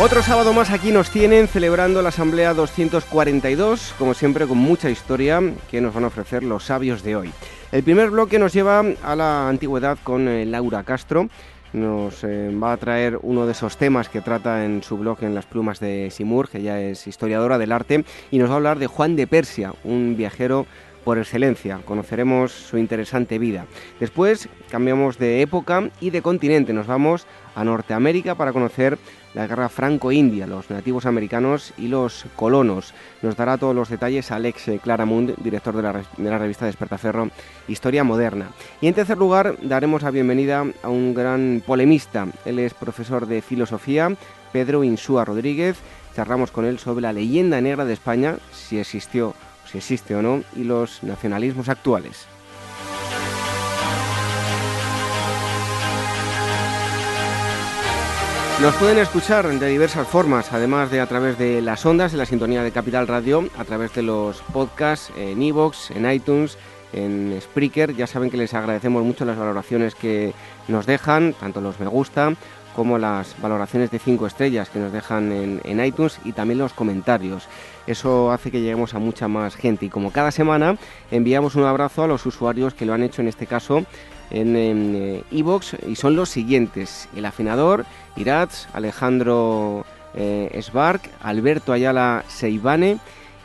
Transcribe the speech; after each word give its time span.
Otro 0.00 0.22
sábado 0.22 0.52
más 0.52 0.70
aquí 0.70 0.90
nos 0.90 1.10
tienen 1.10 1.46
celebrando 1.46 2.02
la 2.02 2.08
Asamblea 2.08 2.54
242, 2.54 3.94
como 3.98 4.14
siempre 4.14 4.46
con 4.46 4.58
mucha 4.58 4.90
historia 4.90 5.40
que 5.70 5.80
nos 5.80 5.94
van 5.94 6.04
a 6.04 6.08
ofrecer 6.08 6.42
los 6.42 6.64
sabios 6.64 7.02
de 7.02 7.14
hoy. 7.14 7.30
El 7.70 7.84
primer 7.84 8.10
bloque 8.10 8.38
nos 8.38 8.52
lleva 8.52 8.82
a 9.02 9.14
la 9.14 9.48
antigüedad 9.48 9.98
con 10.02 10.26
eh, 10.28 10.44
Laura 10.44 10.82
Castro. 10.82 11.28
Nos 11.72 12.24
eh, 12.24 12.50
va 12.60 12.72
a 12.72 12.76
traer 12.78 13.18
uno 13.22 13.46
de 13.46 13.52
esos 13.52 13.76
temas 13.76 14.08
que 14.08 14.22
trata 14.22 14.64
en 14.64 14.82
su 14.82 14.96
blog 14.96 15.22
en 15.22 15.34
las 15.34 15.46
plumas 15.46 15.78
de 15.78 16.10
Simur, 16.10 16.48
que 16.48 16.62
ya 16.62 16.80
es 16.80 17.06
historiadora 17.06 17.58
del 17.58 17.70
arte, 17.70 18.04
y 18.30 18.38
nos 18.38 18.48
va 18.48 18.54
a 18.54 18.56
hablar 18.56 18.78
de 18.78 18.88
Juan 18.88 19.14
de 19.14 19.26
Persia, 19.26 19.72
un 19.84 20.16
viajero 20.16 20.66
por 21.04 21.18
excelencia. 21.18 21.80
Conoceremos 21.84 22.52
su 22.52 22.78
interesante 22.78 23.38
vida. 23.38 23.66
Después 24.00 24.48
cambiamos 24.70 25.18
de 25.18 25.42
época 25.42 25.90
y 26.00 26.10
de 26.10 26.22
continente. 26.22 26.72
Nos 26.72 26.86
vamos 26.86 27.26
a 27.54 27.64
Norteamérica 27.64 28.34
para 28.34 28.52
conocer 28.52 28.98
la 29.34 29.46
guerra 29.46 29.68
franco-india, 29.68 30.46
los 30.46 30.70
nativos 30.70 31.06
americanos 31.06 31.72
y 31.78 31.88
los 31.88 32.26
colonos. 32.36 32.94
Nos 33.22 33.36
dará 33.36 33.56
todos 33.56 33.74
los 33.74 33.88
detalles 33.88 34.30
Alex 34.30 34.70
Claramund, 34.82 35.34
director 35.42 35.74
de 35.74 35.82
la, 35.82 35.92
de 35.92 36.30
la 36.30 36.38
revista 36.38 36.66
Despertaferro 36.66 37.30
Historia 37.68 38.04
Moderna. 38.04 38.50
Y 38.80 38.88
en 38.88 38.94
tercer 38.94 39.18
lugar 39.18 39.56
daremos 39.62 40.02
la 40.02 40.10
bienvenida 40.10 40.64
a 40.82 40.88
un 40.88 41.14
gran 41.14 41.62
polemista. 41.66 42.26
Él 42.44 42.58
es 42.58 42.74
profesor 42.74 43.26
de 43.26 43.42
filosofía, 43.42 44.14
Pedro 44.52 44.84
Insúa 44.84 45.24
Rodríguez. 45.24 45.76
Charlamos 46.14 46.50
con 46.50 46.66
él 46.66 46.78
sobre 46.78 47.02
la 47.02 47.14
leyenda 47.14 47.60
negra 47.62 47.86
de 47.86 47.94
España, 47.94 48.36
si 48.52 48.78
existió, 48.78 49.34
si 49.72 49.78
existe 49.78 50.14
o 50.14 50.22
no, 50.22 50.42
y 50.54 50.64
los 50.64 51.02
nacionalismos 51.02 51.68
actuales. 51.68 52.26
Nos 58.60 58.74
pueden 58.76 58.98
escuchar 58.98 59.48
de 59.48 59.66
diversas 59.66 60.06
formas, 60.06 60.52
además 60.52 60.90
de 60.90 61.00
a 61.00 61.06
través 61.06 61.36
de 61.36 61.60
las 61.60 61.84
ondas 61.84 62.12
de 62.12 62.18
la 62.18 62.26
sintonía 62.26 62.62
de 62.62 62.70
Capital 62.70 63.08
Radio, 63.08 63.48
a 63.58 63.64
través 63.64 63.92
de 63.94 64.02
los 64.02 64.40
podcasts 64.52 65.10
en 65.16 65.42
iVoox, 65.42 65.90
en 65.90 66.08
iTunes, 66.08 66.56
en 66.92 67.36
Spreaker. 67.40 67.96
Ya 67.96 68.06
saben 68.06 68.30
que 68.30 68.36
les 68.36 68.54
agradecemos 68.54 69.02
mucho 69.02 69.24
las 69.24 69.36
valoraciones 69.36 69.96
que 69.96 70.32
nos 70.68 70.86
dejan, 70.86 71.32
tanto 71.32 71.60
los 71.60 71.80
me 71.80 71.88
gusta 71.88 72.34
como 72.74 72.98
las 72.98 73.34
valoraciones 73.40 73.90
de 73.90 73.98
5 73.98 74.26
estrellas 74.26 74.68
que 74.70 74.78
nos 74.78 74.92
dejan 74.92 75.32
en, 75.32 75.60
en, 75.64 75.84
iTunes 75.84 76.18
y 76.24 76.32
también 76.32 76.58
los 76.58 76.72
comentarios. 76.72 77.48
Eso 77.86 78.30
hace 78.30 78.50
que 78.50 78.60
lleguemos 78.60 78.94
a 78.94 78.98
mucha 78.98 79.28
más 79.28 79.56
gente. 79.56 79.86
Y 79.86 79.88
como 79.88 80.12
cada 80.12 80.30
semana 80.30 80.76
enviamos 81.10 81.54
un 81.54 81.64
abrazo 81.64 82.04
a 82.04 82.06
los 82.06 82.24
usuarios 82.26 82.74
que 82.74 82.86
lo 82.86 82.94
han 82.94 83.02
hecho 83.02 83.22
en 83.22 83.28
este 83.28 83.46
caso 83.46 83.84
en 84.30 85.24
Evox 85.30 85.76
y 85.86 85.96
son 85.96 86.16
los 86.16 86.30
siguientes: 86.30 87.08
el 87.14 87.26
afinador, 87.26 87.84
Iratz, 88.16 88.66
Alejandro 88.72 89.84
eh, 90.14 90.60
Alberto 91.22 91.72
Ayala 91.72 92.24
Seibane, 92.28 92.98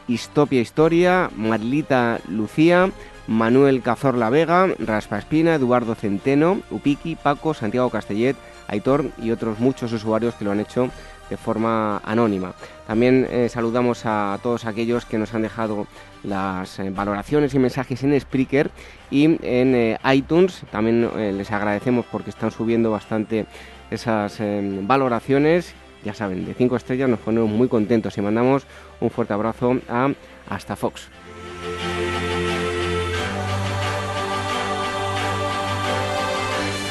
Histopia 0.08 0.62
Historia, 0.62 1.30
Marlita 1.36 2.20
Lucía, 2.28 2.92
Manuel 3.28 3.82
Cazorla 3.82 4.30
Vega, 4.30 4.68
Raspa 4.80 5.20
Espina, 5.20 5.56
Eduardo 5.56 5.96
Centeno, 5.96 6.62
Upiki, 6.72 7.16
Paco, 7.16 7.54
Santiago 7.54 7.90
Castellet, 7.90 8.38
Aitor 8.68 9.12
y 9.22 9.32
otros 9.32 9.60
muchos 9.60 9.92
usuarios 9.92 10.36
que 10.36 10.46
lo 10.46 10.52
han 10.52 10.60
hecho 10.60 10.90
de 11.30 11.38
forma 11.38 11.98
anónima. 12.06 12.54
También 12.86 13.28
eh, 13.30 13.50
saludamos 13.50 14.06
a 14.06 14.40
todos 14.42 14.66
aquellos 14.66 15.06
que 15.06 15.18
nos 15.18 15.34
han 15.34 15.42
dejado 15.42 15.88
las 16.24 16.80
eh, 16.80 16.90
valoraciones 16.90 17.54
y 17.54 17.60
mensajes 17.60 18.04
en 18.04 18.20
Spreaker 18.20 18.72
y 19.12 19.26
en 19.26 19.40
eh, 19.42 19.98
iTunes. 20.14 20.64
También 20.72 21.10
les 21.38 21.52
agradecemos 21.52 22.06
porque 22.12 22.30
están 22.30 22.52
subiendo 22.52 22.92
bastante 22.92 23.46
esas 23.92 24.40
valoraciones. 24.82 25.74
Ya 26.04 26.14
saben, 26.14 26.46
de 26.46 26.54
5 26.54 26.76
estrellas 26.76 27.10
nos 27.10 27.20
ponemos 27.20 27.50
muy 27.50 27.68
contentos 27.68 28.18
y 28.18 28.22
mandamos 28.22 28.66
un 29.02 29.10
fuerte 29.10 29.34
abrazo 29.34 29.78
a 29.90 30.12
Hasta 30.50 30.76
Fox. 30.76 31.10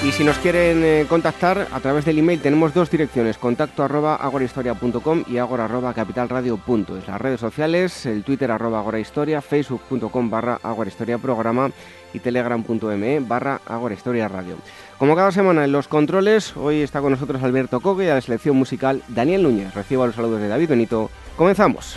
Y 0.07 0.13
si 0.13 0.23
nos 0.23 0.39
quieren 0.39 0.85
eh, 0.85 1.05
contactar 1.09 1.67
a 1.73 1.81
través 1.81 2.05
del 2.05 2.21
email 2.21 2.41
tenemos 2.41 2.73
dos 2.73 2.89
direcciones, 2.89 3.39
contacto 3.39 3.83
arroba 3.83 4.15
agorahistoria.com 4.15 5.25
y 5.27 5.39
agora 5.39 5.65
arroba 5.65 5.93
capitalradio.es. 5.95 7.09
Las 7.09 7.21
redes 7.21 7.41
sociales, 7.41 8.07
el 8.07 8.23
twitter 8.23 8.53
arroba 8.53 8.79
agorahistoria, 8.79 9.43
facebook.com 9.43 10.31
barra 10.31 10.61
agorahistoria 10.63 11.19
programa 11.19 11.73
y 12.15 12.21
telegram.me 12.21 13.19
barra 13.19 13.61
agorahistoria 13.67 14.29
radio. 14.29 14.55
Como 14.97 15.17
cada 15.17 15.33
semana 15.33 15.65
en 15.65 15.73
los 15.73 15.89
controles, 15.89 16.57
hoy 16.57 16.83
está 16.83 17.01
con 17.01 17.11
nosotros 17.11 17.43
Alberto 17.43 17.81
Coque 17.81 18.05
y 18.05 18.09
a 18.09 18.15
la 18.15 18.21
selección 18.21 18.57
musical 18.57 19.03
Daniel 19.09 19.43
Núñez. 19.43 19.75
Recibo 19.75 20.07
los 20.07 20.15
saludos 20.15 20.41
de 20.41 20.47
David 20.47 20.69
Benito. 20.69 21.11
Comenzamos. 21.37 21.97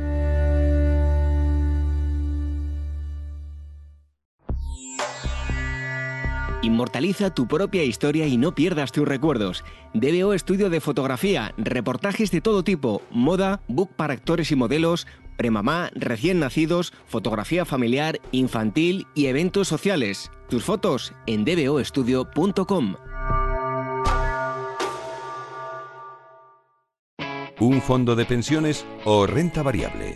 Inmortaliza 6.61 7.33
tu 7.33 7.47
propia 7.47 7.83
historia 7.83 8.27
y 8.27 8.37
no 8.37 8.53
pierdas 8.53 8.91
tus 8.91 9.07
recuerdos. 9.07 9.63
DBO 9.93 10.33
Estudio 10.33 10.69
de 10.69 10.79
Fotografía, 10.79 11.53
reportajes 11.57 12.29
de 12.29 12.41
todo 12.41 12.63
tipo, 12.63 13.01
moda, 13.09 13.61
book 13.67 13.89
para 13.95 14.13
actores 14.13 14.51
y 14.51 14.55
modelos, 14.55 15.07
premamá, 15.37 15.89
recién 15.95 16.39
nacidos, 16.39 16.93
fotografía 17.07 17.65
familiar, 17.65 18.21
infantil 18.31 19.07
y 19.15 19.25
eventos 19.25 19.67
sociales. 19.67 20.29
Tus 20.49 20.63
fotos 20.63 21.13
en 21.25 21.45
dboestudio.com. 21.45 22.95
¿Un 27.59 27.81
fondo 27.81 28.15
de 28.15 28.25
pensiones 28.25 28.85
o 29.05 29.25
renta 29.27 29.61
variable? 29.63 30.15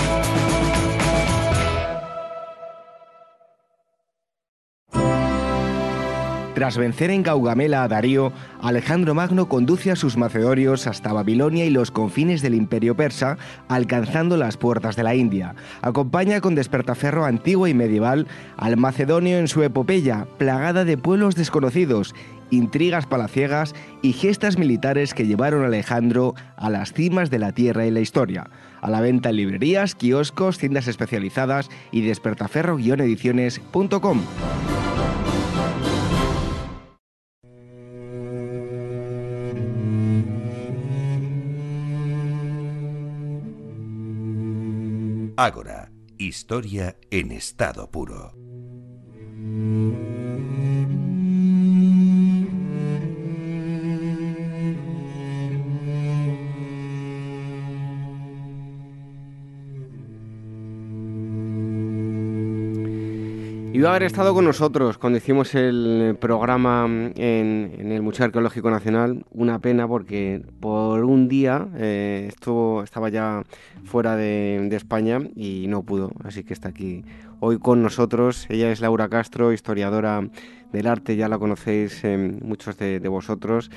Tras 6.61 6.77
vencer 6.77 7.09
en 7.09 7.23
Gaugamela 7.23 7.81
a 7.81 7.87
Darío, 7.87 8.31
Alejandro 8.61 9.15
Magno 9.15 9.49
conduce 9.49 9.89
a 9.89 9.95
sus 9.95 10.15
macedonios 10.15 10.85
hasta 10.85 11.11
Babilonia 11.11 11.65
y 11.65 11.71
los 11.71 11.89
confines 11.89 12.43
del 12.43 12.53
imperio 12.53 12.95
persa, 12.95 13.39
alcanzando 13.67 14.37
las 14.37 14.57
puertas 14.57 14.95
de 14.95 15.01
la 15.01 15.15
India. 15.15 15.55
Acompaña 15.81 16.39
con 16.39 16.53
despertaferro 16.53 17.25
antiguo 17.25 17.65
y 17.65 17.73
medieval 17.73 18.27
al 18.57 18.77
macedonio 18.77 19.39
en 19.39 19.47
su 19.47 19.63
epopeya, 19.63 20.27
plagada 20.37 20.85
de 20.85 20.99
pueblos 20.99 21.33
desconocidos, 21.33 22.13
intrigas 22.51 23.07
palaciegas 23.07 23.73
y 24.03 24.13
gestas 24.13 24.59
militares 24.59 25.15
que 25.15 25.25
llevaron 25.25 25.63
a 25.63 25.65
Alejandro 25.65 26.35
a 26.57 26.69
las 26.69 26.93
cimas 26.93 27.31
de 27.31 27.39
la 27.39 27.53
tierra 27.53 27.87
y 27.87 27.91
la 27.91 28.01
historia. 28.01 28.51
A 28.81 28.91
la 28.91 29.01
venta 29.01 29.29
en 29.29 29.37
librerías, 29.37 29.95
kioscos, 29.95 30.59
tiendas 30.59 30.87
especializadas 30.87 31.69
y 31.91 32.01
despertaferro-ediciones.com. 32.01 34.21
Ágora, 45.43 45.91
historia 46.19 46.97
en 47.09 47.31
estado 47.31 47.89
puro. 47.89 48.35
Iba 63.73 63.89
a 63.89 63.95
haber 63.95 64.03
estado 64.03 64.35
con 64.35 64.45
nosotros 64.45 64.99
cuando 64.99 65.17
hicimos 65.17 65.55
el 65.55 66.15
programa 66.21 66.85
en, 66.85 67.91
el 67.91 68.03
Museo 68.03 68.27
Arqueológico 68.27 68.69
Nacional. 68.69 69.25
Una 69.31 69.57
pena 69.57 69.87
porque 69.87 70.43
por 70.59 70.80
un 71.05 71.27
día 71.27 71.67
eh, 71.77 72.25
estuvo, 72.29 72.83
estaba 72.83 73.09
ya 73.09 73.43
fuera 73.83 74.15
de, 74.15 74.67
España 74.75 75.19
y 75.35 75.65
no 75.67 75.83
pudo. 75.83 76.11
Así 76.23 76.43
que 76.43 76.53
está 76.53 76.69
aquí 76.69 77.03
hoy 77.39 77.59
con 77.59 77.81
nosotros. 77.81 78.45
Ella 78.49 78.71
es 78.71 78.81
Laura 78.81 79.09
Castro, 79.09 79.53
historiadora 79.53 80.27
del 80.71 80.87
arte, 80.87 81.15
ya 81.15 81.27
la 81.27 81.37
conocéis 81.37 82.03
eh, 82.03 82.17
muchos 82.41 82.77
de, 82.77 82.99
vosotros 83.07 83.71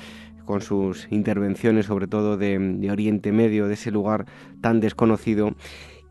con 0.45 0.61
sus 0.61 1.07
intervenciones 1.11 1.87
sobre 1.87 2.07
todo 2.07 2.37
de 2.37 2.87
Oriente 2.91 3.31
Medio, 3.31 3.67
de 3.67 3.73
ese 3.73 3.91
lugar 3.91 4.25
tan 4.61 4.79
desconocido. 4.79 5.55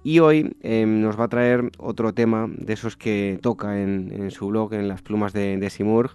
Y 0.04 0.18
hoy 0.18 0.54
em, 0.60 1.00
nos 1.00 1.18
va 1.18 1.24
a 1.24 1.28
traer 1.28 1.70
otro 1.78 2.12
tema 2.12 2.46
de 2.46 2.74
esos 2.74 2.94
que 2.94 3.38
toca 3.40 3.80
en, 3.80 4.30
su 4.30 4.48
blog, 4.48 4.74
en 4.74 4.86
las 4.86 5.00
plumas 5.00 5.32
de, 5.32 5.56
de 5.56 5.70
Simurg. 5.70 6.10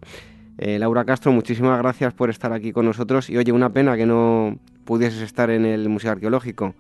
Eh, 0.60 0.78
Laura 0.78 1.06
Castro, 1.06 1.31
muchísimas 1.31 1.80
gracias 1.80 2.13
por 2.13 2.30
estar 2.30 2.54
aquí 2.54 2.72
con 2.72 2.86
nosotros. 2.86 3.31
Y 3.31 3.38
oye, 3.38 3.52
una 3.52 3.74
pena 3.74 3.98
que 3.98 4.06
no 4.06 4.60
pudieses 4.89 5.21
estar 5.21 5.51
en 5.51 5.68
el 5.68 5.88
Museo 5.88 6.13
Arqueológico. 6.13 6.74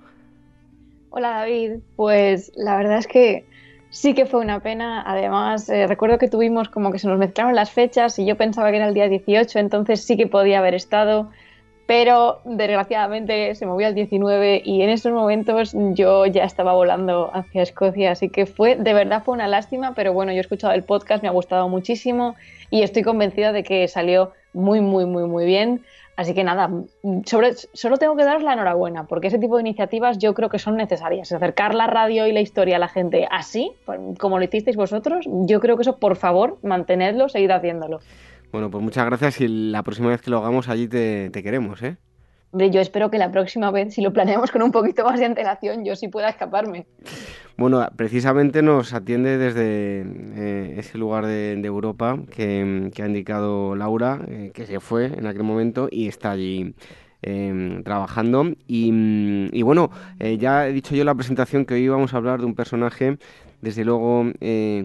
Hola 1.11 1.29
David, 1.29 1.73
pues 1.95 2.51
la 2.55 2.75
verdad 2.75 2.97
es 2.97 3.05
que 3.05 3.45
sí 3.91 4.15
que 4.15 4.25
fue 4.25 4.41
una 4.41 4.61
pena. 4.61 5.03
Además, 5.05 5.69
eh, 5.69 5.85
recuerdo 5.85 6.17
que 6.17 6.27
tuvimos 6.27 6.69
como 6.69 6.91
que 6.91 6.97
se 6.97 7.07
nos 7.07 7.19
mezclaron 7.19 7.53
las 7.53 7.69
fechas 7.69 8.17
y 8.17 8.25
yo 8.25 8.35
pensaba 8.35 8.71
que 8.71 8.77
era 8.77 8.87
el 8.87 8.95
día 8.95 9.07
18, 9.07 9.59
entonces 9.59 10.03
sí 10.03 10.17
que 10.17 10.25
podía 10.25 10.57
haber 10.57 10.73
estado 10.73 11.29
pero 11.89 12.41
desgraciadamente 12.45 13.55
se 13.55 13.65
movió 13.65 13.87
al 13.87 13.95
19 13.95 14.61
y 14.63 14.83
en 14.83 14.91
esos 14.91 15.11
momentos 15.11 15.75
yo 15.95 16.27
ya 16.27 16.43
estaba 16.43 16.73
volando 16.73 17.31
hacia 17.33 17.63
Escocia, 17.63 18.11
así 18.11 18.29
que 18.29 18.45
fue, 18.45 18.75
de 18.75 18.93
verdad 18.93 19.23
fue 19.23 19.33
una 19.33 19.47
lástima, 19.47 19.95
pero 19.95 20.13
bueno, 20.13 20.31
yo 20.31 20.37
he 20.37 20.41
escuchado 20.41 20.73
el 20.73 20.83
podcast, 20.83 21.23
me 21.23 21.29
ha 21.29 21.31
gustado 21.31 21.67
muchísimo 21.67 22.35
y 22.69 22.83
estoy 22.83 23.01
convencida 23.01 23.53
de 23.53 23.63
que 23.63 23.87
salió 23.87 24.33
muy, 24.53 24.81
muy, 24.81 25.07
muy, 25.07 25.23
muy 25.23 25.47
bien. 25.47 25.83
Así 26.19 26.33
que 26.33 26.43
nada, 26.43 26.69
sobre, 27.25 27.53
solo 27.53 27.95
tengo 27.95 28.17
que 28.17 28.25
daros 28.25 28.43
la 28.43 28.51
enhorabuena, 28.51 29.05
porque 29.05 29.27
ese 29.27 29.39
tipo 29.39 29.55
de 29.55 29.61
iniciativas 29.61 30.17
yo 30.17 30.33
creo 30.33 30.49
que 30.49 30.59
son 30.59 30.75
necesarias. 30.75 31.31
Acercar 31.31 31.73
la 31.73 31.87
radio 31.87 32.27
y 32.27 32.33
la 32.33 32.41
historia 32.41 32.75
a 32.75 32.79
la 32.79 32.89
gente 32.89 33.25
así, 33.31 33.71
como 34.19 34.37
lo 34.37 34.43
hicisteis 34.43 34.75
vosotros, 34.75 35.25
yo 35.25 35.61
creo 35.61 35.77
que 35.77 35.83
eso, 35.83 35.97
por 35.97 36.17
favor, 36.17 36.57
mantenedlo, 36.61 37.29
seguid 37.29 37.51
haciéndolo. 37.51 38.01
Bueno, 38.51 38.69
pues 38.69 38.83
muchas 38.83 39.05
gracias 39.05 39.39
y 39.39 39.47
la 39.47 39.81
próxima 39.81 40.09
vez 40.09 40.21
que 40.21 40.29
lo 40.29 40.39
hagamos 40.39 40.67
allí 40.67 40.89
te, 40.89 41.31
queremos, 41.31 41.81
¿eh? 41.83 41.95
Hombre, 42.51 42.71
yo 42.71 42.81
espero 42.81 43.11
que 43.11 43.19
la 43.19 43.31
próxima 43.31 43.69
vez, 43.69 43.93
si 43.93 44.01
lo 44.01 44.11
planeamos 44.11 44.49
con 44.51 44.63
un 44.63 44.71
poquito 44.71 45.03
más 45.03 45.19
de 45.19 45.25
antelación, 45.25 45.85
yo 45.85 45.95
sí 45.95 46.07
pueda 46.07 46.29
escaparme. 46.29 46.87
Bueno, 47.57 47.87
precisamente 47.95 48.63
nos 48.63 48.93
atiende 48.93 49.37
desde 49.37 50.01
eh, 50.01 50.75
ese 50.77 50.97
lugar 50.97 51.27
de, 51.27 51.53
Europa 51.63 52.17
que, 52.31 52.91
ha 52.97 53.05
indicado 53.05 53.75
Laura, 53.75 54.21
eh, 54.27 54.51
que 54.53 54.65
se 54.65 54.79
fue 54.79 55.05
en 55.07 55.27
aquel 55.27 55.43
momento 55.43 55.89
y 55.91 56.07
está 56.07 56.31
allí 56.31 56.73
em, 57.21 57.83
trabajando. 57.83 58.45
Y, 58.65 59.49
y 59.51 59.61
bueno, 59.61 59.91
eh, 60.19 60.37
ya 60.39 60.67
he 60.67 60.73
dicho 60.73 60.95
yo 60.95 61.01
en 61.01 61.07
la 61.07 61.15
presentación 61.15 61.65
que 61.65 61.75
hoy 61.75 61.87
vamos 61.87 62.15
a 62.15 62.17
hablar 62.17 62.39
de 62.39 62.47
un 62.47 62.55
personaje, 62.55 63.19
desde 63.61 63.85
luego, 63.85 64.25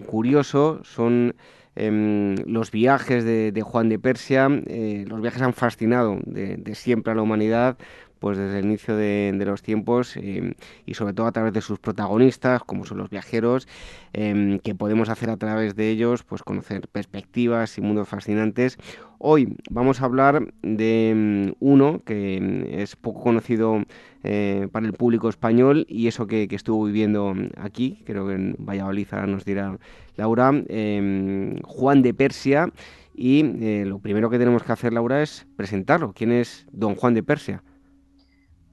curioso. 0.05 0.81
Son 0.83 1.33
Em, 1.75 2.35
los 2.45 2.71
viajes 2.71 3.25
de, 3.25 3.61
Juan 3.61 3.89
de 3.89 3.99
Persia, 3.99 4.47
eh, 4.67 5.03
los 5.07 5.21
viajes 5.21 5.41
han 5.41 5.53
fascinado 5.53 6.19
de, 6.25 6.73
siempre 6.73 7.11
a 7.11 7.15
la 7.15 7.21
humanidad, 7.21 7.77
pues 8.19 8.37
desde 8.37 8.59
el 8.59 8.65
inicio 8.65 8.95
de, 8.95 9.33
los 9.45 9.61
tiempos 9.61 10.17
em, 10.17 10.53
y 10.85 10.93
sobre 10.93 11.13
todo 11.13 11.27
a 11.27 11.31
través 11.31 11.53
de 11.53 11.61
sus 11.61 11.79
protagonistas, 11.79 12.63
como 12.63 12.85
son 12.85 12.97
los 12.97 13.09
viajeros, 13.09 13.67
em, 14.13 14.59
que 14.59 14.75
podemos 14.75 15.09
hacer 15.09 15.29
a 15.29 15.37
través 15.37 15.75
de 15.75 15.89
ellos, 15.89 16.23
pues 16.23 16.43
conocer 16.43 16.87
perspectivas 16.87 17.77
y 17.77 17.81
mundos 17.81 18.07
fascinantes. 18.07 18.77
Hoy 19.17 19.57
vamos 19.69 20.01
a 20.01 20.05
hablar 20.05 20.53
de 20.61 21.55
uno 21.59 22.01
que 22.05 22.81
es 22.81 22.95
poco 22.95 23.23
conocido 23.23 23.83
eh, 24.23 24.67
para 24.71 24.85
el 24.85 24.93
público 24.93 25.29
español 25.29 25.85
y 25.87 26.07
eso 26.07 26.27
que, 26.27 26.47
estuvo 26.49 26.85
viviendo 26.85 27.33
aquí, 27.57 28.01
creo 28.05 28.27
que 28.27 28.33
en 28.33 28.55
Valladolid 28.59 29.07
nos 29.27 29.45
dirá 29.45 29.77
Laura, 30.15 30.51
em, 30.67 31.59
Juan 31.61 32.01
de 32.01 32.13
Persia. 32.13 32.71
Y 33.17 33.45
eh, 33.61 33.85
lo 33.85 33.99
primero 33.99 34.29
que 34.29 34.37
tenemos 34.37 34.63
que 34.63 34.71
hacer, 34.71 34.91
Laura, 34.91 35.21
es 35.21 35.47
presentarlo. 35.55 36.13
¿Quién 36.13 36.31
es 36.31 36.67
don 36.71 36.95
Juan 36.95 37.13
de 37.13 37.23
Persia? 37.23 37.63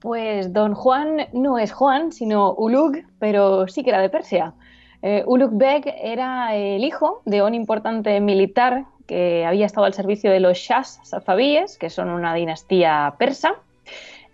Pues 0.03 0.53
don 0.53 0.75
Juan 0.75 1.29
no 1.33 1.59
es 1.59 1.73
Juan, 1.73 2.13
sino 2.13 2.53
Ulug, 2.55 2.97
pero 3.19 3.69
sí 3.69 3.83
que 3.83 3.91
era 3.91 4.01
de 4.01 4.11
Persia. 4.11 4.53
Eh, 5.01 5.25
Beg 5.53 5.95
era 6.03 6.55
el 6.55 6.85
hijo 6.85 7.23
de 7.25 7.43
un 7.43 7.55
importante 7.55 8.21
militar 8.21 8.85
que 9.07 9.47
había 9.47 9.67
estado 9.67 9.87
al 9.87 9.95
servicio 9.95 10.31
de 10.31 10.41
los 10.41 10.59
Shahs 10.59 11.01
safabíes, 11.05 11.79
que 11.79 11.89
son 11.89 12.11
una 12.11 12.35
dinastía 12.35 13.15
persa. 13.19 13.55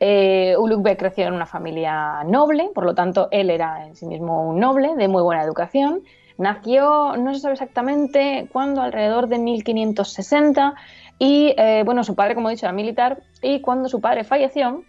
Eh, 0.00 0.56
Beg 0.78 0.96
creció 0.96 1.26
en 1.26 1.34
una 1.34 1.46
familia 1.46 2.24
noble, 2.24 2.70
por 2.74 2.84
lo 2.84 2.94
tanto 2.94 3.28
él 3.30 3.50
era 3.50 3.86
en 3.86 3.94
sí 3.94 4.06
mismo 4.06 4.48
un 4.48 4.58
noble 4.58 4.96
de 4.96 5.06
muy 5.06 5.22
buena 5.22 5.42
educación 5.42 6.02
Nació, 6.38 7.16
no 7.16 7.34
se 7.34 7.40
sabe 7.40 7.54
exactamente 7.54 8.48
cuándo, 8.52 8.80
alrededor 8.80 9.26
de 9.26 9.38
1560, 9.38 10.74
y 11.18 11.52
eh, 11.58 11.82
bueno, 11.84 12.04
su 12.04 12.14
padre, 12.14 12.36
como 12.36 12.48
he 12.48 12.52
dicho, 12.52 12.64
era 12.64 12.72
militar, 12.72 13.24
y 13.42 13.60
cuando 13.60 13.88
su 13.88 14.00
padre 14.00 14.22
falleció, 14.22 14.84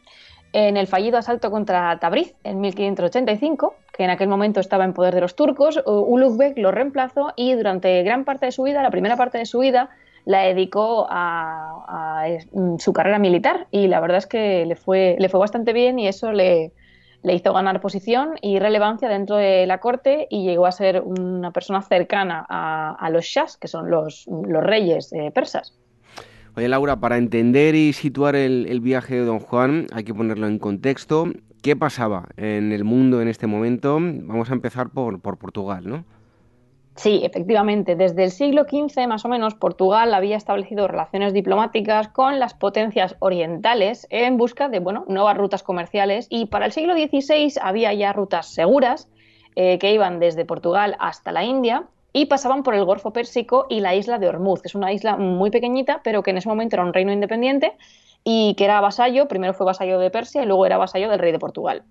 en 0.54 0.78
el 0.78 0.88
fallido 0.88 1.18
asalto 1.18 1.52
contra 1.52 1.98
Tabriz 2.00 2.34
en 2.44 2.60
1585, 2.62 3.76
que 3.94 4.04
en 4.04 4.10
aquel 4.10 4.28
momento 4.28 4.60
estaba 4.60 4.84
en 4.84 4.94
poder 4.94 5.14
de 5.14 5.22
los 5.22 5.36
turcos, 5.36 5.82
Ulugh 5.86 6.58
lo 6.58 6.72
reemplazó 6.72 7.34
y 7.36 7.54
durante 7.54 8.02
gran 8.04 8.26
parte 8.26 8.48
de 8.48 8.52
su 8.52 8.64
vida, 8.64 8.82
la 8.82 8.92
primera 8.92 9.18
parte 9.18 9.38
de 9.38 9.46
su 9.46 9.60
vida, 9.60 9.90
la 10.26 10.42
dedicó 10.42 11.08
a, 11.10 11.86
a, 11.88 12.80
su 12.80 12.94
carrera 12.94 13.20
militar 13.20 13.68
y 13.72 13.88
la 13.88 14.00
verdad 14.00 14.18
es 14.18 14.28
que 14.28 14.66
le 14.66 14.76
fue, 14.76 15.16
le 15.20 15.30
fue 15.30 15.40
bastante 15.40 15.74
bien 15.74 16.00
y 16.00 16.08
eso 16.08 16.32
le, 16.32 16.72
hizo 17.24 17.54
ganar 17.54 17.82
posición 17.82 18.36
y 18.42 18.60
relevancia 18.60 19.10
dentro 19.10 19.38
de 19.38 19.66
la 19.66 19.80
corte 19.80 20.28
y 20.30 20.44
llegó 20.44 20.66
a 20.66 20.72
ser 20.72 21.02
una 21.02 21.52
persona 21.52 21.82
cercana 21.82 22.46
a, 22.48 23.10
los 23.12 23.26
shahs, 23.26 23.58
que 23.58 23.68
son 23.68 23.90
los, 23.90 24.28
los 24.28 24.64
reyes 24.64 25.12
eh, 25.14 25.32
persas. 25.32 25.79
Oye, 26.56 26.68
Laura, 26.68 27.00
para 27.00 27.18
entender 27.18 27.76
y 27.76 27.94
situar 27.94 28.36
el, 28.36 28.80
viaje 28.82 29.16
de 29.16 29.26
Don 29.26 29.40
Juan 29.40 29.88
hay 29.94 30.04
que 30.04 30.14
ponerlo 30.14 30.48
en 30.48 30.60
contexto. 30.60 31.28
¿Qué 31.62 31.76
pasaba 31.76 32.30
en 32.38 32.72
el 32.72 32.84
mundo 32.84 33.22
en 33.22 33.28
este 33.28 33.48
momento? 33.48 34.00
Vamos 34.02 34.50
a 34.50 34.54
empezar 34.54 34.90
por, 34.90 35.20
por 35.20 35.38
Portugal, 35.38 35.88
¿no? 35.88 36.06
Sí, 37.00 37.22
efectivamente. 37.24 37.96
Desde 37.96 38.26
el 38.26 38.32
siglo 38.32 38.64
XV, 38.64 39.08
más 39.08 39.24
o 39.24 39.30
menos, 39.30 39.56
Portugal 39.56 40.14
había 40.14 40.36
establecido 40.36 40.86
relaciones 40.86 41.34
diplomáticas 41.34 42.10
con 42.10 42.40
las 42.40 42.54
potencias 42.54 43.16
orientales 43.20 44.06
en 44.10 44.36
busca 44.36 44.68
de 44.68 44.80
bueno, 44.80 45.06
nuevas 45.08 45.38
rutas 45.38 45.64
comerciales 45.64 46.28
y 46.30 46.48
para 46.48 46.66
el 46.66 46.74
siglo 46.74 46.94
XVI 46.96 47.54
había 47.62 47.94
ya 47.94 48.12
rutas 48.12 48.54
seguras 48.54 49.10
eh, 49.56 49.80
que 49.80 49.94
iban 49.94 50.20
desde 50.20 50.44
Portugal 50.44 50.98
hasta 51.00 51.32
la 51.32 51.46
India 51.46 51.86
y 52.14 52.26
pasaban 52.26 52.64
por 52.64 52.76
el 52.76 52.86
Golfo 52.86 53.14
Pérsico 53.14 53.66
y 53.70 53.82
la 53.82 53.96
isla 53.96 54.18
de 54.20 54.28
Hormuz, 54.28 54.62
que 54.62 54.68
es 54.68 54.76
una 54.76 54.92
isla 54.92 55.18
muy 55.18 55.52
pequeñita, 55.52 56.02
pero 56.04 56.24
que 56.24 56.32
en 56.32 56.38
ese 56.38 56.50
momento 56.50 56.76
era 56.76 56.86
un 56.86 56.94
reino 56.94 57.12
independiente 57.12 57.78
y 58.24 58.56
que 58.56 58.66
era 58.66 58.82
vasallo, 58.82 59.28
primero 59.28 59.54
fue 59.54 59.66
vasallo 59.66 60.00
de 60.00 60.10
Persia 60.10 60.44
y 60.44 60.46
luego 60.46 60.66
era 60.66 60.78
vasallo 60.78 61.10
del 61.10 61.20
rey 61.20 61.32
de 61.32 61.40
Portugal. 61.40 61.84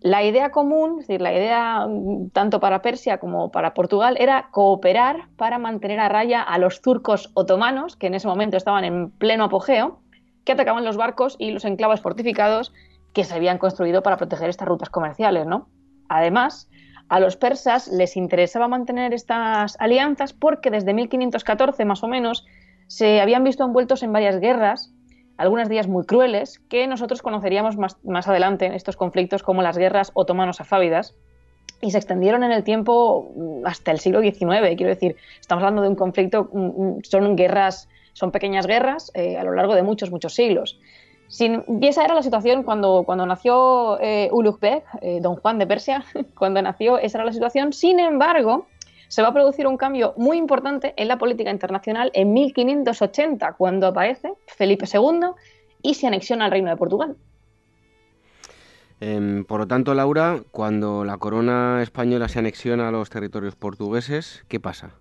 La 0.00 0.22
idea 0.22 0.50
común, 0.50 1.00
es 1.00 1.06
decir, 1.06 1.22
la 1.22 1.32
idea 1.32 1.86
mm, 1.88 2.28
tanto 2.30 2.60
para 2.60 2.82
Persia 2.82 3.18
como 3.18 3.50
para 3.50 3.72
Portugal 3.72 4.16
era 4.20 4.48
cooperar 4.50 5.28
para 5.36 5.58
mantener 5.58 5.98
a 5.98 6.10
raya 6.10 6.42
a 6.42 6.58
los 6.58 6.82
turcos 6.82 7.30
otomanos, 7.32 7.96
que 7.96 8.08
en 8.08 8.14
ese 8.14 8.28
momento 8.28 8.58
estaban 8.58 8.84
en 8.84 9.10
pleno 9.10 9.44
apogeo, 9.44 10.00
que 10.44 10.52
atacaban 10.52 10.84
los 10.84 10.98
barcos 10.98 11.36
y 11.38 11.52
los 11.52 11.64
enclaves 11.64 12.02
fortificados 12.02 12.74
que 13.14 13.24
se 13.24 13.34
habían 13.34 13.56
construido 13.56 14.02
para 14.02 14.18
proteger 14.18 14.50
estas 14.50 14.68
rutas 14.68 14.90
comerciales, 14.90 15.46
¿no? 15.46 15.68
Además, 16.10 16.68
a 17.08 17.20
los 17.20 17.36
persas 17.36 17.88
les 17.88 18.16
interesaba 18.16 18.68
mantener 18.68 19.12
estas 19.12 19.76
alianzas 19.80 20.32
porque 20.32 20.70
desde 20.70 20.94
1514 20.94 21.84
más 21.84 22.02
o 22.02 22.08
menos 22.08 22.46
se 22.86 23.20
habían 23.20 23.44
visto 23.44 23.64
envueltos 23.64 24.02
en 24.02 24.12
varias 24.12 24.40
guerras 24.40 24.94
algunas 25.36 25.68
de 25.68 25.74
ellas 25.74 25.88
muy 25.88 26.04
crueles, 26.04 26.60
que 26.68 26.86
nosotros 26.86 27.22
conoceríamos 27.22 27.76
más, 27.76 27.96
más 28.04 28.28
adelante 28.28 28.66
en 28.66 28.72
estos 28.72 28.96
conflictos 28.96 29.42
como 29.42 29.62
las 29.62 29.76
guerras 29.76 30.12
otomanos-afávidas, 30.14 31.14
y 31.80 31.90
se 31.90 31.98
extendieron 31.98 32.44
en 32.44 32.52
el 32.52 32.64
tiempo 32.64 33.32
mm, 33.36 33.66
hasta 33.66 33.90
el 33.90 33.98
siglo 33.98 34.20
XIX. 34.20 34.76
Quiero 34.76 34.88
decir, 34.88 35.16
estamos 35.40 35.62
hablando 35.62 35.82
de 35.82 35.88
un 35.88 35.96
conflicto, 35.96 36.48
mm, 36.52 36.58
mm, 36.58 37.02
son 37.02 37.36
guerras, 37.36 37.88
son 38.12 38.30
pequeñas 38.30 38.66
guerras 38.66 39.10
eh, 39.14 39.36
a 39.36 39.44
lo 39.44 39.52
largo 39.52 39.74
de 39.74 39.82
muchos, 39.82 40.10
muchos 40.10 40.34
siglos. 40.34 40.78
Y 41.38 41.86
esa 41.86 42.04
era 42.04 42.14
la 42.14 42.22
situación 42.22 42.62
cuando, 42.62 43.02
cuando 43.04 43.26
nació 43.26 43.98
eh, 44.00 44.30
Beg, 44.60 44.84
eh, 45.00 45.18
don 45.20 45.36
Juan 45.36 45.58
de 45.58 45.66
Persia, 45.66 46.04
cuando 46.38 46.62
nació, 46.62 46.98
esa 46.98 47.18
era 47.18 47.24
la 47.24 47.32
situación. 47.32 47.72
Sin 47.72 47.98
embargo, 47.98 48.66
se 49.08 49.22
va 49.22 49.28
a 49.28 49.32
producir 49.32 49.66
un 49.66 49.76
cambio 49.76 50.14
muy 50.16 50.36
importante 50.36 50.94
en 50.96 51.08
la 51.08 51.18
política 51.18 51.50
internacional 51.50 52.10
en 52.14 52.32
1580, 52.32 53.54
cuando 53.54 53.88
aparece 53.88 54.34
Felipe 54.46 54.86
II 54.92 55.30
y 55.82 55.94
se 55.94 56.06
anexiona 56.06 56.46
al 56.46 56.50
Reino 56.50 56.70
de 56.70 56.76
Portugal. 56.76 57.16
Em, 59.00 59.44
por 59.44 59.60
lo 59.60 59.66
tanto, 59.66 59.92
Laura, 59.94 60.40
cuando 60.52 61.04
la 61.04 61.18
corona 61.18 61.82
española 61.82 62.28
se 62.28 62.38
anexiona 62.38 62.88
a 62.88 62.92
los 62.92 63.10
territorios 63.10 63.56
portugueses, 63.56 64.44
¿qué 64.48 64.60
pasa? 64.60 64.94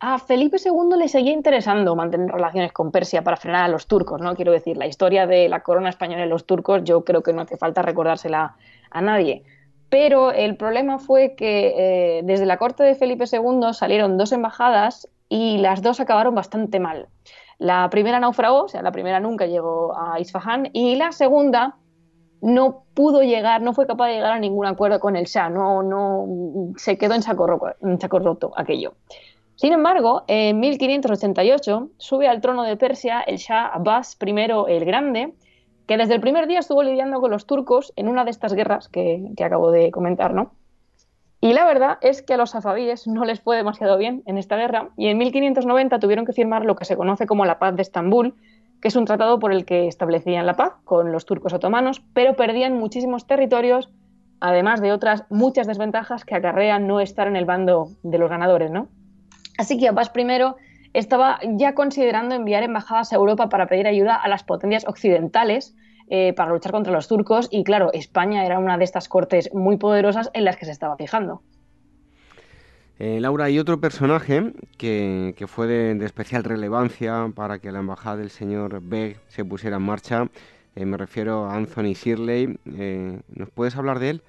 A 0.00 0.18
Felipe 0.18 0.58
II 0.64 0.96
le 0.96 1.08
seguía 1.08 1.32
interesando 1.32 1.96
mantener 1.96 2.30
relaciones 2.30 2.72
con 2.72 2.92
Persia 2.92 3.22
para 3.24 3.36
frenar 3.36 3.64
a 3.64 3.68
los 3.68 3.88
turcos, 3.88 4.20
¿no? 4.20 4.36
Quiero 4.36 4.52
decir, 4.52 4.76
la 4.76 4.86
historia 4.86 5.26
de 5.26 5.48
la 5.48 5.60
corona 5.64 5.88
española 5.88 6.24
y 6.24 6.28
los 6.28 6.46
turcos, 6.46 6.84
yo 6.84 7.04
creo 7.04 7.22
que 7.22 7.32
no 7.32 7.42
hace 7.42 7.56
falta 7.56 7.82
recordársela 7.82 8.56
a 8.90 9.00
nadie. 9.00 9.42
Pero 9.88 10.30
el 10.30 10.56
problema 10.56 10.98
fue 10.98 11.34
que 11.34 11.74
eh, 12.18 12.22
desde 12.22 12.46
la 12.46 12.58
corte 12.58 12.84
de 12.84 12.94
Felipe 12.94 13.24
II 13.30 13.72
salieron 13.72 14.18
dos 14.18 14.30
embajadas 14.32 15.08
y 15.28 15.58
las 15.58 15.82
dos 15.82 15.98
acabaron 15.98 16.34
bastante 16.34 16.78
mal. 16.78 17.08
La 17.58 17.90
primera 17.90 18.20
naufragó, 18.20 18.64
o 18.64 18.68
sea, 18.68 18.82
la 18.82 18.92
primera 18.92 19.18
nunca 19.18 19.46
llegó 19.46 19.96
a 19.98 20.20
Isfahan 20.20 20.70
y 20.72 20.94
la 20.94 21.10
segunda 21.10 21.76
no 22.40 22.84
pudo 22.94 23.22
llegar, 23.22 23.62
no 23.62 23.72
fue 23.72 23.86
capaz 23.86 24.06
de 24.06 24.14
llegar 24.14 24.32
a 24.32 24.38
ningún 24.38 24.66
acuerdo 24.66 25.00
con 25.00 25.16
el 25.16 25.24
Shah, 25.24 25.48
no, 25.48 25.82
no 25.82 26.72
se 26.76 26.96
quedó 26.96 27.14
en 27.14 27.22
saco, 27.22 27.72
en 27.82 28.00
saco 28.00 28.20
roto 28.20 28.52
aquello. 28.56 28.94
Sin 29.58 29.72
embargo, 29.72 30.22
en 30.28 30.60
1588 30.60 31.90
sube 31.96 32.28
al 32.28 32.40
trono 32.40 32.62
de 32.62 32.76
Persia 32.76 33.22
el 33.22 33.38
Shah 33.38 33.66
Abbas 33.66 34.16
I 34.24 34.30
el 34.68 34.84
Grande, 34.84 35.34
que 35.88 35.96
desde 35.96 36.14
el 36.14 36.20
primer 36.20 36.46
día 36.46 36.60
estuvo 36.60 36.84
lidiando 36.84 37.20
con 37.20 37.32
los 37.32 37.44
turcos 37.44 37.92
en 37.96 38.06
una 38.06 38.24
de 38.24 38.30
estas 38.30 38.54
guerras 38.54 38.88
que, 38.88 39.32
acabo 39.44 39.72
de 39.72 39.90
comentar, 39.90 40.32
¿no? 40.32 40.52
Y 41.40 41.54
la 41.54 41.64
verdad 41.64 41.98
es 42.02 42.22
que 42.22 42.34
a 42.34 42.36
los 42.36 42.50
safavíes 42.50 43.08
no 43.08 43.24
les 43.24 43.40
fue 43.40 43.56
demasiado 43.56 43.98
bien 43.98 44.22
en 44.26 44.38
esta 44.38 44.56
guerra 44.56 44.90
y 44.96 45.08
en 45.08 45.18
1590 45.18 45.98
tuvieron 45.98 46.24
que 46.24 46.32
firmar 46.32 46.64
lo 46.64 46.76
que 46.76 46.84
se 46.84 46.96
conoce 46.96 47.26
como 47.26 47.44
la 47.44 47.58
Paz 47.58 47.74
de 47.74 47.82
Estambul, 47.82 48.36
que 48.80 48.86
es 48.86 48.94
un 48.94 49.06
tratado 49.06 49.40
por 49.40 49.52
el 49.52 49.64
que 49.64 49.88
establecían 49.88 50.46
la 50.46 50.54
paz 50.54 50.74
con 50.84 51.10
los 51.10 51.26
turcos 51.26 51.52
otomanos, 51.52 52.00
pero 52.12 52.36
perdían 52.36 52.78
muchísimos 52.78 53.26
territorios, 53.26 53.90
además 54.38 54.80
de 54.80 54.92
otras 54.92 55.24
muchas 55.30 55.66
desventajas 55.66 56.24
que 56.24 56.36
acarrean 56.36 56.86
no 56.86 57.00
estar 57.00 57.26
en 57.26 57.34
el 57.34 57.44
bando 57.44 57.88
de 58.04 58.18
los 58.18 58.30
ganadores, 58.30 58.70
¿no? 58.70 58.86
Así 59.58 59.76
que 59.76 59.88
Abbas 59.88 60.12
I 60.16 60.54
estaba 60.94 61.40
ya 61.56 61.74
considerando 61.74 62.34
enviar 62.34 62.62
embajadas 62.62 63.12
a 63.12 63.16
Europa 63.16 63.48
para 63.48 63.66
pedir 63.66 63.86
ayuda 63.86 64.14
a 64.14 64.28
las 64.28 64.44
potencias 64.44 64.86
occidentales 64.86 65.76
eh, 66.08 66.32
para 66.32 66.52
luchar 66.52 66.72
contra 66.72 66.92
los 66.92 67.08
turcos 67.08 67.48
y 67.50 67.64
claro, 67.64 67.92
España 67.92 68.46
era 68.46 68.58
una 68.58 68.78
de 68.78 68.84
estas 68.84 69.08
cortes 69.08 69.52
muy 69.52 69.76
poderosas 69.76 70.30
en 70.32 70.44
las 70.44 70.56
que 70.56 70.64
se 70.64 70.70
estaba 70.70 70.96
fijando. 70.96 71.42
Eh, 73.00 73.20
Laura, 73.20 73.44
hay 73.44 73.58
otro 73.58 73.80
personaje 73.80 74.52
que, 74.76 75.34
fue 75.46 75.66
de, 75.66 76.04
especial 76.04 76.44
relevancia 76.44 77.30
para 77.34 77.58
que 77.58 77.70
la 77.70 77.80
embajada 77.80 78.16
del 78.16 78.30
señor 78.30 78.80
Begg 78.80 79.18
se 79.28 79.44
pusiera 79.44 79.76
en 79.76 79.82
marcha. 79.82 80.28
Eh, 80.76 80.84
me 80.84 80.96
refiero 80.96 81.46
a 81.46 81.54
Anthony 81.54 81.94
Shirley. 81.94 82.58
¿Nos 83.28 83.50
puedes 83.50 83.76
hablar 83.76 83.98
de 83.98 84.10
él? 84.10 84.22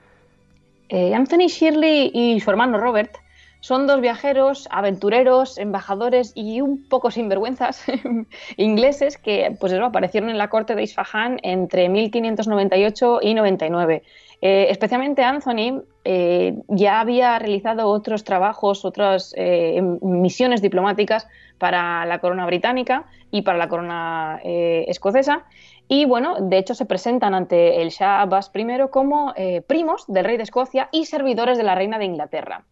Anthony 1.15 1.47
Shirley 1.47 2.11
y 2.13 2.39
su 2.39 2.49
hermano 2.49 2.79
Robert 2.79 3.15
son 3.61 3.87
dos 3.87 3.99
viajeros, 3.99 4.67
aventureros, 4.71 5.57
embajadores 5.57 6.31
y 6.35 6.61
un 6.61 6.87
poco 6.87 7.11
sinvergüenzas 7.11 7.83
ingleses 8.57 9.17
que 9.17 9.55
pues 9.59 9.73
aparecieron 9.73 10.29
en 10.29 10.37
la 10.37 10.49
corte 10.49 10.75
de 10.75 10.83
Isfahan 10.83 11.39
entre 11.43 11.89
1598 11.89 13.19
y 13.21 13.33
99. 13.33 14.03
Eh, 14.41 14.67
especialmente 14.69 15.21
Anthony 15.21 15.83
eh, 16.05 16.55
ya 16.69 17.01
había 17.01 17.37
realizado 17.39 17.87
otros 17.87 18.23
trabajos, 18.23 18.85
otras 18.85 19.33
eh, 19.35 19.81
misiones 20.01 20.61
diplomáticas 20.61 21.27
para 21.57 22.05
la 22.05 22.19
corona 22.19 22.45
británica 22.45 23.05
y 23.31 23.41
para 23.41 23.57
la 23.57 23.67
corona 23.67 24.39
escocesa. 24.43 25.43
Y 25.89 26.05
bueno, 26.05 26.35
de 26.39 26.57
hecho 26.57 26.73
se 26.73 26.85
presentan 26.85 27.33
ante 27.33 27.81
el 27.81 27.89
Shah 27.89 28.21
Abbas 28.21 28.51
I 28.55 28.87
como 28.89 29.33
primos 29.67 30.05
del 30.07 30.23
rey 30.23 30.37
de 30.37 30.43
Escocia 30.43 30.87
y 30.91 31.05
servidores 31.05 31.57
de 31.57 31.63
la 31.63 31.75
reina 31.75 31.99
de 31.99 32.05
Inglaterra. 32.05 32.63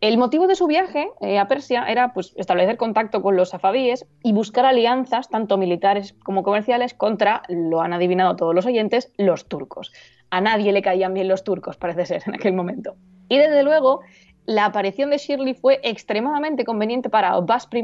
El 0.00 0.16
motivo 0.16 0.46
de 0.46 0.54
su 0.54 0.68
viaje 0.68 1.10
eh, 1.20 1.40
a 1.40 1.48
Persia 1.48 1.84
era 1.88 2.12
pues, 2.12 2.32
establecer 2.36 2.76
contacto 2.76 3.20
con 3.20 3.36
los 3.36 3.48
safavíes 3.48 4.06
y 4.22 4.32
buscar 4.32 4.64
alianzas, 4.64 5.28
tanto 5.28 5.58
militares 5.58 6.12
como 6.22 6.44
comerciales, 6.44 6.94
contra, 6.94 7.42
lo 7.48 7.80
han 7.80 7.92
adivinado 7.92 8.36
todos 8.36 8.54
los 8.54 8.64
oyentes, 8.64 9.12
los 9.16 9.48
turcos. 9.48 9.92
A 10.30 10.40
nadie 10.40 10.72
le 10.72 10.82
caían 10.82 11.14
bien 11.14 11.26
los 11.26 11.42
turcos, 11.42 11.76
parece 11.76 12.06
ser, 12.06 12.22
en 12.26 12.36
aquel 12.36 12.52
momento. 12.52 12.94
Y 13.28 13.38
desde 13.38 13.64
luego, 13.64 14.02
la 14.46 14.66
aparición 14.66 15.10
de 15.10 15.18
Shirley 15.18 15.54
fue 15.54 15.80
extremadamente 15.82 16.64
conveniente 16.64 17.10
para 17.10 17.30
Abbas 17.30 17.68
I, 17.72 17.82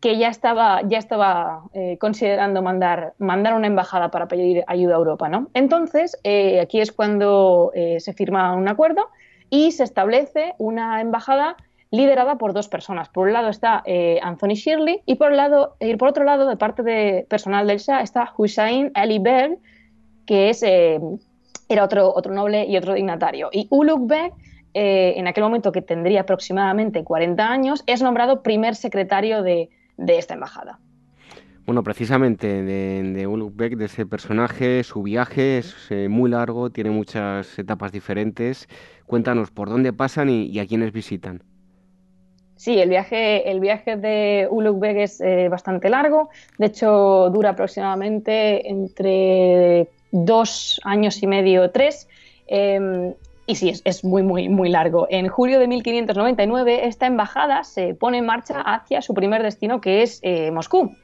que 0.00 0.18
ya 0.18 0.28
estaba, 0.28 0.82
ya 0.88 0.98
estaba 0.98 1.62
eh, 1.72 1.98
considerando 2.00 2.62
mandar, 2.62 3.14
mandar 3.18 3.54
una 3.54 3.68
embajada 3.68 4.10
para 4.10 4.26
pedir 4.26 4.64
ayuda 4.66 4.94
a 4.94 4.98
Europa. 4.98 5.28
¿no? 5.28 5.50
Entonces, 5.54 6.18
eh, 6.24 6.60
aquí 6.60 6.80
es 6.80 6.90
cuando 6.90 7.70
se 7.74 8.12
firma 8.12 8.56
un 8.56 8.66
acuerdo 8.66 9.08
y 9.50 9.72
se 9.72 9.84
establece 9.84 10.54
una 10.58 11.00
embajada 11.00 11.56
liderada 11.90 12.36
por 12.36 12.52
dos 12.52 12.68
personas. 12.68 13.08
Por 13.08 13.28
un 13.28 13.32
lado 13.32 13.48
está 13.48 13.82
eh, 13.86 14.20
Anthony 14.22 14.54
Shirley 14.54 15.00
y 15.06 15.14
por, 15.14 15.32
lado, 15.32 15.76
y 15.80 15.96
por 15.96 16.08
otro 16.08 16.24
lado, 16.24 16.48
de 16.48 16.56
parte 16.56 16.82
de 16.82 17.26
personal 17.28 17.66
del 17.66 17.78
Shah, 17.78 18.02
está 18.02 18.32
Hussein 18.36 18.90
Ali 18.94 19.18
Beg, 19.18 19.58
que 20.26 20.50
es, 20.50 20.62
eh, 20.62 21.00
era 21.68 21.84
otro, 21.84 22.12
otro 22.14 22.34
noble 22.34 22.66
y 22.66 22.76
otro 22.76 22.94
dignatario. 22.94 23.48
Y 23.52 23.66
Ulugh 23.70 24.06
Beg, 24.06 24.32
eh, 24.74 25.14
en 25.16 25.26
aquel 25.26 25.44
momento 25.44 25.72
que 25.72 25.80
tendría 25.80 26.22
aproximadamente 26.22 27.04
40 27.04 27.50
años, 27.50 27.82
es 27.86 28.02
nombrado 28.02 28.42
primer 28.42 28.74
secretario 28.74 29.42
de, 29.42 29.70
de 29.96 30.18
esta 30.18 30.34
embajada. 30.34 30.78
Bueno, 31.68 31.82
precisamente 31.82 32.62
de, 32.62 33.02
de 33.02 33.76
de 33.76 33.84
ese 33.84 34.06
personaje, 34.06 34.82
su 34.84 35.02
viaje 35.02 35.58
es 35.58 35.90
muy 36.08 36.30
largo, 36.30 36.70
tiene 36.70 36.88
muchas 36.88 37.58
etapas 37.58 37.92
diferentes. 37.92 38.66
Cuéntanos 39.04 39.50
por 39.50 39.68
dónde 39.68 39.92
pasan 39.92 40.30
y, 40.30 40.58
a 40.60 40.66
quiénes 40.66 40.94
visitan. 40.94 41.42
Sí, 42.56 42.78
el 42.78 42.88
viaje, 42.88 43.50
el 43.50 43.60
viaje 43.60 43.96
de 43.96 44.48
Ulugh 44.50 44.78
Beg 44.78 44.96
es 44.96 45.20
eh, 45.20 45.50
bastante 45.50 45.90
largo. 45.90 46.30
De 46.56 46.68
hecho, 46.68 47.28
dura 47.34 47.50
aproximadamente 47.50 48.66
entre 48.66 49.90
dos 50.10 50.80
años 50.84 51.22
y 51.22 51.26
medio, 51.26 51.70
tres. 51.70 52.08
Em, 52.46 53.12
y 53.46 53.56
sí, 53.56 53.74
es, 53.84 54.04
muy, 54.04 54.22
muy, 54.22 54.48
muy 54.48 54.70
largo. 54.70 55.06
En 55.10 55.28
julio 55.28 55.58
de 55.58 55.68
1599, 55.68 56.86
esta 56.86 57.06
embajada 57.06 57.62
se 57.62 57.92
pone 57.92 58.16
en 58.16 58.24
marcha 58.24 58.62
hacia 58.62 59.02
su 59.02 59.12
primer 59.12 59.42
destino, 59.42 59.82
que 59.82 60.00
es 60.00 60.20
eh, 60.22 60.50
Moscú. 60.50 60.94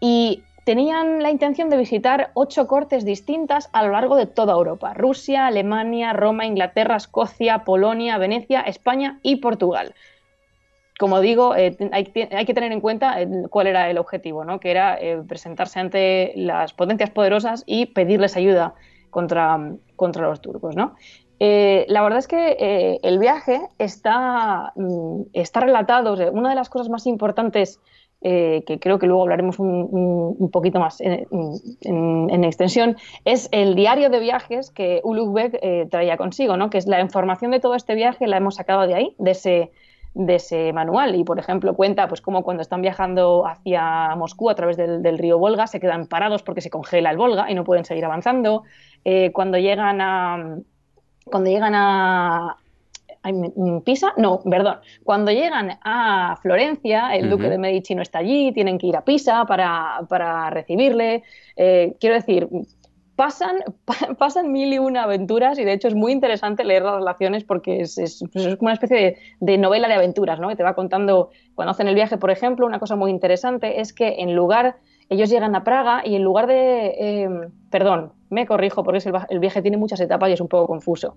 Y 0.00 0.42
tenían 0.64 1.22
la 1.22 1.30
intención 1.30 1.70
de 1.70 1.78
visitar 1.78 2.30
ocho 2.34 2.66
cortes 2.66 3.04
distintas 3.04 3.70
a 3.72 3.82
lo 3.82 3.92
largo 3.92 4.16
de 4.16 4.26
toda 4.26 4.52
Europa, 4.52 4.92
Rusia, 4.92 5.46
Alemania, 5.46 6.12
Roma, 6.12 6.44
Inglaterra, 6.44 6.96
Escocia, 6.96 7.64
Polonia, 7.64 8.18
Venecia, 8.18 8.60
España 8.60 9.18
y 9.22 9.36
Portugal. 9.36 9.94
Como 10.98 11.20
digo, 11.20 11.56
eh, 11.56 11.74
hay, 11.92 12.04
que 12.04 12.54
tener 12.54 12.72
en 12.72 12.82
cuenta 12.82 13.22
eh, 13.22 13.28
cuál 13.48 13.68
era 13.68 13.88
el 13.88 13.96
objetivo, 13.96 14.44
¿no? 14.44 14.58
que 14.58 14.72
era 14.72 14.98
eh, 15.00 15.22
presentarse 15.26 15.78
ante 15.80 16.32
las 16.34 16.74
potencias 16.74 17.08
poderosas 17.10 17.62
y 17.64 17.86
pedirles 17.86 18.36
ayuda 18.36 18.74
contra, 19.08 19.58
contra 19.96 20.28
los 20.28 20.42
turcos. 20.42 20.76
¿no? 20.76 20.96
la 21.40 22.02
verdad 22.02 22.18
es 22.18 22.26
que 22.26 22.98
el 23.00 23.18
viaje 23.20 23.60
está, 23.78 24.72
mm, 24.74 25.22
está 25.32 25.60
relatado, 25.60 26.14
una 26.32 26.50
de 26.50 26.56
las 26.56 26.68
cosas 26.68 26.88
más 26.88 27.06
importantes 27.06 27.80
eh, 28.20 28.64
que 28.66 28.80
creo 28.80 28.98
que 28.98 29.06
luego 29.06 29.22
hablaremos 29.22 29.58
un, 29.58 30.50
poquito 30.52 30.80
más 30.80 31.00
en, 31.00 32.44
extensión, 32.44 32.96
es 33.24 33.48
el 33.52 33.74
diario 33.74 34.10
de 34.10 34.18
viajes 34.18 34.70
que 34.70 35.00
Ulugh 35.04 35.38
eh, 35.38 35.86
traía 35.90 36.16
consigo, 36.16 36.56
¿no? 36.56 36.70
que 36.70 36.78
es 36.78 36.86
la 36.86 37.00
información 37.00 37.50
de 37.52 37.60
todo 37.60 37.74
este 37.74 37.94
viaje, 37.94 38.26
la 38.26 38.38
hemos 38.38 38.56
sacado 38.56 38.86
de 38.86 38.94
ahí, 38.94 39.14
de 39.18 39.30
ese, 39.30 39.70
de 40.14 40.34
ese 40.34 40.72
manual. 40.72 41.14
Y, 41.14 41.24
por 41.24 41.38
ejemplo, 41.38 41.74
cuenta 41.74 42.08
pues 42.08 42.20
cómo 42.20 42.42
cuando 42.42 42.62
están 42.62 42.82
viajando 42.82 43.46
hacia 43.46 44.14
Moscú 44.16 44.50
a 44.50 44.54
través 44.54 44.76
del, 44.76 45.18
río 45.18 45.38
Volga 45.38 45.66
se 45.66 45.78
quedan 45.78 46.06
parados 46.06 46.42
porque 46.42 46.60
se 46.60 46.70
congela 46.70 47.10
el 47.10 47.16
Volga 47.16 47.50
y 47.50 47.54
no 47.54 47.64
pueden 47.64 47.84
seguir 47.84 48.04
avanzando. 48.04 48.64
Eh, 49.04 49.30
cuando 49.32 49.58
llegan 49.58 50.00
a 50.00 50.58
cuando 51.24 51.50
llegan 51.50 51.74
a, 51.74 52.56
Pisa, 53.84 54.12
no, 54.16 54.40
perdón. 54.40 54.78
Cuando 55.04 55.30
llegan 55.30 55.78
a 55.82 56.38
Florencia, 56.40 57.14
el 57.14 57.28
duque 57.28 57.48
de 57.48 57.58
Medici 57.58 57.94
no 57.94 58.02
está 58.02 58.18
allí, 58.20 58.52
tienen 58.52 58.78
que 58.78 58.86
ir 58.86 58.96
a 58.96 59.04
Pisa 59.04 59.44
para, 59.44 60.50
recibirle. 60.50 61.22
Eh, 61.56 61.96
quiero 62.00 62.14
decir, 62.14 62.48
pasan, 63.18 63.64
pasan 64.18 64.52
mil 64.52 64.72
y 64.72 64.78
una 64.78 65.02
aventuras 65.02 65.58
y 65.58 65.64
de 65.64 65.72
hecho 65.72 65.88
es 65.88 65.96
muy 65.96 66.12
interesante 66.12 66.62
leer 66.62 66.84
las 66.84 66.94
relaciones 66.94 67.42
porque 67.42 67.80
es, 67.80 67.98
es, 67.98 68.22
pues 68.32 68.56
como 68.56 68.68
una 68.68 68.74
especie 68.74 69.18
de, 69.40 69.58
novela 69.58 69.88
de 69.88 69.94
aventuras, 69.94 70.38
¿no? 70.38 70.48
Que 70.48 70.54
te 70.54 70.62
va 70.62 70.74
contando, 70.74 71.30
cuando 71.56 71.72
hacen 71.72 71.88
el 71.88 71.96
viaje, 71.96 72.16
por 72.16 72.30
ejemplo, 72.30 72.64
una 72.64 72.78
cosa 72.78 72.94
muy 72.94 73.10
interesante 73.10 73.80
es 73.80 73.92
que 73.92 74.20
en 74.20 74.36
lugar, 74.36 74.76
ellos 75.08 75.30
llegan 75.30 75.56
a 75.56 75.64
Praga 75.64 76.02
y 76.04 76.14
en 76.14 76.22
lugar 76.22 76.46
de, 76.46 76.94
em, 76.96 77.50
perdón, 77.70 78.12
me 78.30 78.46
corrijo 78.46 78.84
porque 78.84 79.02
el, 79.30 79.38
viaje 79.40 79.62
tiene 79.62 79.78
muchas 79.78 80.00
etapas 80.00 80.30
y 80.30 80.34
es 80.34 80.40
un 80.40 80.48
poco 80.48 80.68
confuso. 80.68 81.16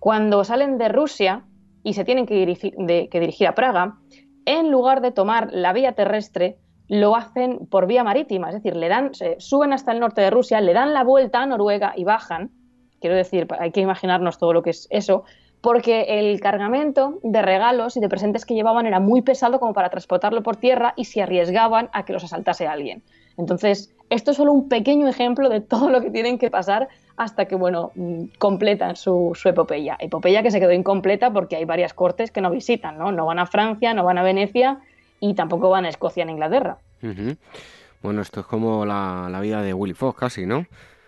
Cuando 0.00 0.44
salen 0.44 0.78
de 0.78 0.88
Rusia 0.88 1.44
y 1.84 1.92
se 1.92 2.04
tienen 2.04 2.26
que 2.26 2.34
dirigir, 2.34 3.46
a 3.46 3.54
Praga, 3.54 3.98
en 4.46 4.70
lugar 4.70 5.02
de 5.02 5.12
tomar 5.12 5.50
la 5.52 5.74
vía 5.74 5.92
terrestre, 5.92 6.56
lo 6.88 7.14
hacen 7.14 7.66
por 7.66 7.86
vía 7.86 8.02
marítima, 8.02 8.48
es 8.48 8.54
decir, 8.54 8.74
le 8.74 8.88
dan, 8.88 9.12
suben 9.38 9.72
hasta 9.72 9.92
el 9.92 10.00
norte 10.00 10.22
de 10.22 10.30
Rusia, 10.30 10.60
le 10.60 10.72
dan 10.72 10.94
la 10.94 11.04
vuelta 11.04 11.42
a 11.42 11.46
Noruega 11.46 11.92
y 11.94 12.04
bajan. 12.04 12.50
Quiero 13.00 13.14
decir, 13.14 13.46
hay 13.58 13.70
que 13.70 13.80
imaginarnos 13.80 14.38
todo 14.38 14.54
lo 14.54 14.62
que 14.62 14.70
es 14.70 14.88
eso, 14.90 15.24
porque 15.60 16.06
el 16.08 16.40
cargamento 16.40 17.18
de 17.22 17.42
regalos 17.42 17.96
y 17.96 18.00
de 18.00 18.08
presentes 18.08 18.46
que 18.46 18.54
llevaban 18.54 18.86
era 18.86 19.00
muy 19.00 19.20
pesado 19.20 19.60
como 19.60 19.74
para 19.74 19.90
transportarlo 19.90 20.42
por 20.42 20.56
tierra 20.56 20.94
y 20.96 21.04
se 21.04 21.22
arriesgaban 21.22 21.90
a 21.92 22.06
que 22.06 22.14
los 22.14 22.24
asaltase 22.24 22.66
alguien. 22.66 23.02
Entonces, 23.36 23.94
esto 24.08 24.30
es 24.30 24.38
solo 24.38 24.52
un 24.52 24.68
pequeño 24.68 25.06
ejemplo 25.06 25.48
de 25.50 25.60
todo 25.60 25.90
lo 25.90 26.00
que 26.00 26.10
tienen 26.10 26.38
que 26.38 26.50
pasar 26.50 26.88
hasta 27.20 27.44
que, 27.44 27.54
bueno, 27.54 27.92
mm, 27.96 28.24
completan 28.38 28.96
su, 28.96 29.38
epopeya. 29.44 29.98
Epopeya 30.00 30.42
que 30.42 30.50
se 30.50 30.58
quedó 30.58 30.72
incompleta 30.72 31.30
porque 31.30 31.54
hay 31.54 31.66
varias 31.66 31.92
cortes 31.92 32.30
que 32.30 32.40
no 32.40 32.50
visitan, 32.50 32.96
¿no? 32.96 33.12
No 33.12 33.26
van 33.26 33.38
a 33.38 33.44
Francia, 33.44 33.92
no 33.92 34.04
van 34.04 34.16
a 34.16 34.22
Venecia 34.22 34.78
y 35.20 35.34
tampoco 35.34 35.68
van 35.68 35.84
a 35.84 35.90
Escocia 35.90 36.24
ni 36.24 36.32
Inglaterra. 36.32 36.78
Bueno, 38.02 38.22
esto 38.22 38.40
es 38.40 38.46
como 38.46 38.86
la, 38.86 39.38
vida 39.42 39.60
de 39.60 39.74
Willy 39.74 39.92
Fox 39.92 40.18
casi, 40.18 40.46
¿no? 40.46 40.64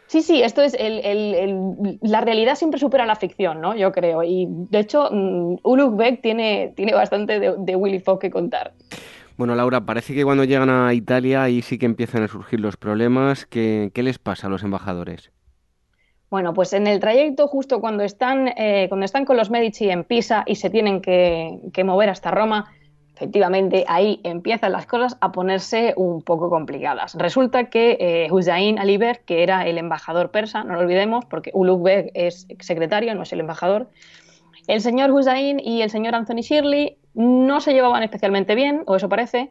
Sí, 0.07 0.21
sí, 0.21 0.42
esto 0.42 0.61
es 0.61 0.76
el, 0.78 1.97
la 2.02 2.21
realidad 2.21 2.57
siempre 2.57 2.78
supera 2.78 3.07
la 3.07 3.16
ficción, 3.16 3.62
¿no? 3.62 3.75
Yo 3.75 3.90
creo. 3.90 4.23
Y 4.23 4.47
de 4.50 4.81
hecho, 4.81 5.09
um, 5.09 5.97
Beck 5.97 6.21
tiene, 6.21 6.75
tiene 6.76 6.92
bastante 6.92 7.40
de, 7.40 7.54
de 7.57 7.75
Willy 7.75 8.00
Fox 8.00 8.21
que 8.21 8.31
contar. 8.31 8.75
Bueno, 9.38 9.54
Laura, 9.54 9.81
parece 9.81 10.14
que 10.14 10.25
cuando 10.25 10.45
llegan 10.45 10.69
a 10.69 10.92
Italia 10.92 11.42
ahí 11.42 11.62
sí 11.62 11.78
que 11.78 11.87
empiezan 11.87 12.23
a 12.23 12.28
surgir 12.28 12.61
los 12.61 12.76
problemas. 12.76 13.47
¿Qué, 13.47 13.90
qué 13.95 14.02
les 14.02 14.19
pasa 14.19 14.49
a 14.49 14.50
los 14.50 14.62
embajadores? 14.62 15.33
Bueno, 16.32 16.54
pues 16.54 16.72
en 16.72 16.86
el 16.86 16.98
trayecto, 16.98 17.46
justo 17.46 17.78
cuando 17.82 18.04
están, 18.04 18.48
eh, 18.56 18.86
cuando 18.88 19.04
están 19.04 19.26
con 19.26 19.36
los 19.36 19.50
Medici 19.50 19.90
en 19.90 20.02
Pisa 20.02 20.44
y 20.46 20.54
se 20.54 20.70
tienen 20.70 21.02
que, 21.02 21.84
mover 21.84 22.08
hasta 22.08 22.30
Roma, 22.30 22.72
efectivamente 23.14 23.84
ahí 23.86 24.18
empiezan 24.24 24.72
las 24.72 24.86
cosas 24.86 25.18
a 25.20 25.30
ponerse 25.30 25.92
un 25.94 26.22
poco 26.22 26.48
complicadas. 26.48 27.16
Resulta 27.16 27.64
que 27.64 27.98
eh, 28.00 28.28
Hussein 28.32 28.78
Aliber, 28.78 29.20
que 29.26 29.42
era 29.42 29.66
el 29.66 29.76
embajador 29.76 30.30
persa, 30.30 30.64
no 30.64 30.72
lo 30.72 30.80
olvidemos, 30.80 31.26
porque 31.26 31.50
Ulugh 31.52 31.87
es 32.14 32.46
secretario, 32.61 33.14
no 33.14 33.24
es 33.24 33.33
el 33.35 33.40
embajador, 33.40 33.90
el 34.68 34.80
señor 34.80 35.11
Hussein 35.11 35.61
y 35.61 35.83
el 35.83 35.90
señor 35.90 36.14
Anthony 36.14 36.40
Shirley 36.40 36.96
no 37.12 37.61
se 37.61 37.74
llevaban 37.74 38.04
especialmente 38.04 38.54
bien, 38.54 38.85
o 38.87 38.96
eso 38.96 39.11
parece, 39.11 39.50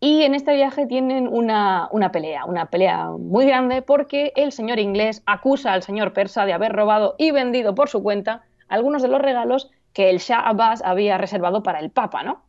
y 0.00 0.22
en 0.22 0.34
este 0.34 0.54
viaje 0.54 0.86
tienen 0.86 1.28
una, 1.28 1.90
pelea, 2.10 2.46
una 2.46 2.66
pelea 2.66 3.10
muy 3.10 3.44
grande 3.44 3.82
porque 3.82 4.32
el 4.34 4.50
señor 4.50 4.78
inglés 4.78 5.22
acusa 5.26 5.74
al 5.74 5.82
señor 5.82 6.14
persa 6.14 6.46
de 6.46 6.54
haber 6.54 6.72
robado 6.72 7.14
y 7.18 7.30
vendido 7.32 7.74
por 7.74 7.90
su 7.90 8.02
cuenta 8.02 8.42
algunos 8.68 9.02
de 9.02 9.08
los 9.08 9.20
regalos 9.20 9.70
que 9.92 10.08
el 10.08 10.18
Shah 10.18 10.40
Abbas 10.40 10.82
había 10.82 11.18
reservado 11.18 11.62
para 11.62 11.80
el 11.80 11.90
Papa, 11.90 12.22
¿no? 12.22 12.42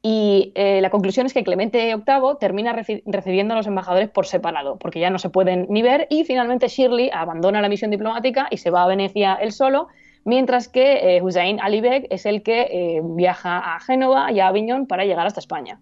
Y 0.00 0.52
eh, 0.54 0.80
la 0.80 0.90
conclusión 0.90 1.26
es 1.26 1.32
que 1.32 1.44
Clemente 1.44 1.94
VIII 1.94 2.36
termina 2.38 2.74
recibiendo 3.06 3.54
a 3.54 3.56
los 3.56 3.66
embajadores 3.66 4.10
por 4.10 4.26
separado, 4.26 4.78
porque 4.78 5.00
ya 5.00 5.08
no 5.08 5.18
se 5.18 5.30
pueden 5.30 5.66
ni 5.70 5.82
ver, 5.82 6.06
y 6.10 6.24
finalmente 6.24 6.68
Shirley 6.68 7.10
abandona 7.12 7.62
la 7.62 7.70
misión 7.70 7.90
diplomática 7.90 8.46
y 8.50 8.58
se 8.58 8.70
va 8.70 8.82
a 8.82 8.86
Venecia 8.86 9.34
él 9.34 9.52
solo, 9.52 9.88
mientras 10.24 10.68
que 10.68 11.16
eh, 11.16 11.22
Hussein 11.22 11.58
Ali 11.60 11.80
Beg 11.80 12.06
es 12.10 12.26
el 12.26 12.42
que 12.42 12.68
eh, 12.70 13.00
viaja 13.02 13.74
a 13.74 13.80
Génova 13.80 14.30
y 14.30 14.40
a 14.40 14.48
Aviñón 14.48 14.86
para 14.86 15.06
llegar 15.06 15.26
hasta 15.26 15.40
España. 15.40 15.80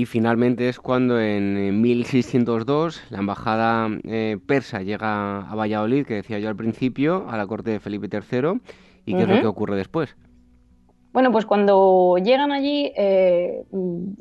Y 0.00 0.06
finalmente 0.06 0.66
es 0.70 0.80
cuando 0.80 1.20
en 1.20 1.82
1602 1.82 3.02
la 3.10 3.18
embajada 3.18 3.86
eh, 4.04 4.38
persa 4.46 4.80
llega 4.80 5.40
a 5.40 5.54
Valladolid, 5.54 6.06
que 6.06 6.14
decía 6.14 6.38
yo 6.38 6.48
al 6.48 6.56
principio, 6.56 7.26
a 7.28 7.36
la 7.36 7.46
corte 7.46 7.72
de 7.72 7.80
Felipe 7.80 8.08
III. 8.10 8.62
¿Y 9.04 9.14
qué 9.14 9.22
es 9.24 9.28
lo 9.28 9.40
que 9.42 9.46
ocurre 9.46 9.76
después? 9.76 10.16
Bueno, 11.12 11.32
pues 11.32 11.44
cuando 11.44 12.16
llegan 12.16 12.50
allí, 12.50 12.94
eh, 12.96 13.64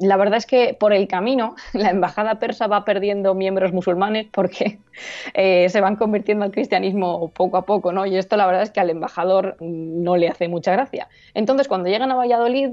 la 0.02 0.18
verdad 0.18 0.40
es 0.40 0.46
que 0.46 0.76
por 0.78 0.92
el 0.92 1.08
camino 1.08 1.56
la 1.74 1.92
embajada 1.92 2.40
persa 2.40 2.68
va 2.68 2.84
perdiendo 2.84 3.34
miembros 3.34 3.72
musulmanes 3.72 4.28
porque 4.34 4.80
eh, 5.34 5.70
se 5.70 5.80
van 5.80 5.96
convirtiendo 5.96 6.44
al 6.44 6.52
cristianismo 6.52 7.32
poco 7.32 7.56
a 7.56 7.66
poco, 7.66 7.94
¿no? 7.94 8.06
Y 8.06 8.18
esto 8.18 8.36
la 8.36 8.48
verdad 8.48 8.64
es 8.64 8.72
que 8.72 8.82
al 8.82 8.90
embajador 8.90 9.56
no 9.62 10.18
le 10.18 10.28
hace 10.28 10.50
mucha 10.50 10.74
gracia. 10.74 11.08
Entonces, 11.34 11.70
cuando 11.70 11.88
llegan 11.88 12.12
a 12.12 12.16
Valladolid, 12.16 12.72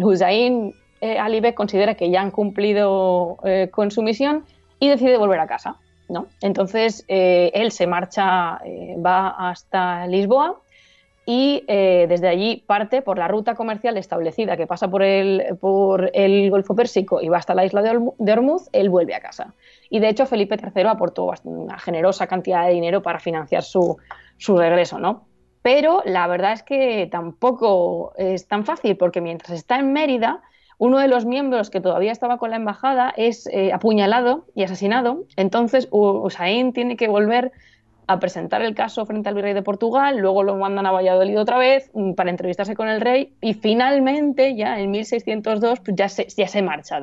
Hussein 0.00 0.74
eh, 1.02 1.18
Alibek 1.18 1.56
considera 1.56 1.96
que 1.96 2.10
ya 2.10 2.22
han 2.22 2.30
cumplido 2.30 3.36
eh, 3.44 3.68
con 3.72 3.90
su 3.90 4.02
misión 4.02 4.44
y 4.78 4.88
decide 4.88 5.18
volver 5.18 5.40
a 5.40 5.48
casa. 5.48 5.76
¿no? 6.08 6.28
Entonces 6.40 7.04
eh, 7.08 7.50
él 7.54 7.72
se 7.72 7.88
marcha, 7.88 8.60
eh, 8.64 8.96
va 9.04 9.28
hasta 9.50 10.06
Lisboa 10.06 10.60
y 11.24 11.64
desde 11.66 12.26
allí 12.26 12.64
parte 12.66 13.00
por 13.00 13.16
la 13.16 13.28
ruta 13.28 13.54
comercial 13.54 13.96
establecida 13.96 14.56
que 14.56 14.66
pasa 14.66 14.88
por 14.88 15.04
el, 15.04 15.56
por 15.60 16.10
el 16.14 16.50
Golfo 16.50 16.74
Pérsico 16.74 17.22
y 17.22 17.28
va 17.28 17.38
hasta 17.38 17.54
la 17.54 17.64
isla 17.64 17.80
de, 17.80 18.32
Hormuz, 18.32 18.68
él 18.72 18.90
vuelve 18.90 19.14
a 19.14 19.20
casa. 19.20 19.54
Y 19.88 20.00
de 20.00 20.08
hecho 20.08 20.26
Felipe 20.26 20.56
III 20.56 20.88
aportó 20.88 21.32
una 21.44 21.78
generosa 21.78 22.26
cantidad 22.26 22.66
de 22.66 22.72
dinero 22.72 23.02
para 23.02 23.20
financiar 23.20 23.62
su, 23.62 23.98
su 24.36 24.56
regreso, 24.56 24.98
¿no? 24.98 25.24
Pero 25.62 26.02
la 26.04 26.26
verdad 26.26 26.54
es 26.54 26.64
que 26.64 27.08
tampoco 27.10 28.12
es 28.16 28.48
tan 28.48 28.64
fácil 28.64 28.96
porque 28.96 29.20
mientras 29.20 29.52
está 29.52 29.78
en 29.78 29.92
Mérida, 29.92 30.42
uno 30.82 30.98
de 30.98 31.06
los 31.06 31.24
miembros 31.24 31.70
que 31.70 31.80
todavía 31.80 32.10
estaba 32.10 32.38
con 32.38 32.50
la 32.50 32.56
embajada 32.56 33.14
es 33.16 33.46
eh, 33.52 33.72
apuñalado 33.72 34.46
y 34.56 34.64
asesinado. 34.64 35.26
Entonces 35.36 35.86
Usain 35.92 36.72
tiene 36.72 36.96
que 36.96 37.06
volver 37.06 37.52
a 38.08 38.18
presentar 38.18 38.62
el 38.62 38.74
caso 38.74 39.06
frente 39.06 39.28
al 39.28 39.36
virrey 39.36 39.54
de 39.54 39.62
Portugal, 39.62 40.18
luego 40.18 40.42
lo 40.42 40.56
mandan 40.56 40.86
a 40.86 40.90
Valladolid 40.90 41.38
otra 41.38 41.56
vez 41.56 41.88
mm, 41.94 42.14
para 42.14 42.30
entrevistarse 42.30 42.74
con 42.74 42.88
el 42.88 43.00
rey 43.00 43.32
y 43.40 43.54
finalmente 43.54 44.56
ya 44.56 44.80
en 44.80 44.90
1602 44.90 45.78
pues 45.78 45.96
ya, 45.96 46.08
se, 46.08 46.26
ya 46.36 46.48
se 46.48 46.62
marcha, 46.62 46.98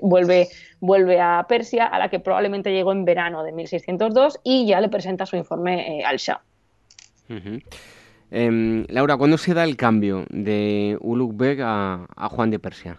vuelve, 0.00 0.48
vuelve 0.80 1.20
a 1.20 1.44
Persia 1.46 1.84
a 1.84 1.98
la 1.98 2.08
que 2.08 2.20
probablemente 2.20 2.72
llegó 2.72 2.92
en 2.92 3.04
verano 3.04 3.42
de 3.44 3.52
1602 3.52 4.40
y 4.42 4.66
ya 4.66 4.80
le 4.80 4.88
presenta 4.88 5.26
su 5.26 5.36
informe 5.36 5.98
eh, 5.98 6.02
al 6.02 6.16
Shah. 6.16 6.40
Em, 8.30 8.86
Laura, 8.88 9.18
¿cuándo 9.18 9.36
se 9.36 9.52
da 9.52 9.64
el 9.64 9.76
cambio 9.76 10.24
de 10.30 10.96
Ulugh 11.02 11.36
Beg 11.36 11.60
a 11.60 12.28
Juan 12.30 12.50
de 12.50 12.58
Persia? 12.58 12.98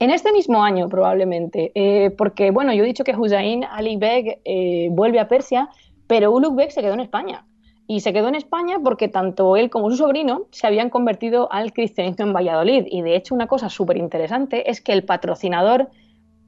En 0.00 0.10
este 0.10 0.32
mismo 0.32 0.64
año, 0.64 0.88
probablemente, 0.88 1.72
eh, 1.74 2.10
porque, 2.10 2.50
bueno, 2.50 2.72
yo 2.72 2.84
he 2.84 2.86
dicho 2.86 3.04
que 3.04 3.14
Hussein 3.14 3.64
Ali 3.64 3.98
Beg 3.98 4.40
eh, 4.46 4.88
vuelve 4.90 5.20
a 5.20 5.28
Persia, 5.28 5.68
pero 6.06 6.32
Ulugh 6.32 6.54
Beg 6.54 6.72
se 6.72 6.80
quedó 6.80 6.94
en 6.94 7.00
España. 7.00 7.44
Y 7.86 8.00
se 8.00 8.14
quedó 8.14 8.28
en 8.28 8.34
España 8.34 8.78
porque 8.82 9.08
tanto 9.08 9.56
él 9.56 9.68
como 9.68 9.90
su 9.90 9.98
sobrino 9.98 10.46
se 10.52 10.66
habían 10.66 10.88
convertido 10.88 11.52
al 11.52 11.74
cristianismo 11.74 12.24
en 12.24 12.32
Valladolid. 12.32 12.86
Y 12.86 13.02
de 13.02 13.14
hecho, 13.14 13.34
una 13.34 13.46
cosa 13.46 13.68
súper 13.68 13.98
interesante 13.98 14.70
es 14.70 14.80
que 14.80 14.94
el 14.94 15.04
patrocinador 15.04 15.90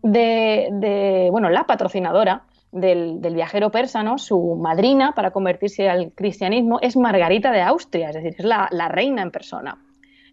de, 0.03 1.29
bueno, 1.31 1.51
la 1.51 1.67
patrocinadora 1.67 2.45
del, 2.71 3.19
viajero 3.21 3.71
persano, 3.71 4.17
su 4.17 4.55
madrina 4.55 5.13
para 5.15 5.31
convertirse 5.31 5.91
al 5.91 6.13
cristianismo, 6.13 6.79
es 6.81 6.97
Margarita 6.97 7.53
de 7.53 7.61
Austria, 7.61 8.09
es 8.09 8.15
decir, 8.15 8.35
es 8.39 8.45
la 8.47 8.89
reina 8.89 9.21
en 9.21 9.31
persona. 9.31 9.79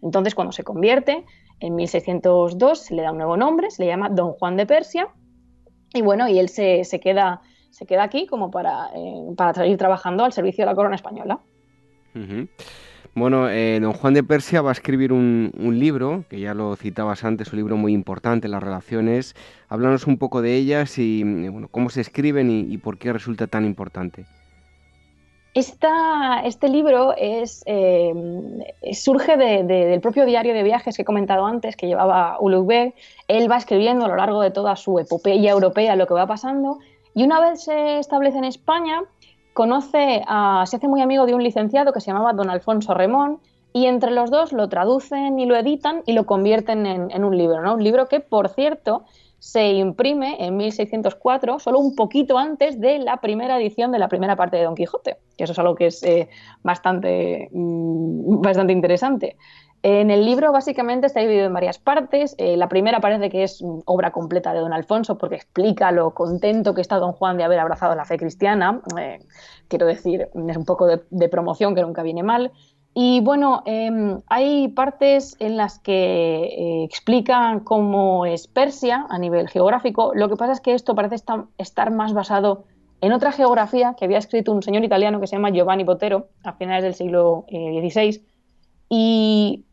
Entonces, 0.02 0.34
cuando 0.34 0.52
se 0.52 0.64
convierte, 0.64 1.26
en 1.60 1.76
1602 1.76 2.78
se 2.78 2.94
le 2.94 3.02
da 3.02 3.12
un 3.12 3.18
nuevo 3.18 3.36
nombre, 3.36 3.70
se 3.70 3.84
le 3.84 3.88
llama 3.88 4.08
Don 4.08 4.32
Juan 4.32 4.56
de 4.56 4.66
Persia, 4.66 5.08
y 5.92 6.02
bueno, 6.02 6.28
y 6.28 6.38
él 6.38 6.48
se, 6.48 6.84
queda, 7.02 7.42
se 7.70 7.86
queda 7.86 8.04
aquí 8.04 8.26
como 8.26 8.50
para, 8.50 8.90
eh, 8.94 9.34
para 9.36 9.54
seguir 9.54 9.76
trabajando 9.76 10.24
al 10.24 10.32
servicio 10.32 10.62
de 10.62 10.66
la 10.66 10.74
corona 10.74 10.96
española. 10.96 11.40
Bueno, 13.14 13.48
eh, 13.50 13.80
don 13.80 13.92
Juan 13.92 14.14
de 14.14 14.22
Persia 14.22 14.62
va 14.62 14.70
a 14.70 14.72
escribir 14.72 15.12
un, 15.12 15.52
libro, 15.78 16.24
que 16.30 16.38
ya 16.38 16.54
lo 16.54 16.76
citabas 16.76 17.24
antes, 17.24 17.52
un 17.52 17.58
libro 17.58 17.76
muy 17.76 17.92
importante, 17.92 18.46
las 18.46 18.62
relaciones. 18.62 19.34
Háblanos 19.68 20.06
un 20.06 20.16
poco 20.16 20.42
de 20.42 20.54
ellas 20.54 20.96
y 20.98 21.22
bueno, 21.48 21.68
cómo 21.68 21.90
se 21.90 22.00
escriben 22.00 22.50
y, 22.50 22.78
por 22.78 22.98
qué 22.98 23.12
resulta 23.12 23.48
tan 23.48 23.64
importante. 23.64 24.26
Este 25.60 26.68
libro 26.68 27.14
eh, 27.16 27.44
surge 28.92 29.36
del 29.36 30.00
propio 30.00 30.26
diario 30.26 30.54
de 30.54 30.62
viajes 30.62 30.96
que 30.96 31.02
he 31.02 31.04
comentado 31.04 31.46
antes, 31.46 31.76
que 31.76 31.86
llevaba 31.86 32.38
Ulugh 32.40 32.92
Él 33.28 33.50
va 33.50 33.56
escribiendo 33.56 34.04
a 34.06 34.08
lo 34.08 34.16
largo 34.16 34.40
de 34.40 34.50
toda 34.50 34.76
su 34.76 34.98
epopeya 34.98 35.50
europea 35.50 35.96
lo 35.96 36.06
que 36.06 36.14
va 36.14 36.26
pasando. 36.26 36.78
Y 37.14 37.24
una 37.24 37.40
vez 37.40 37.64
se 37.64 37.98
establece 37.98 38.38
en 38.38 38.44
España, 38.44 39.02
conoce 39.52 40.22
se 40.66 40.76
hace 40.76 40.88
muy 40.88 41.00
amigo 41.00 41.26
de 41.26 41.34
un 41.34 41.42
licenciado 41.42 41.92
que 41.92 42.00
se 42.00 42.08
llamaba 42.10 42.32
don 42.32 42.50
Alfonso 42.50 42.94
Remón 42.94 43.40
y 43.72 43.86
entre 43.86 44.10
los 44.10 44.30
dos 44.30 44.52
lo 44.52 44.68
traducen 44.68 45.38
y 45.38 45.46
lo 45.46 45.56
editan 45.56 46.02
y 46.06 46.12
lo 46.12 46.26
convierten 46.26 46.86
en, 46.86 47.24
un 47.24 47.36
libro, 47.36 47.60
¿no? 47.62 47.74
Un 47.74 47.84
libro 47.84 48.08
que, 48.08 48.20
por 48.20 48.48
cierto, 48.48 49.04
se 49.40 49.72
imprime 49.72 50.36
en 50.38 50.56
1604, 50.56 51.58
solo 51.58 51.80
un 51.80 51.96
poquito 51.96 52.38
antes 52.38 52.78
de 52.78 52.98
la 52.98 53.16
primera 53.16 53.58
edición 53.58 53.90
de 53.90 53.98
la 53.98 54.08
primera 54.08 54.36
parte 54.36 54.58
de 54.58 54.64
Don 54.64 54.74
Quijote, 54.74 55.16
que 55.36 55.44
eso 55.44 55.54
es 55.54 55.58
algo 55.58 55.74
que 55.74 55.86
es 55.86 56.02
eh, 56.02 56.28
bastante, 56.62 57.48
mm, 57.50 58.40
bastante 58.42 58.72
interesante. 58.72 59.36
En 59.82 60.10
el 60.10 60.26
libro 60.26 60.52
básicamente 60.52 61.06
está 61.06 61.20
dividido 61.20 61.46
en 61.46 61.54
varias 61.54 61.78
partes. 61.78 62.34
Eh, 62.36 62.58
la 62.58 62.68
primera 62.68 63.00
parece 63.00 63.30
que 63.30 63.44
es 63.44 63.64
obra 63.86 64.10
completa 64.10 64.52
de 64.52 64.60
don 64.60 64.74
Alfonso 64.74 65.16
porque 65.16 65.36
explica 65.36 65.90
lo 65.90 66.12
contento 66.12 66.74
que 66.74 66.82
está 66.82 66.96
don 66.96 67.12
Juan 67.12 67.38
de 67.38 67.44
haber 67.44 67.60
abrazado 67.60 67.94
la 67.94 68.04
fe 68.04 68.18
cristiana. 68.18 68.82
Eh, 69.00 69.20
quiero 69.68 69.86
decir, 69.86 70.28
es 70.34 70.56
un 70.56 70.66
poco 70.66 70.86
de, 70.86 71.28
promoción 71.30 71.74
que 71.74 71.80
nunca 71.80 72.02
viene 72.02 72.22
mal. 72.22 72.52
Y 72.92 73.20
bueno, 73.20 73.62
em, 73.66 74.20
hay 74.26 74.68
partes 74.68 75.36
en 75.38 75.56
las 75.56 75.78
que 75.78 75.92
eh, 75.92 76.84
explican 76.84 77.60
cómo 77.60 78.26
es 78.26 78.48
Persia 78.48 79.06
a 79.08 79.18
nivel 79.18 79.48
geográfico. 79.48 80.12
Lo 80.14 80.28
que 80.28 80.36
pasa 80.36 80.52
es 80.52 80.60
que 80.60 80.74
esto 80.74 80.94
parece 80.94 81.16
estar 81.58 81.90
más 81.92 82.12
basado 82.12 82.64
en 83.00 83.12
otra 83.12 83.32
geografía 83.32 83.94
que 83.96 84.04
había 84.04 84.18
escrito 84.18 84.52
un 84.52 84.62
señor 84.62 84.84
italiano 84.84 85.20
que 85.20 85.26
se 85.26 85.36
llama 85.36 85.50
Giovanni 85.50 85.84
Botero 85.84 86.28
a 86.42 86.52
finales 86.54 86.82
del 86.82 86.94
siglo 86.94 87.46
XVI. 87.48 88.22
Y 88.88 89.64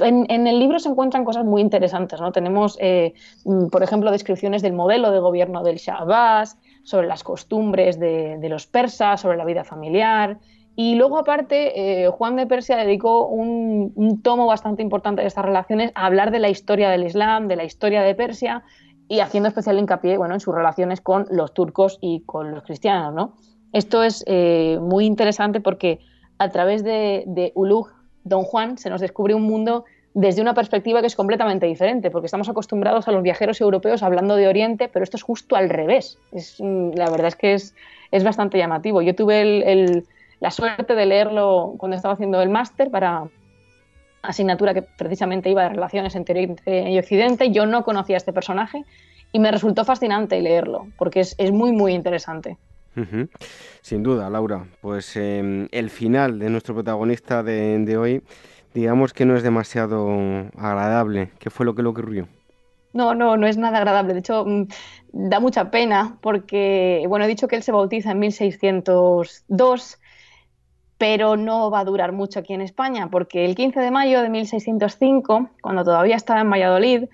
en, 0.00 0.46
el 0.46 0.58
libro 0.58 0.78
se 0.78 0.88
encuentran 0.88 1.24
cosas 1.24 1.44
muy 1.44 1.60
interesantes, 1.60 2.20
¿no? 2.20 2.32
Tenemos, 2.32 2.78
eh, 2.80 3.14
mm, 3.44 3.66
por 3.66 3.82
ejemplo, 3.82 4.10
descripciones 4.10 4.62
del 4.62 4.72
modelo 4.72 5.10
de 5.10 5.18
gobierno 5.18 5.62
del 5.62 5.76
Shah 5.76 6.44
sobre 6.82 7.06
las 7.06 7.24
costumbres 7.24 7.98
de, 7.98 8.38
los 8.48 8.66
persas, 8.66 9.20
sobre 9.20 9.36
la 9.36 9.44
vida 9.44 9.64
familiar. 9.64 10.38
Y 10.78 10.94
luego, 10.94 11.16
aparte, 11.16 12.04
eh, 12.04 12.08
Juan 12.08 12.36
de 12.36 12.46
Persia 12.46 12.76
dedicó 12.76 13.26
un, 13.26 14.20
tomo 14.22 14.46
bastante 14.46 14.82
importante 14.82 15.22
de 15.22 15.28
estas 15.28 15.46
relaciones 15.46 15.90
a 15.94 16.04
hablar 16.04 16.30
de 16.30 16.38
la 16.38 16.50
historia 16.50 16.90
del 16.90 17.04
Islam, 17.04 17.48
de 17.48 17.56
la 17.56 17.64
historia 17.64 18.02
de 18.02 18.14
Persia, 18.14 18.62
y 19.08 19.20
haciendo 19.20 19.48
especial 19.48 19.78
hincapié 19.78 20.18
bueno, 20.18 20.34
en 20.34 20.40
sus 20.40 20.54
relaciones 20.54 21.00
con 21.00 21.26
los 21.30 21.54
turcos 21.54 21.98
y 22.02 22.20
con 22.26 22.54
los 22.54 22.62
cristianos. 22.62 23.14
¿no? 23.14 23.32
Esto 23.72 24.02
es 24.02 24.22
eh, 24.26 24.78
muy 24.82 25.06
interesante 25.06 25.60
porque 25.60 26.00
a 26.38 26.50
través 26.50 26.84
de, 26.84 27.24
de 27.26 27.52
Ulugh 27.54 27.88
Don 28.24 28.42
Juan 28.42 28.76
se 28.76 28.90
nos 28.90 29.00
descubre 29.00 29.34
un 29.34 29.44
mundo 29.44 29.86
desde 30.12 30.42
una 30.42 30.54
perspectiva 30.54 31.00
que 31.00 31.06
es 31.06 31.16
completamente 31.16 31.66
diferente, 31.66 32.10
porque 32.10 32.26
estamos 32.26 32.48
acostumbrados 32.48 33.06
a 33.06 33.12
los 33.12 33.22
viajeros 33.22 33.60
europeos 33.60 34.02
hablando 34.02 34.36
de 34.36 34.48
Oriente, 34.48 34.88
pero 34.88 35.04
esto 35.04 35.16
es 35.16 35.22
justo 35.22 35.56
al 35.56 35.70
revés. 35.70 36.18
Mm, 36.58 36.90
la 36.94 37.08
verdad 37.08 37.28
es 37.28 37.36
que 37.36 37.54
es, 37.54 37.74
es 38.10 38.24
bastante 38.24 38.58
llamativo. 38.58 39.00
Yo 39.00 39.14
tuve 39.14 40.04
la 40.40 40.50
suerte 40.50 40.94
de 40.94 41.06
leerlo 41.06 41.74
cuando 41.78 41.96
estaba 41.96 42.14
haciendo 42.14 42.40
el 42.42 42.48
máster 42.48 42.90
para 42.90 43.24
asignatura 44.22 44.74
que 44.74 44.82
precisamente 44.82 45.50
iba 45.50 45.62
de 45.62 45.70
relaciones 45.70 46.14
entre 46.14 46.34
Oriente 46.34 46.90
y 46.90 46.98
Occidente. 46.98 47.50
Yo 47.50 47.66
no 47.66 47.84
conocía 47.84 48.16
a 48.16 48.18
este 48.18 48.32
personaje 48.32 48.84
y 49.32 49.38
me 49.38 49.50
resultó 49.50 49.84
fascinante 49.84 50.40
leerlo, 50.40 50.88
porque 50.96 51.20
es, 51.20 51.34
es 51.38 51.52
muy, 51.52 51.72
muy 51.72 51.94
interesante. 51.94 52.58
Sin 53.82 54.02
duda, 54.02 54.30
Laura. 54.30 54.66
Pues 54.80 55.16
em, 55.16 55.68
el 55.70 55.90
final 55.90 56.38
de 56.38 56.48
nuestro 56.48 56.74
protagonista 56.74 57.42
de, 57.42 57.96
hoy, 57.98 58.22
digamos 58.72 59.12
que 59.12 59.26
no 59.26 59.36
es 59.36 59.42
demasiado 59.42 60.08
agradable. 60.56 61.30
¿Qué 61.38 61.50
fue 61.50 61.66
lo 61.66 61.74
que 61.74 61.82
le 61.82 61.88
ocurrió? 61.88 62.26
No, 62.94 63.14
no, 63.14 63.36
no 63.36 63.46
es 63.46 63.58
nada 63.58 63.78
agradable. 63.78 64.14
De 64.14 64.20
hecho, 64.20 64.44
mm, 64.46 64.66
da 65.12 65.40
mucha 65.40 65.70
pena 65.70 66.16
porque, 66.22 67.04
bueno, 67.08 67.26
he 67.26 67.28
dicho 67.28 67.48
que 67.48 67.56
él 67.56 67.62
se 67.62 67.72
bautiza 67.72 68.12
en 68.12 68.18
1602, 68.20 69.98
pero 70.98 71.36
no 71.36 71.70
va 71.70 71.80
a 71.80 71.84
durar 71.84 72.12
mucho 72.12 72.40
aquí 72.40 72.54
en 72.54 72.60
España, 72.60 73.08
porque 73.10 73.44
el 73.44 73.54
15 73.54 73.80
de 73.80 73.90
mayo 73.90 74.22
de 74.22 74.28
1605, 74.30 75.50
cuando 75.60 75.84
todavía 75.84 76.16
estaba 76.16 76.40
en 76.40 76.50
Valladolid, 76.50 77.04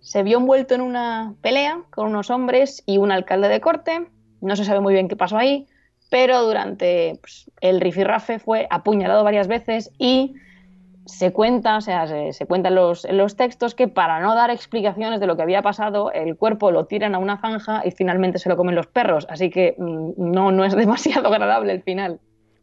se 0.00 0.22
vio 0.22 0.38
envuelto 0.38 0.74
en 0.74 0.80
una 0.80 1.34
pelea 1.40 1.82
con 1.90 2.08
unos 2.08 2.30
hombres 2.30 2.82
y 2.86 2.98
un 2.98 3.12
alcalde 3.12 3.48
de 3.48 3.60
corte 3.60 4.06
no 4.40 4.56
se 4.56 4.64
sabe 4.64 4.80
muy 4.80 4.94
bien 4.94 5.08
qué 5.08 5.16
pasó 5.16 5.36
ahí, 5.36 5.66
pero 6.10 6.42
durante 6.42 7.18
pues, 7.20 7.50
el 7.60 7.80
rifirrafe 7.80 8.38
fue 8.38 8.66
apuñalado 8.70 9.24
varias 9.24 9.48
veces 9.48 9.90
y 9.98 10.34
se 11.04 11.32
cuenta, 11.32 11.76
o 11.76 11.80
sea, 11.80 12.06
se, 12.32 12.46
cuenta 12.46 12.68
en 12.68 12.74
los, 12.74 13.06
los, 13.10 13.36
textos 13.36 13.76
que 13.76 13.86
para 13.86 14.18
no 14.20 14.34
dar 14.34 14.50
explicaciones 14.50 15.20
de 15.20 15.26
lo 15.28 15.36
que 15.36 15.42
había 15.42 15.62
pasado, 15.62 16.10
el 16.10 16.36
cuerpo 16.36 16.72
lo 16.72 16.86
tiran 16.86 17.14
a 17.14 17.18
una 17.18 17.40
zanja 17.40 17.82
y 17.84 17.92
finalmente 17.92 18.40
se 18.40 18.48
lo 18.48 18.56
comen 18.56 18.74
los 18.74 18.88
perros. 18.88 19.26
Así 19.30 19.50
que 19.50 19.76
mm, 19.78 20.12
no 20.16 20.64
es 20.64 20.74
demasiado 20.76 21.28
agradable 21.28 21.72
el 21.72 21.82
final. 21.82 22.20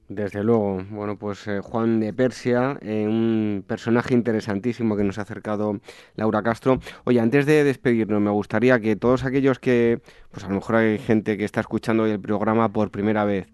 Desde 0.10 0.44
luego. 0.44 0.84
Bueno, 0.89 1.18
pues 1.18 1.48
eh, 1.48 1.62
Juan 1.62 2.00
de 2.00 2.13
Persia, 2.13 2.78
eh, 2.82 3.06
un 3.08 3.63
personaje 3.66 4.13
interesantísimo 4.13 4.98
que 4.98 5.04
nos 5.04 5.18
ha 5.18 5.22
acercado 5.22 5.80
Laura 6.16 6.44
Castro. 6.44 6.80
Oye, 7.06 7.20
antes 7.20 7.46
de 7.46 7.63
despedirnos, 7.63 8.22
me 8.22 8.30
gustaría 8.30 8.80
que 8.80 8.96
todos 8.96 9.24
aquellos 9.24 9.60
que, 9.60 10.02
pues 10.32 10.44
a 10.44 10.50
lo 10.50 10.56
mejor 10.56 10.76
hay 10.76 10.98
gente 10.98 11.38
que 11.38 11.46
está 11.46 11.62
escuchando 11.62 12.06
el 12.06 12.20
programa 12.20 12.70
por 12.74 12.92
primera 12.92 13.24
vez, 13.24 13.48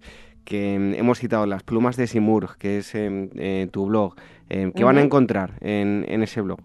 que 0.44 0.78
mm, 0.80 0.94
hemos 0.96 1.20
citado 1.20 1.46
las 1.46 1.62
plumas 1.62 1.96
de 1.98 2.08
Simur, 2.08 2.58
que 2.58 2.80
es 2.80 2.96
em, 2.96 3.30
eh, 3.36 3.68
tu 3.72 3.86
blog, 3.86 4.16
¿qué 4.50 4.84
van 4.84 4.98
a 4.98 5.02
encontrar 5.02 5.54
en, 5.62 6.24
ese 6.24 6.42
blog? 6.42 6.60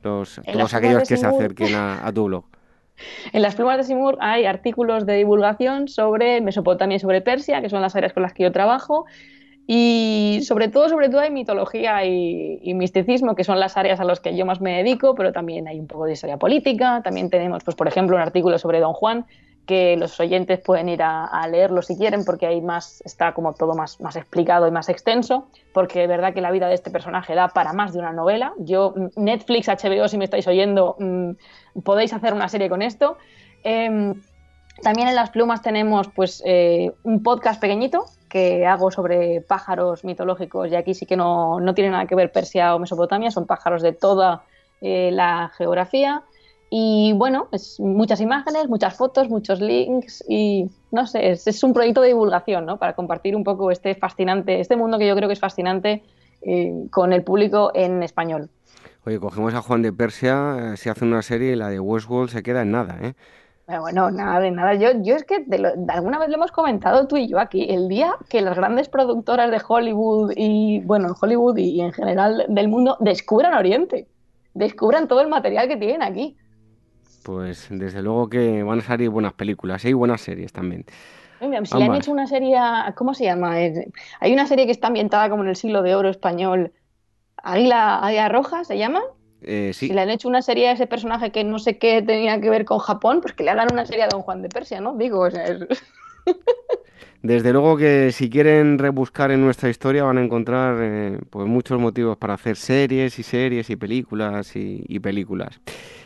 todos 0.00 0.38
aquellos 0.72 1.06
que 1.06 1.18
se 1.18 1.26
acerquen 1.26 1.74
a, 1.74 2.10
tu 2.14 2.24
blog. 2.24 2.46
En 3.32 3.42
las 3.42 3.54
plumas 3.54 3.76
de 3.76 3.84
Simur 3.84 4.18
hay 4.20 4.44
artículos 4.44 5.06
de 5.06 5.14
divulgación 5.14 5.88
sobre 5.88 6.40
Mesopotamia 6.40 6.96
y 6.96 7.00
sobre 7.00 7.20
Persia, 7.20 7.60
que 7.60 7.68
son 7.68 7.82
las 7.82 7.96
áreas 7.96 8.12
con 8.12 8.22
las 8.22 8.32
que 8.32 8.42
yo 8.44 8.52
trabajo. 8.52 9.06
Y 9.70 10.40
sobre 10.44 10.68
todo, 10.68 10.88
sobre 10.88 11.10
todo 11.10 11.20
hay 11.20 11.30
mitología 11.30 12.02
y, 12.06 12.72
misticismo, 12.72 13.34
que 13.34 13.44
son 13.44 13.60
las 13.60 13.76
áreas 13.76 14.00
a 14.00 14.04
las 14.04 14.18
que 14.18 14.34
yo 14.34 14.46
más 14.46 14.62
me 14.62 14.78
dedico, 14.78 15.14
pero 15.14 15.30
también 15.30 15.68
hay 15.68 15.78
un 15.78 15.86
poco 15.86 16.06
de 16.06 16.14
historia 16.14 16.38
política. 16.38 17.02
También 17.04 17.28
tenemos, 17.28 17.62
pues, 17.64 17.76
por 17.76 17.86
ejemplo, 17.86 18.16
un 18.16 18.22
artículo 18.22 18.58
sobre 18.58 18.80
Don 18.80 18.94
Juan, 18.94 19.26
que 19.68 19.98
los 19.98 20.18
oyentes 20.18 20.58
pueden 20.60 20.88
ir 20.88 21.02
a, 21.02 21.46
leerlo 21.46 21.82
si 21.82 21.94
quieren, 21.94 22.24
porque 22.24 22.46
ahí 22.46 22.62
más 22.62 23.02
está 23.04 23.34
como 23.34 23.52
todo 23.52 23.74
más, 23.74 24.00
más 24.00 24.16
explicado 24.16 24.66
y 24.66 24.70
más 24.70 24.88
extenso, 24.88 25.48
porque 25.74 26.04
es 26.04 26.08
verdad 26.08 26.32
que 26.32 26.40
la 26.40 26.50
vida 26.50 26.68
de 26.68 26.74
este 26.74 26.90
personaje 26.90 27.34
da 27.34 27.48
para 27.48 27.74
más 27.74 27.92
de 27.92 27.98
una 27.98 28.12
novela. 28.12 28.54
Yo, 28.58 28.94
Netflix, 29.14 29.68
HBO, 29.68 30.08
si 30.08 30.16
me 30.16 30.24
estáis 30.24 30.46
oyendo, 30.46 30.96
mm, 30.98 31.80
podéis 31.84 32.14
hacer 32.14 32.32
una 32.32 32.48
serie 32.48 32.70
con 32.70 32.80
esto. 32.80 33.18
Em, 33.62 34.14
también 34.82 35.08
en 35.08 35.14
las 35.14 35.28
plumas 35.28 35.60
tenemos 35.60 36.08
pues 36.16 36.42
eh, 36.46 36.90
un 37.02 37.22
podcast 37.22 37.60
pequeñito 37.60 38.06
que 38.30 38.66
hago 38.66 38.90
sobre 38.90 39.42
pájaros 39.42 40.02
mitológicos 40.02 40.70
y 40.70 40.76
aquí 40.76 40.94
sí 40.94 41.04
que 41.04 41.16
no, 41.16 41.60
no 41.60 41.74
tiene 41.74 41.90
nada 41.90 42.06
que 42.06 42.14
ver 42.14 42.32
Persia 42.32 42.74
o 42.74 42.78
Mesopotamia, 42.78 43.30
son 43.30 43.46
pájaros 43.46 43.82
de 43.82 43.92
toda 43.92 44.44
eh, 44.80 45.10
la 45.12 45.50
geografía. 45.58 46.22
Y 46.70 47.12
bueno, 47.14 47.48
es 47.52 47.80
muchas 47.80 48.20
imágenes, 48.20 48.68
muchas 48.68 48.94
fotos, 48.94 49.28
muchos 49.28 49.60
links 49.60 50.22
y 50.28 50.70
no 50.90 51.06
sé, 51.06 51.30
es, 51.30 51.62
un 51.62 51.72
proyecto 51.72 52.02
de 52.02 52.08
divulgación, 52.08 52.66
¿no? 52.66 52.78
Para 52.78 52.94
compartir 52.94 53.34
un 53.34 53.44
poco 53.44 53.70
este 53.70 53.94
fascinante, 53.94 54.60
este 54.60 54.76
mundo 54.76 54.98
que 54.98 55.06
yo 55.06 55.16
creo 55.16 55.28
que 55.28 55.34
es 55.34 55.40
fascinante 55.40 56.02
eh, 56.42 56.86
con 56.90 57.12
el 57.12 57.24
público 57.24 57.70
en 57.74 58.02
español. 58.02 58.50
Oye, 59.06 59.18
cogemos 59.18 59.54
a 59.54 59.62
Juan 59.62 59.82
de 59.82 59.92
Persia, 59.92 60.76
se 60.76 60.90
hace 60.90 61.04
una 61.04 61.22
serie 61.22 61.52
y 61.52 61.56
la 61.56 61.70
de 61.70 61.80
Westworld 61.80 62.30
se 62.30 62.42
queda 62.42 62.62
en 62.62 62.72
nada, 62.72 62.98
¿eh? 63.00 63.14
Bueno, 63.68 64.10
nada 64.10 64.40
de 64.40 64.50
nada. 64.50 64.74
Yo, 64.74 65.02
yo 65.02 65.14
es 65.14 65.24
que 65.24 65.44
de 65.46 65.74
alguna 65.88 66.18
vez 66.18 66.30
lo 66.30 66.36
hemos 66.36 66.52
comentado 66.52 67.06
tú 67.06 67.18
y 67.18 67.28
yo 67.28 67.38
aquí. 67.38 67.66
El 67.68 67.88
día 67.88 68.14
que 68.30 68.40
las 68.40 68.56
grandes 68.56 68.88
productoras 68.88 69.50
de 69.50 69.60
Hollywood 69.66 70.32
y, 70.34 70.80
bueno, 70.80 71.08
en 71.08 71.14
Hollywood 71.20 71.58
y, 71.58 71.82
en 71.82 71.92
general 71.92 72.46
del 72.48 72.68
mundo 72.68 72.96
descubran 73.00 73.52
Oriente, 73.52 74.08
descubran 74.54 75.06
todo 75.06 75.20
el 75.20 75.28
material 75.28 75.68
que 75.68 75.76
tienen 75.76 76.02
aquí. 76.02 76.34
Pues 77.28 77.66
desde 77.68 78.00
luego 78.00 78.30
que 78.30 78.62
van 78.62 78.78
a 78.78 78.82
salir 78.82 79.10
buenas 79.10 79.34
películas 79.34 79.84
y 79.84 79.92
buenas 79.92 80.22
series 80.22 80.50
también. 80.50 80.86
Si 81.64 81.76
le 81.76 81.84
han 81.84 81.94
hecho 81.94 82.10
una 82.10 82.26
serie, 82.26 82.56
¿cómo 82.94 83.12
se 83.12 83.24
llama? 83.24 83.52
Hay 83.52 84.32
una 84.32 84.46
serie 84.46 84.64
que 84.64 84.72
está 84.72 84.86
ambientada 84.86 85.28
como 85.28 85.42
en 85.42 85.50
el 85.50 85.56
siglo 85.56 85.82
de 85.82 85.94
oro 85.94 86.08
español. 86.08 86.72
Águila, 87.36 87.98
Águila 87.98 88.30
Roja 88.30 88.64
se 88.64 88.78
llama. 88.78 89.02
Eh, 89.42 89.72
si 89.74 89.92
le 89.92 90.00
han 90.00 90.08
hecho 90.08 90.26
una 90.26 90.40
serie 90.40 90.68
a 90.68 90.72
ese 90.72 90.86
personaje 90.86 91.30
que 91.30 91.44
no 91.44 91.58
sé 91.58 91.76
qué 91.76 92.00
tenía 92.00 92.40
que 92.40 92.48
ver 92.48 92.64
con 92.64 92.78
Japón, 92.78 93.20
pues 93.20 93.34
que 93.34 93.44
le 93.44 93.50
hagan 93.50 93.68
una 93.74 93.84
serie 93.84 94.04
a 94.04 94.08
Don 94.08 94.22
Juan 94.22 94.40
de 94.40 94.48
Persia, 94.48 94.80
¿no? 94.80 94.96
Digo, 94.96 95.28
Desde 97.22 97.52
luego 97.52 97.76
que 97.76 98.12
si 98.12 98.30
quieren 98.30 98.78
rebuscar 98.78 99.32
en 99.32 99.40
nuestra 99.40 99.68
historia 99.68 100.04
van 100.04 100.18
a 100.18 100.24
encontrar 100.24 100.78
eh, 100.80 101.18
pues 101.30 101.48
muchos 101.48 101.80
motivos 101.80 102.16
para 102.16 102.34
hacer 102.34 102.56
series 102.56 103.18
y 103.18 103.24
series 103.24 103.68
y 103.70 103.76
películas 103.76 104.54
y, 104.54 105.00
películas. 105.00 105.60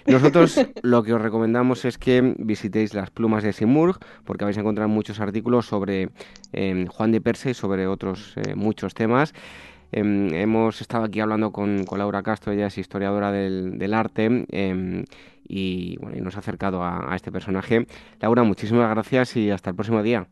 Nosotros 0.06 0.58
lo 0.82 1.02
que 1.02 1.14
os 1.14 1.20
recomendamos 1.20 1.84
es 1.84 1.98
que 1.98 2.34
visitéis 2.38 2.94
las 2.94 3.10
plumas 3.10 3.42
de 3.42 3.52
Simurg 3.52 3.98
porque 4.24 4.44
vais 4.44 4.56
a 4.56 4.60
encontrar 4.60 4.88
muchos 4.88 5.20
artículos 5.20 5.66
sobre 5.66 6.10
em, 6.52 6.86
Juan 6.86 7.12
de 7.12 7.20
Perse 7.20 7.50
y 7.50 7.54
sobre 7.54 7.86
otros 7.86 8.34
eh, 8.36 8.54
muchos 8.54 8.94
temas. 8.94 9.34
Em, 9.92 10.32
hemos 10.34 10.80
estado 10.80 11.04
aquí 11.04 11.20
hablando 11.20 11.52
con, 11.52 11.84
Laura 11.96 12.22
Castro, 12.22 12.52
ella 12.52 12.66
es 12.66 12.78
historiadora 12.78 13.30
del, 13.30 13.94
arte 13.94 14.46
em, 14.50 15.04
y, 15.46 15.98
bueno, 15.98 16.16
y 16.16 16.20
nos 16.20 16.36
ha 16.36 16.38
acercado 16.38 16.82
a 16.82 17.14
este 17.14 17.30
personaje. 17.30 17.86
Laura, 18.20 18.42
muchísimas 18.42 18.88
gracias 18.90 19.36
y 19.36 19.50
hasta 19.50 19.70
el 19.70 19.76
próximo 19.76 20.02
día. 20.02 20.26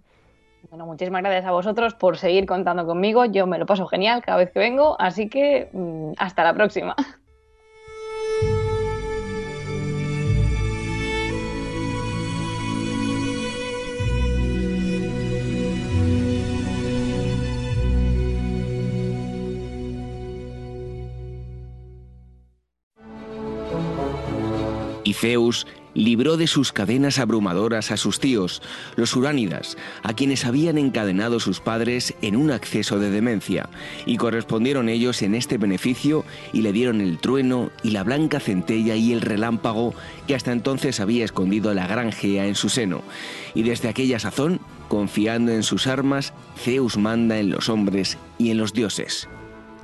Bueno, 0.69 0.87
muchísimas 0.87 1.23
gracias 1.23 1.47
a 1.47 1.53
vosotros 1.53 1.95
por 1.95 2.19
seguir 2.19 2.47
contando 2.47 2.87
conmigo. 2.87 3.25
Yo 3.25 3.47
me 3.47 3.59
lo 3.59 3.67
paso 3.67 3.87
genial 3.87 4.23
cada 4.23 4.39
vez 4.39 4.51
que 4.51 4.59
vengo, 4.59 4.97
así 5.01 5.29
que 5.29 5.71
mm, 5.73 6.13
hasta 6.19 6.45
la 6.45 6.55
próxima. 6.55 6.95
Y 25.05 25.15
Zeus 25.15 25.67
libró 25.95 26.37
de 26.37 26.47
sus 26.47 26.73
cadenas 26.73 27.19
abrumadoras 27.19 27.91
a 27.91 27.97
sus 27.97 28.21
tíos, 28.21 28.63
los 28.97 29.15
uránidas, 29.17 29.77
a 30.03 30.15
quienes 30.15 30.45
habían 30.45 30.79
encadenado 30.79 31.41
sus 31.41 31.61
padres 31.61 32.15
en 32.23 32.37
un 32.37 32.51
acceso 32.51 32.99
de 32.99 33.11
demencia, 33.11 33.69
y 34.07 34.17
correspondieron 34.17 34.89
ellos 34.89 35.23
en 35.23 35.35
este 35.35 35.59
beneficio 35.59 36.25
y 36.53 36.63
le 36.63 36.73
dieron 36.73 37.01
el 37.01 37.19
trueno 37.19 37.71
y 37.83 37.91
la 37.91 38.05
blanca 38.05 38.41
centella 38.41 38.95
y 38.95 39.13
el 39.13 39.21
relámpago 39.21 39.95
que 40.27 40.35
hasta 40.35 40.53
entonces 40.53 41.01
había 41.01 41.25
escondido 41.25 41.75
la 41.75 41.87
gran 41.87 42.13
Gea 42.13 42.47
en 42.47 42.55
su 42.55 42.69
seno. 42.69 43.03
Y 43.55 43.63
desde 43.63 43.89
aquella 43.89 44.19
sazón, 44.19 44.61
confiando 44.89 45.53
en 45.53 45.63
sus 45.63 45.87
armas, 45.87 46.33
Zeus 46.57 46.97
manda 46.97 47.39
en 47.39 47.51
los 47.51 47.69
hombres 47.69 48.19
y 48.39 48.51
en 48.51 48.59
los 48.59 48.73
dioses. 48.73 49.29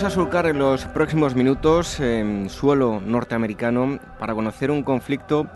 Vamos 0.00 0.14
a 0.14 0.18
surcar 0.18 0.46
en 0.46 0.58
los 0.58 0.86
próximos 0.86 1.34
minutos 1.34 2.00
en 2.00 2.48
suelo 2.48 3.02
norteamericano 3.04 3.98
para 4.18 4.34
conocer 4.34 4.70
un 4.70 4.82
conflicto 4.82 5.46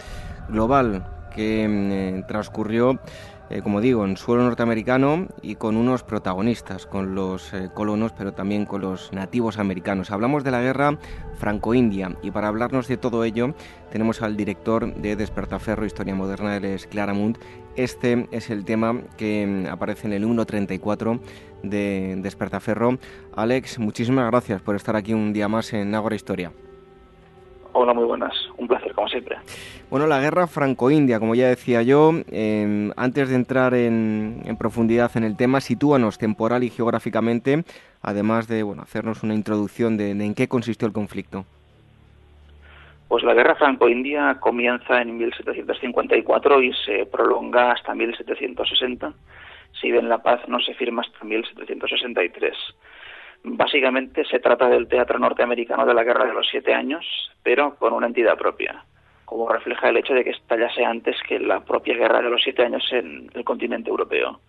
global 0.50 1.02
que 1.34 1.66
mm, 1.66 1.92
eh, 1.92 2.24
transcurrió, 2.28 3.00
eh, 3.48 3.62
como 3.62 3.80
digo, 3.80 4.04
en 4.04 4.18
suelo 4.18 4.44
norteamericano 4.44 5.28
y 5.40 5.54
con 5.54 5.78
unos 5.78 6.02
protagonistas, 6.02 6.84
con 6.84 7.14
los 7.14 7.54
eh, 7.54 7.70
colonos, 7.72 8.12
pero 8.12 8.34
también 8.34 8.66
con 8.66 8.82
los 8.82 9.14
nativos 9.14 9.58
americanos. 9.58 10.10
Hablamos 10.10 10.44
de 10.44 10.50
la 10.50 10.60
guerra 10.60 10.98
franco-india 11.38 12.14
y 12.22 12.30
para 12.30 12.48
hablarnos 12.48 12.86
de 12.86 12.98
todo 12.98 13.24
ello 13.24 13.54
tenemos 13.90 14.20
al 14.20 14.36
director 14.36 14.94
de 14.94 15.16
Despertaferro, 15.16 15.86
Historia 15.86 16.14
Moderna, 16.14 16.58
él 16.58 16.66
es 16.66 16.86
Claramund. 16.86 17.38
Este 17.76 18.28
es 18.30 18.50
el 18.50 18.66
tema 18.66 19.00
que 19.16 19.46
mm, 19.46 19.72
aparece 19.72 20.06
en 20.06 20.12
el 20.12 20.26
1.34 20.26 21.18
de 21.70 22.16
Despertaferro. 22.18 22.98
Alex, 23.34 23.78
muchísimas 23.78 24.30
gracias 24.30 24.62
por 24.62 24.76
estar 24.76 24.96
aquí 24.96 25.12
un 25.14 25.32
día 25.32 25.48
más 25.48 25.72
en 25.72 25.94
Ágora 25.94 26.14
Historia. 26.14 26.52
Hola, 27.76 27.92
muy 27.92 28.04
buenas. 28.04 28.32
Un 28.56 28.68
placer, 28.68 28.94
como 28.94 29.08
siempre. 29.08 29.36
Bueno, 29.90 30.06
la 30.06 30.20
guerra 30.20 30.46
franco-india, 30.46 31.18
como 31.18 31.34
ya 31.34 31.48
decía 31.48 31.82
yo, 31.82 32.12
em, 32.30 32.92
antes 32.96 33.28
de 33.28 33.34
entrar 33.34 33.74
en, 33.74 34.42
profundidad 34.58 35.10
en 35.16 35.24
el 35.24 35.36
tema, 35.36 35.60
sitúanos 35.60 36.16
temporal 36.16 36.62
y 36.62 36.70
geográficamente, 36.70 37.64
además 38.00 38.46
de 38.46 38.62
bueno, 38.62 38.82
hacernos 38.82 39.24
una 39.24 39.34
introducción 39.34 39.96
de, 39.96 40.12
en 40.12 40.34
qué 40.34 40.46
consistió 40.46 40.86
el 40.86 40.94
conflicto. 40.94 41.46
Pues 43.08 43.24
la 43.24 43.34
guerra 43.34 43.56
franco-india 43.56 44.38
comienza 44.40 45.02
en 45.02 45.18
1754 45.18 46.62
y 46.62 46.72
se 46.74 47.06
prolonga 47.06 47.72
hasta 47.72 47.92
1760 47.92 49.12
si 49.80 49.90
bien 49.90 50.08
la 50.08 50.22
paz 50.22 50.40
no 50.48 50.60
se 50.60 50.74
firma 50.74 51.02
hasta 51.02 51.24
1763. 51.24 52.54
Básicamente 53.44 54.24
se 54.24 54.38
trata 54.38 54.68
del 54.68 54.88
teatro 54.88 55.18
norteamericano 55.18 55.84
de 55.84 55.94
la 55.94 56.02
Guerra 56.02 56.24
de 56.24 56.32
los 56.32 56.46
Siete 56.50 56.72
Años, 56.72 57.04
pero 57.42 57.76
con 57.76 57.92
una 57.92 58.06
entidad 58.06 58.38
propia, 58.38 58.84
como 59.26 59.48
refleja 59.48 59.90
el 59.90 59.98
hecho 59.98 60.14
de 60.14 60.24
que 60.24 60.30
estallase 60.30 60.84
antes 60.84 61.16
que 61.28 61.38
la 61.38 61.60
propia 61.60 61.94
Guerra 61.94 62.22
de 62.22 62.30
los 62.30 62.42
Siete 62.42 62.64
Años 62.64 62.84
en 62.90 63.30
el 63.34 63.44
continente 63.44 63.90
europeo. 63.90 64.40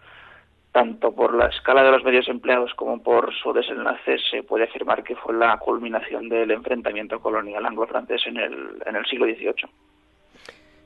Tanto 0.71 1.13
por 1.13 1.33
la 1.33 1.47
escala 1.47 1.83
de 1.83 1.91
los 1.91 2.03
medios 2.03 2.27
empleados 2.29 2.73
como 2.75 3.01
por 3.01 3.33
su 3.33 3.53
desenlace 3.53 4.17
se 4.29 4.43
puede 4.43 4.65
afirmar 4.65 5.03
que 5.03 5.15
fue 5.15 5.33
la 5.33 5.57
culminación 5.57 6.29
del 6.29 6.51
enfrentamiento 6.51 7.19
colonial 7.19 7.65
anglo-francés 7.65 8.21
en 8.27 8.37
el, 8.37 8.83
en 8.85 8.95
el 8.95 9.05
siglo 9.05 9.25
XVIII. 9.25 9.69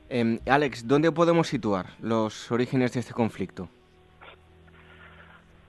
Em, 0.10 0.40
Alex, 0.48 0.88
¿dónde 0.88 1.12
podemos 1.12 1.48
situar 1.48 1.86
los 2.02 2.52
orígenes 2.52 2.94
de 2.94 3.02
este 3.02 3.14
conflicto? 3.14 3.70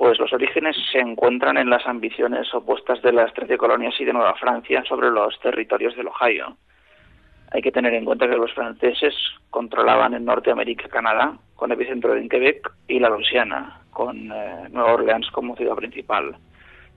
Pues 0.01 0.19
los 0.19 0.33
orígenes 0.33 0.79
se 0.91 0.99
encuentran 0.99 1.59
en 1.59 1.69
las 1.69 1.87
ambiciones 1.87 2.55
opuestas 2.55 3.03
de 3.03 3.13
las 3.13 3.35
trece 3.35 3.59
colonias 3.59 3.93
y 4.01 4.07
de 4.07 4.15
Nueva 4.15 4.35
Francia 4.37 4.83
sobre 4.89 5.11
los 5.11 5.39
territorios 5.41 5.95
del 5.95 6.07
Ohio. 6.07 6.57
Hay 7.53 7.61
que 7.61 7.71
tener 7.71 7.93
en 7.93 8.07
cuenta 8.07 8.27
que 8.27 8.39
los 8.39 8.51
franceses 8.55 9.15
controlaban 9.51 10.15
en 10.15 10.25
Norteamérica 10.25 10.89
Canadá, 10.89 11.37
con 11.55 11.71
epicentro 11.71 12.17
en 12.17 12.31
Quebec, 12.31 12.67
y 12.89 12.99
la 12.99 13.11
Luisiana, 13.11 13.83
con 13.91 14.29
Nueva 14.29 14.95
Orleans 14.95 15.31
como 15.33 15.55
ciudad 15.55 15.77
principal. 15.77 16.35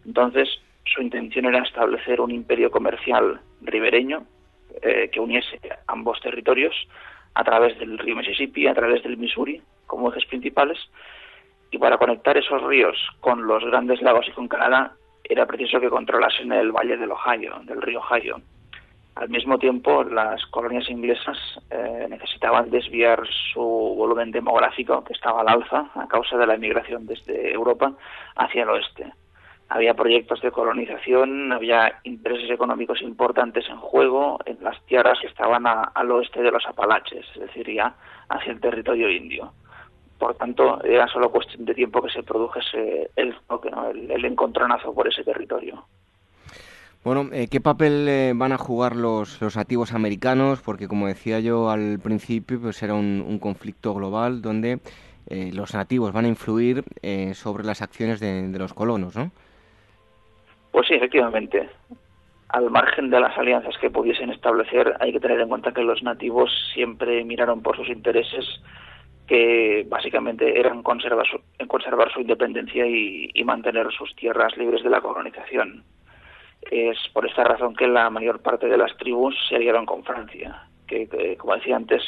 Entonces, 0.05 0.47
su 0.85 1.01
intención 1.01 1.43
era 1.47 1.61
establecer 1.61 2.21
un 2.21 2.31
imperio 2.31 2.71
comercial 2.71 3.41
ribereño 3.63 4.23
que 4.81 5.19
uniese 5.19 5.59
ambos 5.87 6.21
territorios 6.21 6.73
a 7.33 7.43
través 7.43 7.77
del 7.79 7.97
río 7.97 8.15
Mississippi, 8.15 8.65
a 8.67 8.73
través 8.73 9.03
del 9.03 9.17
Missouri, 9.17 9.61
como 9.87 10.09
ejes 10.09 10.25
principales, 10.25 10.79
y 11.73 11.79
para 11.79 11.97
conectar 11.97 12.37
esos 12.37 12.61
ríos 12.63 12.95
con 13.19 13.47
los 13.47 13.65
grandes 13.65 13.99
lagos 14.01 14.27
y 14.27 14.31
con 14.31 14.47
Canadá 14.47 14.91
era 15.23 15.47
preciso 15.47 15.79
que 15.79 15.89
controlasen 15.89 16.51
el 16.51 16.71
valle 16.71 16.97
del 16.97 17.11
Ohio, 17.11 17.59
del 17.63 17.81
río 17.81 17.99
Ohio. 17.99 18.39
Al 19.15 19.29
mismo 19.29 19.57
tiempo, 19.57 20.03
las 20.03 20.45
colonias 20.47 20.89
inglesas 20.89 21.37
eh, 21.71 22.05
necesitaban 22.09 22.69
desviar 22.69 23.23
su 23.53 23.61
volumen 23.61 24.31
demográfico, 24.31 25.03
que 25.03 25.13
estaba 25.13 25.41
al 25.41 25.49
alza, 25.49 25.89
a 25.95 26.07
causa 26.07 26.37
de 26.37 26.45
la 26.45 26.55
emigración 26.55 27.07
desde 27.07 27.51
Europa 27.51 27.93
hacia 28.35 28.63
el 28.63 28.69
oeste. 28.69 29.11
Había 29.69 29.95
proyectos 29.95 30.41
de 30.41 30.51
colonización, 30.51 31.51
había 31.51 31.99
intereses 32.03 32.49
económicos 32.51 33.01
importantes 33.01 33.67
en 33.69 33.77
juego 33.77 34.39
en 34.45 34.57
las 34.61 34.79
tierras 34.85 35.19
que 35.19 35.27
estaban 35.27 35.65
al 35.65 36.11
oeste 36.11 36.43
de 36.43 36.51
los 36.51 36.65
Apalaches, 36.67 37.25
es 37.33 37.41
decir, 37.41 37.71
ya 37.71 37.95
hacia 38.29 38.51
el 38.51 38.61
territorio 38.61 39.09
indio. 39.09 39.53
Por 40.23 40.35
tanto, 40.35 40.81
era 40.85 41.05
solo 41.09 41.29
cuestión 41.29 41.65
de 41.65 41.73
tiempo 41.73 42.01
que 42.01 42.09
se 42.09 42.23
produjese 42.23 43.09
el, 43.17 43.35
el, 44.09 44.23
encontronazo 44.23 44.93
por 44.93 45.05
ese 45.05 45.21
territorio. 45.21 45.83
Bueno, 47.03 47.27
eh, 47.33 47.49
¿qué 47.51 47.59
papel 47.59 48.07
eh, 48.07 48.31
van 48.33 48.53
a 48.53 48.57
jugar 48.57 48.95
los, 48.95 49.41
los 49.41 49.57
nativos 49.57 49.93
americanos? 49.93 50.61
Porque 50.61 50.87
como 50.87 51.07
decía 51.07 51.41
yo 51.41 51.69
al 51.69 51.99
principio, 52.01 52.61
pues 52.61 52.81
era 52.81 52.93
un, 52.93 53.37
conflicto 53.37 53.93
global 53.93 54.41
donde 54.41 54.79
eh, 55.27 55.51
los 55.53 55.73
nativos 55.73 56.13
van 56.13 56.23
a 56.23 56.29
influir 56.29 56.85
sobre 57.33 57.65
las 57.65 57.81
acciones 57.81 58.21
de, 58.21 58.47
de, 58.47 58.59
los 58.59 58.73
colonos, 58.73 59.17
¿no? 59.17 59.29
Pues 60.71 60.87
sí, 60.87 60.93
efectivamente. 60.93 61.69
Al 62.47 62.71
margen 62.71 63.09
de 63.09 63.19
las 63.19 63.37
alianzas 63.37 63.77
que 63.77 63.89
pudiesen 63.89 64.29
establecer, 64.29 64.95
hay 65.01 65.11
que 65.11 65.19
tener 65.19 65.41
en 65.41 65.49
cuenta 65.49 65.73
que 65.73 65.83
los 65.83 66.01
nativos 66.01 66.49
siempre 66.73 67.25
miraron 67.25 67.61
por 67.61 67.75
sus 67.75 67.89
intereses 67.89 68.61
que 69.27 69.85
básicamente 69.87 70.59
eran 70.59 70.83
conservar 70.83 71.25
su, 71.27 71.39
conservar 71.67 72.11
su 72.11 72.21
independencia 72.21 72.85
y, 72.85 73.43
mantener 73.43 73.91
sus 73.91 74.15
tierras 74.15 74.55
libres 74.57 74.83
de 74.83 74.89
la 74.89 75.01
colonización. 75.01 75.83
Es 76.71 76.97
por 77.13 77.25
esta 77.25 77.43
razón 77.43 77.75
que 77.75 77.87
la 77.87 78.09
mayor 78.09 78.41
parte 78.41 78.67
de 78.67 78.77
las 78.77 78.95
tribus 78.97 79.35
se 79.47 79.55
aliaron 79.55 79.85
con 79.85 80.03
Francia, 80.03 80.67
que, 80.87 81.35
como 81.37 81.55
decía 81.55 81.75
antes, 81.75 82.01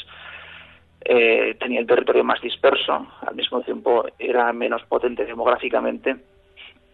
eh, 1.01 1.55
tenía 1.59 1.81
el 1.81 1.87
territorio 1.87 2.23
más 2.23 2.41
disperso, 2.41 3.07
al 3.21 3.35
mismo 3.35 3.61
tiempo 3.61 4.05
era 4.17 4.51
menos 4.53 4.83
potente 4.85 5.25
demográficamente 5.25 6.15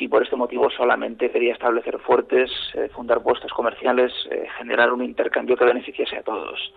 y 0.01 0.07
por 0.07 0.23
este 0.23 0.35
motivo 0.35 0.69
solamente 0.71 1.29
quería 1.29 1.53
establecer 1.53 1.99
fuertes, 1.99 2.51
eh, 2.73 2.89
fundar 2.89 3.21
puestos 3.21 3.51
comerciales, 3.53 4.11
eh, 4.31 4.47
generar 4.57 4.91
un 4.91 5.03
intercambio 5.03 5.55
que 5.55 5.63
beneficiase 5.63 6.17
a 6.17 6.23
todos. 6.23 6.73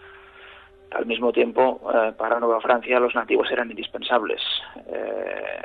Al 0.90 1.06
mismo 1.06 1.32
tiempo, 1.32 1.80
eh, 1.92 2.12
para 2.16 2.38
Nueva 2.38 2.60
Francia 2.60 3.00
los 3.00 3.14
nativos 3.14 3.50
eran 3.50 3.70
indispensables. 3.70 4.40
Eh, 4.86 5.62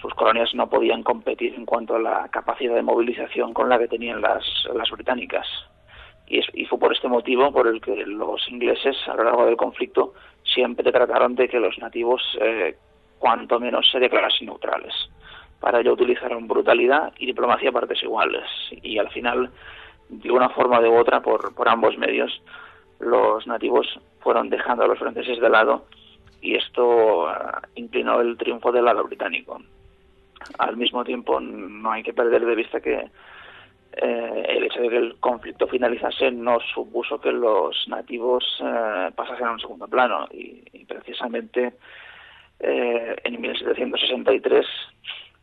sus 0.00 0.14
colonias 0.14 0.54
no 0.54 0.68
podían 0.68 1.02
competir 1.02 1.54
en 1.54 1.64
cuanto 1.64 1.96
a 1.96 1.98
la 1.98 2.28
capacidad 2.28 2.74
de 2.74 2.82
movilización 2.82 3.54
con 3.54 3.68
la 3.68 3.78
que 3.78 3.88
tenían 3.88 4.20
las, 4.20 4.44
las 4.74 4.90
británicas. 4.90 5.46
Y, 6.26 6.40
y, 6.52 6.66
fue 6.66 6.78
por 6.78 6.92
este 6.92 7.08
motivo 7.08 7.52
por 7.52 7.66
el 7.66 7.80
que 7.80 8.04
los 8.06 8.48
ingleses, 8.48 8.96
a 9.08 9.14
lo 9.14 9.24
largo 9.24 9.46
del 9.46 9.56
conflicto, 9.56 10.14
siempre 10.42 10.90
trataron 10.92 11.34
de 11.34 11.48
que 11.48 11.58
los 11.58 11.78
nativos, 11.78 12.22
eh, 12.40 12.76
cuanto 13.18 13.58
menos, 13.58 13.90
se 13.90 13.98
declarasen 13.98 14.46
neutrales. 14.46 14.94
Para 15.60 15.80
ello 15.80 15.94
utilizaron 15.94 16.46
brutalidad 16.46 17.12
y 17.18 17.26
diplomacia 17.26 17.70
a 17.70 17.72
partes 17.72 18.02
iguales. 18.02 18.44
Y 18.82 18.98
al 18.98 19.10
final, 19.10 19.50
de 20.08 20.30
una 20.30 20.50
forma 20.50 20.80
u 20.80 20.96
otra, 20.96 21.20
por 21.20 21.68
ambos 21.68 21.96
medios, 21.98 22.42
los 23.00 23.46
nativos 23.46 23.86
fueron 24.24 24.48
dejando 24.48 24.84
a 24.84 24.88
los 24.88 24.98
franceses 24.98 25.38
de 25.38 25.48
lado 25.48 25.86
y 26.40 26.56
esto 26.56 27.28
ah, 27.28 27.62
inclinó 27.76 28.20
el 28.20 28.36
triunfo 28.36 28.72
del 28.72 28.86
lado 28.86 29.04
británico. 29.04 29.60
Al 30.58 30.76
mismo 30.76 31.04
tiempo, 31.04 31.40
no 31.40 31.92
hay 31.92 32.02
que 32.02 32.12
perder 32.12 32.44
de 32.44 32.54
vista 32.54 32.80
que 32.80 33.08
eh, 33.96 34.44
el 34.48 34.64
hecho 34.64 34.80
de 34.80 34.88
que 34.88 34.96
el 34.96 35.16
conflicto 35.20 35.68
finalizase 35.68 36.32
no 36.32 36.58
supuso 36.74 37.20
que 37.20 37.30
los 37.30 37.86
nativos 37.86 38.44
eh, 38.60 39.10
pasasen 39.14 39.46
a 39.46 39.52
un 39.52 39.60
segundo 39.60 39.86
plano 39.86 40.26
y, 40.32 40.84
precisamente 40.84 41.74
eh, 42.60 43.16
en 43.24 43.40
1763 43.40 44.66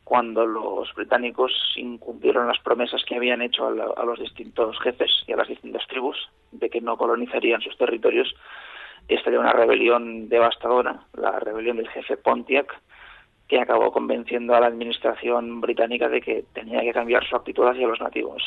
cuando 0.03 0.45
los 0.45 0.93
británicos 0.93 1.51
incumplieron 1.77 2.47
las 2.47 2.59
promesas 2.59 3.03
que 3.05 3.15
habían 3.15 3.41
hecho 3.41 3.67
a, 3.67 4.05
los 4.05 4.19
distintos 4.19 4.77
jefes 4.81 5.09
y 5.25 5.31
a 5.31 5.37
las 5.37 5.47
distintas 5.47 5.87
tribus 5.87 6.17
de 6.51 6.69
que 6.69 6.81
no 6.81 6.97
colonizarían 6.97 7.61
sus 7.61 7.77
territorios, 7.77 8.35
estalló 9.07 9.39
una 9.39 9.53
rebelión 9.53 10.29
devastadora, 10.29 11.01
la 11.13 11.39
rebelión 11.39 11.77
del 11.77 11.89
jefe 11.89 12.17
Pontiac, 12.17 12.73
que 13.47 13.59
acabó 13.59 13.91
convenciendo 13.91 14.55
a 14.55 14.59
la 14.59 14.67
administración 14.67 15.59
británica 15.61 16.07
de 16.07 16.21
que 16.21 16.45
tenía 16.53 16.81
que 16.81 16.93
cambiar 16.93 17.25
su 17.27 17.35
actitud 17.35 17.67
hacia 17.67 17.87
los 17.87 17.99
nativos. 17.99 18.41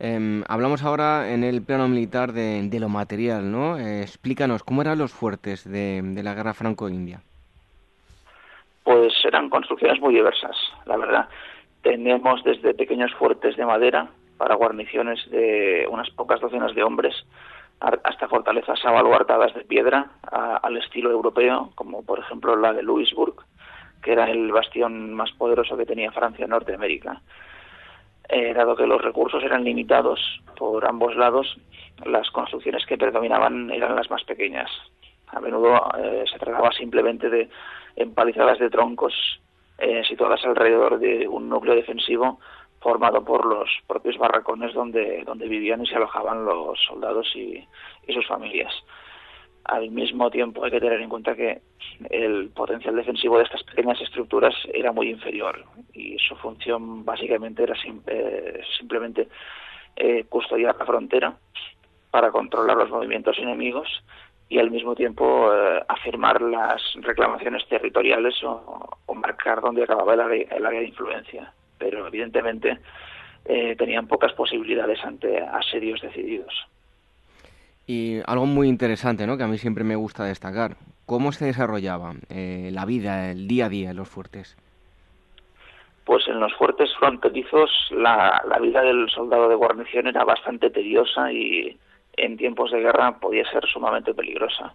Em, 0.00 0.42
hablamos 0.48 0.82
ahora 0.82 1.32
en 1.32 1.44
el 1.44 1.62
plano 1.62 1.86
militar 1.86 2.32
de, 2.32 2.68
lo 2.80 2.88
material, 2.88 3.52
¿no? 3.52 3.78
Eh, 3.78 4.02
explícanos, 4.02 4.64
¿cómo 4.64 4.82
eran 4.82 4.98
los 4.98 5.12
fuertes 5.12 5.70
de 5.70 6.02
la 6.22 6.34
guerra 6.34 6.52
franco-india? 6.52 7.20
pues 8.84 9.12
eran 9.24 9.48
construcciones 9.48 10.00
muy 10.00 10.14
diversas, 10.14 10.56
la 10.84 10.96
verdad. 10.96 11.28
Tenemos 11.82 12.44
desde 12.44 12.74
pequeños 12.74 13.12
fuertes 13.14 13.56
de 13.56 13.66
madera 13.66 14.08
para 14.36 14.54
guarniciones 14.54 15.18
de 15.30 15.88
unas 15.90 16.10
pocas 16.10 16.40
docenas 16.40 16.74
de 16.74 16.82
hombres 16.82 17.14
hasta 17.80 18.28
fortalezas 18.28 18.84
abaluartadas 18.84 19.54
de 19.54 19.64
piedra 19.64 20.10
al 20.22 20.76
estilo 20.76 21.10
europeo, 21.10 21.70
como 21.74 22.04
por 22.04 22.18
ejemplo 22.18 22.56
la 22.56 22.72
de 22.72 22.82
Louisbourg, 22.82 23.34
que 24.02 24.12
era 24.12 24.30
el 24.30 24.52
bastión 24.52 25.12
más 25.14 25.32
poderoso 25.32 25.76
que 25.76 25.86
tenía 25.86 26.12
Francia 26.12 26.44
en 26.44 26.50
Norteamérica. 26.50 27.20
Eh, 28.28 28.54
dado 28.54 28.74
que 28.74 28.86
los 28.86 29.02
recursos 29.02 29.42
eran 29.42 29.64
limitados 29.64 30.20
por 30.56 30.86
ambos 30.86 31.14
lados, 31.14 31.58
las 32.04 32.30
construcciones 32.30 32.86
que 32.86 32.96
predominaban 32.96 33.70
eran 33.70 33.94
las 33.94 34.10
más 34.10 34.24
pequeñas. 34.24 34.70
A 35.28 35.40
menudo 35.40 35.90
eh, 35.98 36.24
se 36.30 36.38
trataba 36.38 36.72
simplemente 36.72 37.28
de 37.28 37.48
empalizadas 37.96 38.58
de 38.58 38.70
troncos 38.70 39.12
eh, 39.78 40.02
situadas 40.08 40.44
alrededor 40.44 40.98
de 40.98 41.28
un 41.28 41.48
núcleo 41.48 41.74
defensivo 41.74 42.38
formado 42.84 43.24
por 43.24 43.46
los 43.46 43.70
propios 43.86 44.18
barracones 44.18 44.74
donde, 44.74 45.24
donde 45.24 45.48
vivían 45.48 45.82
y 45.82 45.86
se 45.86 45.96
alojaban 45.96 46.44
los 46.44 46.78
soldados 46.84 47.26
y, 47.34 47.66
sus 48.12 48.26
familias. 48.28 48.72
Al 49.64 49.90
mismo 49.90 50.30
tiempo 50.30 50.62
hay 50.62 50.70
que 50.70 50.80
tener 50.80 51.00
en 51.00 51.08
cuenta 51.08 51.34
que 51.34 51.62
el 52.10 52.50
potencial 52.50 52.94
defensivo 52.94 53.38
de 53.38 53.44
estas 53.44 53.62
pequeñas 53.62 53.98
estructuras 54.02 54.54
era 54.74 54.92
muy 54.92 55.08
inferior 55.08 55.64
y 55.94 56.18
su 56.18 56.36
función 56.36 57.06
básicamente 57.06 57.62
era 57.62 57.74
simplemente 58.76 59.28
eh, 59.96 60.24
custodiar 60.28 60.76
la 60.76 60.84
frontera 60.84 61.38
para 62.10 62.30
controlar 62.30 62.76
los 62.76 62.90
movimientos 62.90 63.38
enemigos 63.38 63.88
y 64.50 64.58
al 64.58 64.70
mismo 64.70 64.94
tiempo 64.94 65.50
eh, 65.54 65.82
afirmar 65.88 66.42
las 66.42 66.82
reclamaciones 66.96 67.66
territoriales 67.66 68.34
o, 68.44 68.90
marcar 69.14 69.62
dónde 69.62 69.84
acababa 69.84 70.12
el 70.12 70.20
área, 70.20 70.80
de 70.80 70.86
influencia. 70.86 71.54
Pero 71.84 72.06
evidentemente 72.06 72.78
eh, 73.44 73.76
tenían 73.76 74.06
pocas 74.06 74.32
posibilidades 74.32 75.04
ante 75.04 75.38
asedios 75.38 76.00
decididos. 76.00 76.54
Y 77.86 78.20
algo 78.26 78.46
muy 78.46 78.68
interesante, 78.68 79.26
¿no? 79.26 79.36
que 79.36 79.42
a 79.42 79.48
mí 79.48 79.58
siempre 79.58 79.84
me 79.84 79.96
gusta 79.96 80.24
destacar, 80.24 80.76
¿cómo 81.04 81.32
se 81.32 81.44
desarrollaba 81.44 82.14
eh, 82.30 82.70
la 82.72 82.86
vida, 82.86 83.30
el 83.30 83.46
día 83.46 83.66
a 83.66 83.68
día 83.68 83.90
en 83.90 83.96
los 83.96 84.08
fuertes? 84.08 84.56
Pues 86.06 86.26
en 86.28 86.40
los 86.40 86.54
fuertes 86.54 86.90
fronterizos 86.98 87.70
la, 87.90 88.42
la 88.48 88.58
vida 88.58 88.80
del 88.82 89.10
soldado 89.10 89.50
de 89.50 89.56
guarnición 89.56 90.06
era 90.06 90.24
bastante 90.24 90.70
tediosa 90.70 91.30
y, 91.30 91.78
en 92.16 92.36
tiempos 92.36 92.70
de 92.70 92.80
guerra 92.80 93.18
podía 93.18 93.44
ser 93.50 93.64
sumamente 93.66 94.14
peligrosa. 94.14 94.74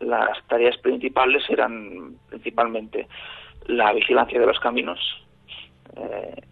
Las 0.00 0.42
tareas 0.46 0.76
principales 0.78 1.42
eran 1.48 2.14
principalmente 2.28 3.06
la 3.66 3.92
vigilancia 3.92 4.40
de 4.40 4.46
los 4.46 4.58
caminos, 4.58 4.98
eh, 5.96 6.42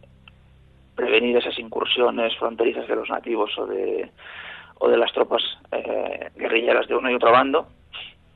prevenir 0.95 1.37
esas 1.37 1.59
incursiones 1.59 2.37
fronterizas 2.37 2.89
de 2.89 2.97
los 2.97 3.09
nativos 3.09 3.57
o 3.59 3.67
de, 3.67 4.11
o 4.79 4.89
de 4.89 4.97
las 4.97 5.13
tropas 5.13 5.43
eh, 5.73 6.31
guerrilleras 6.37 6.89
de 6.89 6.97
uno 6.97 7.11
y 7.11 7.15
otro 7.15 7.33
bando, 7.33 7.69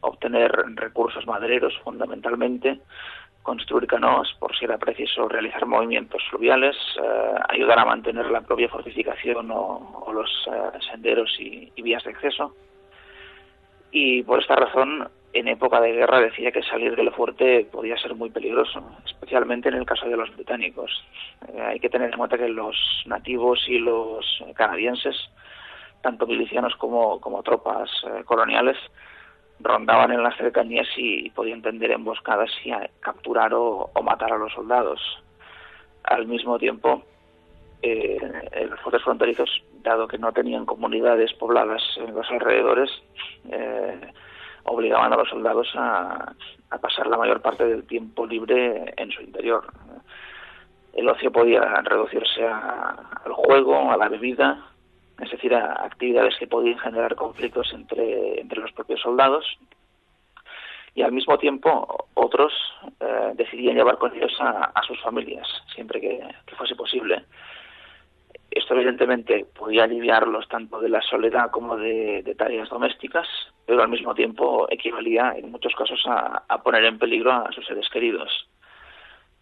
obtener 0.01 0.51
recursos 0.75 1.27
madereros 1.27 1.77
fundamentalmente, 1.83 2.81
construir 3.43 3.89
canoas 3.89 4.29
por 4.39 4.57
si 4.57 4.65
era 4.65 4.79
preciso 4.79 5.29
realizar 5.29 5.67
movimientos 5.67 6.23
fluviales, 6.31 6.77
eh, 7.03 7.35
ayudar 7.49 7.79
a 7.81 7.85
mantener 7.85 8.27
la 8.31 8.41
propia 8.41 8.69
fortificación 8.69 9.51
o, 9.51 10.13
los 10.13 10.31
eh, 10.47 10.79
senderos 10.91 11.35
y, 11.39 11.73
vías 11.83 12.05
de 12.05 12.11
acceso. 12.11 12.55
Y 13.91 14.23
por 14.23 14.41
esta 14.41 14.55
razón 14.55 15.09
en 15.33 15.49
época 15.49 15.81
de 15.81 15.93
guerra 15.93 16.21
decía 16.21 16.53
que 16.53 16.63
salir 16.63 16.95
del 16.95 17.11
fuerte 17.13 17.67
podía 17.71 17.97
ser 17.97 18.15
muy 18.15 18.31
peligroso, 18.31 18.83
especialmente 19.07 19.69
en 19.69 19.77
el 19.77 19.87
caso 19.87 20.07
de 20.07 20.17
los 20.17 20.35
británicos. 20.35 20.91
Eh, 21.49 21.61
hay 21.61 21.81
que 21.81 21.89
tener 21.89 22.11
en 22.11 22.19
cuenta 22.19 22.37
que 22.37 22.49
los 22.49 22.77
nativos 23.07 23.67
y 23.67 23.79
los 23.79 24.45
canadienses, 24.55 25.17
tanto 26.03 26.27
milicianos 26.27 26.77
como, 26.77 27.21
como 27.21 27.43
tropas 27.43 27.91
eh, 28.07 28.25
coloniales, 28.25 28.77
rondaban 29.61 30.13
en 30.13 30.23
las 30.23 30.37
cercanías 30.37 30.89
y 30.97 31.31
podían 31.31 31.63
tender 31.63 31.93
emboscadas 31.93 32.51
y 32.65 32.73
capturar 33.01 33.55
o, 33.55 33.91
matar 34.03 34.33
a 34.33 34.39
los 34.39 34.53
soldados. 34.53 35.01
Al 36.05 36.27
mismo 36.27 36.59
tiempo, 36.59 37.05
eh, 37.81 38.19
los 38.69 38.81
fuertes 38.81 39.03
fronterizos, 39.03 39.63
dado 39.83 40.09
que 40.09 40.19
no 40.19 40.33
tenían 40.33 40.67
comunidades 40.67 41.33
pobladas 41.35 41.83
en 41.97 42.13
los 42.13 42.29
alrededores, 42.31 42.91
obligaban 44.65 45.13
a 45.13 45.17
los 45.17 45.29
soldados 45.29 45.69
a, 45.75 46.33
pasar 46.81 47.07
la 47.07 47.19
mayor 47.19 47.41
parte 47.43 47.65
del 47.65 47.85
tiempo 47.85 48.27
libre 48.27 48.95
en 48.97 49.11
su 49.11 49.23
interior. 49.23 49.65
El 50.95 51.09
ocio 51.09 51.31
podía 51.31 51.61
reducirse 51.83 52.47
al 52.47 53.33
juego, 53.33 53.91
a 53.91 53.97
la 53.97 54.09
bebida, 54.09 54.67
es 55.21 55.31
decir, 55.31 55.55
a 55.55 55.85
actividades 55.85 56.37
que 56.39 56.47
podían 56.47 56.79
generar 56.79 57.15
conflictos 57.15 57.73
entre, 57.73 58.41
entre 58.41 58.61
los 58.61 58.73
propios 58.73 59.01
soldados. 59.01 59.45
Y 60.95 61.03
al 61.03 61.13
mismo 61.13 61.39
tiempo, 61.39 62.07
otros 62.15 62.53
eh, 63.01 63.33
decidían 63.35 63.77
llevar 63.77 63.99
con 63.99 64.15
ellos 64.15 64.35
a, 64.41 64.83
sus 64.87 65.01
familias, 65.01 65.47
siempre 65.75 66.01
que 66.01 66.55
fuese 66.57 66.75
posible. 66.75 67.25
Esto 68.55 68.75
evidentemente 68.75 69.47
podía 69.59 69.85
aliviarlos 69.85 70.47
tanto 70.49 70.79
de 70.79 70.91
la 70.91 71.01
soledad 71.01 71.51
como 71.51 71.77
de, 71.77 72.35
tareas 72.37 72.69
domésticas, 72.69 73.27
pero 73.67 73.83
al 73.83 73.89
mismo 73.89 74.15
tiempo 74.15 74.67
equivalía 74.71 75.35
en 75.37 75.51
muchos 75.51 75.75
casos 75.75 76.03
a, 76.07 76.63
poner 76.63 76.85
en 76.85 76.99
peligro 76.99 77.33
a 77.33 77.53
sus 77.53 77.67
seres 77.67 77.89
queridos. 77.89 78.49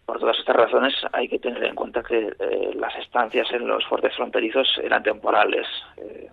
Por 0.05 0.19
todas 0.19 0.37
estas 0.37 0.55
razones 0.55 0.93
hay 1.13 1.27
que 1.27 1.39
tener 1.39 1.63
en 1.63 1.75
cuenta 1.75 2.03
que 2.03 2.33
eh, 2.39 2.71
las 2.75 2.95
estancias 2.97 3.51
en 3.51 3.67
los 3.67 3.85
fuertes 3.85 4.15
fronterizos 4.15 4.67
eran 4.83 5.03
temporales. 5.03 5.67
Eh, 5.97 6.29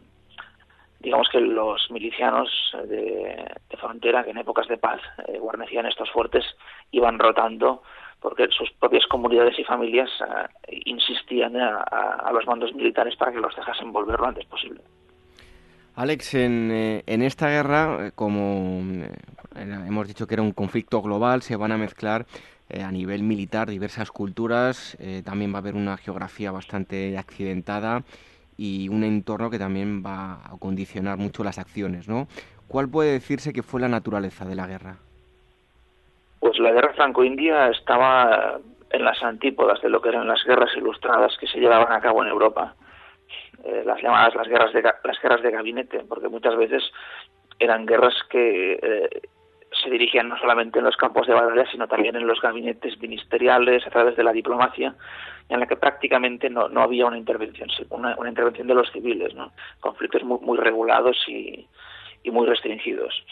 digamos 1.01 1.28
que 1.28 1.41
los 1.41 1.91
milicianos 1.91 2.51
de, 2.86 3.53
frontera 3.78 4.24
que 4.24 4.30
en 4.30 4.39
épocas 4.39 4.66
de 4.66 4.78
paz 4.78 5.01
eh, 5.28 5.39
guarnecían 5.39 5.86
estos 5.86 6.11
fuertes 6.11 6.45
iban 6.91 7.18
rotando 7.18 7.82
porque 8.20 8.49
sus 8.49 8.72
propias 8.72 9.07
comunidades 9.07 9.57
y 9.61 9.64
familias 9.64 10.11
insistían 10.66 11.57
a, 11.57 12.28
los 12.32 12.45
mandos 12.47 12.74
militares 12.74 13.14
para 13.14 13.30
que 13.30 13.39
los 13.39 13.55
dejasen 13.55 13.93
volver 13.93 14.18
lo 14.18 14.26
antes 14.26 14.45
posible. 14.47 14.80
Alex, 15.99 16.34
en, 16.34 16.70
eh, 16.70 17.03
esta 17.09 17.49
guerra, 17.49 18.07
eh, 18.07 18.12
como 18.14 18.80
hemos 19.57 20.07
dicho 20.07 20.28
que 20.28 20.34
era 20.34 20.44
un 20.44 20.53
conflicto 20.53 21.03
global, 21.03 21.42
se 21.42 21.57
van 21.57 21.72
a 21.72 21.76
mezclar 21.76 22.24
a 22.72 22.92
nivel 22.92 23.24
militar 23.24 23.68
diversas 23.68 24.12
culturas, 24.12 24.96
también 25.24 25.53
va 25.53 25.57
a 25.57 25.59
haber 25.59 25.74
una 25.74 25.96
geografía 25.96 26.53
bastante 26.53 27.18
accidentada 27.18 28.03
y 28.57 28.88
un 28.90 29.03
entorno 29.03 29.51
que 29.51 29.59
también 29.59 30.05
va 30.07 30.34
a 30.34 30.57
condicionar 30.61 31.16
mucho 31.16 31.42
las 31.42 31.59
acciones, 31.59 32.07
¿no? 32.09 32.28
¿Cuál 32.68 32.88
puede 32.88 33.12
decirse 33.12 33.53
que 33.53 33.64
fue 33.64 33.80
la 33.80 33.88
naturaleza 33.88 34.44
de 34.44 34.55
la 34.55 34.68
guerra? 34.68 34.99
Pues 36.38 36.61
la 36.61 36.70
guerra 36.70 36.92
franco-india 36.92 37.70
estaba 37.70 38.61
en 38.90 39.05
las 39.05 39.20
antípodas 39.24 39.80
de 39.82 39.88
lo 39.88 40.01
que 40.01 40.11
eran 40.11 40.28
las 40.28 40.44
guerras 40.44 40.70
ilustradas 40.76 41.36
que 41.40 41.49
se 41.49 41.59
llevaban 41.59 41.92
a 41.92 42.01
cabo 42.01 42.22
en 42.22 42.28
Europa, 42.28 42.76
eh, 43.68 43.82
las 43.84 44.00
llamadas 44.02 44.34
las 44.34 44.48
guerras 44.48 44.72
de 44.72 44.82
las 44.82 45.20
guerras 45.22 45.42
de 45.42 45.50
gabinete, 45.50 46.00
porque 46.08 46.28
muchas 46.28 46.56
veces 46.56 46.82
eran 47.58 47.86
guerras 47.86 48.14
que 48.30 48.78
eh, 48.82 49.20
se 49.82 49.90
dirigían 49.90 50.28
no 50.28 50.38
solamente 50.38 50.78
en 50.78 50.84
los 50.84 50.96
campos 50.96 51.26
de 51.26 51.34
batalla, 51.34 51.66
sino 51.70 51.86
también 51.86 52.16
en 52.16 52.26
los 52.26 52.40
gabinetes 52.40 53.00
ministeriales, 53.00 53.86
a 53.86 53.90
través 53.90 54.16
de 54.16 54.24
la 54.24 54.32
diplomacia, 54.32 54.94
en 55.48 55.60
la 55.60 55.66
que 55.66 55.76
prácticamente 55.76 56.48
no, 56.48 56.68
no 56.68 56.82
había 56.82 57.06
una 57.06 57.18
intervención, 57.18 57.68
una, 57.90 58.16
una 58.16 58.28
intervención 58.28 58.66
de 58.66 58.74
los 58.74 58.90
civiles, 58.90 59.34
¿no? 59.34 59.52
conflictos 59.80 60.22
muy, 60.22 60.38
muy 60.40 60.58
regulados 60.58 61.16
y, 61.28 61.66
y 62.22 62.30
muy 62.30 62.46
restringidos. 62.46 63.22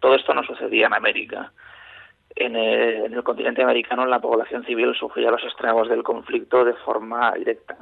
Todo 0.00 0.14
esto 0.14 0.34
no 0.34 0.42
sucedía 0.44 0.86
en 0.86 0.94
América 0.94 1.52
en 2.38 2.54
el, 2.56 3.22
continente 3.24 3.62
americano 3.62 4.06
la 4.06 4.20
población 4.20 4.64
civil 4.64 4.94
sufría 4.94 5.30
los 5.30 5.42
extremos 5.42 5.88
del 5.88 6.02
conflicto 6.02 6.64
de 6.64 6.74
forma 6.74 7.32
directa. 7.32 7.76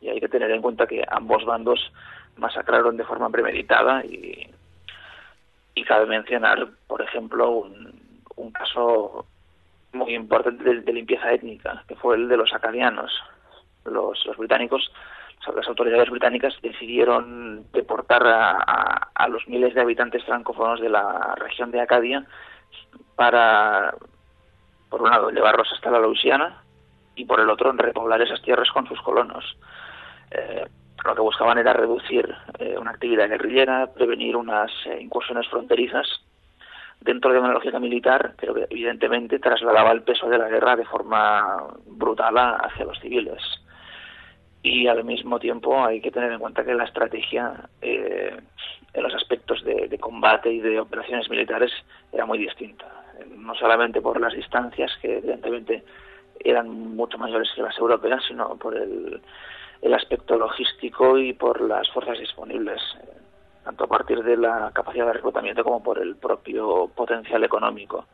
Y 0.00 0.08
hay 0.08 0.20
que 0.20 0.28
tener 0.28 0.50
en 0.50 0.62
cuenta 0.62 0.86
que 0.86 1.04
ambos 1.08 1.44
bandos 1.44 1.92
masacraron 2.36 2.96
de 2.96 3.04
forma 3.04 3.30
premeditada 3.30 4.04
y, 4.04 4.48
y 5.78 5.84
cabe 5.84 6.06
mencionar, 6.06 6.68
por 6.86 7.02
ejemplo, 7.02 7.50
un, 8.36 8.52
caso 8.52 9.26
muy 9.92 10.14
importante 10.14 10.64
de, 10.64 10.92
limpieza 10.92 11.32
étnica, 11.32 11.84
que 11.86 11.94
fue 11.94 12.16
el 12.16 12.28
de 12.28 12.36
los 12.36 12.52
acadianos. 12.52 13.12
Los, 13.84 14.24
los 14.26 14.36
británicos, 14.36 14.90
las 15.54 15.68
autoridades 15.68 16.10
británicas 16.10 16.54
decidieron 16.62 17.70
deportar 17.72 18.22
a, 18.26 19.28
los 19.28 19.46
miles 19.46 19.74
de 19.74 19.82
habitantes 19.82 20.24
francófonos 20.24 20.80
de 20.80 20.88
la 20.88 21.34
región 21.36 21.70
de 21.70 21.80
Acadia 21.80 22.24
para, 23.14 23.94
por 24.88 25.02
un 25.02 25.10
lado, 25.10 25.30
llevarlos 25.30 25.70
hasta 25.72 25.90
la 25.90 26.00
Louisiana 26.00 26.62
y 27.14 27.24
por 27.24 27.40
el 27.40 27.50
otro, 27.50 27.70
repoblar 27.72 28.22
esas 28.22 28.42
tierras 28.42 28.70
con 28.72 28.86
sus 28.88 29.00
colonos. 29.02 29.56
Eh, 30.30 30.66
lo 31.04 31.14
que 31.14 31.20
buscaban 31.20 31.58
era 31.58 31.72
reducir 31.72 32.28
eh, 32.58 32.76
una 32.78 32.90
actividad 32.90 33.28
guerrillera, 33.28 33.86
prevenir 33.92 34.36
unas 34.36 34.70
eh, 34.86 34.98
incursiones 35.00 35.46
fronterizas 35.48 36.06
dentro 37.00 37.32
de 37.32 37.38
una 37.38 37.52
lógica 37.52 37.78
militar, 37.78 38.34
pero 38.40 38.54
que 38.54 38.66
evidentemente 38.68 39.38
trasladaba 39.38 39.92
el 39.92 40.02
peso 40.02 40.28
de 40.28 40.38
la 40.38 40.48
guerra 40.48 40.76
de 40.76 40.84
forma 40.84 41.68
brutal 41.86 42.36
hacia 42.36 42.84
los 42.84 42.98
civiles. 42.98 43.40
Y 44.62 44.88
al 44.88 45.04
mismo 45.04 45.38
tiempo 45.38 45.84
hay 45.84 46.00
que 46.00 46.10
tener 46.10 46.32
en 46.32 46.40
cuenta 46.40 46.64
que 46.64 46.74
la 46.74 46.84
estrategia 46.84 47.68
en 47.80 49.02
los 49.02 49.14
aspectos 49.14 49.62
de, 49.64 49.96
combate 50.00 50.52
y 50.52 50.58
de 50.58 50.80
operaciones 50.80 51.30
militares 51.30 51.70
era 52.12 52.26
muy 52.26 52.38
distinta. 52.38 52.86
No 53.36 53.54
solamente 53.54 54.00
por 54.00 54.20
las 54.20 54.34
distancias, 54.34 54.90
que 55.00 55.18
evidentemente 55.18 55.84
eran 56.40 56.68
mucho 56.96 57.16
mayores 57.16 57.48
que 57.54 57.62
las 57.62 57.78
europeas, 57.78 58.24
sino 58.26 58.56
por 58.56 58.76
el, 58.76 59.20
aspecto 59.94 60.36
logístico 60.36 61.18
y 61.18 61.32
por 61.32 61.60
las 61.60 61.88
fuerzas 61.90 62.18
disponibles, 62.18 62.80
tanto 63.64 63.84
a 63.84 63.86
partir 63.88 64.22
de 64.22 64.36
la 64.36 64.70
capacidad 64.72 65.06
de 65.06 65.14
reclutamiento 65.14 65.64
como 65.64 65.82
por 65.82 65.98
el 65.98 66.16
propio 66.16 66.88
potencial 66.94 67.44
económico. 67.44 68.06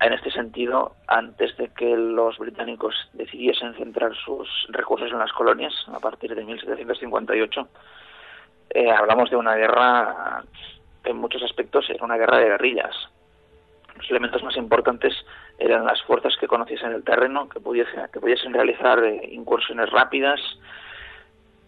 En 0.00 0.12
este 0.12 0.30
sentido, 0.30 0.94
antes 1.08 1.56
de 1.56 1.68
que 1.70 1.96
los 1.96 2.38
británicos 2.38 2.94
decidiesen 3.14 3.74
centrar 3.74 4.14
sus 4.14 4.48
recursos 4.68 5.10
en 5.10 5.18
las 5.18 5.32
colonias, 5.32 5.74
a 5.88 5.98
partir 5.98 6.34
de 6.34 6.44
1758, 6.44 7.68
eh, 8.70 8.90
hablamos 8.90 9.30
de 9.30 9.36
una 9.36 9.56
guerra 9.56 10.44
en 11.08 11.16
muchos 11.16 11.42
aspectos 11.42 11.88
era 11.88 12.04
una 12.04 12.16
guerra 12.16 12.38
de 12.38 12.48
guerrillas. 12.48 12.94
Los 13.96 14.10
elementos 14.10 14.42
más 14.42 14.56
importantes 14.56 15.14
eran 15.58 15.84
las 15.84 16.00
fuerzas 16.02 16.36
que 16.38 16.46
conociesen 16.46 16.92
el 16.92 17.04
terreno, 17.04 17.48
que 17.48 17.60
pudiesen, 17.60 18.08
que 18.12 18.20
pudiesen 18.20 18.52
realizar 18.52 19.02
eh, 19.04 19.28
incursiones 19.32 19.90
rápidas, 19.90 20.40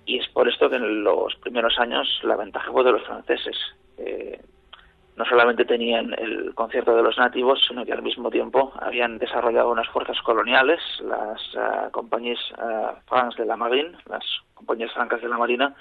y 0.07 0.19
es 0.19 0.29
por 0.29 0.49
esto 0.49 0.71
que 0.71 0.77
en 0.77 1.05
los 1.05 1.35
primeros 1.37 1.79
años 1.79 2.09
la 2.23 2.37
ventaja 2.37 2.71
fue 2.73 2.85
de 2.85 2.93
los 2.93 3.03
franceses. 3.05 3.57
no 5.17 5.25
solamente 5.27 5.67
tenían 5.67 6.15
el 6.15 6.55
concierto 6.55 6.97
de 6.97 7.03
los 7.03 7.19
nativos, 7.19 7.63
sino 7.69 7.85
que 7.85 7.93
al 7.93 8.03
mismo 8.03 8.31
tiempo 8.31 8.73
habían 8.81 9.19
desarrollado 9.19 9.71
unas 9.71 9.89
fuerzas 9.89 10.19
coloniales, 10.23 10.81
las 11.01 11.55
uh, 11.55 11.91
compañías 11.91 12.41
uh, 12.57 13.37
de 13.37 13.45
la 13.45 13.57
Marine, 13.57 13.93
las 14.09 14.25
compañías 14.55 14.93
francas 14.93 15.21
de 15.21 15.29
la 15.29 15.37
Marina, 15.37 15.75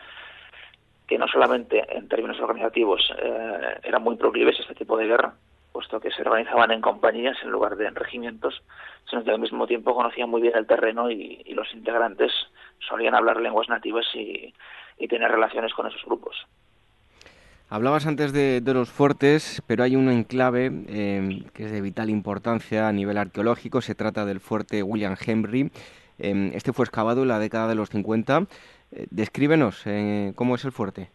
que 1.09 1.17
no 1.17 1.27
solamente 1.27 1.83
en 1.89 2.07
términos 2.07 2.39
organizativos 2.39 3.01
eh, 3.17 3.79
eran 3.83 4.03
muy 4.03 4.15
proclives 4.15 4.59
a 4.59 4.61
este 4.61 4.75
tipo 4.75 4.95
de 4.95 5.07
guerra, 5.07 5.33
puesto 5.71 5.99
que 5.99 6.11
se 6.11 6.21
organizaban 6.21 6.71
en 6.71 6.81
compañías 6.81 7.37
en 7.43 7.49
lugar 7.49 7.75
de 7.75 7.87
en 7.87 7.95
regimientos, 7.95 8.61
sino 9.09 9.23
que 9.23 9.31
al 9.31 9.39
mismo 9.39 9.67
tiempo 9.67 9.95
conocían 9.95 10.29
muy 10.29 10.41
bien 10.41 10.55
el 10.55 10.67
terreno 10.67 11.09
y, 11.09 11.43
los 11.53 11.73
integrantes 11.73 12.31
solían 12.87 13.15
hablar 13.15 13.41
lenguas 13.41 13.69
nativas 13.69 14.05
y, 14.13 14.53
tener 15.07 15.31
relaciones 15.31 15.73
con 15.73 15.87
esos 15.87 16.03
grupos. 16.05 16.35
Hablabas 17.69 18.05
antes 18.05 18.31
de, 18.33 18.61
los 18.73 18.89
fuertes, 18.91 19.63
pero 19.65 19.83
hay 19.83 19.95
un 19.95 20.09
enclave 20.09 20.71
eh, 20.87 21.43
que 21.53 21.65
es 21.65 21.71
de 21.71 21.81
vital 21.81 22.09
importancia 22.09 22.87
a 22.87 22.91
nivel 22.91 23.17
arqueológico. 23.17 23.81
Se 23.81 23.95
trata 23.95 24.25
del 24.25 24.39
fuerte 24.39 24.83
William 24.83 25.15
Henry. 25.19 25.71
Eh, 26.19 26.51
este 26.53 26.73
fue 26.73 26.85
excavado 26.85 27.23
en 27.23 27.29
la 27.29 27.39
década 27.39 27.67
de 27.67 27.75
los 27.75 27.89
50 27.89 28.47
eh, 28.91 29.05
descríbenos 29.11 29.85
eh, 29.85 30.33
cómo 30.35 30.55
es 30.55 30.65
el 30.65 30.71
fuerte. 30.71 31.09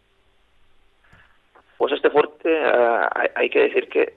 Pues 1.77 1.91
este 1.91 2.09
fuerte 2.09 2.49
eh, 2.49 3.07
hay, 3.35 3.49
que 3.49 3.59
decir 3.59 3.89
que 3.89 4.13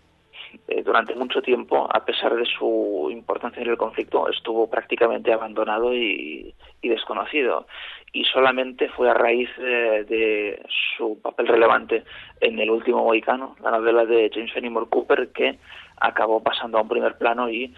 eh, 0.69 0.83
durante 0.83 1.15
mucho 1.15 1.43
tiempo, 1.43 1.89
a 1.93 2.05
pesar 2.05 2.35
de 2.35 2.45
su 2.47 3.09
importancia 3.11 3.63
en 3.63 3.71
el 3.71 3.77
conflicto, 3.77 4.29
estuvo 4.29 4.69
prácticamente 4.69 5.33
abandonado 5.33 5.95
y, 5.95 6.55
desconocido. 6.83 7.67
Y 8.13 8.25
solamente 8.25 8.89
fue 8.89 9.11
a 9.11 9.15
raíz 9.15 9.51
de 9.59 10.63
su 10.97 11.21
papel 11.21 11.49
relevante 11.49 12.05
en 12.41 12.59
El 12.59 12.71
último 12.71 13.05
mohicano, 13.05 13.57
la 13.63 13.73
novela 13.73 14.07
de 14.07 14.31
James 14.33 14.53
Fenimore 14.53 14.87
Cooper, 14.89 15.29
que 15.33 15.59
acabó 16.01 16.43
pasando 16.43 16.79
a 16.79 16.83
un 16.83 16.89
primer 16.89 17.19
plano 17.19 17.51
y 17.51 17.75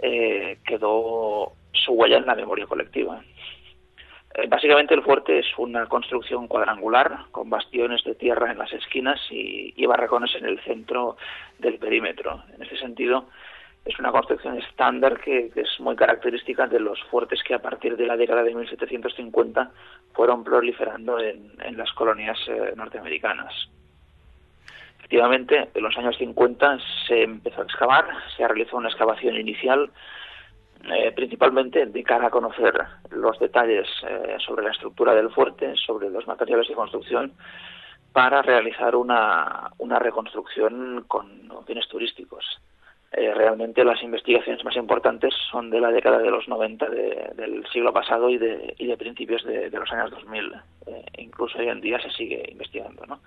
eh, 0.00 0.58
quedó 0.64 1.52
su 1.72 1.92
huella 1.92 2.18
en 2.18 2.26
la 2.26 2.34
memoria 2.34 2.66
colectiva. 2.66 3.20
Eh, 4.38 4.46
básicamente 4.46 4.94
el 4.94 5.02
fuerte 5.02 5.40
es 5.40 5.46
una 5.58 5.86
construcción 5.86 6.46
cuadrangular 6.46 7.24
con 7.32 7.50
bastiones 7.50 8.04
de 8.04 8.14
tierra 8.14 8.52
en 8.52 8.58
las 8.58 8.72
esquinas 8.72 9.20
y, 9.30 9.84
barracones 9.84 10.32
en 10.36 10.44
el 10.44 10.60
centro 10.60 11.16
del 11.58 11.78
perímetro. 11.78 12.44
En 12.54 12.62
ese 12.62 12.76
sentido, 12.76 13.24
es 13.84 13.98
una 13.98 14.12
construcción 14.12 14.56
estándar 14.58 15.18
que, 15.18 15.50
es 15.56 15.80
muy 15.80 15.96
característica 15.96 16.68
de 16.68 16.78
los 16.78 17.02
fuertes 17.04 17.42
que 17.42 17.54
a 17.54 17.58
partir 17.58 17.96
de 17.96 18.06
la 18.06 18.16
década 18.16 18.44
de 18.44 18.54
1750 18.54 19.72
fueron 20.12 20.44
proliferando 20.44 21.18
en, 21.18 21.76
las 21.76 21.90
colonias 21.94 22.38
eh, 22.46 22.74
norteamericanas. 22.76 23.52
Efectivamente, 24.98 25.68
en 25.74 25.82
los 25.82 25.96
años 25.96 26.16
50 26.16 26.78
se 27.08 27.22
empezó 27.24 27.62
a 27.62 27.64
excavar, 27.64 28.06
se 28.36 28.46
realizó 28.46 28.76
una 28.76 28.90
excavación 28.90 29.34
inicial 29.34 29.90
eh, 30.84 31.12
principalmente 31.12 31.86
de 31.86 32.04
cara 32.04 32.28
a 32.28 32.30
conocer 32.30 32.72
los 33.10 33.38
detalles 33.38 33.86
eh, 34.06 34.36
sobre 34.38 34.64
la 34.64 34.70
estructura 34.70 35.14
del 35.14 35.30
fuerte, 35.30 35.74
sobre 35.76 36.08
los 36.08 36.26
materiales 36.26 36.68
de 36.68 36.74
construcción, 36.74 37.32
para 38.12 38.42
realizar 38.42 38.96
una, 38.96 39.70
una 39.78 39.98
reconstrucción 39.98 41.04
con 41.06 41.26
fines 41.66 41.86
turísticos. 41.88 42.44
Eh, 43.12 43.32
realmente 43.34 43.84
las 43.84 44.02
investigaciones 44.02 44.64
más 44.64 44.76
importantes 44.76 45.34
son 45.50 45.70
de 45.70 45.80
la 45.80 45.90
década 45.90 46.18
de 46.18 46.30
los 46.30 46.46
90 46.46 46.88
del 46.88 47.66
siglo 47.72 47.92
pasado 47.92 48.28
y 48.30 48.38
de, 48.38 48.74
y 48.78 48.86
de 48.86 48.96
principios 48.96 49.44
de, 49.44 49.70
los 49.70 49.90
años 49.92 50.10
2000. 50.10 50.52
incluso 51.18 51.58
hoy 51.58 51.68
en 51.68 51.80
día 51.80 52.00
se 52.00 52.10
sigue 52.10 52.48
investigando. 52.50 53.04
¿no? 53.06 53.20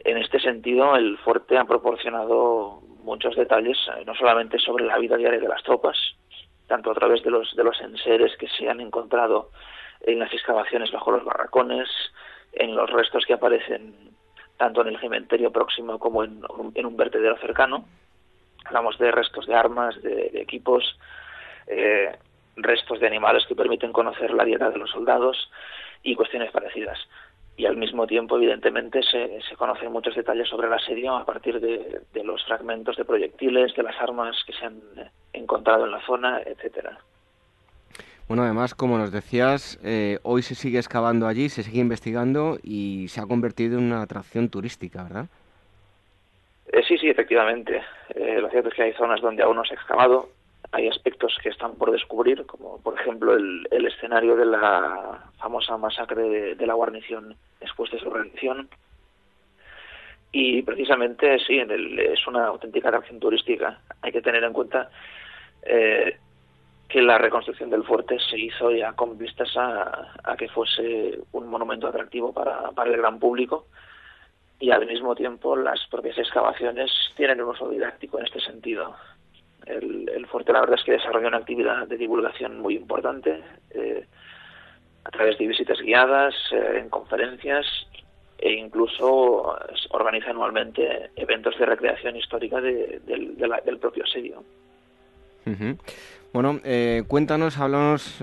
En 0.00 0.18
este 0.18 0.40
sentido, 0.40 0.96
el 0.96 1.18
fuerte 1.18 1.58
ha 1.58 1.64
proporcionado 1.64 2.80
muchos 3.02 3.36
detalles, 3.36 3.78
no 4.04 4.14
solamente 4.14 4.58
sobre 4.58 4.84
la 4.84 4.98
vida 4.98 5.16
diaria 5.16 5.40
de 5.40 5.48
las 5.48 5.62
tropas, 5.62 5.96
tanto 6.66 6.90
a 6.90 6.94
través 6.94 7.22
de 7.22 7.30
los, 7.30 7.54
de 7.54 7.64
los 7.64 7.80
enseres 7.80 8.36
que 8.36 8.48
se 8.48 8.68
han 8.68 8.80
encontrado 8.80 9.50
en 10.00 10.18
las 10.18 10.32
excavaciones 10.32 10.90
bajo 10.92 11.10
los 11.10 11.24
barracones, 11.24 11.88
en 12.52 12.74
los 12.74 12.90
restos 12.90 13.24
que 13.26 13.34
aparecen 13.34 13.94
tanto 14.56 14.80
en 14.80 14.88
el 14.88 15.00
cementerio 15.00 15.52
próximo 15.52 15.98
como 15.98 16.24
en, 16.24 16.42
un 16.50 16.96
vertedero 16.96 17.36
cercano. 17.38 17.84
Hablamos 18.64 18.98
de 18.98 19.10
restos 19.10 19.46
de 19.46 19.54
armas, 19.54 20.00
de, 20.02 20.30
equipos, 20.34 20.98
eh, 21.66 22.16
restos 22.56 23.00
de 23.00 23.06
animales 23.06 23.44
que 23.46 23.54
permiten 23.54 23.92
conocer 23.92 24.32
la 24.32 24.44
dieta 24.44 24.70
de 24.70 24.78
los 24.78 24.90
soldados 24.90 25.50
y 26.02 26.14
cuestiones 26.14 26.50
parecidas 26.50 26.98
y 27.56 27.66
al 27.66 27.76
mismo 27.76 28.06
tiempo, 28.06 28.36
evidentemente, 28.36 29.02
se, 29.02 29.40
se 29.48 29.56
conocen 29.56 29.90
muchos 29.90 30.14
detalles 30.14 30.48
sobre 30.48 30.66
el 30.66 30.74
asedio 30.74 31.16
a 31.16 31.24
partir 31.24 31.60
de, 31.60 32.02
los 32.22 32.44
fragmentos 32.44 32.96
de 32.96 33.04
proyectiles, 33.04 33.74
de 33.74 33.82
las 33.82 33.98
armas 34.00 34.36
que 34.46 34.52
se 34.52 34.66
han 34.66 34.80
encontrado 35.32 35.86
en 35.86 35.92
la 35.92 36.04
zona, 36.04 36.40
etcétera. 36.44 36.98
Bueno, 38.28 38.42
además, 38.42 38.74
como 38.74 38.98
nos 38.98 39.12
decías, 39.12 39.78
eh, 39.84 40.18
hoy 40.22 40.42
se 40.42 40.54
sigue 40.54 40.78
excavando 40.78 41.26
allí, 41.26 41.48
se 41.48 41.62
sigue 41.62 41.80
investigando 41.80 42.58
y 42.62 43.06
se 43.08 43.20
ha 43.20 43.26
convertido 43.26 43.78
en 43.78 43.84
una 43.84 44.02
atracción 44.02 44.48
turística, 44.50 45.04
¿verdad? 45.04 45.26
Eh, 46.72 46.82
sí, 46.86 46.98
sí, 46.98 47.08
efectivamente. 47.08 47.82
Eh, 48.14 48.38
lo 48.40 48.50
cierto 48.50 48.68
es 48.68 48.74
que 48.74 48.82
hay 48.82 48.92
zonas 48.94 49.20
donde 49.20 49.42
aún 49.42 49.56
no 49.56 49.64
se 49.64 49.74
ha 49.74 49.76
excavado, 49.76 50.28
hay 50.72 50.88
aspectos 50.88 51.38
que 51.42 51.48
están 51.48 51.74
por 51.76 51.90
descubrir, 51.90 52.44
como 52.46 52.78
por 52.80 52.98
ejemplo 53.00 53.34
el, 53.34 53.66
escenario 53.86 54.36
de 54.36 54.44
la 54.44 55.30
famosa 55.38 55.76
masacre 55.76 56.54
de, 56.54 56.66
la 56.66 56.74
guarnición 56.74 57.36
después 57.60 57.90
de 57.90 57.98
su 57.98 58.10
rendición. 58.10 58.68
Y 60.32 60.62
precisamente 60.62 61.38
sí, 61.40 61.58
en 61.58 61.70
el, 61.70 61.98
es 61.98 62.26
una 62.26 62.46
auténtica 62.46 62.88
atracción 62.88 63.20
turística. 63.20 63.80
Hay 64.02 64.12
que 64.12 64.22
tener 64.22 64.44
en 64.44 64.52
cuenta 64.52 64.90
eh, 65.62 66.18
que 66.88 67.02
la 67.02 67.18
reconstrucción 67.18 67.70
del 67.70 67.84
fuerte 67.84 68.18
se 68.30 68.38
hizo 68.38 68.70
ya 68.70 68.92
con 68.92 69.18
vistas 69.18 69.56
a, 69.56 70.14
a 70.22 70.36
que 70.36 70.48
fuese 70.48 71.18
un 71.32 71.48
monumento 71.48 71.88
atractivo 71.88 72.32
para, 72.32 72.70
el 72.84 72.96
gran 72.96 73.18
público 73.18 73.66
y 74.60 74.70
al 74.70 74.86
mismo 74.86 75.14
tiempo 75.14 75.56
las 75.56 75.84
propias 75.90 76.16
excavaciones 76.18 76.90
tienen 77.16 77.42
un 77.42 77.50
uso 77.50 77.68
didáctico 77.68 78.18
en 78.18 78.26
este 78.26 78.40
sentido 78.40 78.94
el, 79.66 80.26
fuerte 80.30 80.52
la 80.52 80.60
verdad 80.60 80.78
es 80.78 80.84
que 80.84 80.92
desarrolla 80.92 81.28
una 81.28 81.38
actividad 81.38 81.86
de 81.88 81.96
divulgación 81.96 82.60
muy 82.60 82.76
importante 82.76 83.42
eh, 83.70 84.06
a 85.06 85.10
través 85.10 85.38
de 85.38 85.46
visitas 85.46 85.78
guiadas, 85.80 86.34
eh, 86.50 86.80
en 86.80 86.88
conferencias 86.88 87.64
e 88.38 88.52
incluso 88.52 89.56
organiza 89.90 90.30
anualmente 90.30 91.10
eventos 91.16 91.56
de 91.58 91.64
recreación 91.64 92.16
histórica 92.16 92.60
del 92.60 93.78
propio 93.80 94.04
asedio. 94.04 94.42
Bueno, 96.32 96.60
eh, 96.64 97.04
cuéntanos, 97.08 97.56
háblanos, 97.56 98.18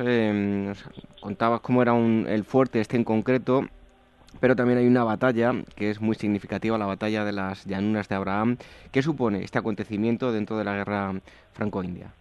contabas 1.20 1.62
cómo 1.62 1.82
era 1.82 1.98
el 1.98 2.44
fuerte 2.44 2.80
este 2.80 2.98
en 2.98 3.06
concreto, 3.06 3.66
pero 4.40 4.56
también 4.56 4.78
hay 4.78 4.86
una 4.86 5.04
batalla 5.04 5.54
que 5.76 5.90
es 5.90 6.00
muy 6.00 6.16
significativa, 6.16 6.78
la 6.78 6.86
batalla 6.86 7.26
de 7.26 7.32
las 7.32 7.66
llanuras 7.66 8.08
de 8.08 8.16
Abraham. 8.16 8.58
¿Qué 8.92 9.02
supone 9.02 9.44
este 9.44 9.58
acontecimiento 9.58 10.32
dentro 10.32 10.58
de 10.58 10.66
la 10.66 10.76
guerra 10.76 11.14
franco-india? 11.54 12.14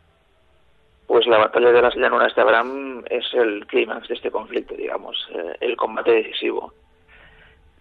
Pues 1.12 1.26
la 1.26 1.36
batalla 1.36 1.72
de 1.72 1.82
las 1.82 1.94
llanuras 1.94 2.34
de 2.34 2.40
Abraham 2.40 3.04
es 3.10 3.34
el 3.34 3.66
clímax 3.66 4.08
de 4.08 4.14
este 4.14 4.30
conflicto, 4.30 4.74
digamos, 4.74 5.28
eh, 5.34 5.56
el 5.60 5.76
combate 5.76 6.10
decisivo. 6.10 6.72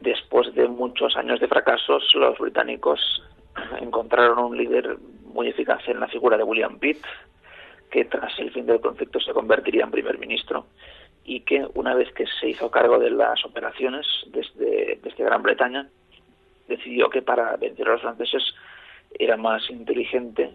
Después 0.01 0.53
de 0.53 0.67
muchos 0.67 1.15
años 1.15 1.39
de 1.39 1.47
fracasos, 1.47 2.03
los 2.13 2.37
británicos 2.37 3.23
encontraron 3.81 4.37
un 4.37 4.57
líder 4.57 4.97
muy 5.33 5.47
eficaz 5.47 5.79
en 5.87 6.01
la 6.01 6.09
figura 6.09 6.35
de 6.35 6.43
William 6.43 6.77
Pitt, 6.77 7.05
que 7.89 8.03
tras 8.03 8.37
el 8.37 8.51
fin 8.51 8.65
del 8.65 8.81
conflicto 8.81 9.21
se 9.21 9.31
convertiría 9.31 9.85
en 9.85 9.91
primer 9.91 10.19
ministro 10.19 10.65
y 11.23 11.39
que 11.39 11.65
una 11.75 11.95
vez 11.95 12.11
que 12.11 12.25
se 12.27 12.49
hizo 12.49 12.69
cargo 12.69 12.99
de 12.99 13.11
las 13.11 13.45
operaciones 13.45 14.05
desde, 14.27 14.99
desde 15.01 15.23
Gran 15.23 15.41
Bretaña, 15.41 15.87
decidió 16.67 17.09
que 17.09 17.21
para 17.21 17.55
vencer 17.55 17.87
a 17.87 17.93
los 17.93 18.01
franceses 18.01 18.43
era 19.17 19.37
más 19.37 19.69
inteligente 19.69 20.51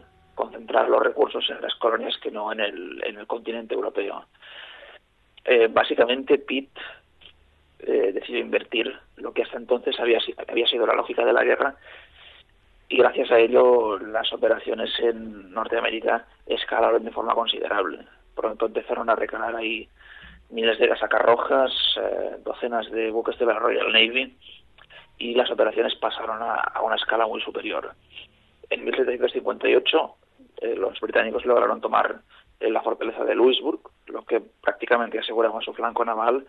los 0.84 1.02
recursos 1.02 1.48
en 1.50 1.60
las 1.60 1.74
colonias 1.76 2.16
que 2.18 2.30
no 2.30 2.52
en 2.52 2.60
el, 2.60 3.02
en 3.04 3.18
el 3.18 3.26
continente 3.26 3.74
europeo. 3.74 4.24
Eh, 5.44 5.68
básicamente, 5.70 6.38
Pitt 6.38 6.70
eh, 7.80 8.10
decidió 8.12 8.40
invertir 8.40 8.92
lo 9.16 9.32
que 9.32 9.42
hasta 9.42 9.58
entonces 9.58 9.98
había, 10.00 10.18
había 10.48 10.66
sido 10.66 10.86
la 10.86 10.94
lógica 10.94 11.24
de 11.24 11.32
la 11.32 11.44
guerra 11.44 11.76
y 12.88 12.98
gracias 12.98 13.30
a 13.30 13.38
ello 13.38 13.98
las 13.98 14.32
operaciones 14.32 14.90
en 15.00 15.52
Norteamérica 15.52 16.26
escalaron 16.46 17.04
de 17.04 17.10
forma 17.10 17.34
considerable. 17.34 17.98
Pronto 18.34 18.66
empezaron 18.66 19.10
a 19.10 19.16
recalar 19.16 19.56
ahí 19.56 19.88
miles 20.50 20.78
de 20.78 20.88
casacarrojas, 20.88 21.72
eh, 22.00 22.36
docenas 22.44 22.90
de 22.90 23.10
buques 23.10 23.38
de 23.38 23.46
la 23.46 23.58
Royal 23.58 23.92
Navy 23.92 24.36
y 25.18 25.34
las 25.34 25.50
operaciones 25.50 25.94
pasaron 25.96 26.38
a, 26.40 26.80
una 26.82 26.96
escala 26.96 27.26
muy 27.26 27.40
superior. 27.40 27.92
En 28.70 28.84
1758 28.84 30.14
eh, 30.60 30.74
los 30.76 30.98
británicos 31.00 31.44
lograron 31.44 31.80
tomar 31.80 32.20
eh, 32.60 32.70
la 32.70 32.82
fortaleza 32.82 33.24
de 33.24 33.34
Louisburg, 33.34 33.80
lo 34.06 34.22
que 34.24 34.40
prácticamente 34.40 35.18
aseguraba 35.18 35.60
su 35.60 35.72
flanco 35.74 36.04
naval 36.04 36.46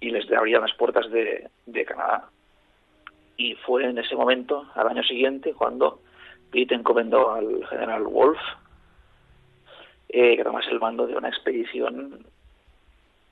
y 0.00 0.10
les 0.10 0.30
abría 0.32 0.60
las 0.60 0.74
puertas 0.74 1.10
de, 1.10 1.50
Canadá. 1.86 2.28
Y 3.36 3.54
fue 3.56 3.84
en 3.84 3.98
ese 3.98 4.14
momento, 4.14 4.66
al 4.74 4.88
año 4.88 5.02
siguiente, 5.02 5.54
cuando 5.54 6.00
Pitt 6.50 6.72
encomendó 6.72 7.32
al 7.32 7.66
general 7.66 8.04
Wolfe 8.04 8.42
que 10.08 10.44
tomase 10.44 10.70
el 10.70 10.78
mando 10.78 11.06
de 11.06 11.16
una 11.16 11.28
expedición 11.28 12.24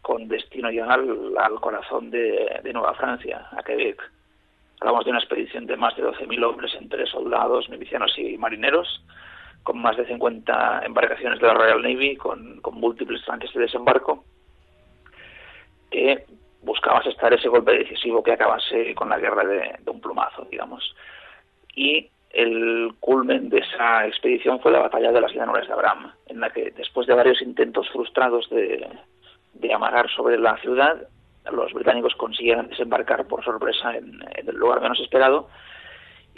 con 0.03 0.27
destino 0.27 0.71
ya 0.71 0.87
al, 0.93 1.61
corazón 1.61 2.11
de, 2.11 2.61
Nueva 2.73 2.95
Francia, 2.95 3.47
a 3.53 3.63
Quebec. 3.63 4.03
Hablamos 4.81 5.05
de 5.05 5.11
una 5.13 5.21
expedición 5.21 5.65
de 5.67 5.77
más 5.77 5.95
de 5.97 6.03
12.000 6.03 6.45
hombres 6.45 6.75
entre 6.75 7.07
soldados, 7.07 7.69
milicianos 7.69 8.19
y 8.19 8.37
marineros, 8.37 9.05
con 9.63 9.81
más 9.81 9.97
de 9.97 10.07
50 10.07 10.83
embarcaciones 10.85 11.41
de 11.41 11.47
la 11.47 11.55
Royal 11.55 11.83
Navy, 11.83 12.17
con, 12.17 12.61
múltiples 12.73 13.25
tranques 13.25 13.53
de 13.53 13.61
desembarco, 13.61 14.25
que 15.91 16.25
buscaba 16.63 16.99
asestar 16.99 17.33
ese 17.33 17.49
golpe 17.49 17.73
decisivo 17.73 18.23
que 18.23 18.33
acabase 18.33 18.95
con 18.95 19.09
la 19.09 19.19
guerra 19.19 19.45
de, 19.45 19.79
un 19.87 20.01
plumazo, 20.01 20.47
digamos. 20.51 20.95
Y 21.75 22.09
el 22.31 22.95
culmen 23.01 23.51
de 23.51 23.59
esa 23.59 24.07
expedición 24.07 24.61
fue 24.61 24.73
la 24.73 24.81
batalla 24.81 25.13
de 25.13 25.21
las 25.21 25.33
llanuras 25.33 25.67
de 25.67 25.73
Abraham, 25.73 26.13
en 26.27 26.41
la 26.41 26.51
que 26.51 26.71
después 26.71 27.07
de 27.07 27.15
varios 27.15 27.43
intentos 27.43 27.89
frustrados 27.91 28.49
de, 28.51 28.89
de 29.55 29.75
amagar 29.75 30.09
sobre 30.11 30.39
la 30.39 30.57
ciudad, 30.59 31.09
los 31.51 31.73
británicos 31.73 32.15
consiguieron 32.15 32.69
desembarcar 32.69 33.27
por 33.27 33.45
sorpresa 33.45 33.97
en, 33.97 34.21
el 34.37 34.57
lugar 34.57 34.81
menos 34.81 35.01
esperado 35.01 35.49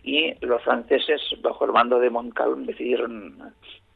y 0.05 0.34
los 0.44 0.62
franceses, 0.62 1.20
bajo 1.40 1.64
el 1.64 1.72
mando 1.72 1.98
de 1.98 2.11
Montcalm, 2.11 2.66
decidieron 2.66 3.55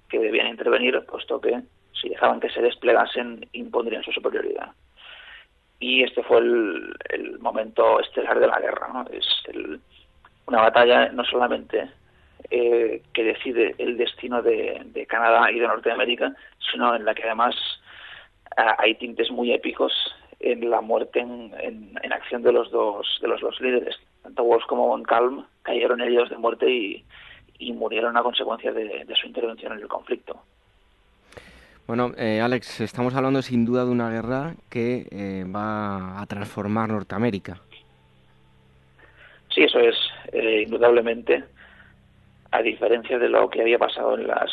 que 0.09 0.18
debían 0.18 0.48
intervenir, 0.48 0.98
puesto 1.06 1.38
que 1.38 1.61
si 2.00 2.09
dejaban 2.09 2.40
que 2.40 2.48
se 2.48 2.62
desplegasen, 2.62 3.46
impondrían 3.52 4.02
su 4.02 4.12
superioridad. 4.12 4.72
Y 5.80 6.02
este 6.02 6.22
fue 6.22 6.38
el, 6.38 7.38
momento 7.40 8.00
estelar 8.00 8.40
de 8.40 8.46
la 8.46 8.59
guerra. 8.59 9.04
Es 9.12 9.26
una 10.46 10.62
batalla 10.62 11.11
no 11.11 11.24
solamente 11.24 11.90
eh, 12.50 13.02
que 13.12 13.24
decide 13.24 13.74
el 13.78 13.98
destino 13.98 14.42
de, 14.42 15.06
Canadá 15.09 15.52
y 15.52 15.59
de 15.59 15.66
Norteamérica, 15.66 16.34
sino 16.72 16.94
en 16.94 17.04
la 17.04 17.14
que 17.14 17.24
además 17.24 17.54
hay 18.78 18.94
tintes 18.94 19.30
muy 19.30 19.52
épicos 19.52 19.92
en 20.40 20.70
la 20.70 20.80
muerte 20.80 21.20
en, 21.20 22.12
acción 22.12 22.42
de 22.42 22.52
los 22.52 22.70
dos 22.70 23.18
de 23.20 23.28
los 23.28 23.40
dos 23.40 23.61
líderes. 23.61 23.96
Tanto 24.22 24.44
Wolf 24.44 24.64
como 24.66 24.88
Montcalm 24.88 25.44
cayeron 25.62 26.00
heridos 26.00 26.30
de 26.30 26.36
muerte 26.36 26.70
y, 26.70 27.04
murieron 27.72 28.16
a 28.16 28.22
consecuencia 28.22 28.72
de, 28.72 29.06
su 29.20 29.26
intervención 29.26 29.72
en 29.72 29.80
el 29.80 29.88
conflicto. 29.88 30.40
Bueno, 31.86 32.12
eh, 32.16 32.40
Alex, 32.40 32.80
estamos 32.80 33.14
hablando 33.14 33.42
sin 33.42 33.64
duda 33.64 33.84
de 33.84 33.90
una 33.90 34.10
guerra 34.10 34.54
que 34.70 35.08
eh, 35.10 35.44
va 35.44 36.20
a 36.20 36.26
transformar 36.26 36.90
Norteamérica. 36.90 37.60
Sí, 39.52 39.64
eso 39.64 39.80
es, 39.80 39.96
eh, 40.32 40.62
indudablemente. 40.66 41.44
A 42.50 42.62
diferencia 42.62 43.18
de 43.18 43.28
lo 43.28 43.50
que 43.50 43.62
había 43.62 43.78
pasado 43.78 44.16
en 44.16 44.26
las 44.26 44.50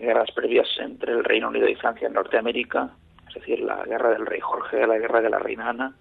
guerras 0.00 0.30
previas 0.32 0.68
entre 0.78 1.12
el 1.12 1.24
Reino 1.24 1.48
Unido 1.48 1.68
y 1.68 1.74
Francia 1.74 2.08
en 2.08 2.14
Norteamérica, 2.14 2.90
es 3.28 3.34
decir, 3.34 3.60
la 3.60 3.84
guerra 3.84 4.10
del 4.10 4.26
rey 4.26 4.40
Jorge, 4.40 4.86
la 4.86 4.98
guerra 4.98 5.20
de 5.20 5.30
la 5.30 5.38
reina 5.38 5.70
Ana, 5.70 5.94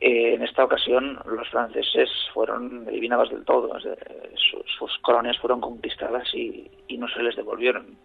en 0.00 0.42
esta 0.42 0.64
ocasión 0.64 1.20
los 1.26 1.48
franceses 1.48 2.08
fueron 2.32 2.88
eliminados 2.88 3.30
del 3.30 3.44
todo, 3.44 3.70
sus, 3.78 4.98
colonias 5.02 5.38
fueron 5.38 5.60
conquistadas 5.60 6.34
y, 6.34 6.70
no 6.96 7.08
se 7.08 7.22
les 7.22 7.36
devolvieron. 7.36 7.96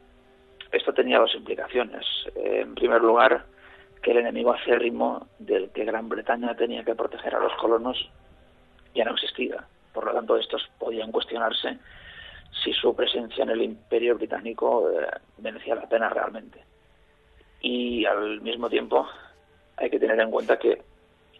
Esto 0.71 0.93
tenía 0.93 1.19
dos 1.19 1.33
implicaciones. 1.35 2.05
en 2.35 2.75
primer 2.75 3.01
lugar, 3.01 3.45
que 4.01 4.11
el 4.11 4.17
enemigo 4.17 4.53
acérrimo 4.53 5.27
del 5.39 5.69
que 5.71 5.83
Gran 5.83 6.07
Bretaña 6.07 6.55
tenía 6.55 6.83
que 6.83 6.95
proteger 6.95 7.33
a 7.35 7.39
los 7.39 7.53
colonos 7.53 8.09
ya 8.93 9.03
no 9.03 9.13
existía. 9.13 9.65
Por 9.93 10.05
lo 10.05 10.13
tanto, 10.13 10.37
estos 10.37 10.69
podían 10.77 11.11
cuestionarse 11.11 11.77
si 12.63 12.73
su 12.73 12.95
presencia 12.95 13.43
en 13.43 13.49
el 13.49 13.61
imperio 13.61 14.15
británico 14.15 14.89
eh, 14.91 15.07
merecía 15.39 15.75
la 15.75 15.89
pena 15.89 16.09
realmente. 16.09 16.63
Y 17.61 18.05
al 18.05 18.41
mismo 18.41 18.69
tiempo 18.69 19.07
hay 19.77 19.89
que 19.89 19.99
tener 19.99 20.19
en 20.19 20.31
cuenta 20.31 20.57
que 20.57 20.81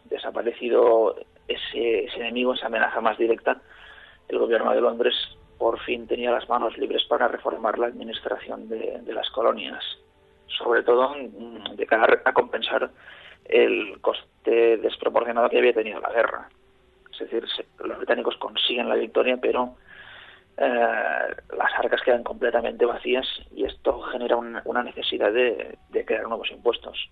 desaparecido 0.05 1.15
ese, 1.47 2.05
enemigo, 2.15 2.53
esa 2.53 2.67
amenaza 2.67 3.01
más 3.01 3.17
directa, 3.17 3.61
el 4.27 4.39
gobierno 4.39 4.71
de 4.73 4.81
Londres 4.81 5.15
por 5.57 5.79
fin 5.81 6.07
tenía 6.07 6.31
las 6.31 6.49
manos 6.49 6.77
libres 6.77 7.03
para 7.05 7.27
reformar 7.27 7.79
la 7.79 7.87
administración 7.87 8.67
de, 8.67 9.01
las 9.07 9.29
colonias, 9.29 9.83
sobre 10.47 10.83
todo 10.83 11.15
mm, 11.15 11.75
de 11.75 11.85
cara 11.85 12.21
a 12.25 12.33
compensar 12.33 12.89
el 13.45 13.99
coste 14.01 14.77
desproporcionado 14.77 15.49
que 15.49 15.59
había 15.59 15.73
tenido 15.73 15.99
la 15.99 16.11
guerra. 16.11 16.49
Es 17.13 17.19
decir, 17.19 17.45
los 17.79 17.97
británicos 17.97 18.35
consiguen 18.37 18.89
la 18.89 18.95
victoria, 18.95 19.37
pero 19.37 19.75
eh, 20.57 21.35
las 21.57 21.73
arcas 21.77 22.01
quedan 22.01 22.23
completamente 22.23 22.85
vacías 22.85 23.25
y 23.55 23.63
esto 23.63 24.01
genera 24.01 24.35
una 24.35 24.83
necesidad 24.83 25.31
de 25.31 26.05
crear 26.05 26.27
nuevos 26.27 26.51
impuestos 26.51 27.09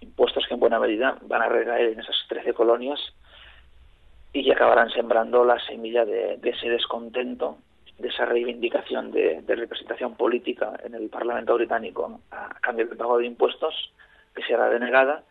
impuestos 0.00 0.46
que 0.46 0.54
en 0.54 0.60
buena 0.60 0.78
medida 0.78 1.16
van 1.22 1.42
a 1.42 1.48
recaer 1.48 1.90
en 1.92 2.00
esas 2.00 2.16
13 2.28 2.52
colonias 2.54 3.00
y 4.32 4.44
que 4.44 4.52
acabarán 4.52 4.90
sembrando 4.90 5.44
la 5.44 5.58
semilla 5.60 6.04
de, 6.04 6.38
ese 6.42 6.68
descontento, 6.68 7.58
de 7.98 8.08
esa 8.08 8.24
reivindicación 8.24 9.12
de, 9.12 9.42
representación 9.46 10.16
política 10.16 10.72
en 10.84 10.94
el 10.94 11.08
Parlamento 11.08 11.54
británico 11.54 12.20
a 12.30 12.54
cambio 12.60 12.86
del 12.86 12.96
pago 12.96 13.18
de 13.18 13.26
impuestos, 13.26 13.92
que 14.34 14.42
será 14.42 14.68
denegada 14.68 15.22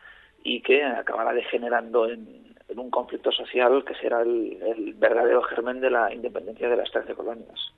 y 0.44 0.62
que 0.62 0.84
acabará 0.84 1.34
degenerando 1.34 2.10
en, 2.10 2.44
un 2.76 2.90
conflicto 2.90 3.32
social 3.32 3.84
que 3.86 3.94
será 3.96 4.22
el, 4.22 4.96
verdadero 4.96 5.44
germen 5.44 5.80
de 5.80 5.92
la 5.92 6.12
independencia 6.12 6.68
de 6.68 6.78
las 6.78 6.90
13 6.92 7.14
colonias. 7.14 7.72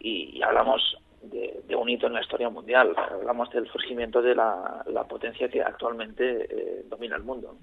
y 0.00 0.42
hablamos 0.42 0.98
de, 1.22 1.76
un 1.76 1.88
hito 1.88 2.06
en 2.06 2.14
la 2.14 2.20
historia 2.20 2.48
mundial. 2.48 2.94
Hablamos 2.96 3.50
del 3.50 3.68
surgimiento 3.68 4.20
de 4.22 4.34
la, 4.34 4.84
potencia 5.08 5.48
que 5.48 5.62
actualmente 5.62 6.46
eh, 6.50 6.84
domina 6.88 7.16
el 7.16 7.22
mundo. 7.22 7.56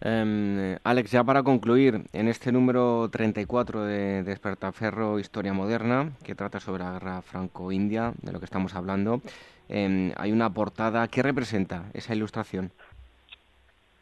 Em, 0.00 0.76
Alex, 0.84 1.10
ya 1.10 1.24
para 1.24 1.42
concluir, 1.42 2.02
en 2.12 2.28
este 2.28 2.52
número 2.52 3.08
34 3.10 3.84
de 3.84 4.22
Despertaferro 4.22 5.18
Historia 5.18 5.54
Moderna, 5.54 6.10
que 6.24 6.34
trata 6.34 6.60
sobre 6.60 6.84
la 6.84 6.92
guerra 6.92 7.22
franco-india, 7.22 8.12
de 8.22 8.32
lo 8.32 8.38
que 8.38 8.44
estamos 8.44 8.74
hablando, 8.74 9.20
em, 9.68 10.12
hay 10.16 10.32
una 10.32 10.50
portada. 10.50 11.08
¿Qué 11.08 11.22
representa 11.22 11.84
esa 11.94 12.14
ilustración? 12.14 12.72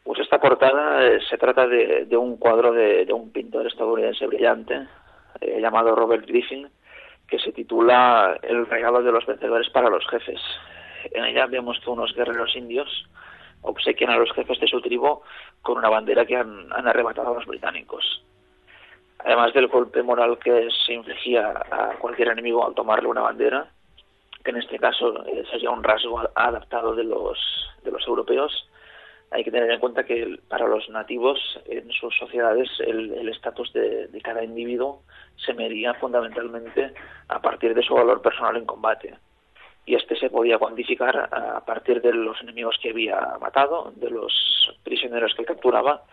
Pues 0.03 0.19
esta 0.19 0.39
portada 0.39 1.03
eh, 1.03 1.19
se 1.27 1.37
trata 1.37 1.65
de, 1.67 2.15
un 2.15 2.37
cuadro 2.37 2.71
de, 2.71 3.11
un 3.11 3.31
pintor 3.31 3.65
estadounidense 3.65 4.27
brillante 4.27 4.87
eh, 5.41 5.59
llamado 5.59 5.95
Robert 5.95 6.27
Griffin, 6.27 6.67
que 7.27 7.39
se 7.39 7.51
titula 7.51 8.37
El 8.41 8.65
regalo 8.67 9.01
de 9.01 9.11
los 9.11 9.25
vencedores 9.25 9.69
para 9.69 9.89
los 9.89 10.07
jefes. 10.07 10.41
En 11.11 11.25
ella 11.25 11.45
vemos 11.47 11.79
que 11.79 11.89
unos 11.89 12.13
guerreros 12.13 12.55
indios 12.55 13.07
obsequian 13.61 14.11
a 14.11 14.17
los 14.17 14.31
jefes 14.33 14.59
de 14.59 14.67
su 14.67 14.81
tribu 14.81 15.21
con 15.61 15.77
una 15.77 15.89
bandera 15.89 16.25
que 16.25 16.35
han, 16.35 16.71
arrebatado 16.71 17.31
a 17.31 17.33
los 17.35 17.45
británicos. 17.45 18.23
Además 19.19 19.53
del 19.53 19.67
golpe 19.67 20.03
moral 20.03 20.37
que 20.37 20.69
se 20.85 20.93
infligía 20.93 21.53
a 21.71 21.95
cualquier 21.99 22.29
enemigo 22.29 22.65
al 22.65 22.75
tomarle 22.75 23.07
una 23.07 23.21
bandera, 23.21 23.67
que 24.43 24.51
en 24.51 24.57
este 24.57 24.77
caso 24.77 25.23
sería 25.49 25.71
un 25.71 25.83
rasgo 25.83 26.21
adaptado 26.35 26.93
de 26.93 27.03
los, 27.03 27.39
de 27.83 27.91
los 27.91 28.07
europeos, 28.07 28.69
hay 29.35 29.43
que 29.43 29.51
tener 29.51 29.69
en 29.69 29.81
cuenta 29.81 30.05
que 30.05 30.39
para 30.47 30.65
los 30.65 30.87
nativos 30.89 31.59
en 31.65 31.91
sus 31.91 32.17
sociedades 32.17 32.69
el 32.79 33.27
estatus 33.27 33.73
de, 33.73 34.07
cada 34.23 34.41
individuo 34.45 35.01
se 35.35 35.53
medía 35.53 35.93
fundamentalmente 35.95 36.93
a 37.27 37.41
partir 37.41 37.73
de 37.73 37.83
su 37.83 37.93
valor 37.93 38.21
personal 38.21 38.55
en 38.55 38.65
combate. 38.65 39.13
Y 39.85 39.95
este 39.95 40.15
se 40.15 40.29
podía 40.29 40.57
cuantificar 40.57 41.29
a 41.33 41.63
partir 41.65 42.01
de 42.01 42.13
los 42.13 42.41
enemigos 42.41 42.79
que 42.81 42.91
había 42.91 43.37
matado, 43.41 43.91
de 43.97 44.09
los 44.09 44.33
prisioneros 44.83 45.35
que 45.35 45.43
capturaba 45.43 46.03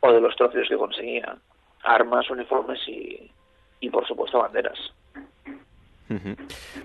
o 0.00 0.12
de 0.12 0.20
los 0.20 0.34
trofeos 0.34 0.68
que 0.68 0.76
conseguía, 0.76 1.36
armas, 1.84 2.28
uniformes 2.30 2.80
y, 2.88 3.30
y 3.78 3.90
por 3.90 4.08
supuesto 4.08 4.40
banderas. 4.40 4.92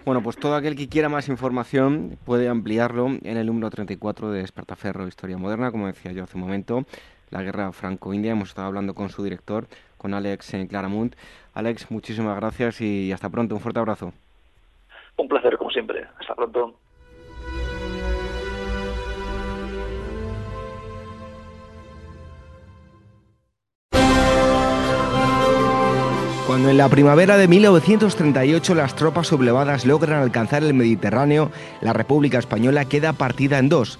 Bueno, 0.05 0.21
pues 0.21 0.37
todo 0.37 0.55
aquel 0.55 0.75
que 0.75 0.87
quiera 0.87 1.09
más 1.09 1.29
información 1.29 2.17
puede 2.25 2.47
ampliarlo 2.47 3.07
en 3.07 3.37
el 3.37 3.47
número 3.47 3.69
34 3.69 4.31
de 4.31 4.41
Espartaferro 4.41 5.07
Historia 5.07 5.37
Moderna, 5.37 5.71
como 5.71 5.87
decía 5.87 6.11
yo 6.11 6.23
hace 6.23 6.37
un 6.37 6.43
momento, 6.43 6.85
la 7.31 7.41
guerra 7.41 7.71
franco-india. 7.71 8.31
Hemos 8.31 8.49
estado 8.49 8.67
hablando 8.67 8.93
con 8.93 9.09
su 9.09 9.23
director, 9.23 9.67
con 9.97 10.13
Alex 10.13 10.51
Claramunt. 10.69 11.15
Alex, 11.53 11.89
muchísimas 11.89 12.35
gracias 12.35 12.81
y 12.81 13.11
hasta 13.11 13.29
pronto. 13.29 13.55
Un 13.55 13.61
fuerte 13.61 13.79
abrazo. 13.79 14.13
Un 15.17 15.27
placer, 15.27 15.57
como 15.57 15.71
siempre. 15.71 16.05
Hasta 16.19 16.35
pronto. 16.35 16.75
En 26.65 26.77
la 26.77 26.89
primavera 26.89 27.37
de 27.37 27.47
1938 27.47 28.73
las 28.73 28.95
tropas 28.95 29.27
sublevadas 29.27 29.85
logran 29.85 30.19
alcanzar 30.19 30.63
el 30.63 30.73
Mediterráneo, 30.73 31.51
la 31.79 31.93
República 31.93 32.39
Española 32.39 32.85
queda 32.85 33.13
partida 33.13 33.59
en 33.59 33.69
dos. 33.69 33.99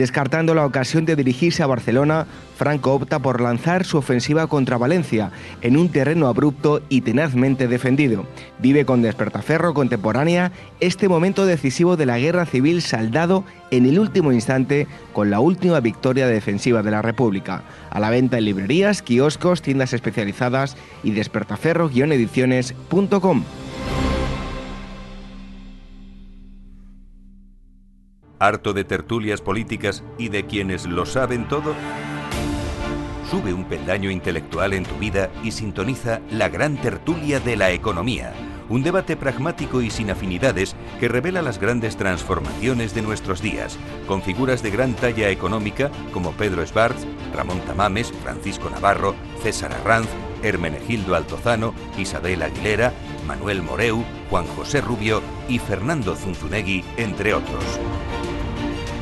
Descartando 0.00 0.54
la 0.54 0.64
ocasión 0.64 1.04
de 1.04 1.14
dirigirse 1.14 1.62
a 1.62 1.66
Barcelona, 1.66 2.26
Franco 2.56 2.94
opta 2.94 3.18
por 3.18 3.42
lanzar 3.42 3.84
su 3.84 3.98
ofensiva 3.98 4.46
contra 4.46 4.78
Valencia, 4.78 5.30
en 5.60 5.76
un 5.76 5.90
terreno 5.90 6.26
abrupto 6.26 6.80
y 6.88 7.02
tenazmente 7.02 7.68
defendido. 7.68 8.24
Vive 8.60 8.86
con 8.86 9.02
despertaferro 9.02 9.74
contemporánea 9.74 10.52
este 10.80 11.06
momento 11.06 11.44
decisivo 11.44 11.98
de 11.98 12.06
la 12.06 12.18
guerra 12.18 12.46
civil 12.46 12.80
saldado 12.80 13.44
en 13.70 13.84
el 13.84 13.98
último 13.98 14.32
instante 14.32 14.86
con 15.12 15.28
la 15.28 15.40
última 15.40 15.80
victoria 15.80 16.26
defensiva 16.26 16.82
de 16.82 16.92
la 16.92 17.02
República. 17.02 17.64
A 17.90 18.00
la 18.00 18.08
venta 18.08 18.38
en 18.38 18.46
librerías, 18.46 19.02
kioscos, 19.02 19.60
tiendas 19.60 19.92
especializadas 19.92 20.78
y 21.02 21.10
despertaferro-ediciones.com. 21.10 23.44
¿Harto 28.42 28.72
de 28.72 28.84
tertulias 28.84 29.42
políticas 29.42 30.02
y 30.16 30.30
de 30.30 30.46
quienes 30.46 30.86
lo 30.86 31.04
saben 31.04 31.46
todo? 31.46 31.74
Sube 33.30 33.52
un 33.52 33.66
peldaño 33.66 34.10
intelectual 34.10 34.72
en 34.72 34.84
tu 34.84 34.96
vida 34.96 35.28
y 35.44 35.52
sintoniza 35.52 36.22
la 36.30 36.48
gran 36.48 36.80
tertulia 36.80 37.38
de 37.38 37.56
la 37.56 37.70
economía 37.70 38.32
Un 38.70 38.82
debate 38.82 39.14
pragmático 39.14 39.82
y 39.82 39.90
sin 39.90 40.10
afinidades 40.10 40.74
que 40.98 41.08
revela 41.08 41.42
las 41.42 41.60
grandes 41.60 41.98
transformaciones 41.98 42.94
de 42.94 43.02
nuestros 43.02 43.42
días, 43.42 43.78
con 44.06 44.22
figuras 44.22 44.62
de 44.62 44.70
gran 44.70 44.94
talla 44.94 45.28
económica 45.28 45.90
como 46.10 46.32
Pedro 46.32 46.62
Esbarz, 46.62 47.04
Ramón 47.34 47.60
Tamames, 47.66 48.10
Francisco 48.22 48.70
Navarro, 48.70 49.14
César 49.42 49.74
Arranz, 49.74 50.08
Hermenegildo 50.42 51.14
Altozano, 51.14 51.74
Isabel 51.98 52.42
Aguilera, 52.42 52.94
Manuel 53.26 53.62
Moreu, 53.62 54.04
Juan 54.28 54.46
José 54.56 54.80
Rubio 54.80 55.22
y 55.48 55.58
Fernando 55.58 56.14
Zunzunegui, 56.14 56.84
entre 56.96 57.34
otros. 57.34 57.64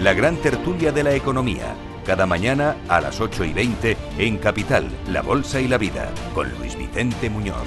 La 0.01 0.15
gran 0.15 0.37
tertulia 0.37 0.93
de 0.93 1.03
la 1.03 1.15
economía, 1.15 1.75
cada 2.07 2.27
mañana 2.27 2.77
a 2.89 3.01
las 3.01 3.21
8 3.21 3.45
y 3.45 3.53
20 3.53 3.97
en 4.19 4.39
Capital, 4.39 4.89
La 5.09 5.23
Bolsa 5.23 5.61
y 5.61 5.69
la 5.69 5.79
Vida, 5.79 6.11
con 6.35 6.51
Luis 6.59 6.77
Vicente 6.77 7.29
Muñoz. 7.29 7.67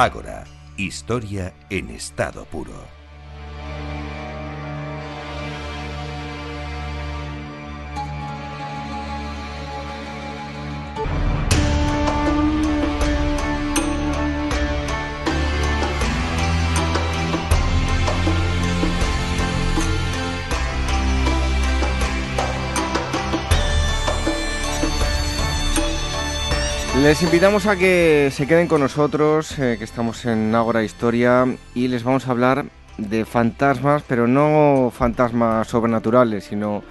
Ágora, 0.00 0.44
historia 0.76 1.52
en 1.70 1.90
estado 1.90 2.44
puro. 2.44 2.97
Les 27.08 27.22
invitamos 27.22 27.64
a 27.64 27.74
que 27.74 28.28
se 28.30 28.46
queden 28.46 28.66
con 28.66 28.82
nosotros, 28.82 29.58
eh, 29.58 29.76
que 29.78 29.84
estamos 29.84 30.26
en 30.26 30.54
Ágora 30.54 30.84
Historia, 30.84 31.46
y 31.74 31.88
les 31.88 32.04
vamos 32.04 32.28
a 32.28 32.32
hablar 32.32 32.66
de 32.98 33.24
fantasmas, 33.24 34.02
pero 34.06 34.26
no 34.26 34.92
fantasmas 34.94 35.68
sobrenaturales, 35.68 36.44
sino 36.44 36.82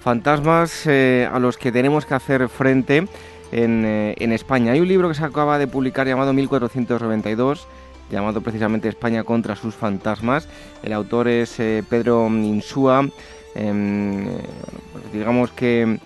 fantasmas 0.00 0.86
eh, 0.86 1.28
a 1.30 1.38
los 1.38 1.58
que 1.58 1.72
tenemos 1.72 2.06
que 2.06 2.14
hacer 2.14 2.48
frente 2.48 3.06
en, 3.52 3.84
eh, 3.84 4.14
en, 4.16 4.32
España. 4.32 4.72
Hay 4.72 4.80
un 4.80 4.88
libro 4.88 5.10
que 5.10 5.14
se 5.14 5.24
acaba 5.24 5.58
de 5.58 5.66
publicar 5.66 6.06
llamado 6.06 6.32
1492, 6.32 7.68
llamado 8.10 8.40
precisamente 8.40 8.88
España 8.88 9.24
contra 9.24 9.56
sus 9.56 9.74
fantasmas. 9.74 10.48
El 10.82 10.94
autor 10.94 11.28
es 11.28 11.54
Pedro 11.90 12.28
Insúa. 12.28 13.06
Em, 13.54 14.24
pues 14.94 15.12
digamos 15.12 15.50
que 15.50 15.98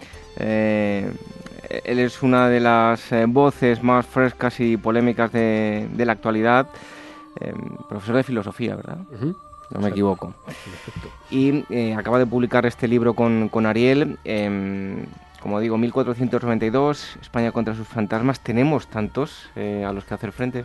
él 1.84 1.98
es 1.98 2.22
una 2.22 2.48
de 2.48 2.60
las 2.60 3.12
eh, 3.12 3.26
voces 3.26 3.82
más 3.82 4.06
frescas 4.06 4.60
y 4.60 4.76
polémicas 4.76 5.32
de, 5.32 5.88
la 5.96 6.12
actualidad. 6.12 6.68
Em, 7.38 7.76
profesor 7.88 8.16
de 8.16 8.22
filosofía, 8.24 8.76
¿verdad? 8.76 8.98
No 9.70 9.80
me 9.80 9.88
equivoco. 9.88 10.34
Y 11.30 11.64
eh, 11.70 11.94
acaba 11.94 12.18
de 12.18 12.26
publicar 12.26 12.66
este 12.66 12.88
libro 12.88 13.14
con, 13.14 13.66
Ariel. 13.66 14.18
Em, 14.24 15.06
como 15.40 15.60
digo, 15.60 15.78
1492, 15.78 17.18
España 17.22 17.52
contra 17.52 17.74
sus 17.74 17.86
fantasmas. 17.86 18.40
¿Tenemos 18.40 18.88
tantos 18.88 19.48
eh, 19.56 19.84
a 19.86 19.92
los 19.92 20.04
que 20.04 20.14
hacer 20.14 20.32
frente? 20.32 20.64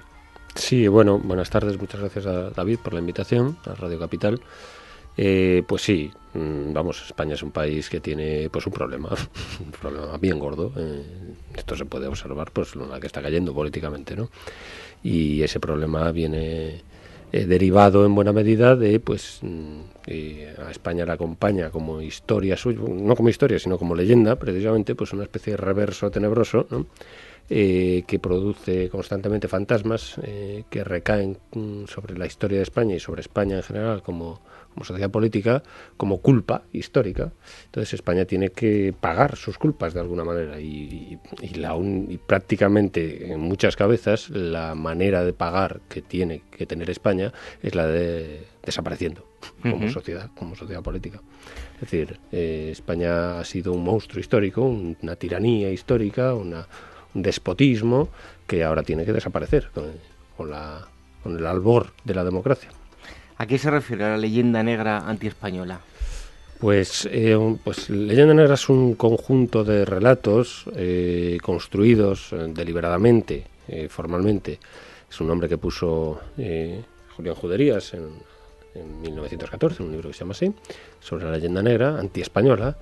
Sí, 0.56 0.88
bueno, 0.88 1.20
buenas 1.20 1.50
tardes. 1.50 1.80
Muchas 1.80 2.00
gracias 2.00 2.26
a 2.26 2.50
David 2.50 2.80
por 2.84 2.94
la 2.94 3.00
invitación 3.00 3.58
a 3.66 3.76
Radio 3.76 4.00
Capital. 4.00 4.42
Eh, 5.18 5.64
pues 5.68 5.84
sí, 5.84 6.12
vamos, 6.36 7.04
España 7.06 7.34
es 7.34 7.44
un 7.44 7.52
país 7.52 7.90
que 7.90 8.00
tiene 8.00 8.50
pues 8.50 8.66
un 8.68 8.74
problema, 8.74 9.10
un 9.60 9.72
problema 9.72 10.18
bien 10.18 10.40
gordo. 10.40 10.72
Eh, 10.78 11.04
esto 11.56 11.76
se 11.76 11.86
puede 11.86 12.08
observar, 12.08 12.52
pues 12.52 12.76
la 12.76 13.00
que 13.00 13.08
está 13.08 13.22
cayendo 13.22 13.54
políticamente, 13.54 14.16
¿no? 14.16 14.30
Y 15.04 15.42
ese 15.44 15.60
problema 15.60 16.12
viene 16.12 16.82
eh, 17.32 17.46
derivado 17.46 18.06
en 18.06 18.16
buena 18.16 18.34
medida 18.34 18.76
de, 18.76 19.00
pues, 19.00 19.40
mm, 19.42 19.80
a 20.66 20.72
España 20.72 21.06
la 21.06 21.14
acompaña 21.14 21.70
como 21.70 22.02
historia 22.02 22.58
suya, 22.58 22.80
no 22.88 23.16
como 23.16 23.30
historia, 23.30 23.60
sino 23.60 23.78
como 23.78 23.96
leyenda, 23.96 24.36
precisamente, 24.36 24.96
pues 24.96 25.14
una 25.14 25.24
especie 25.24 25.52
de 25.52 25.58
reverso 25.58 26.12
tenebroso, 26.12 26.68
¿no? 26.70 26.86
Que 27.48 28.20
produce 28.22 28.90
constantemente 28.90 29.48
fantasmas 29.48 30.20
que 30.70 30.84
recaen 30.84 31.38
mm, 31.54 31.86
sobre 31.86 32.18
la 32.18 32.26
historia 32.26 32.58
de 32.58 32.64
España 32.64 32.96
y 32.96 33.00
sobre 33.00 33.22
España 33.22 33.58
en 33.58 33.64
general 33.64 34.02
como 34.02 34.42
como 34.76 34.84
sociedad 34.84 35.10
política 35.10 35.64
como 35.98 36.20
culpa 36.20 36.64
histórica. 36.74 37.32
Entonces 37.66 37.94
España 37.94 38.26
tiene 38.26 38.50
que 38.50 38.94
pagar 39.00 39.38
sus 39.38 39.58
culpas 39.58 39.94
de 39.94 40.02
alguna 40.02 40.26
manera 40.26 40.60
y, 40.60 41.18
la 41.56 41.76
y 41.78 42.18
prácticamente 42.18 43.32
en 43.32 43.40
muchas 43.40 43.76
cabezas 43.76 44.30
la 44.30 44.76
manera 44.76 45.24
de 45.24 45.32
pagar 45.32 45.80
que 45.88 46.02
tiene 46.02 46.44
que 46.52 46.66
tener 46.66 46.90
España 46.90 47.32
es 47.64 47.74
la 47.74 47.88
de 47.88 48.46
desapareciendo 48.64 49.26
como 49.62 49.90
sociedad, 49.90 50.30
como 50.36 50.56
sociedad 50.56 50.84
política. 50.84 51.22
Es 51.76 51.82
decir, 51.82 52.20
eh, 52.32 52.70
España 52.72 53.40
ha 53.40 53.46
sido 53.46 53.74
un 53.74 53.84
monstruo 53.84 54.20
histórico, 54.20 54.64
una 54.64 55.16
tiranía 55.16 55.72
histórica, 55.72 56.34
un 56.34 56.56
despotismo 57.16 58.10
que 58.46 58.64
ahora 58.64 58.84
tiene 58.84 59.06
que 59.06 59.14
desaparecer 59.14 59.72
con, 60.38 60.52
la, 60.52 60.86
con 61.24 61.38
el 61.38 61.46
albor 61.48 61.94
de 62.04 62.14
la 62.14 62.24
democracia. 62.24 62.70
¿A 63.38 63.48
qué 63.48 63.58
se 63.58 63.72
refiere 63.72 64.04
la 64.04 64.18
leyenda 64.18 64.62
negra 64.62 65.00
antiespañola? 65.00 65.80
Pues, 66.60 67.08
eh, 67.12 67.38
pues 67.64 67.90
Leyenda 67.90 68.34
Negra 68.34 68.54
es 68.54 68.70
un 68.70 68.96
conjunto 68.96 69.64
de 69.64 69.84
relatos 69.84 70.66
eh, 70.76 71.38
construidos 71.42 72.32
eh, 72.32 72.48
deliberadamente, 72.50 73.46
formalmente. 73.90 74.60
Es 75.10 75.20
un 75.20 75.28
nombre 75.28 75.50
que 75.50 75.58
puso 75.58 76.20
Julián 77.16 77.36
Juderías 77.36 77.96
en, 77.96 78.10
en 78.76 79.02
1914, 79.02 79.82
en 79.82 79.88
un 79.88 79.92
libro 79.94 80.10
que 80.10 80.14
se 80.14 80.20
llama 80.20 80.34
así, 80.34 80.54
sobre 81.00 81.26
la 81.26 81.32
leyenda 81.32 81.64
negra 81.64 82.00
antiespañola 82.00 82.78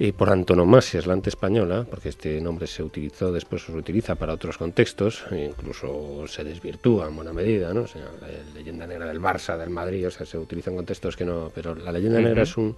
y 0.00 0.12
por 0.12 0.30
antonomasia 0.30 1.00
es 1.00 1.06
la 1.06 1.18
española, 1.24 1.84
porque 1.90 2.10
este 2.10 2.40
nombre 2.40 2.68
se 2.68 2.84
utilizó, 2.84 3.32
después 3.32 3.64
se 3.64 3.72
utiliza 3.72 4.14
para 4.14 4.32
otros 4.32 4.56
contextos, 4.56 5.24
e 5.32 5.46
incluso 5.46 6.24
se 6.28 6.44
desvirtúa 6.44 7.08
en 7.08 7.16
buena 7.16 7.32
medida, 7.32 7.74
¿no? 7.74 7.88
sea, 7.88 8.04
la 8.20 8.28
leyenda 8.54 8.86
negra 8.86 9.06
del 9.06 9.20
Barça, 9.20 9.58
del 9.58 9.70
Madrid, 9.70 10.06
o 10.06 10.10
sea, 10.12 10.24
se 10.24 10.38
utiliza 10.38 10.70
en 10.70 10.76
contextos 10.76 11.16
que 11.16 11.24
no, 11.24 11.50
pero 11.52 11.74
la 11.74 11.90
leyenda 11.90 12.20
negra 12.20 12.44
es 12.44 12.56
un, 12.56 12.76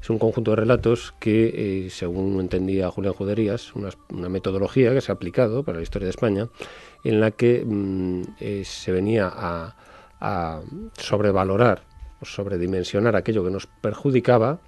es 0.00 0.08
un 0.10 0.20
conjunto 0.20 0.52
de 0.52 0.58
relatos 0.58 1.12
que, 1.18 1.86
eh, 1.86 1.90
según 1.90 2.38
entendía 2.38 2.88
Julián 2.88 3.14
Juderías, 3.14 3.74
una, 3.74 3.90
una, 4.10 4.28
metodología 4.28 4.94
que 4.94 5.00
se 5.00 5.10
ha 5.10 5.16
aplicado 5.16 5.64
para 5.64 5.78
la 5.78 5.82
historia 5.82 6.06
de 6.06 6.10
España, 6.10 6.48
en 7.02 7.20
la 7.20 7.32
que 7.32 7.64
mm, 7.66 8.22
eh, 8.38 8.62
se 8.64 8.92
venía 8.92 9.28
a, 9.34 9.74
a 10.20 10.60
sobrevalorar 10.96 11.82
o 12.20 12.24
sobredimensionar 12.24 13.16
aquello 13.16 13.42
que 13.42 13.50
nos 13.50 13.66
perjudicaba 13.66 14.60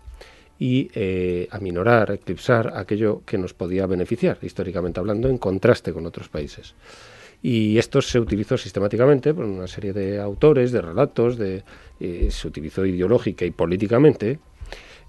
y 0.63 0.89
eh, 0.95 1.49
aminorar, 1.51 2.13
eclipsar 2.13 2.75
aquello 2.77 3.23
que 3.27 3.37
nos 3.37 3.53
podía 3.53 3.85
beneficiar, 3.87 4.39
históricamente 4.43 5.01
hablando, 5.01 5.29
en 5.29 5.37
contraste 5.37 5.93
con 5.93 6.07
otros 6.07 6.29
países. 6.29 6.77
Y 7.43 7.79
esto 7.79 8.01
se 8.01 8.21
utilizó 8.21 8.57
sistemáticamente 8.57 9.35
por 9.35 9.45
una 9.45 9.67
serie 9.67 9.93
de 9.93 10.21
autores, 10.21 10.71
de 10.71 10.81
relatos, 10.81 11.37
eh, 11.41 12.29
se 12.31 12.47
utilizó 12.47 12.87
ideológica 12.87 13.45
y 13.45 13.51
políticamente, 13.51 14.39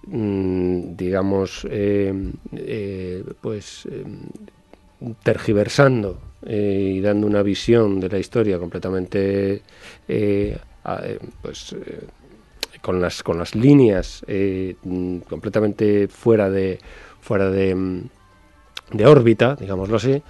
mm, 0.08 0.96
digamos, 0.96 1.68
eh, 1.70 3.24
pues 3.40 3.88
tergiversando 5.22 6.20
y 6.48 7.00
dando 7.00 7.28
una 7.28 7.44
visión 7.44 8.00
de 8.00 8.10
la 8.10 8.18
historia 8.18 8.58
completamente 8.58 9.62
pues 11.44 11.76
con 12.84 13.02
las, 13.02 13.24
con 13.24 13.40
las 13.40 13.56
líneas 13.56 14.26
eh, 14.28 14.76
mm, 14.84 15.20
completamente 15.20 16.10
fuera 16.10 16.50
de, 16.50 16.80
fuera 17.22 17.50
de, 17.50 17.74
mm, 17.74 18.02
de 18.92 19.06
órbita, 19.06 19.56
digámoslo 19.56 19.96
así, 19.96 20.22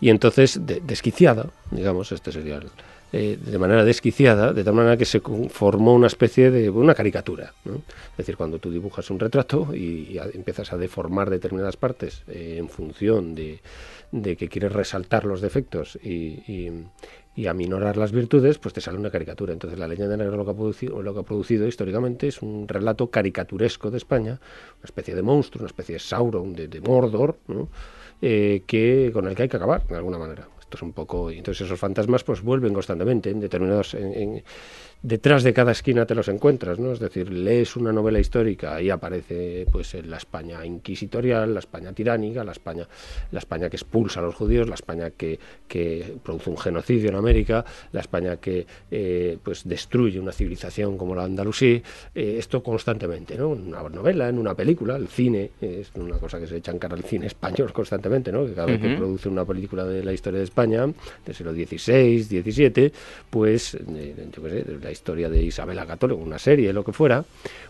y 0.00 0.08
entonces 0.08 0.60
desquiciada, 0.64 1.50
digamos, 1.72 2.12
este 2.12 2.30
sería 2.30 2.56
el, 2.56 2.68
eh, 3.10 3.38
de 3.42 3.58
manera 3.58 3.84
desquiciada, 3.84 4.52
de 4.52 4.62
tal 4.62 4.74
manera 4.74 4.98
que 4.98 5.06
se 5.06 5.20
formó 5.48 5.94
una 5.94 6.08
especie 6.08 6.50
de 6.50 6.68
una 6.68 6.94
caricatura. 6.94 7.54
Es 7.64 8.16
decir, 8.18 8.36
cuando 8.36 8.58
tú 8.58 8.70
dibujas 8.70 9.10
un 9.10 9.18
retrato 9.18 9.74
y, 9.74 10.20
empiezas 10.34 10.74
a 10.74 10.76
deformar 10.76 11.30
determinadas 11.30 11.78
partes 11.78 12.22
eh, 12.28 12.56
en 12.58 12.68
función 12.68 13.34
de, 13.34 13.60
que 14.10 14.48
quieres 14.48 14.72
resaltar 14.72 15.24
los 15.24 15.40
defectos 15.40 15.98
y, 16.02 16.70
aminorar 17.46 17.96
las 17.96 18.10
virtudes, 18.10 18.58
pues 18.58 18.74
te 18.74 18.80
sale 18.80 18.98
una 18.98 19.10
caricatura. 19.10 19.52
Entonces 19.52 19.78
la 19.78 19.86
leyenda 19.86 20.16
negra 20.16 20.36
lo 20.36 20.44
que 20.44 20.50
ha 20.50 20.54
producido, 20.54 21.00
lo 21.02 21.14
que 21.14 21.20
ha 21.20 21.22
producido 21.22 21.66
históricamente 21.66 22.26
es 22.26 22.42
un 22.42 22.66
relato 22.66 23.10
caricaturesco 23.10 23.90
de 23.90 23.98
España, 23.98 24.40
una 24.78 24.84
especie 24.84 25.14
de 25.14 25.22
monstruo, 25.22 25.62
una 25.62 25.68
especie 25.68 25.94
de 25.94 25.98
Sauron, 26.00 26.54
de, 26.54 26.66
de 26.66 26.80
Mordor, 26.80 27.38
eh, 28.20 28.62
que, 28.66 29.10
con 29.12 29.28
el 29.28 29.36
que 29.36 29.44
hay 29.44 29.48
que 29.48 29.56
acabar 29.56 29.86
de 29.86 29.96
alguna 29.96 30.18
manera. 30.18 30.48
Esto 30.58 30.76
es 30.76 30.82
un 30.82 30.92
poco. 30.92 31.30
Entonces 31.30 31.66
esos 31.66 31.78
fantasmas 31.78 32.24
pues 32.24 32.42
vuelven 32.42 32.74
constantemente 32.74 33.30
en 33.30 33.40
determinados. 33.40 33.96
Detrás 35.02 35.42
de 35.42 35.52
cada 35.52 35.72
esquina 35.72 36.06
te 36.06 36.14
los 36.14 36.28
encuentras, 36.28 36.78
¿no? 36.78 36.92
Es 36.92 36.98
decir, 36.98 37.30
lees 37.30 37.76
una 37.76 37.92
novela 37.92 38.18
histórica 38.18 38.80
y 38.82 38.90
aparece 38.90 39.66
pues 39.70 39.94
la 40.04 40.16
España 40.16 40.64
inquisitorial, 40.64 41.54
la 41.54 41.60
España 41.60 41.92
tiránica, 41.92 42.42
la 42.44 42.52
España, 42.52 42.88
la 43.30 43.38
España 43.38 43.70
que 43.70 43.76
expulsa 43.76 44.20
a 44.20 44.22
los 44.24 44.34
judíos, 44.34 44.68
la 44.68 44.74
España 44.74 45.10
que, 45.10 45.38
que 45.66 46.16
produce 46.22 46.50
un 46.50 46.58
genocidio 46.58 47.10
en 47.10 47.16
América, 47.16 47.64
la 47.92 48.00
España 48.00 48.36
que 48.38 48.66
eh, 48.90 49.38
pues 49.42 49.66
destruye 49.68 50.18
una 50.18 50.32
civilización 50.32 50.98
como 50.98 51.14
la 51.14 51.24
andalusí, 51.24 51.82
eh, 52.14 52.36
esto 52.38 52.62
constantemente, 52.62 53.36
¿no? 53.36 53.52
En 53.54 53.68
una 53.68 53.82
novela, 53.88 54.28
en 54.28 54.38
una 54.38 54.54
película, 54.54 54.96
el 54.96 55.08
cine, 55.08 55.52
es 55.60 55.92
una 55.94 56.18
cosa 56.18 56.38
que 56.38 56.46
se 56.46 56.56
echa 56.56 56.72
en 56.72 56.78
cara 56.78 56.96
al 56.96 57.04
cine 57.04 57.26
español 57.26 57.72
constantemente, 57.72 58.32
¿no? 58.32 58.44
Que 58.46 58.52
cada 58.52 58.66
vez 58.66 58.80
que 58.80 58.96
produce 58.96 59.28
una 59.28 59.44
película 59.44 59.84
de 59.84 60.02
la 60.02 60.12
historia 60.12 60.38
de 60.38 60.44
España, 60.44 60.86
del 61.24 61.34
siglo 61.34 61.52
XVI, 61.52 62.22
XVII, 62.22 62.92
pues, 63.30 63.74
eh, 63.74 64.28
yo 64.32 64.42
qué 64.42 64.50
sé, 64.50 64.87
la 64.88 64.92
historia 64.92 65.28
de 65.28 65.42
Isabel 65.42 65.78
Católica, 65.86 66.18
una 66.18 66.38
serie, 66.38 66.72
lo 66.72 66.82
que 66.82 66.94
fuera, 66.94 67.22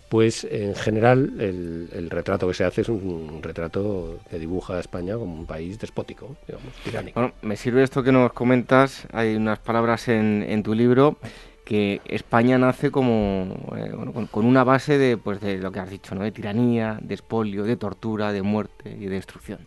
pues 0.09 0.45
en 0.45 0.77
general 0.77 1.33
el, 1.41 2.09
retrato 2.11 2.47
que 2.47 2.55
se 2.55 2.64
hace 2.64 2.83
es 2.83 2.89
un, 2.89 3.41
retrato 3.43 4.21
que 4.31 4.39
dibuja 4.39 4.77
a 4.77 4.81
España 4.81 5.14
como 5.16 5.35
un 5.35 5.45
país 5.45 5.81
despótico, 5.81 6.37
digamos, 6.47 6.73
tiránico. 6.85 7.21
Bueno, 7.21 7.35
me 7.43 7.57
sirve 7.57 7.83
esto 7.83 8.05
que 8.05 8.12
nos 8.12 8.33
comentas, 8.33 9.09
hay 9.12 9.35
unas 9.35 9.59
palabras 9.59 10.07
en, 10.07 10.45
en 10.49 10.62
tu 10.62 10.75
libro 10.75 11.16
que 11.64 12.01
España 12.07 12.57
nace 12.57 12.91
como 12.93 13.75
eh, 13.77 13.91
con, 14.31 14.47
una 14.47 14.62
base 14.62 14.97
de 14.97 15.16
pues 15.16 15.41
de 15.41 15.59
lo 15.59 15.73
que 15.73 15.81
has 15.81 15.91
dicho, 15.91 16.14
¿no? 16.14 16.23
de 16.23 16.31
tiranía, 16.31 16.99
de 17.03 17.14
espolio, 17.14 17.64
de 17.64 17.77
tortura, 17.77 18.33
de 18.33 18.43
muerte 18.43 18.97
y 18.99 19.07
de 19.07 19.16
destrucción. 19.16 19.59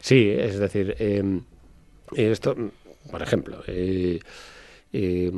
Sí, 0.00 0.28
es 0.28 0.58
decir, 0.58 0.96
em, 0.98 1.42
esto, 2.16 2.56
por 3.10 3.22
ejemplo, 3.22 3.62
eh, 3.66 4.20
eh, 4.92 5.30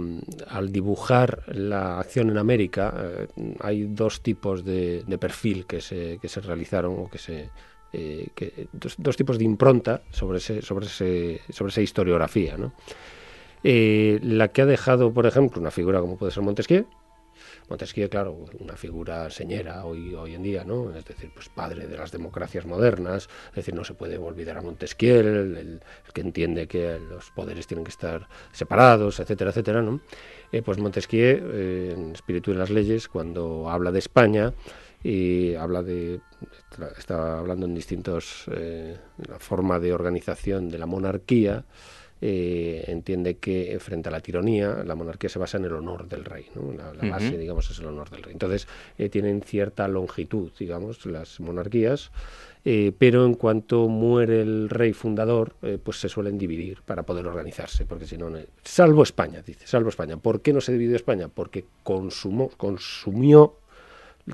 al 0.48 0.70
dibujar 0.70 1.42
la 1.48 1.98
acción 1.98 2.30
en 2.30 2.38
América 2.38 2.94
eh, 2.96 3.26
hay 3.58 3.82
dos 3.84 4.20
tipos 4.20 4.64
de, 4.64 5.04
perfil 5.20 5.66
que 5.66 5.80
se, 5.80 6.18
que 6.22 6.28
se, 6.28 6.40
realizaron 6.40 6.94
o 6.98 7.10
que 7.10 7.18
se 7.18 7.50
eh, 7.92 8.28
dos, 8.72 9.16
tipos 9.16 9.38
de 9.38 9.44
impronta 9.44 10.02
sobre 10.10 10.38
sobre 10.38 10.86
sobre 10.86 11.68
esa 11.68 11.80
historiografía 11.80 12.56
¿no? 12.56 12.72
la 13.64 14.48
que 14.48 14.62
ha 14.62 14.66
dejado 14.66 15.12
por 15.12 15.26
ejemplo 15.26 15.60
una 15.60 15.72
figura 15.72 16.00
como 16.00 16.16
puede 16.16 16.30
ser 16.30 16.44
Montesquieu 16.44 16.86
Montesquieu, 17.70 18.10
claro, 18.10 18.46
una 18.58 18.76
figura 18.76 19.30
señera 19.30 19.84
hoy, 19.84 20.12
hoy 20.14 20.34
en 20.34 20.42
día, 20.42 20.64
¿no? 20.64 20.94
Es 20.94 21.04
decir, 21.04 21.30
pues 21.32 21.48
padre 21.48 21.86
de 21.86 21.96
las 21.96 22.10
democracias 22.10 22.66
modernas, 22.66 23.28
es 23.50 23.54
decir, 23.54 23.74
no 23.74 23.84
se 23.84 23.94
puede 23.94 24.18
olvidar 24.18 24.58
a 24.58 24.62
Montesquieu, 24.62 25.20
el, 25.20 25.80
que 26.12 26.20
entiende 26.20 26.66
que 26.66 26.98
los 26.98 27.30
poderes 27.30 27.68
tienen 27.68 27.84
que 27.84 27.90
estar 27.90 28.28
separados, 28.50 29.20
etcétera, 29.20 29.50
etcétera, 29.50 29.82
¿no? 29.82 30.00
Eh, 30.50 30.62
pues 30.62 30.78
Montesquieu, 30.78 31.38
eh, 31.52 31.94
en 31.96 32.12
Espíritu 32.12 32.50
de 32.50 32.58
las 32.58 32.70
Leyes, 32.70 33.06
cuando 33.06 33.70
habla 33.70 33.92
de 33.92 34.00
España, 34.00 34.52
y 35.02 35.54
habla 35.54 35.82
de 35.82 36.20
está 36.98 37.38
hablando 37.38 37.66
en 37.66 37.74
distintos 37.74 38.44
eh, 38.52 38.98
la 39.28 39.38
forma 39.38 39.78
de 39.78 39.94
organización 39.94 40.68
de 40.68 40.78
la 40.78 40.86
monarquía 40.86 41.64
eh, 42.22 42.84
entiende 42.88 43.38
que 43.38 43.78
frente 43.80 44.10
a 44.10 44.12
la 44.12 44.20
tiranía 44.20 44.84
la 44.84 44.94
monarquía 44.94 45.30
se 45.30 45.38
basa 45.38 45.56
en 45.56 45.64
el 45.64 45.72
honor 45.72 46.06
del 46.06 46.24
rey, 46.24 46.46
la, 46.76 46.92
base, 47.08 47.38
digamos, 47.38 47.70
es 47.70 47.78
el 47.78 47.86
honor 47.86 48.10
del 48.10 48.22
rey. 48.22 48.32
Entonces, 48.32 48.68
eh, 48.98 49.08
tienen 49.08 49.40
cierta 49.42 49.88
longitud, 49.88 50.50
digamos, 50.58 51.06
las 51.06 51.40
monarquías, 51.40 52.10
eh, 52.64 52.92
pero 52.98 53.24
en 53.24 53.34
cuanto 53.34 53.88
muere 53.88 54.42
el 54.42 54.68
rey 54.68 54.92
fundador, 54.92 55.54
pues 55.82 55.98
se 55.98 56.10
suelen 56.10 56.36
dividir 56.36 56.82
para 56.84 57.04
poder 57.04 57.26
organizarse, 57.26 57.86
porque 57.86 58.06
si 58.06 58.18
no, 58.18 58.30
salvo 58.62 59.02
España, 59.02 59.40
dice, 59.40 59.66
salvo 59.66 59.88
España. 59.88 60.18
¿Por 60.18 60.42
qué 60.42 60.52
no 60.52 60.60
se 60.60 60.72
dividió 60.72 60.96
España? 60.96 61.28
Porque 61.28 61.64
consumó, 61.82 62.50
consumió 62.50 63.59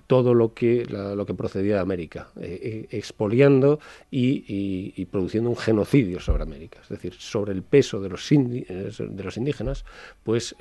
todo 0.02 0.34
lo 0.34 0.54
que, 0.54 0.84
lo 0.86 1.26
que 1.26 1.34
procedía 1.34 1.76
de 1.76 1.80
América, 1.80 2.28
eh, 2.40 2.86
eh, 2.90 2.96
expoliando 2.96 3.80
y, 4.10 5.04
produciendo 5.06 5.50
un 5.50 5.56
genocidio 5.56 6.20
sobre 6.20 6.42
América, 6.42 6.80
es 6.82 6.88
decir, 6.88 7.14
sobre 7.14 7.52
el 7.52 7.62
peso 7.62 8.00
de 8.00 8.08
los, 8.08 8.32
eh, 8.32 8.90
de 8.98 9.22
los 9.22 9.36
indígenas, 9.36 9.84
pues 10.22 10.54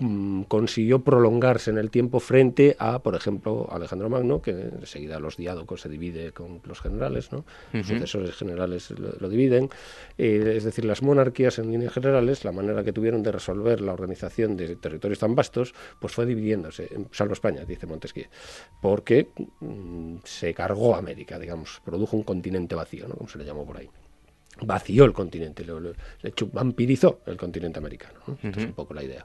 Mm, 0.00 0.44
consiguió 0.44 1.04
prolongarse 1.04 1.70
en 1.70 1.76
el 1.76 1.90
tiempo 1.90 2.20
frente 2.20 2.74
a, 2.78 3.00
por 3.00 3.14
ejemplo, 3.14 3.68
Alejandro 3.70 4.08
Magno, 4.08 4.40
que 4.40 4.52
enseguida 4.52 5.20
los 5.20 5.36
diádocos 5.36 5.82
se 5.82 5.90
divide 5.90 6.32
con 6.32 6.62
los 6.64 6.80
generales, 6.80 7.30
¿no? 7.32 7.44
Los 7.72 7.86
sucesores 7.86 8.34
generales 8.34 8.90
lo, 8.92 9.28
dividen. 9.28 9.68
Eh, 10.16 10.54
es 10.56 10.64
decir, 10.64 10.86
las 10.86 11.02
monarquías 11.02 11.58
en 11.58 11.70
líneas 11.70 11.92
generales, 11.92 12.46
la 12.46 12.52
manera 12.52 12.82
que 12.82 12.94
tuvieron 12.94 13.22
de 13.22 13.30
resolver 13.30 13.82
la 13.82 13.92
organización 13.92 14.56
de 14.56 14.76
territorios 14.76 15.18
tan 15.18 15.34
vastos, 15.34 15.74
pues 16.00 16.14
fue 16.14 16.24
dividiéndose, 16.24 16.88
salvo 17.12 17.34
España, 17.34 17.66
dice 17.66 17.86
Montesquieu, 17.86 18.28
porque 18.80 19.28
mm, 19.60 20.16
se 20.24 20.54
cargó 20.54 20.96
América, 20.96 21.38
digamos, 21.38 21.82
produjo 21.84 22.16
un 22.16 22.22
continente 22.22 22.74
vacío, 22.74 23.06
¿no? 23.06 23.16
Como 23.16 23.28
se 23.28 23.36
le 23.36 23.44
llamó 23.44 23.66
por 23.66 23.76
ahí 23.76 23.90
vació 24.62 25.04
el 25.04 25.12
continente, 25.12 25.64
le, 25.64 25.94
vampirizó 26.52 27.20
el 27.24 27.36
continente 27.36 27.78
americano. 27.78 28.20
¿no? 28.26 28.50
es 28.50 28.56
un 28.56 28.72
poco 28.72 28.92
la 28.92 29.02
idea. 29.02 29.24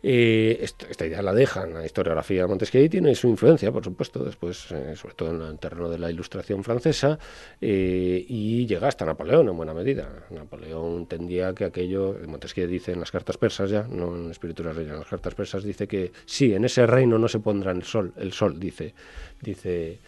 Eh, 0.00 0.58
esta, 0.60 1.06
idea 1.06 1.22
la 1.22 1.34
dejan 1.34 1.74
la 1.74 1.84
historiografía 1.84 2.42
de 2.42 2.46
Montesquieu 2.46 2.88
tiene 2.88 3.14
su 3.16 3.28
influencia, 3.28 3.72
por 3.72 3.82
supuesto, 3.82 4.22
después, 4.22 4.70
eh, 4.70 4.94
sobre 4.94 5.14
todo 5.14 5.34
en 5.34 5.42
el 5.42 5.58
terreno 5.58 5.88
de 5.88 5.98
la 5.98 6.10
ilustración 6.10 6.62
francesa, 6.62 7.18
eh, 7.60 8.24
y 8.28 8.64
llega 8.66 8.86
hasta 8.86 9.04
Napoleón 9.04 9.48
en 9.48 9.56
buena 9.56 9.74
medida. 9.74 10.26
Napoleón 10.30 10.98
entendía 10.98 11.52
que 11.52 11.64
aquello, 11.64 12.16
Montesquieu 12.26 12.68
dice 12.68 12.92
en 12.92 13.00
las 13.00 13.10
cartas 13.10 13.38
persas 13.38 13.70
ya, 13.70 13.88
no 13.88 14.14
en 14.14 14.30
Espíritu 14.30 14.62
de 14.62 14.70
en 14.70 14.98
las 14.98 15.08
cartas 15.08 15.34
persas 15.34 15.64
dice 15.64 15.88
que 15.88 16.12
sí, 16.26 16.54
en 16.54 16.64
ese 16.64 16.86
reino 16.86 17.18
no 17.18 17.26
se 17.26 17.40
pondrá 17.40 17.72
el 17.72 17.82
sol, 17.82 18.12
el 18.16 18.32
sol, 18.32 18.60
dice, 18.60 18.94
dice 19.42 19.98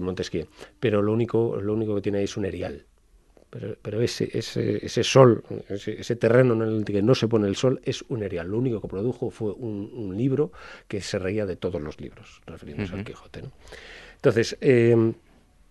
Montesquieu, 0.00 0.46
pero 0.80 1.02
lo 1.02 1.12
único, 1.12 1.60
lo 1.60 1.74
único 1.74 1.94
que 1.94 2.00
tiene 2.00 2.18
ahí 2.18 2.24
es 2.24 2.36
un 2.38 2.46
erial 2.46 2.86
pero, 3.50 4.02
ese, 4.02 4.28
ese, 4.36 4.84
ese 4.84 5.04
sol, 5.04 5.44
ese, 5.68 6.16
terreno 6.16 6.54
en 6.54 6.62
el 6.62 6.84
que 6.84 7.00
no 7.00 7.14
se 7.14 7.28
pone 7.28 7.48
el 7.48 7.56
sol 7.56 7.80
es 7.84 8.04
un 8.08 8.22
erial. 8.22 8.48
Lo 8.48 8.58
único 8.58 8.80
que 8.80 8.88
produjo 8.88 9.30
fue 9.30 9.52
un, 9.52 10.14
libro 10.16 10.52
que 10.88 11.00
se 11.00 11.18
reía 11.18 11.46
de 11.46 11.56
todos 11.56 11.80
los 11.80 12.00
libros, 12.00 12.42
refiriéndose 12.46 12.94
al 12.94 13.04
Quijote. 13.04 13.44
Entonces, 14.16 14.56
eh, 14.60 15.12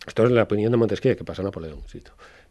esto 0.08 0.26
es 0.26 0.32
la 0.32 0.44
opinión 0.44 0.72
de 0.72 0.78
Montesquieu, 0.78 1.16
que 1.16 1.24
pasa 1.24 1.42
a 1.42 1.46
Napoleón. 1.46 1.82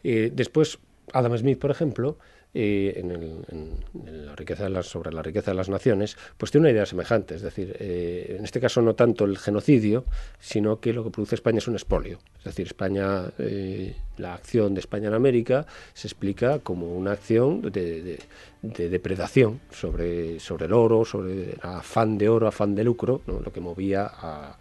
Eh, 0.03 0.31
después, 0.33 0.79
Adam 1.12 1.37
Smith, 1.37 1.59
por 1.59 1.70
ejemplo, 1.70 2.18
eh, 2.57 2.94
en, 2.96 4.26
la 4.26 4.36
riqueza 4.36 4.68
de 4.68 4.82
sobre 4.84 5.12
la 5.12 5.22
riqueza 5.22 5.50
de 5.50 5.57
las 5.57 5.68
naciones, 5.68 6.16
pues 6.38 6.52
tiene 6.52 6.66
una 6.68 6.70
idea 6.70 6.86
semejante. 6.86 7.34
Es 7.34 7.42
decir, 7.42 7.76
eh, 7.80 8.36
en 8.38 8.44
este 8.44 8.61
caso 8.61 8.80
no 8.80 8.94
tanto 8.94 9.24
el 9.24 9.38
genocidio, 9.38 10.05
sino 10.38 10.78
que 10.78 10.92
lo 10.92 11.02
que 11.02 11.11
produce 11.11 11.34
España 11.34 11.59
es 11.59 11.66
un 11.66 11.74
expolio. 11.74 12.18
Es 12.38 12.44
decir, 12.44 12.66
España, 12.66 13.24
eh, 13.38 13.96
la 14.18 14.34
acción 14.34 14.74
de 14.74 14.80
España 14.80 15.09
en 15.09 15.14
América 15.14 15.66
se 15.94 16.07
explica 16.07 16.61
como 16.61 16.94
una 16.96 17.12
acción 17.12 17.61
de, 17.61 18.20
depredación 18.62 19.61
sobre, 19.72 20.38
sobre 20.38 20.66
el 20.66 20.72
oro, 20.72 21.05
sobre 21.05 21.57
afán 21.61 22.18
de 22.18 22.28
oro, 22.28 22.46
afán 22.46 22.76
de 22.76 22.84
lucro, 22.84 23.20
lo 23.26 23.52
que 23.52 23.61
movía 23.61 24.07
a, 24.07 24.57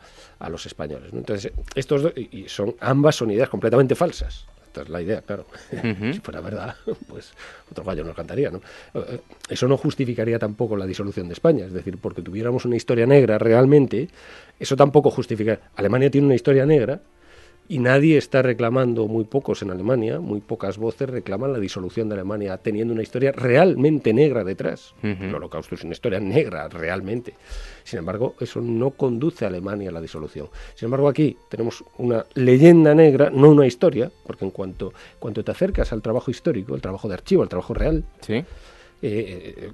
los 0.50 0.66
españoles. 0.66 1.14
Entonces, 1.14 1.54
estos 1.74 2.04
dos, 2.04 2.14
y 2.18 2.50
son 2.50 2.76
ambas 2.82 3.16
son 3.16 3.32
ideas 3.32 3.48
completamente 3.48 3.96
falsas. 3.96 4.46
Esta 4.74 4.82
es 4.82 4.90
la 4.90 5.04
idea, 5.04 5.22
claro. 5.22 5.46
si 6.12 6.20
fuera 6.20 6.42
verdad, 6.42 6.76
pues 7.08 7.32
otro 7.70 7.84
gallo 7.84 8.04
nos 8.04 8.16
cantaría, 8.16 8.50
¿no? 8.50 8.60
Eh, 8.96 9.20
eso 9.48 9.68
no 9.68 9.78
justificaría 9.78 10.40
tampoco 10.40 10.76
la 10.76 10.88
disolución 10.88 11.28
de 11.28 11.34
España. 11.34 11.68
Es 11.68 11.74
decir, 11.74 12.00
porque 12.00 12.24
tuviéramos 12.24 12.66
una 12.66 12.76
historia 12.76 13.06
negra 13.06 13.38
realmente, 13.38 14.10
eso 14.60 14.76
tampoco 14.76 15.12
justifica. 15.12 15.60
Alemania 15.76 16.10
tiene 16.10 16.26
una 16.26 16.34
historia 16.34 16.66
negra 16.66 17.02
y 17.70 17.80
nadie 17.80 18.18
está 18.18 18.42
reclamando, 18.42 19.08
muy 19.08 19.24
pocos 19.24 19.62
en 19.62 19.72
Alemania, 19.72 20.20
muy 20.20 20.42
pocas 20.42 20.78
voces 20.78 21.10
reclaman 21.10 21.54
la 21.54 21.60
disolución 21.60 22.10
de 22.10 22.16
Alemania, 22.16 22.58
teniendo 22.58 22.94
una 22.94 23.04
historia 23.04 23.32
realmente 23.32 24.14
negra 24.14 24.44
detrás. 24.44 24.94
El 25.02 25.34
holocausto 25.34 25.76
es 25.76 25.84
una 25.84 25.94
historia 25.94 26.20
negra, 26.20 26.68
realmente. 26.68 27.36
Sin 27.84 28.00
embargo, 28.00 28.36
eso 28.40 28.62
no 28.62 28.92
conduce 28.92 29.46
a 29.46 29.48
Alemania 29.48 29.90
a 29.90 29.94
la 29.94 30.02
disolución. 30.02 30.50
Sin 30.76 30.88
embargo, 30.88 31.08
aquí 31.08 31.38
tenemos 31.50 31.84
una 31.98 32.26
leyenda 32.34 32.94
negra, 32.94 33.30
no 33.30 33.50
una 33.50 33.66
historia, 33.66 34.12
porque 34.26 34.46
en 34.46 34.52
cuanto, 34.52 34.94
cuanto 35.20 35.44
te 35.44 35.52
acercas 35.52 35.94
al 35.94 36.02
trabajo 36.02 36.32
histórico, 36.32 36.76
el 36.76 36.82
trabajo 36.82 37.08
de 37.08 37.14
archivo, 37.14 37.44
el 37.44 37.50
trabajo 37.50 37.74
real, 37.74 38.04
eh, 39.06 39.72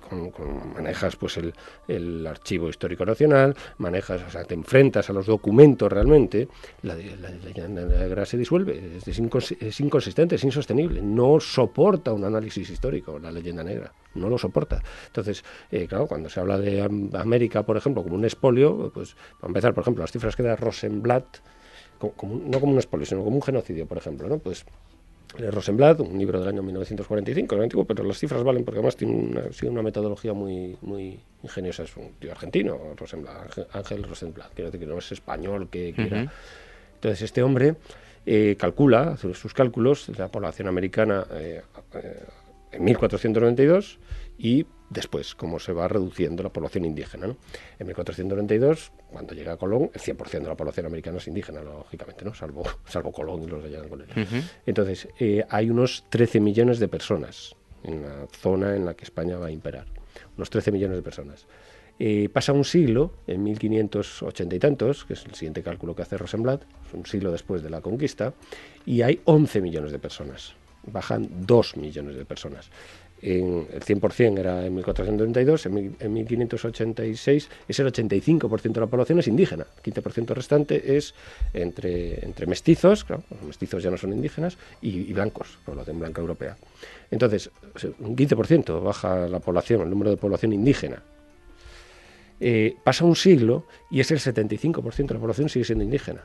manejas 0.76 1.16
pues 1.16 1.38
el, 1.38 1.54
el, 1.88 2.26
archivo 2.28 2.70
histórico 2.70 3.06
nacional, 3.06 3.56
manejas, 3.78 4.22
o 4.28 4.30
sea, 4.30 4.44
te 4.44 4.56
enfrentas 4.56 5.10
a 5.10 5.14
los 5.14 5.26
documentos 5.26 5.92
realmente, 5.92 6.48
la, 6.82 6.96
leyenda 6.96 7.86
negra 7.86 8.26
se 8.26 8.38
disuelve, 8.38 8.98
es, 8.98 9.08
es 9.08 9.80
inconsistente, 9.80 10.36
es 10.36 10.44
insostenible, 10.44 11.02
no 11.02 11.40
soporta 11.40 12.12
un 12.12 12.24
análisis 12.24 12.70
histórico 12.70 13.20
la 13.20 13.32
leyenda 13.32 13.64
negra 13.64 13.94
no 14.16 14.30
lo 14.30 14.38
soporta. 14.38 14.82
Entonces, 15.08 15.44
eh, 15.72 15.88
claro, 15.88 16.08
cuando 16.08 16.30
se 16.30 16.40
habla 16.40 16.58
de 16.58 16.82
América, 17.14 17.64
por 17.64 17.78
ejemplo, 17.78 18.04
como 18.04 18.16
un 18.16 18.26
espolio, 18.26 18.92
pues 18.94 19.16
para 19.40 19.50
empezar, 19.50 19.74
por 19.74 19.84
ejemplo, 19.84 20.04
las 20.04 20.12
cifras 20.12 20.36
que 20.36 20.44
da 20.44 20.56
Rosenblatt, 20.56 21.38
como, 22.00 22.36
no 22.36 22.60
como 22.60 22.74
un 22.74 22.80
espolio, 22.80 23.06
sino 23.06 23.24
como 23.24 23.36
un 23.36 23.42
genocidio, 23.42 23.86
por 23.86 23.98
ejemplo, 23.98 24.28
¿no? 24.28 24.40
Pues 24.40 24.62
eh, 24.62 24.66
Rosenblatt, 25.38 26.00
un 26.00 26.18
libro 26.18 26.40
del 26.40 26.50
año 26.50 26.64
1945, 26.64 27.56
no 27.56 27.64
antiguo, 27.64 27.86
pero 27.86 28.04
las 28.04 28.18
cifras 28.18 28.44
valen 28.44 28.66
porque 28.66 28.80
además 28.80 28.96
tiene 28.96 29.14
una, 29.14 29.44
una 29.64 29.82
metodología 29.82 30.34
muy, 30.34 30.76
muy 30.82 31.20
ingeniosa. 31.44 31.84
Es 31.84 31.96
un 31.98 32.14
tío 32.14 32.32
argentino, 32.32 32.78
Rosenblatt, 32.96 33.60
Ángel 33.74 34.04
Rosenblatt, 34.04 34.54
que 34.54 34.86
no 34.86 34.98
es 34.98 35.12
español 35.12 35.70
que 35.70 35.94
quiera. 35.94 36.32
Entonces, 36.96 37.22
este 37.22 37.44
hombre 37.44 37.76
eh, 38.26 38.56
calcula, 38.60 39.12
hace 39.14 39.34
sus 39.34 39.54
cálculos, 39.54 40.10
la 40.18 40.28
población 40.28 40.68
americana 40.68 41.26
eh, 41.32 41.62
en 42.72 42.84
1492 42.84 44.00
y 44.38 44.66
después, 44.90 45.36
cómo 45.36 45.60
se 45.60 45.74
va 45.74 45.88
reduciendo 45.88 46.44
la 46.44 46.50
población 46.50 46.86
indígena. 46.86 47.28
¿no? 47.28 47.38
En 47.78 47.88
1492, 47.88 48.92
cuando 49.12 49.34
llega 49.34 49.58
Colón, 49.58 49.92
el 49.94 50.02
100% 50.02 50.30
de 50.32 50.48
la 50.48 50.56
población 50.56 50.86
americana 50.86 51.18
es 51.18 51.28
indígena, 51.28 51.62
lógicamente, 51.62 52.26
¿no? 52.26 52.34
salvo, 52.34 52.64
salvo 52.88 53.12
Colón 53.12 53.44
y 53.44 53.48
los 53.48 53.64
que 53.64 53.70
llegan 53.70 53.90
con 53.90 54.02
él. 54.02 54.08
Entonces, 54.66 55.08
eh, 55.20 55.46
hay 55.50 55.70
unos 55.70 56.06
13 56.10 56.40
millones 56.40 56.80
de 56.80 56.88
personas 56.88 57.56
en 57.84 58.02
la 58.02 58.28
zona 58.32 58.76
en 58.76 58.86
la 58.86 58.94
que 58.94 59.04
España 59.04 59.38
va 59.38 59.48
a 59.48 59.52
imperar. 59.52 59.86
Unos 60.38 60.50
13 60.50 60.72
millones 60.72 60.98
de 60.98 61.04
personas. 61.04 61.48
Eh, 62.02 62.30
pasa 62.32 62.54
un 62.54 62.64
siglo, 62.64 63.12
en 63.28 63.44
1580 63.44 64.56
y 64.56 64.60
tantos, 64.60 65.04
que 65.04 65.14
es 65.14 65.26
el 65.26 65.36
siguiente 65.36 65.62
cálculo 65.62 65.96
que 65.96 66.02
hace 66.02 66.18
Rosenblatt, 66.18 66.64
un 66.94 67.06
siglo 67.06 67.32
después 67.32 67.62
de 67.62 67.70
la 67.70 67.82
conquista, 67.82 68.34
y 68.86 69.02
hay 69.02 69.22
11 69.26 69.62
millones 69.62 69.92
de 69.92 70.00
personas 70.00 70.56
bajan 70.92 71.30
2 71.46 71.78
millones 71.78 72.16
de 72.16 72.26
personas. 72.26 72.70
En 73.22 73.68
el 73.72 73.82
100% 73.82 74.40
era 74.40 74.66
en 74.66 74.76
1492, 74.76 75.66
en, 75.66 75.96
en 76.00 76.14
1586 76.14 77.50
es 77.68 77.80
el 77.80 77.88
85% 77.88 78.62
de 78.62 78.80
la 78.80 78.88
población 78.88 79.20
es 79.20 79.28
indígena, 79.28 79.66
el 79.84 79.94
15% 79.94 80.34
restante 80.34 80.98
es 80.98 81.14
entre, 81.54 82.24
entre 82.26 82.48
mestizos, 82.48 83.04
claro, 83.04 83.24
los 83.30 83.44
mestizos 83.44 83.84
ya 83.84 83.92
no 83.92 83.98
son 83.98 84.14
indígenas, 84.14 84.58
y, 84.82 85.12
blancos, 85.12 85.58
población 85.66 86.00
blanca 86.00 86.22
europea. 86.22 86.58
Entonces, 87.12 87.50
un 88.00 88.16
15% 88.16 88.82
baja 88.82 89.28
la 89.28 89.40
población, 89.40 89.82
el 89.82 89.90
número 89.90 90.12
de 90.12 90.18
población 90.18 90.54
indígena. 90.54 91.04
Eh, 92.40 92.78
pasa 92.86 93.04
un 93.04 93.18
siglo 93.18 93.66
y 93.92 94.00
es 94.00 94.12
el 94.12 94.20
75% 94.20 95.08
de 95.08 95.14
la 95.14 95.20
población 95.20 95.50
sigue 95.50 95.66
siendo 95.66 95.84
indígena 95.84 96.24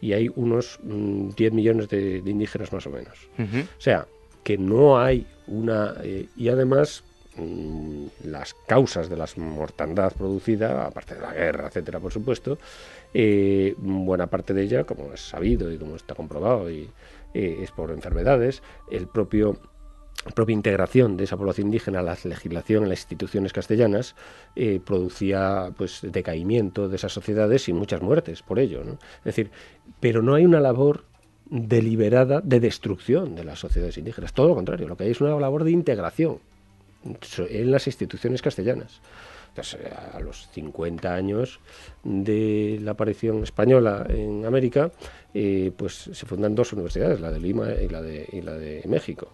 y 0.00 0.12
hay 0.12 0.30
unos 0.36 0.78
10 0.82 1.52
mm, 1.52 1.54
millones 1.54 1.88
de, 1.88 2.22
indígenas 2.24 2.72
más 2.72 2.86
o 2.86 2.90
menos. 2.90 3.28
O 3.38 3.80
sea, 3.80 4.06
que 4.42 4.58
no 4.58 4.98
hay 4.98 5.26
una... 5.46 5.94
Eh, 6.02 6.28
y 6.36 6.48
además 6.48 7.04
mm, 7.36 8.06
las 8.24 8.54
causas 8.66 9.08
de 9.08 9.16
la 9.16 9.26
mortandad 9.36 10.12
producida, 10.12 10.86
aparte 10.86 11.14
de 11.14 11.20
la 11.20 11.32
guerra, 11.32 11.68
etcétera, 11.68 12.00
por 12.00 12.12
supuesto, 12.12 12.58
eh, 13.14 13.74
buena 13.78 14.26
parte 14.26 14.54
de 14.54 14.62
ella, 14.62 14.84
como 14.84 15.12
es 15.12 15.20
sabido 15.20 15.72
y 15.72 15.78
como 15.78 15.96
está 15.96 16.14
comprobado, 16.14 16.70
y, 16.70 16.90
eh, 17.34 17.58
es 17.62 17.70
por 17.70 17.90
enfermedades. 17.90 18.62
El 18.90 19.08
propio 19.08 19.58
la 20.26 20.32
propia 20.32 20.52
integración 20.52 21.16
de 21.16 21.24
esa 21.24 21.36
población 21.36 21.68
indígena 21.68 22.00
a 22.00 22.02
la 22.02 22.18
legislación 22.24 22.82
en 22.82 22.88
las 22.88 22.98
instituciones 22.98 23.52
castellanas 23.52 24.16
producía 24.84 25.72
pues 25.76 26.00
decaimiento 26.02 26.88
de 26.88 26.96
esas 26.96 27.12
sociedades 27.12 27.68
y 27.68 27.72
muchas 27.72 28.02
muertes 28.02 28.42
por 28.42 28.58
ello. 28.58 28.82
Es 29.18 29.24
decir, 29.24 29.52
pero 30.00 30.20
no 30.20 30.34
hay 30.34 30.44
una 30.44 30.58
labor 30.58 31.04
deliberada 31.50 32.40
de 32.40 32.60
destrucción 32.60 33.34
de 33.34 33.44
las 33.44 33.58
sociedades 33.58 33.98
indígenas, 33.98 34.32
todo 34.32 34.48
lo 34.48 34.54
contrario, 34.54 34.88
lo 34.88 34.96
que 34.96 35.04
hay 35.04 35.10
es 35.10 35.20
una 35.20 35.38
labor 35.38 35.64
de 35.64 35.70
integración 35.70 36.38
en 37.38 37.70
las 37.70 37.86
instituciones 37.86 38.42
castellanas. 38.42 39.00
Eh, 39.58 39.90
a 40.12 40.20
los 40.20 40.48
50 40.52 41.12
años 41.12 41.60
de 42.04 42.78
la 42.80 42.92
aparición 42.92 43.42
española 43.42 44.06
en 44.08 44.44
América, 44.46 44.90
eh, 45.34 45.72
pues 45.76 46.10
se 46.12 46.26
fundan 46.26 46.54
dos 46.54 46.72
universidades, 46.72 47.20
la 47.20 47.30
de 47.30 47.40
Lima 47.40 47.72
y 47.72 47.88
la 47.88 48.00
de, 48.00 48.26
la 48.44 48.54
de 48.54 48.82
México. 48.86 49.32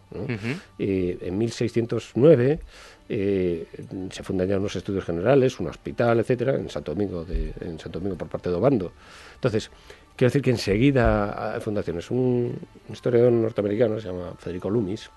Eh, 0.78 1.18
en 1.20 1.38
1609 1.38 2.58
se 3.06 4.22
fundan 4.22 4.48
ya 4.48 4.56
unos 4.56 4.76
estudios 4.76 5.04
generales, 5.04 5.60
un 5.60 5.68
hospital, 5.68 6.20
etcétera, 6.20 6.54
en 6.54 6.70
Santo 6.70 6.94
Domingo, 6.94 7.24
de, 7.24 7.52
en 7.60 7.78
Santo 7.78 7.98
Domingo 7.98 8.16
por 8.16 8.28
parte 8.28 8.48
de 8.48 8.56
Obando. 8.56 8.92
Entonces, 9.34 9.70
quiero 10.16 10.28
decir 10.30 10.42
que 10.42 10.50
enseguida 10.50 11.54
hay 11.54 11.60
fundaciones. 11.60 12.10
Un, 12.10 12.58
historiador 12.92 13.32
norteamericano 13.32 14.00
se 14.00 14.08
llama 14.08 14.34
Federico 14.38 14.70
Loomis, 14.70 15.10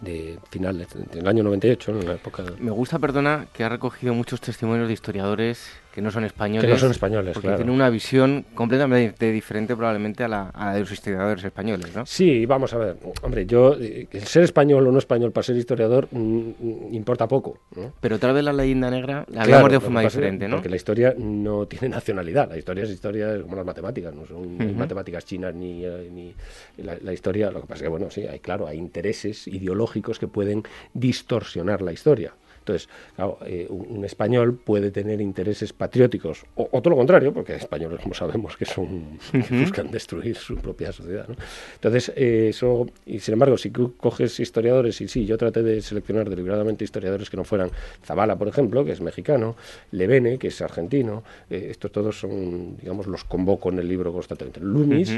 de 0.00 0.38
final 0.50 0.86
del 1.12 1.26
año 1.26 1.42
98, 1.42 2.00
en 2.00 2.06
la 2.06 2.14
época... 2.14 2.44
Me 2.58 2.70
gusta, 2.70 2.98
perdona, 2.98 3.46
que 3.52 3.64
ha 3.64 3.68
recogido 3.68 4.14
muchos 4.14 4.40
testimonios 4.40 4.88
de 4.88 4.94
historiadores 4.94 5.70
que 5.92 6.00
no 6.00 6.10
son 6.10 6.24
españoles. 6.24 6.66
Que 6.66 6.72
no 6.72 6.78
son 6.78 6.90
españoles, 6.90 7.34
porque 7.34 7.48
tienen 7.48 7.70
una 7.70 7.90
visión 7.90 8.44
completamente 8.54 9.32
diferente 9.32 9.76
probablemente 9.76 10.24
a 10.24 10.28
la, 10.28 10.72
de 10.72 10.80
los 10.80 10.90
historiadores 10.92 11.44
españoles, 11.44 11.94
¿no? 11.94 12.06
Sí, 12.06 12.46
vamos 12.46 12.72
a 12.74 12.78
ver. 12.78 12.96
Hombre, 13.22 13.46
yo, 13.46 13.74
el 13.74 14.08
ser 14.24 14.44
español 14.44 14.86
o 14.86 14.92
no 14.92 14.98
español 14.98 15.32
para 15.32 15.44
ser 15.44 15.56
historiador 15.56 16.08
mm, 16.10 16.16
mm, 16.18 16.94
importa 16.94 17.26
poco, 17.26 17.58
¿no? 17.76 17.92
Pero 18.00 18.18
tal 18.18 18.34
vez 18.34 18.44
la 18.44 18.52
leyenda 18.52 18.90
negra 18.90 19.24
la 19.28 19.46
veamos 19.46 19.72
de 19.72 19.80
forma 19.80 20.02
diferente, 20.02 20.48
¿no? 20.48 20.56
Porque 20.56 20.68
la 20.68 20.76
historia 20.76 21.14
no 21.16 21.66
tiene 21.66 21.88
nacionalidad. 21.88 22.48
La 22.48 22.58
historia 22.58 22.84
es 22.84 22.90
historia 22.90 23.40
como 23.42 23.56
las 23.56 23.66
matemáticas, 23.66 24.14
no 24.14 24.26
son 24.26 24.76
matemáticas 24.76 25.24
chinas 25.24 25.54
ni, 25.54 25.84
eh, 25.84 26.08
ni 26.12 26.34
la, 26.78 26.96
la, 27.02 27.12
historia. 27.12 27.50
Lo 27.50 27.62
que 27.62 27.66
pasa 27.66 27.78
es 27.78 27.82
que, 27.82 27.88
bueno, 27.88 28.10
sí, 28.10 28.26
hay, 28.26 28.38
claro, 28.38 28.66
hay 28.66 28.78
intereses 28.78 29.46
ideológicos 29.48 30.18
que 30.18 30.28
pueden 30.28 30.62
distorsionar 30.94 31.82
la 31.82 31.92
historia. 31.92 32.32
Entonces, 32.60 32.88
claro, 33.16 33.38
eh, 33.46 33.66
un, 33.68 34.04
español 34.04 34.54
puede 34.54 34.90
tener 34.90 35.20
intereses 35.20 35.72
patrióticos, 35.72 36.44
o, 36.54 36.66
todo 36.80 36.90
lo 36.90 36.96
contrario, 36.96 37.32
porque 37.32 37.54
españoles, 37.54 38.00
como 38.02 38.14
sabemos, 38.14 38.56
que 38.56 38.64
son 38.64 39.18
buscan 39.50 39.90
destruir 39.90 40.36
su 40.36 40.56
propia 40.56 40.92
sociedad. 40.92 41.26
¿no? 41.28 41.36
Entonces, 41.74 42.12
eh, 42.16 42.48
eso, 42.50 42.86
y 43.06 43.18
sin 43.20 43.34
embargo, 43.34 43.56
si 43.56 43.70
coges 43.70 44.38
historiadores, 44.40 45.00
y 45.00 45.08
sí, 45.08 45.24
yo 45.24 45.38
traté 45.38 45.62
de 45.62 45.80
seleccionar 45.80 46.28
deliberadamente 46.28 46.84
historiadores 46.84 47.30
que 47.30 47.36
no 47.36 47.44
fueran 47.44 47.70
Zavala, 48.04 48.36
por 48.36 48.48
ejemplo, 48.48 48.84
que 48.84 48.92
es 48.92 49.00
mexicano, 49.00 49.56
Levene, 49.92 50.38
que 50.38 50.48
es 50.48 50.60
argentino, 50.60 51.22
eh, 51.48 51.68
estos 51.70 51.90
todos 51.90 52.20
son, 52.20 52.76
digamos, 52.76 53.06
los 53.06 53.24
convoco 53.24 53.70
en 53.70 53.78
el 53.78 53.88
libro 53.88 54.12
constantemente. 54.12 54.60
Loomis. 54.60 55.12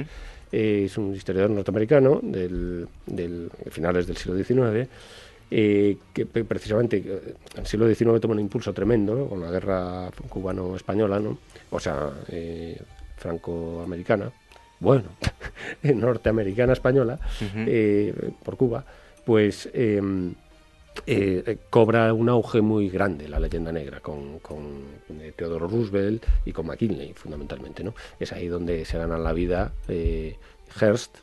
es 0.50 0.98
un 0.98 1.14
historiador 1.14 1.50
norteamericano 1.50 2.20
del, 2.22 2.86
del 3.06 3.50
finales 3.70 4.06
del 4.06 4.16
siglo 4.16 4.36
XIX 4.36 4.88
eh, 5.54 5.98
que 6.14 6.24
precisamente 6.24 6.96
eh, 6.96 7.34
en 7.52 7.60
el 7.60 7.66
siglo 7.66 7.86
XIX 7.86 8.18
tomó 8.22 8.32
un 8.32 8.40
impulso 8.40 8.72
tremendo 8.72 9.26
con 9.28 9.38
la 9.42 9.50
guerra 9.50 10.10
cubano-española, 10.30 11.20
¿no? 11.20 11.36
o 11.70 11.78
sea, 11.78 12.08
eh, 12.28 12.80
franco-americana, 13.18 14.32
bueno, 14.80 15.10
norteamericana 15.82 16.72
española, 16.72 17.18
por 18.42 18.56
Cuba, 18.56 18.82
pues 19.26 19.68
em, 19.74 20.32
cobra 21.68 22.14
un 22.14 22.30
auge 22.30 22.62
muy 22.62 22.88
grande 22.88 23.28
la 23.28 23.38
leyenda 23.38 23.72
negra 23.72 24.00
con, 24.00 24.38
con 24.38 24.84
Theodore 25.36 25.66
Roosevelt 25.66 26.24
y 26.46 26.52
con 26.52 26.66
McKinley, 26.66 27.12
fundamentalmente. 27.12 27.84
¿no? 27.84 27.92
Es 28.18 28.32
ahí 28.32 28.48
donde 28.48 28.86
se 28.86 28.96
gana 28.96 29.18
la 29.18 29.34
vida 29.34 29.70
Hearst, 30.80 31.18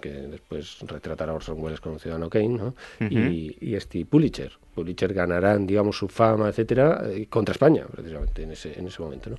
que 0.00 0.10
después 0.10 0.78
retratará 0.86 1.32
a 1.32 1.36
Orson 1.36 1.60
Welles 1.60 1.80
como 1.80 1.98
Ciudadano 1.98 2.30
Kane, 2.30 2.48
¿no? 2.48 2.74
y, 3.00 3.56
y 3.60 3.74
este 3.74 4.04
Pulitzer. 4.06 4.52
Pulitzer 4.74 5.14
ganarán, 5.14 5.66
digamos, 5.66 5.96
su 5.96 6.08
fama, 6.08 6.48
etcétera, 6.48 7.02
eh, 7.10 7.26
contra 7.28 7.52
España, 7.52 7.86
precisamente, 7.90 8.42
en 8.42 8.52
ese, 8.52 8.78
en 8.78 8.86
ese 8.86 9.02
momento, 9.02 9.30
¿no? 9.30 9.36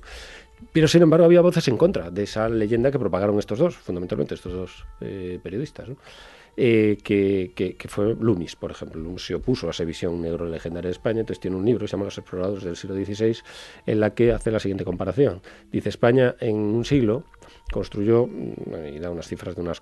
Pero, 0.72 0.88
sin 0.88 1.02
embargo, 1.02 1.26
había 1.26 1.42
voces 1.42 1.68
en 1.68 1.76
contra 1.76 2.10
de 2.10 2.22
esa 2.22 2.48
leyenda 2.48 2.90
que 2.90 2.98
propagaron 2.98 3.38
estos 3.38 3.58
dos, 3.58 3.76
fundamentalmente 3.76 4.34
estos 4.34 4.52
dos 4.52 4.86
eh, 5.00 5.38
periodistas, 5.42 5.88
¿no? 5.88 5.96
Eh, 6.58 6.96
que, 7.04 7.52
que, 7.54 7.88
fue 7.88 8.16
Loomis, 8.18 8.56
por 8.56 8.70
ejemplo. 8.70 8.98
Loomis 9.02 9.26
se 9.26 9.34
opuso 9.34 9.68
a 9.68 9.72
esa 9.72 9.84
visión 9.84 10.22
negro 10.22 10.46
legendaria 10.46 10.88
de 10.88 10.92
España, 10.92 11.20
entonces 11.20 11.40
tiene 11.40 11.56
un 11.56 11.66
libro 11.66 11.82
que 11.82 11.88
se 11.88 11.92
llama 11.92 12.06
Los 12.06 12.16
exploradores 12.16 12.64
del 12.64 12.76
siglo 12.76 12.96
XVI, 12.96 13.36
en 13.84 14.00
la 14.00 14.14
que 14.14 14.32
hace 14.32 14.50
la 14.50 14.58
siguiente 14.58 14.84
comparación. 14.84 15.42
Dice, 15.70 15.90
España 15.90 16.34
en 16.40 16.56
un 16.56 16.86
siglo 16.86 17.24
construyó, 17.70 18.26
mm, 18.26 18.94
y 18.94 18.98
da 18.98 19.10
unas 19.10 19.26
cifras 19.26 19.54
de 19.54 19.60
unas 19.60 19.80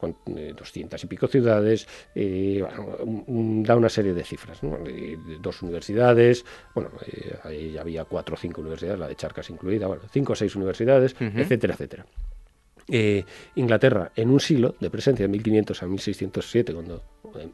doscientas 0.56 1.02
y 1.04 1.06
pico 1.06 1.26
ciudades, 1.26 1.86
da 2.14 3.76
una 3.76 3.88
serie 3.88 4.14
de 4.14 4.24
cifras, 4.24 4.60
dos 5.40 5.62
universidades, 5.62 6.44
bueno, 6.74 6.90
eh, 7.06 7.36
ahí 7.42 7.78
había 7.78 8.04
cuatro 8.04 8.34
o 8.34 8.38
cinco 8.38 8.60
universidades, 8.60 8.98
la 8.98 9.08
de 9.08 9.16
Charcas 9.16 9.50
incluida, 9.50 9.86
bueno, 9.86 10.02
cinco 10.12 10.32
o 10.32 10.36
seis 10.36 10.54
universidades, 10.56 11.14
etcétera, 11.18 11.74
etcétera. 11.74 12.06
eh, 12.88 13.24
Inglaterra 13.54 14.12
en 14.14 14.30
un 14.30 14.40
siglo 14.40 14.74
de 14.78 14.90
presencia, 14.90 15.24
de 15.24 15.28
1500 15.28 15.82
a 15.82 15.86
1607, 15.86 16.74
cuando 16.74 17.02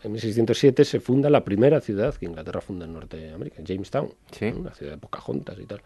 en 0.03 0.13
1607 0.13 0.85
se 0.85 1.01
funda 1.01 1.31
la 1.31 1.45
primera 1.45 1.81
ciudad 1.81 2.15
que 2.15 2.27
Inglaterra 2.27 2.61
funda 2.61 2.87
en 2.87 2.93
Norteamérica, 2.93 3.63
Jamestown, 3.63 4.11
una 4.57 4.75
ciudad 4.75 4.93
de 4.93 4.99
Pocahontas 4.99 5.59
y 5.59 5.67
tal. 5.67 5.83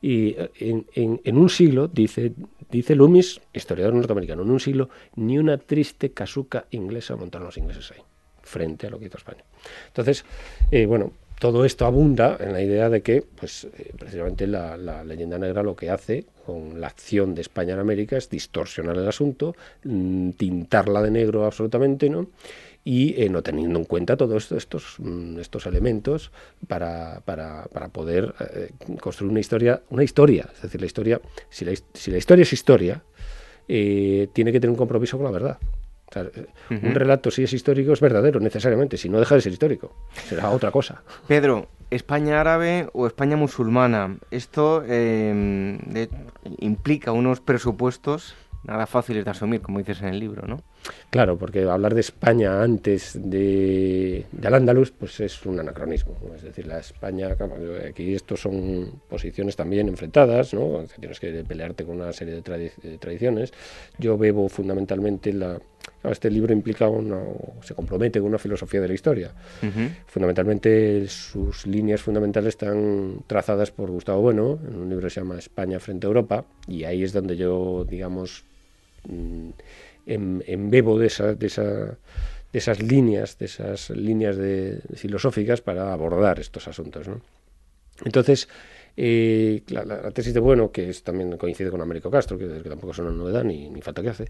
Y 0.00 0.28
eh, 0.30 0.82
en, 0.94 1.36
un 1.36 1.48
siglo, 1.48 1.88
dice, 1.88 2.32
dice 2.70 2.94
Loomis, 2.94 3.40
historiador 3.52 3.94
norteamericano, 3.94 4.42
en 4.42 4.50
un 4.50 4.60
siglo 4.60 4.88
ni 5.16 5.38
una 5.38 5.58
triste 5.58 6.12
casuca 6.12 6.66
inglesa 6.70 7.16
montaron 7.16 7.46
los 7.46 7.56
ingleses 7.56 7.90
ahí, 7.92 8.02
frente 8.42 8.86
a 8.86 8.90
lo 8.90 8.98
que 8.98 9.06
hizo 9.06 9.18
España. 9.18 9.44
Entonces, 9.88 10.24
eh, 10.70 10.86
bueno, 10.86 11.12
todo 11.38 11.64
esto 11.64 11.86
abunda 11.86 12.36
en 12.40 12.52
la 12.52 12.60
idea 12.60 12.88
de 12.88 13.02
que, 13.02 13.22
pues, 13.22 13.64
eh, 13.64 13.92
precisamente 13.96 14.46
la, 14.46 14.76
leyenda 15.04 15.38
negra 15.38 15.62
lo 15.62 15.76
que 15.76 15.90
hace 15.90 16.26
con 16.44 16.80
la 16.80 16.88
acción 16.88 17.34
de 17.34 17.42
España 17.42 17.74
en 17.74 17.80
América 17.80 18.16
es 18.16 18.28
distorsionar 18.28 18.96
el 18.96 19.06
asunto, 19.06 19.54
mm, 19.84 20.30
tintarla 20.30 21.00
de 21.02 21.10
negro 21.10 21.44
absolutamente, 21.44 22.10
¿no? 22.10 22.26
Y 22.88 23.22
eh, 23.22 23.28
no 23.28 23.42
teniendo 23.42 23.78
en 23.78 23.84
cuenta 23.84 24.16
todos 24.16 24.50
estos, 24.50 24.94
mm, 24.96 25.40
estos 25.40 25.66
elementos 25.66 26.32
para, 26.68 27.20
para, 27.26 27.64
para 27.64 27.88
poder 27.88 28.34
eh, 28.40 28.70
construir 28.98 29.30
una 29.30 29.40
historia, 29.40 29.82
una 29.90 30.04
historia. 30.04 30.48
Es 30.54 30.62
decir, 30.62 30.80
la 30.80 30.86
historia, 30.86 31.20
si 31.50 31.66
la, 31.66 31.72
si 31.92 32.10
la 32.10 32.16
historia 32.16 32.44
es 32.44 32.52
historia, 32.54 33.02
eh, 33.68 34.28
tiene 34.32 34.52
que 34.52 34.60
tener 34.60 34.70
un 34.70 34.78
compromiso 34.78 35.18
con 35.18 35.26
la 35.26 35.32
verdad. 35.32 35.58
Un 36.70 36.94
relato, 36.94 37.30
si 37.30 37.42
es 37.42 37.52
histórico, 37.52 37.92
es 37.92 38.00
verdadero 38.00 38.40
necesariamente, 38.40 38.96
si 38.96 39.10
no 39.10 39.18
deja 39.18 39.34
de 39.34 39.42
ser 39.42 39.52
histórico, 39.52 39.94
será 40.26 40.48
otra 40.48 40.70
cosa. 40.70 41.02
Pedro, 41.26 41.68
España 41.90 42.40
árabe 42.40 42.88
o 42.94 43.06
España 43.06 43.36
musulmana, 43.36 44.16
esto 44.30 44.82
implica 46.58 47.12
unos 47.12 47.40
presupuestos 47.40 48.34
nada 48.64 48.86
fáciles 48.86 49.24
de 49.24 49.30
asumir, 49.30 49.60
como 49.60 49.78
dices 49.78 50.00
en 50.02 50.08
el 50.08 50.20
libro, 50.20 50.46
¿no? 50.46 50.62
Claro, 51.10 51.38
porque 51.38 51.62
hablar 51.62 51.94
de 51.94 52.00
España 52.00 52.62
antes 52.62 53.18
de, 53.18 54.26
de 54.30 54.48
Al-Ándalus 54.48 54.90
pues 54.90 55.20
es 55.20 55.44
un 55.46 55.58
anacronismo. 55.58 56.14
Es 56.34 56.42
decir, 56.42 56.66
la 56.66 56.78
España, 56.78 57.34
aquí 57.88 58.14
estos 58.14 58.40
son 58.40 59.00
posiciones 59.08 59.56
también 59.56 59.88
enfrentadas, 59.88 60.52
¿no? 60.54 60.84
tienes 61.00 61.18
que 61.20 61.44
pelearte 61.44 61.84
con 61.84 62.00
una 62.00 62.12
serie 62.12 62.34
de, 62.34 62.98
tradiciones. 62.98 63.52
Yo 63.98 64.18
bebo 64.18 64.48
fundamentalmente 64.48 65.32
la... 65.32 65.58
Este 66.04 66.30
libro 66.30 66.52
implica 66.52 66.88
una, 66.88 67.18
se 67.62 67.74
compromete 67.74 68.20
con 68.20 68.28
una 68.28 68.38
filosofía 68.38 68.80
de 68.80 68.88
la 68.88 68.94
historia. 68.94 69.32
Fundamentalmente 70.06 71.08
sus 71.08 71.66
líneas 71.66 72.02
fundamentales 72.02 72.50
están 72.50 73.22
trazadas 73.26 73.70
por 73.70 73.90
Gustavo 73.90 74.20
Bueno 74.20 74.58
en 74.68 74.76
un 74.76 74.88
libro 74.90 75.06
que 75.06 75.14
se 75.14 75.20
llama 75.20 75.38
España 75.38 75.80
frente 75.80 76.06
a 76.06 76.08
Europa 76.08 76.44
y 76.66 76.84
ahí 76.84 77.02
es 77.02 77.12
donde 77.12 77.36
yo, 77.36 77.84
digamos, 77.88 78.44
mm, 79.08 79.50
en, 80.08 80.70
bebo 80.70 80.98
de, 80.98 81.06
esa, 81.06 81.34
de, 81.34 81.46
esa, 81.46 81.64
de 81.64 81.98
esas 82.58 82.82
líneas, 82.82 83.38
de 83.38 83.46
esas 83.46 83.90
líneas 83.90 84.36
de, 84.36 84.80
filosóficas 84.94 85.60
para 85.60 85.92
abordar 85.92 86.40
estos 86.40 86.66
asuntos. 86.68 87.08
¿no? 87.08 87.20
Entonces, 88.04 88.48
eh, 88.96 89.62
la, 89.68 90.10
tesis 90.10 90.34
de 90.34 90.40
Bueno, 90.40 90.72
que 90.72 90.88
es, 90.88 91.02
también 91.02 91.36
coincide 91.36 91.70
con 91.70 91.80
Américo 91.80 92.10
Castro, 92.10 92.38
que, 92.38 92.46
tampoco 92.46 92.92
es 92.92 92.98
una 92.98 93.10
novedad 93.10 93.44
ni, 93.44 93.68
ni 93.68 93.80
falta 93.82 94.02
que 94.02 94.08
hace, 94.08 94.24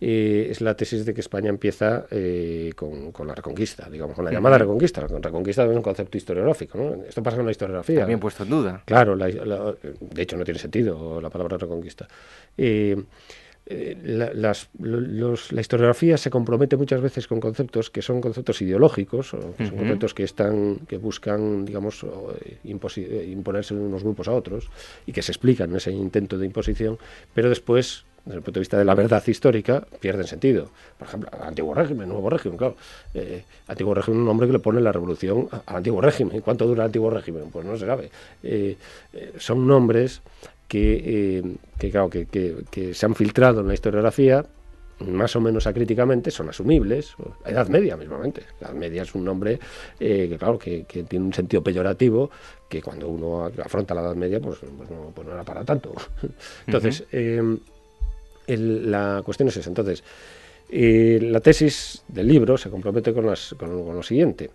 eh, 0.00 0.46
es 0.50 0.60
la 0.60 0.76
tesis 0.76 1.04
de 1.04 1.12
que 1.12 1.20
España 1.20 1.48
empieza 1.48 2.06
eh, 2.12 2.70
con, 2.76 3.10
con, 3.10 3.26
la 3.26 3.34
reconquista, 3.34 3.90
digamos, 3.90 4.14
con 4.14 4.24
la 4.24 4.30
llamada 4.30 4.56
reconquista. 4.56 5.00
La 5.00 5.08
reconquista 5.08 5.64
es 5.64 5.74
un 5.74 5.82
concepto 5.82 6.16
historiográfico. 6.16 6.78
¿no? 6.78 7.04
Esto 7.04 7.20
pasa 7.20 7.36
con 7.36 7.46
la 7.46 7.50
historiografía. 7.50 8.00
También 8.00 8.20
puesto 8.20 8.44
en 8.44 8.50
duda. 8.50 8.82
Claro, 8.84 9.16
de 9.16 10.22
hecho 10.22 10.36
no 10.36 10.44
tiene 10.44 10.60
sentido 10.60 11.20
la 11.20 11.30
palabra 11.30 11.58
reconquista. 11.58 12.06
Eh, 13.70 13.98
la, 14.02 14.32
la, 14.32 15.60
historiografía 15.60 16.16
se 16.16 16.30
compromete 16.30 16.78
muchas 16.78 17.02
veces 17.02 17.28
con 17.28 17.38
conceptos 17.38 17.90
que 17.90 18.00
son 18.00 18.22
conceptos 18.22 18.62
ideológicos, 18.62 19.34
o 19.34 19.42
son 19.58 19.76
conceptos 19.76 20.14
que 20.14 20.24
están, 20.24 20.78
que 20.88 20.96
buscan, 20.96 21.66
digamos, 21.66 22.02
eh, 22.02 22.56
eh, 22.64 23.28
imponerse 23.30 23.74
unos 23.74 24.02
grupos 24.02 24.26
a 24.28 24.32
otros 24.32 24.70
y 25.04 25.12
que 25.12 25.20
se 25.20 25.32
explican 25.32 25.68
en 25.68 25.76
ese 25.76 25.92
intento 25.92 26.38
de 26.38 26.46
imposición, 26.46 26.98
pero 27.34 27.50
después 27.50 28.06
desde 28.24 28.38
el 28.38 28.42
punto 28.42 28.58
de 28.58 28.62
vista 28.62 28.78
de 28.78 28.84
la 28.86 28.94
verdad 28.94 29.22
histórica, 29.26 29.86
pierden 30.00 30.26
sentido. 30.26 30.70
Por 30.98 31.08
ejemplo, 31.08 31.30
antiguo 31.42 31.74
régimen, 31.74 32.08
nuevo 32.08 32.28
régimen, 32.28 32.58
claro. 32.58 32.76
antiguo 33.68 33.94
régimen, 33.94 34.20
un 34.20 34.26
nombre 34.26 34.46
que 34.46 34.52
le 34.52 34.58
pone 34.58 34.82
la 34.82 34.92
revolución 34.92 35.48
al 35.64 35.76
antiguo 35.76 36.02
régimen. 36.02 36.42
¿Cuánto 36.42 36.66
dura 36.66 36.84
el 36.84 36.86
antiguo 36.86 37.08
régimen? 37.08 37.44
Pues 37.50 37.64
no 37.64 37.78
se 37.78 37.86
sabe. 37.86 38.10
son 39.38 39.66
nombres 39.66 40.20
que, 40.68 41.38
eh, 41.38 41.42
que 41.78 41.90
claro, 41.90 42.10
que, 42.10 42.26
que, 42.26 42.94
se 42.94 43.06
han 43.06 43.14
filtrado 43.14 43.62
en 43.62 43.68
la 43.68 43.74
historiografía, 43.74 44.44
más 45.00 45.34
o 45.34 45.40
menos 45.40 45.66
acríticamente, 45.66 46.30
son 46.30 46.50
asumibles. 46.50 47.14
La 47.44 47.50
Edad 47.50 47.68
Media, 47.68 47.96
mismamente. 47.96 48.42
La 48.60 48.68
Edad 48.68 48.76
Media 48.76 49.02
es 49.02 49.14
un 49.14 49.24
nombre 49.24 49.58
eh, 49.98 50.26
que, 50.28 50.36
claro, 50.36 50.58
que, 50.58 50.84
tiene 51.08 51.24
un 51.24 51.32
sentido 51.32 51.62
peyorativo, 51.62 52.30
que 52.68 52.82
cuando 52.82 53.08
uno 53.08 53.50
afronta 53.64 53.94
la 53.94 54.02
Edad 54.02 54.14
Media, 54.14 54.40
pues, 54.40 54.58
pues, 54.58 54.90
no, 54.90 55.10
pues 55.14 55.26
no, 55.26 55.32
era 55.32 55.44
para 55.44 55.64
tanto. 55.64 55.94
Entonces, 56.66 57.04
eh, 57.12 57.42
la 58.46 59.22
cuestión 59.24 59.48
es 59.48 59.56
esa. 59.56 59.70
Entonces, 59.70 60.04
la 60.70 61.40
tesis 61.40 62.02
del 62.08 62.28
libro 62.28 62.58
se 62.58 62.68
compromete 62.68 63.14
con, 63.14 63.24
las, 63.24 63.54
con 63.58 63.70
lo 63.70 64.02
siguiente. 64.02 64.50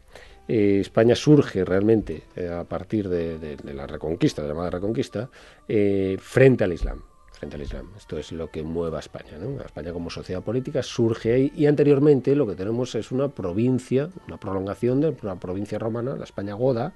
Eh, 0.47 0.79
España 0.81 1.15
surge 1.15 1.63
realmente 1.63 2.23
eh, 2.35 2.49
a 2.49 2.63
partir 2.65 3.07
de, 3.07 3.57
la 3.63 3.87
reconquista, 3.87 4.41
de 4.41 4.47
la 4.47 4.53
llamada 4.53 4.71
reconquista, 4.71 5.29
eh, 5.67 6.17
frente 6.19 6.63
al 6.63 6.73
Islam. 6.73 7.01
Frente 7.31 7.55
al 7.55 7.61
Islam. 7.61 7.89
Esto 7.97 8.17
es 8.17 8.31
lo 8.31 8.49
que 8.51 8.63
mueve 8.63 8.97
a 8.97 8.99
España. 8.99 9.31
España 9.65 9.93
como 9.93 10.09
sociedad 10.09 10.41
política 10.41 10.83
surge 10.83 11.33
ahí 11.33 11.51
y 11.55 11.65
anteriormente 11.65 12.35
lo 12.35 12.47
que 12.47 12.55
tenemos 12.55 12.95
es 12.95 13.11
una 13.11 13.29
provincia, 13.29 14.09
una 14.27 14.37
prolongación 14.37 15.01
de 15.01 15.15
una 15.21 15.39
provincia 15.39 15.79
romana, 15.79 16.15
la 16.15 16.23
España 16.23 16.53
goda, 16.53 16.93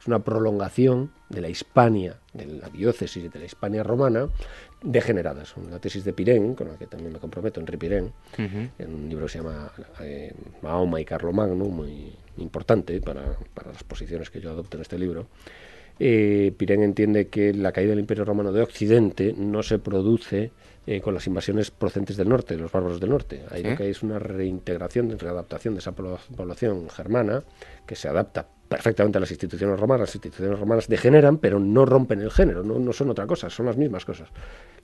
es 0.00 0.06
una 0.06 0.20
prolongación 0.20 1.10
de 1.28 1.40
la 1.40 1.48
Hispania, 1.48 2.18
de 2.32 2.46
la 2.46 2.68
diócesis 2.68 3.32
de 3.32 3.38
la 3.38 3.44
Hispania 3.44 3.82
romana, 3.82 4.28
degeneradas. 4.82 5.54
La 5.70 5.78
tesis 5.78 6.04
de 6.04 6.12
Pirén, 6.12 6.54
con 6.54 6.68
la 6.68 6.78
que 6.78 6.86
también 6.86 7.12
me 7.12 7.18
comprometo, 7.18 7.60
Henri 7.60 7.76
Pirén, 7.76 8.12
en 8.38 8.94
un 8.94 9.08
libro 9.08 9.26
que 9.26 9.32
se 9.32 9.38
llama 9.38 9.72
Mahoma 10.62 11.00
y 11.00 11.04
Carlomagno, 11.04 11.64
muy 11.64 12.12
importante 12.38 13.00
para, 13.00 13.36
para, 13.54 13.72
las 13.72 13.82
posiciones 13.84 14.30
que 14.30 14.40
yo 14.40 14.50
adopto 14.50 14.76
en 14.76 14.82
este 14.82 14.98
libro. 14.98 15.26
Eh, 15.98 16.52
Pirén 16.56 16.82
entiende 16.82 17.28
que 17.28 17.54
la 17.54 17.72
caída 17.72 17.90
del 17.90 18.00
Imperio 18.00 18.24
Romano 18.24 18.52
de 18.52 18.62
Occidente 18.62 19.34
no 19.36 19.62
se 19.62 19.78
produce 19.78 20.50
eh, 20.86 21.00
con 21.00 21.14
las 21.14 21.26
invasiones 21.26 21.70
procedentes 21.70 22.16
del 22.16 22.28
norte, 22.28 22.56
los 22.56 22.70
bárbaros 22.70 23.00
del 23.00 23.10
norte. 23.10 23.44
Ahí 23.50 23.62
lo 23.62 23.76
que 23.76 23.84
hay 23.84 23.90
es 23.90 24.02
una 24.02 24.18
reintegración, 24.18 25.18
readaptación 25.18 25.74
de 25.74 25.80
esa 25.80 25.92
población 25.92 26.88
germana 26.88 27.42
que 27.86 27.96
se 27.96 28.08
adapta 28.08 28.46
perfectamente 28.68 29.18
a 29.18 29.20
las 29.20 29.30
instituciones 29.30 29.78
romanas. 29.78 30.08
Las 30.08 30.14
instituciones 30.14 30.58
romanas 30.58 30.88
degeneran, 30.88 31.38
pero 31.38 31.58
no 31.58 31.86
rompen 31.86 32.20
el 32.20 32.30
género, 32.30 32.62
no, 32.62 32.78
no 32.78 32.92
son 32.92 33.10
otra 33.10 33.26
cosa, 33.26 33.50
son 33.50 33.66
las 33.66 33.76
mismas 33.76 34.04
cosas. 34.04 34.28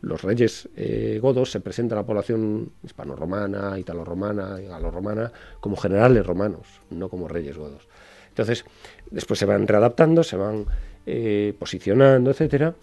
Los 0.00 0.22
reyes 0.22 0.68
eh, 0.76 1.18
godos 1.22 1.50
se 1.50 1.60
presentan 1.60 1.98
a 1.98 2.00
la 2.02 2.06
población 2.06 2.72
hispano-romana, 2.82 3.78
italo-romana, 3.78 4.58
galo-romana, 4.58 5.32
como 5.60 5.76
generales 5.76 6.26
romanos, 6.26 6.80
no 6.90 7.08
como 7.08 7.28
reyes 7.28 7.56
godos. 7.56 7.88
Entonces, 8.28 8.64
después 9.10 9.38
se 9.38 9.46
van 9.46 9.68
readaptando, 9.68 10.24
se 10.24 10.36
van 10.36 10.66
eh, 11.06 11.54
posicionando, 11.58 12.30
etcétera. 12.30 12.74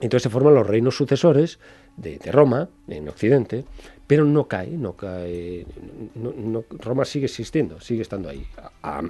Entonces 0.00 0.24
se 0.24 0.30
forman 0.30 0.54
los 0.54 0.66
reinos 0.66 0.96
sucesores 0.96 1.58
de, 1.96 2.18
Roma, 2.30 2.68
en 2.88 3.08
Occidente, 3.08 3.64
pero 4.06 4.24
no 4.24 4.46
cae, 4.46 4.70
no 4.70 4.92
cae, 4.92 5.66
no, 6.14 6.64
Roma 6.78 7.04
sigue 7.04 7.26
existiendo, 7.26 7.80
sigue 7.80 8.02
estando 8.02 8.28
ahí, 8.28 8.46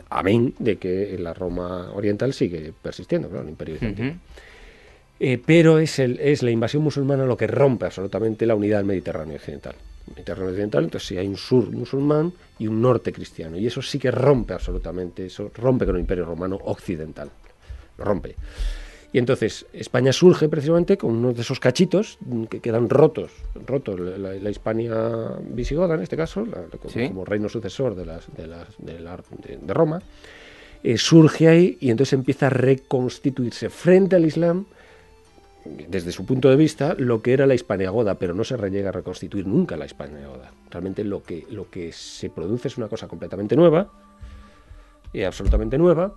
amén 0.08 0.54
de 0.58 0.76
que 0.76 1.18
la 1.18 1.34
Roma 1.34 1.90
oriental 1.92 2.32
sigue 2.32 2.72
persistiendo, 2.80 3.28
claro, 3.28 3.42
el 3.42 3.50
imperio 3.50 3.74
bizantino. 3.74 4.14
Eh, 5.18 5.40
pero 5.44 5.78
es, 5.78 5.98
el, 5.98 6.20
es 6.20 6.42
la 6.42 6.50
invasión 6.50 6.82
musulmana 6.82 7.24
lo 7.24 7.36
que 7.36 7.46
rompe 7.46 7.86
absolutamente 7.86 8.46
la 8.46 8.54
unidad 8.54 8.78
del 8.78 8.86
Mediterráneo 8.86 9.36
occidental. 9.36 9.74
Mediterráneo 10.14 10.50
occidental, 10.50 10.84
entonces 10.84 11.08
sí 11.08 11.18
hay 11.18 11.26
un 11.26 11.36
sur 11.36 11.70
musulmán 11.70 12.32
y 12.58 12.68
un 12.68 12.80
norte 12.80 13.12
cristiano, 13.12 13.58
y 13.58 13.66
eso 13.66 13.82
sí 13.82 13.98
que 13.98 14.10
rompe 14.10 14.54
absolutamente, 14.54 15.26
eso 15.26 15.50
rompe 15.54 15.84
con 15.84 15.96
el 15.96 16.02
imperio 16.02 16.26
romano 16.26 16.58
occidental, 16.64 17.30
lo 17.98 18.04
rompe. 18.04 18.36
Y 19.12 19.18
entonces 19.18 19.66
España 19.72 20.12
surge 20.12 20.48
precisamente 20.48 20.98
con 20.98 21.16
uno 21.16 21.32
de 21.32 21.40
esos 21.40 21.60
cachitos 21.60 22.18
que 22.50 22.60
quedan 22.60 22.90
rotos, 22.90 23.30
rotos 23.66 23.98
la, 23.98 24.50
Hispania 24.50 25.30
visigoda 25.48 25.94
en 25.94 26.02
este 26.02 26.16
caso, 26.16 26.46
como, 27.08 27.24
reino 27.24 27.48
sucesor 27.48 27.94
de, 27.94 28.06
las, 28.06 28.26
de, 28.36 28.46
las, 28.46 28.68
de, 28.78 29.74
Roma, 29.74 30.02
eh, 30.82 30.98
surge 30.98 31.48
ahí 31.48 31.78
y 31.80 31.90
entonces 31.90 32.12
empieza 32.14 32.48
a 32.48 32.50
reconstituirse 32.50 33.70
frente 33.70 34.16
al 34.16 34.24
Islam 34.24 34.66
desde 35.88 36.12
su 36.12 36.24
punto 36.24 36.48
de 36.48 36.56
vista, 36.56 36.94
lo 36.98 37.22
que 37.22 37.32
era 37.32 37.46
la 37.46 37.54
Hispania 37.54 37.90
Goda, 37.90 38.14
pero 38.14 38.34
no 38.34 38.44
se 38.44 38.56
llega 38.70 38.90
a 38.90 38.92
reconstituir 38.92 39.46
nunca 39.46 39.76
la 39.76 39.86
Hispania 39.86 40.26
Goda. 40.28 40.52
Realmente 40.70 41.02
lo 41.02 41.22
que, 41.22 41.44
lo 41.50 41.70
que 41.70 41.92
se 41.92 42.30
produce 42.30 42.68
es 42.68 42.78
una 42.78 42.88
cosa 42.88 43.08
completamente 43.08 43.56
nueva, 43.56 43.90
y 45.12 45.22
absolutamente 45.22 45.78
nueva, 45.78 46.12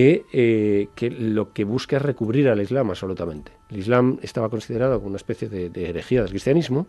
eh, 0.00 0.88
que, 0.94 1.10
lo 1.10 1.52
que 1.52 1.64
busca 1.64 1.96
es 1.96 2.02
recubrir 2.02 2.48
al 2.48 2.60
Islam 2.60 2.90
absolutamente. 2.90 3.52
El 3.70 3.78
Islam 3.78 4.18
estaba 4.22 4.48
considerado 4.48 4.96
como 4.96 5.08
una 5.08 5.16
especie 5.16 5.48
de, 5.48 5.70
herejía 5.88 6.22
del 6.22 6.30
cristianismo, 6.30 6.86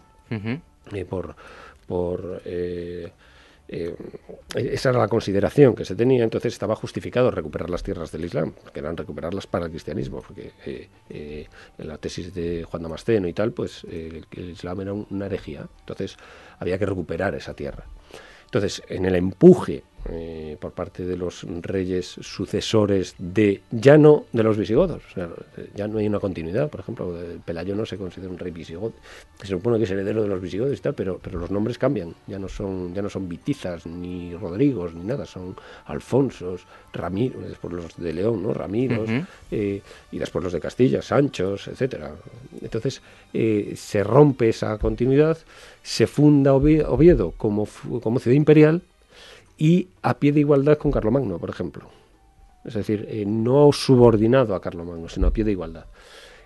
por, 1.09 1.35
por 1.87 2.41
eh, 3.71 3.95
esa 4.55 4.89
era 4.89 4.97
la 4.97 5.07
consideración 5.07 5.75
que 5.75 5.85
se 5.85 5.95
tenía, 5.95 6.23
entonces 6.23 6.53
estaba 6.53 6.75
justificado 6.75 7.29
recuperar 7.29 7.69
las 7.69 7.83
tierras 7.83 8.11
del 8.11 8.25
Islam, 8.25 8.53
que 8.73 8.79
eran 8.79 8.97
recuperarlas 8.97 9.45
para 9.45 9.65
el 9.65 9.71
cristianismo, 9.71 10.23
porque 10.25 10.53
eh, 10.65 10.89
eh, 11.11 11.47
en 11.77 11.87
la 11.87 11.99
tesis 11.99 12.33
de 12.33 12.63
Juan 12.63 12.81
Damasceno 12.81 13.27
y 13.27 13.33
tal, 13.33 13.51
pues 13.51 13.83
el 13.83 14.25
Islam 14.31 14.81
era 14.81 14.93
una 14.93 15.27
herejía, 15.27 15.67
entonces 15.81 16.17
había 16.57 16.79
que 16.79 16.87
recuperar 16.87 17.35
esa 17.35 17.53
tierra. 17.53 17.85
Entonces, 18.45 18.81
en 18.89 19.05
el 19.05 19.13
empuje 19.13 19.83
eh, 20.09 20.57
por 20.59 20.71
parte 20.71 21.05
de 21.05 21.17
los 21.17 21.45
reyes 21.61 22.07
sucesores 22.21 23.15
de, 23.17 23.61
ya 23.71 23.97
no 23.97 24.25
de 24.31 24.43
los 24.43 24.57
visigodos, 24.57 25.03
ya 25.75 25.87
no 25.87 25.99
hay 25.99 26.07
una 26.07 26.19
continuidad, 26.19 26.69
por 26.69 26.79
ejemplo, 26.79 27.13
Pelayo 27.43 27.75
no 27.75 27.85
se 27.85 27.97
considera 27.97 28.31
un 28.31 28.39
rey 28.39 28.51
visigodo, 28.51 28.93
se 29.41 29.47
supone 29.47 29.77
que 29.77 29.83
es 29.83 29.91
heredero 29.91 30.21
de 30.21 30.27
los 30.27 30.41
visigodos 30.41 30.77
y 30.77 30.81
tal, 30.81 30.93
pero, 30.93 31.19
pero 31.21 31.39
los 31.39 31.51
nombres 31.51 31.77
cambian, 31.77 32.13
ya 32.27 32.39
no 32.39 32.47
son, 32.47 32.93
ya 32.93 33.01
no 33.01 33.09
son 33.09 33.27
Vitizas, 33.27 33.85
ni 33.85 34.33
Rodrigos, 34.35 34.93
ni 34.93 35.03
nada, 35.03 35.25
son 35.25 35.55
Alfonsos, 35.85 36.65
Ramiro, 36.93 37.39
después 37.41 37.73
los 37.73 37.95
de 37.97 38.13
León, 38.13 38.43
¿no? 38.43 38.53
Ramiros, 38.53 39.09
eh, 39.51 39.81
y 40.11 40.17
después 40.17 40.43
los 40.43 40.53
de 40.53 40.59
Castilla, 40.59 41.01
Sanchos, 41.01 41.67
etcétera. 41.67 42.11
Entonces, 42.61 43.01
eh, 43.33 43.73
se 43.75 44.03
rompe 44.03 44.49
esa 44.49 44.77
continuidad, 44.77 45.37
se 45.83 46.07
funda 46.07 46.53
Oviedo 46.53 47.33
como, 47.37 47.67
como 48.01 48.19
ciudad 48.19 48.35
imperial, 48.35 48.81
y 49.59 49.89
a 50.01 50.17
pie 50.17 50.31
de 50.31 50.39
igualdad 50.39 50.77
con 50.77 50.89
Carlomagno, 50.89 51.37
por 51.37 51.49
ejemplo. 51.49 51.89
Es 52.63 52.73
decir, 52.73 53.05
eh, 53.09 53.25
no 53.27 53.71
subordinado 53.73 54.55
a 54.55 54.61
Carlomagno, 54.61 55.09
sino 55.09 55.27
a 55.27 55.33
pie 55.33 55.43
de 55.43 55.51
igualdad. 55.51 55.85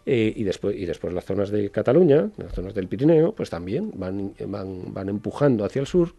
Eh, 0.06 0.34
y, 0.36 0.44
después, 0.44 0.76
y 0.76 0.86
después 0.86 1.14
las 1.14 1.24
zonas 1.24 1.50
de 1.50 1.70
Cataluña, 1.70 2.30
las 2.38 2.52
zonas 2.54 2.74
del 2.74 2.88
Pirineo, 2.88 3.32
pues 3.34 3.50
también 3.50 3.92
van, 3.96 4.34
van, 4.48 4.94
van 4.94 5.10
empujando 5.10 5.64
hacia 5.64 5.80
el 5.80 5.88
sur, 5.88 6.14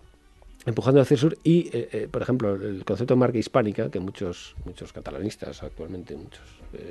empujando 0.64 1.00
hacia 1.00 1.16
el 1.16 1.20
sur 1.20 1.36
y, 1.42 1.68
eh, 1.72 2.08
por 2.10 2.22
ejemplo, 2.22 2.54
el 2.54 2.84
concepto 2.84 3.14
de 3.14 3.18
marca 3.18 3.38
hispánica, 3.38 3.90
que 3.90 3.98
muchos, 3.98 4.54
muchos 4.64 4.92
catalanistas 4.92 5.62
actualmente, 5.62 6.16
muchos 6.16 6.42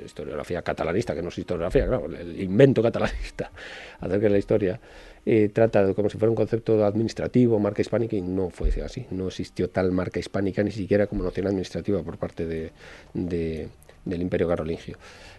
historiografía 0.06 0.62
catalanista, 0.62 1.14
que 1.14 1.22
no 1.22 1.30
es 1.30 1.38
historiografía, 1.38 1.88
claro, 1.88 2.06
el 2.06 2.40
invento 2.42 2.82
catalanista 2.82 3.52
acerca 4.00 4.24
de 4.24 4.30
la 4.30 4.38
historia, 4.38 4.80
eh, 5.26 5.52
como 5.96 6.10
si 6.10 6.18
fuera 6.18 6.30
un 6.30 6.36
concepto 6.36 6.84
administrativo, 6.86 7.60
marca 7.60 7.82
hispánica, 7.82 8.16
y 8.16 8.22
no 8.22 8.50
fue 8.50 8.70
así. 8.84 9.06
No 9.12 9.28
existió 9.28 9.70
tal 9.70 9.92
marca 9.92 10.20
hispánica 10.20 10.64
ni 10.64 10.72
siquiera 10.72 11.08
como 11.08 11.24
noción 11.24 11.48
administrativa 11.48 12.02
por 12.04 12.18
parte 12.18 12.46
de, 12.46 12.72
del 13.14 14.22
Imperio 14.22 14.48
Carolingio. 14.48 14.98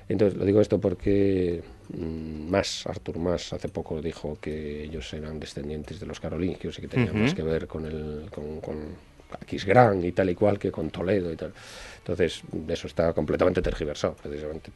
Entonces, 0.08 0.38
lo 0.38 0.44
digo 0.44 0.60
esto 0.60 0.80
porque 0.80 1.62
mm, 1.96 2.50
más, 2.50 2.86
Artur 2.86 3.18
Más, 3.18 3.52
hace 3.52 3.68
poco 3.68 4.02
dijo 4.02 4.38
que 4.40 4.84
ellos 4.84 5.12
eran 5.14 5.40
descendientes 5.40 5.98
de 6.00 6.06
los 6.06 6.20
carolingios 6.20 6.78
y 6.78 6.82
que 6.82 6.88
tenían 6.88 7.22
más 7.22 7.34
que 7.34 7.42
ver 7.42 7.66
con, 7.66 7.86
el, 7.86 8.30
con, 8.30 8.60
con 8.60 8.76
Aquisgrán 9.40 10.04
y 10.04 10.12
tal 10.12 10.30
y 10.30 10.34
cual 10.34 10.58
que 10.58 10.70
con 10.70 10.90
Toledo 10.90 11.32
y 11.32 11.36
tal. 11.36 11.52
Entonces, 11.98 12.42
eso 12.68 12.86
está 12.86 13.12
completamente 13.14 13.62
tergiversado, 13.62 14.14
precisamente 14.14 14.70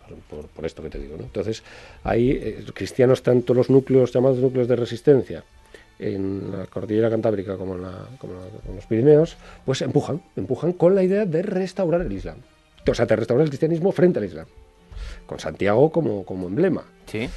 por, 0.54 0.64
esto 0.64 0.82
que 0.82 0.88
te 0.88 0.98
digo. 0.98 1.16
Entonces, 1.20 1.62
ahí 2.02 2.30
eh, 2.30 2.64
cristianos, 2.72 3.22
tanto 3.22 3.52
los 3.52 3.68
núcleos 3.68 4.12
llamados 4.12 4.38
núcleos 4.38 4.66
de 4.66 4.76
resistencia, 4.76 5.44
en 5.98 6.52
la 6.52 6.66
cordillera 6.66 7.10
cantábrica 7.10 7.56
como 7.56 7.74
en, 7.74 7.82
los 7.82 8.86
Pirineos, 8.88 9.36
pues 9.66 9.82
empujan, 9.82 10.22
empujan 10.36 10.72
con 10.72 10.94
la 10.94 11.02
idea 11.02 11.26
de 11.26 11.42
restaurar 11.42 12.00
el 12.02 12.12
Islam. 12.12 12.38
O 12.86 12.94
sea, 12.94 13.04
de 13.04 13.16
restaurar 13.16 13.44
el 13.44 13.50
cristianismo 13.50 13.92
frente 13.92 14.18
al 14.18 14.24
Islam, 14.24 14.46
con 15.26 15.38
Santiago 15.38 15.90
como, 15.90 16.24
como 16.24 16.46
emblema. 16.46 16.84
Sí. 17.06 17.28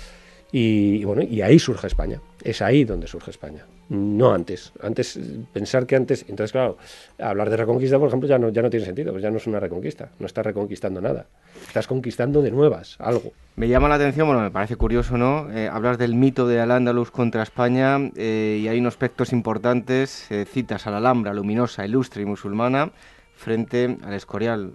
Y, 0.52 1.04
bueno, 1.04 1.22
y 1.22 1.42
ahí 1.42 1.60
surge 1.60 1.88
España. 1.88 2.22
Es 2.44 2.62
ahí 2.62 2.84
donde 2.84 3.08
surge 3.08 3.32
España. 3.32 3.66
No 3.92 4.32
antes. 4.32 4.72
Antes, 4.82 5.20
pensar 5.52 5.86
que 5.86 5.98
antes. 5.98 6.24
Entonces, 6.30 6.54
claro, 6.54 6.78
hablar 7.20 7.50
de 7.50 7.58
reconquista, 7.58 8.00
por 8.00 8.08
ejemplo, 8.08 8.30
ya 8.30 8.40
no, 8.40 8.48
ya 8.48 8.62
no 8.62 8.70
tiene 8.70 8.86
sentido, 8.86 9.12
pues 9.12 9.22
ya 9.22 9.30
no 9.30 9.36
es 9.36 9.48
una 9.48 9.60
reconquista. 9.60 10.12
No 10.18 10.28
estás 10.28 10.46
reconquistando 10.46 11.02
nada. 11.02 11.26
Estás 11.68 11.88
conquistando 11.88 12.42
de 12.42 12.52
nuevas 12.52 12.96
algo. 13.00 13.34
Me 13.58 13.68
llama 13.68 13.90
la 13.90 13.96
atención, 13.96 14.28
bueno, 14.28 14.44
me 14.44 14.50
parece 14.50 14.78
curioso, 14.78 15.18
¿no? 15.18 15.52
Eh, 15.52 15.68
hablas 15.68 15.98
del 15.98 16.16
mito 16.16 16.48
de 16.48 16.62
Al-Ándalus 16.62 17.12
contra 17.12 17.44
España 17.44 17.98
eh, 18.16 18.62
y 18.62 18.70
hay 18.70 18.80
unos 18.80 18.94
aspectos 18.94 19.34
importantes. 19.34 20.32
Eh, 20.32 20.46
citas 20.46 20.88
a 20.88 20.92
la 20.92 21.00
Alhambra 21.00 21.34
luminosa, 21.34 21.86
ilustre 21.86 22.22
y 22.22 22.26
musulmana 22.26 22.94
frente 23.36 23.98
al 24.04 24.14
Escorial 24.14 24.72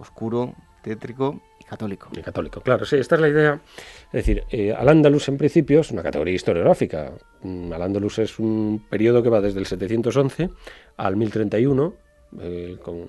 oscuro, 0.00 0.54
tétrico 0.82 1.42
católico. 1.68 2.08
Católico, 2.24 2.60
claro, 2.60 2.84
sí, 2.84 2.96
esta 2.96 3.14
es 3.16 3.20
la 3.20 3.28
idea. 3.28 3.60
Es 4.06 4.12
decir, 4.12 4.44
eh, 4.50 4.72
Al-Ándalus 4.72 5.28
en 5.28 5.36
principio 5.36 5.80
es 5.80 5.90
una 5.90 6.02
categoría 6.02 6.34
historiográfica. 6.34 7.12
Mm, 7.42 7.72
Al-Ándalus 7.72 8.18
es 8.18 8.38
un 8.38 8.84
periodo 8.88 9.22
que 9.22 9.28
va 9.28 9.40
desde 9.40 9.60
el 9.60 9.66
711 9.66 10.50
al 10.96 11.16
1031, 11.16 11.94
eh, 12.40 12.76
con 12.82 13.06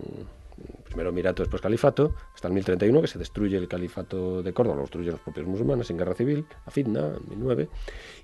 primero 0.86 1.12
Mirato, 1.12 1.44
después 1.44 1.62
Califato, 1.62 2.16
hasta 2.34 2.48
el 2.48 2.54
1031, 2.54 3.02
que 3.02 3.08
se 3.08 3.20
destruye 3.20 3.58
el 3.58 3.68
Califato 3.68 4.42
de 4.42 4.54
Córdoba, 4.54 4.78
lo 4.78 4.82
destruyen 4.82 5.12
los 5.12 5.22
propios 5.22 5.48
musulmanes 5.48 5.90
en 5.90 5.98
guerra 5.98 6.16
civil, 6.16 6.46
a 6.66 6.72
Fitna, 6.72 7.16
en 7.18 7.30
1009, 7.30 7.70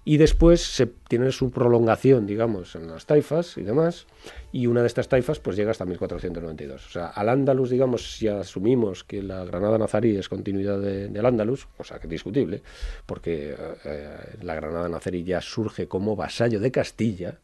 y 0.03 0.17
después 0.17 0.61
se 0.61 0.87
tiene 0.87 1.31
su 1.31 1.51
prolongación, 1.51 2.25
digamos, 2.25 2.75
en 2.75 2.87
las 2.87 3.05
taifas 3.05 3.57
y 3.57 3.61
demás, 3.61 4.07
y 4.51 4.67
una 4.67 4.81
de 4.81 4.87
estas 4.87 5.07
taifas 5.07 5.39
pues 5.39 5.55
llega 5.55 5.71
hasta 5.71 5.85
1492. 5.85 6.85
O 6.85 6.89
sea, 6.89 7.07
al 7.07 7.29
Andalus, 7.29 7.69
digamos, 7.69 8.17
si 8.17 8.27
asumimos 8.27 9.03
que 9.03 9.21
la 9.21 9.45
Granada 9.45 9.77
nazarí 9.77 10.15
es 10.17 10.29
continuidad 10.29 10.79
del 10.79 11.13
de, 11.13 11.27
Andalus, 11.27 11.67
cosa 11.77 11.99
que 11.99 12.07
es 12.07 12.11
discutible, 12.11 12.61
porque 13.05 13.55
eh, 13.83 14.17
la 14.41 14.55
Granada 14.55 14.89
nazarí 14.89 15.23
ya 15.23 15.41
surge 15.41 15.87
como 15.87 16.15
vasallo 16.15 16.59
de 16.59 16.71
Castilla, 16.71 17.39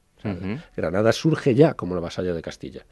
Granada 0.75 1.11
surge 1.13 1.55
ya 1.55 1.73
como 1.73 1.95
el 1.95 2.01
vasallo 2.01 2.35
de 2.35 2.41
Castilla. 2.41 2.85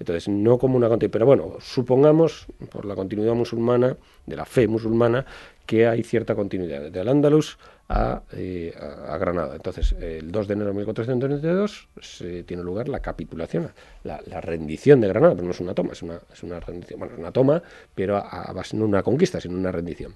Entonces, 0.00 0.28
no 0.28 0.58
como 0.58 0.76
una 0.76 0.88
continuidad, 0.88 1.12
pero 1.12 1.26
bueno, 1.26 1.56
supongamos, 1.60 2.46
por 2.72 2.86
la 2.86 2.94
continuidad 2.94 3.34
musulmana, 3.34 3.98
de 4.26 4.34
la 4.34 4.46
fe 4.46 4.66
musulmana, 4.66 5.26
que 5.66 5.86
hay 5.86 6.02
cierta 6.02 6.34
continuidad, 6.34 6.80
desde 6.80 7.00
Al-Ándalus 7.00 7.58
a, 7.88 8.22
eh, 8.32 8.74
a, 8.76 9.18
Granada. 9.18 9.54
Entonces, 9.54 9.92
el 10.00 10.32
2 10.32 10.48
de 10.48 10.54
enero 10.54 10.70
de 10.70 10.76
1492 10.78 11.88
se 12.00 12.44
tiene 12.44 12.62
lugar 12.62 12.88
la 12.88 13.00
capitulación, 13.00 13.70
la, 14.02 14.18
rendición 14.40 15.02
de 15.02 15.08
Granada, 15.08 15.34
pero 15.34 15.44
no 15.44 15.50
es 15.52 15.60
una 15.60 15.74
toma, 15.74 15.92
es 15.92 16.02
una, 16.02 16.60
rendición, 16.60 16.98
bueno, 16.98 17.14
es 17.14 17.20
una 17.20 17.30
toma, 17.30 17.62
pero 17.94 18.16
a, 18.16 18.54
no 18.72 18.84
una 18.86 19.02
conquista, 19.02 19.38
sino 19.38 19.58
una 19.58 19.70
rendición. 19.70 20.14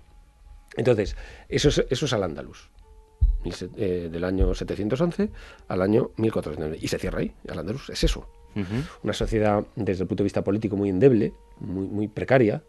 Entonces, 0.79 1.15
eso 1.49 1.69
es, 1.69 1.85
eso 1.91 2.07
es 2.07 2.13
Al-Ándalus. 2.15 2.71
Eh, 3.77 4.09
del 4.11 4.25
año 4.25 4.55
711 4.55 5.29
al 5.69 5.83
año 5.83 6.13
1499. 6.17 6.79
Y 6.81 6.89
se 6.89 6.99
cierra 6.99 7.19
ahí, 7.19 7.35
Al-Ándalus, 7.49 7.91
es 7.91 8.03
eso, 8.03 8.27
una 9.03 9.13
sociedad 9.13 9.65
desde 9.77 10.03
el 10.03 10.09
punto 10.09 10.23
de 10.23 10.27
vista 10.27 10.45
político 10.45 10.77
muy 10.77 10.89
endeble, 10.89 11.33
muy, 11.61 12.09
precaria. 12.09 12.63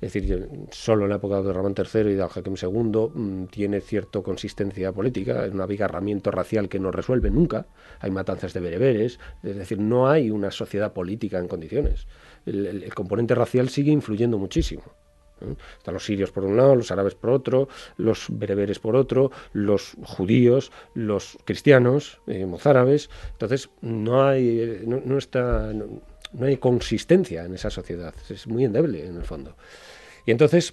Es 0.00 0.12
decir, 0.12 0.46
solo 0.70 1.04
en 1.04 1.08
la 1.08 1.16
época 1.16 1.40
de 1.40 1.52
Ramón 1.54 1.74
III 1.74 2.00
y 2.00 2.14
de 2.16 2.22
Al-Hakim 2.22 2.54
II 2.60 3.08
mm, 3.14 3.46
tiene 3.46 3.80
cierta 3.80 4.20
consistencia 4.20 4.92
política, 4.92 5.46
es 5.46 5.54
un 5.54 5.62
abigarramiento 5.62 6.30
racial 6.30 6.68
que 6.68 6.78
no 6.78 6.90
resuelve 6.90 7.30
nunca. 7.30 7.66
Hay 8.00 8.10
matanzas 8.10 8.52
de 8.52 8.60
bereberes, 8.60 9.18
es 9.42 9.56
decir, 9.56 9.78
no 9.78 10.08
hay 10.08 10.30
una 10.30 10.50
sociedad 10.50 10.92
política 10.92 11.38
en 11.38 11.48
condiciones. 11.48 12.06
el 12.44 12.92
componente 12.94 13.34
racial 13.34 13.70
sigue 13.70 13.90
influyendo 13.90 14.36
muchísimo. 14.36 14.82
¿Eh? 15.40 15.54
Están 15.78 15.94
los 15.94 16.04
sirios 16.04 16.30
por 16.32 16.44
un 16.44 16.56
lado, 16.56 16.74
los 16.74 16.90
árabes 16.90 17.14
por 17.14 17.30
otro, 17.30 17.68
los 17.96 18.26
bereberes 18.30 18.78
por 18.78 18.96
otro, 18.96 19.30
los 19.52 19.96
judíos, 20.04 20.72
los 20.94 21.38
cristianos, 21.44 22.20
eh, 22.26 22.46
mozárabes. 22.46 23.10
Entonces 23.32 23.70
no 23.80 24.26
hay, 24.26 24.82
no, 24.86 25.18
está, 25.18 25.72
no, 25.72 26.02
hay 26.40 26.56
consistencia 26.56 27.44
en 27.44 27.54
esa 27.54 27.70
sociedad. 27.70 28.14
Es 28.28 28.46
muy 28.46 28.64
endeble 28.64 29.06
en 29.06 29.16
el 29.16 29.24
fondo. 29.24 29.56
Y 30.24 30.30
entonces, 30.30 30.72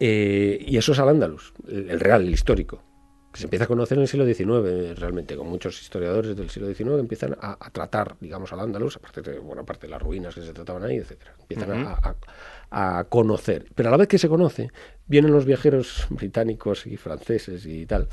eh, 0.00 0.58
y 0.60 0.76
eso 0.76 0.92
es 0.92 0.98
al 0.98 1.08
andalus, 1.08 1.54
el, 1.68 2.00
real, 2.00 2.22
el 2.22 2.32
histórico 2.32 2.82
que 3.32 3.40
se 3.40 3.44
empieza 3.44 3.64
a 3.64 3.68
conocer 3.68 3.98
en 3.98 4.02
el 4.02 4.08
siglo 4.08 4.24
XIX 4.24 4.98
realmente, 4.98 5.36
con 5.36 5.48
muchos 5.48 5.80
historiadores 5.82 6.34
del 6.34 6.48
siglo 6.48 6.72
XIX 6.72 6.98
empiezan 6.98 7.36
a, 7.40 7.56
tratar, 7.70 8.16
digamos, 8.20 8.52
al 8.54 8.60
andalus, 8.60 8.96
aparte 8.96 9.20
de 9.20 9.38
buena 9.38 9.64
parte 9.64 9.86
de 9.86 9.90
las 9.90 10.00
ruinas 10.00 10.34
que 10.34 10.40
se 10.40 10.52
trataban 10.54 10.84
ahí, 10.84 10.96
etcétera. 10.96 11.34
Empiezan 11.38 11.86
a, 11.86 11.92
a 11.92 12.16
conocer. 13.08 13.66
Pero 13.74 13.88
a 13.88 13.92
la 13.92 13.98
vez 13.98 14.08
que 14.08 14.18
se 14.18 14.28
conoce, 14.28 14.70
vienen 15.06 15.32
los 15.32 15.44
viajeros 15.44 16.06
británicos 16.10 16.86
y 16.86 16.96
franceses 16.96 17.66
y 17.66 17.86
tal, 17.86 18.08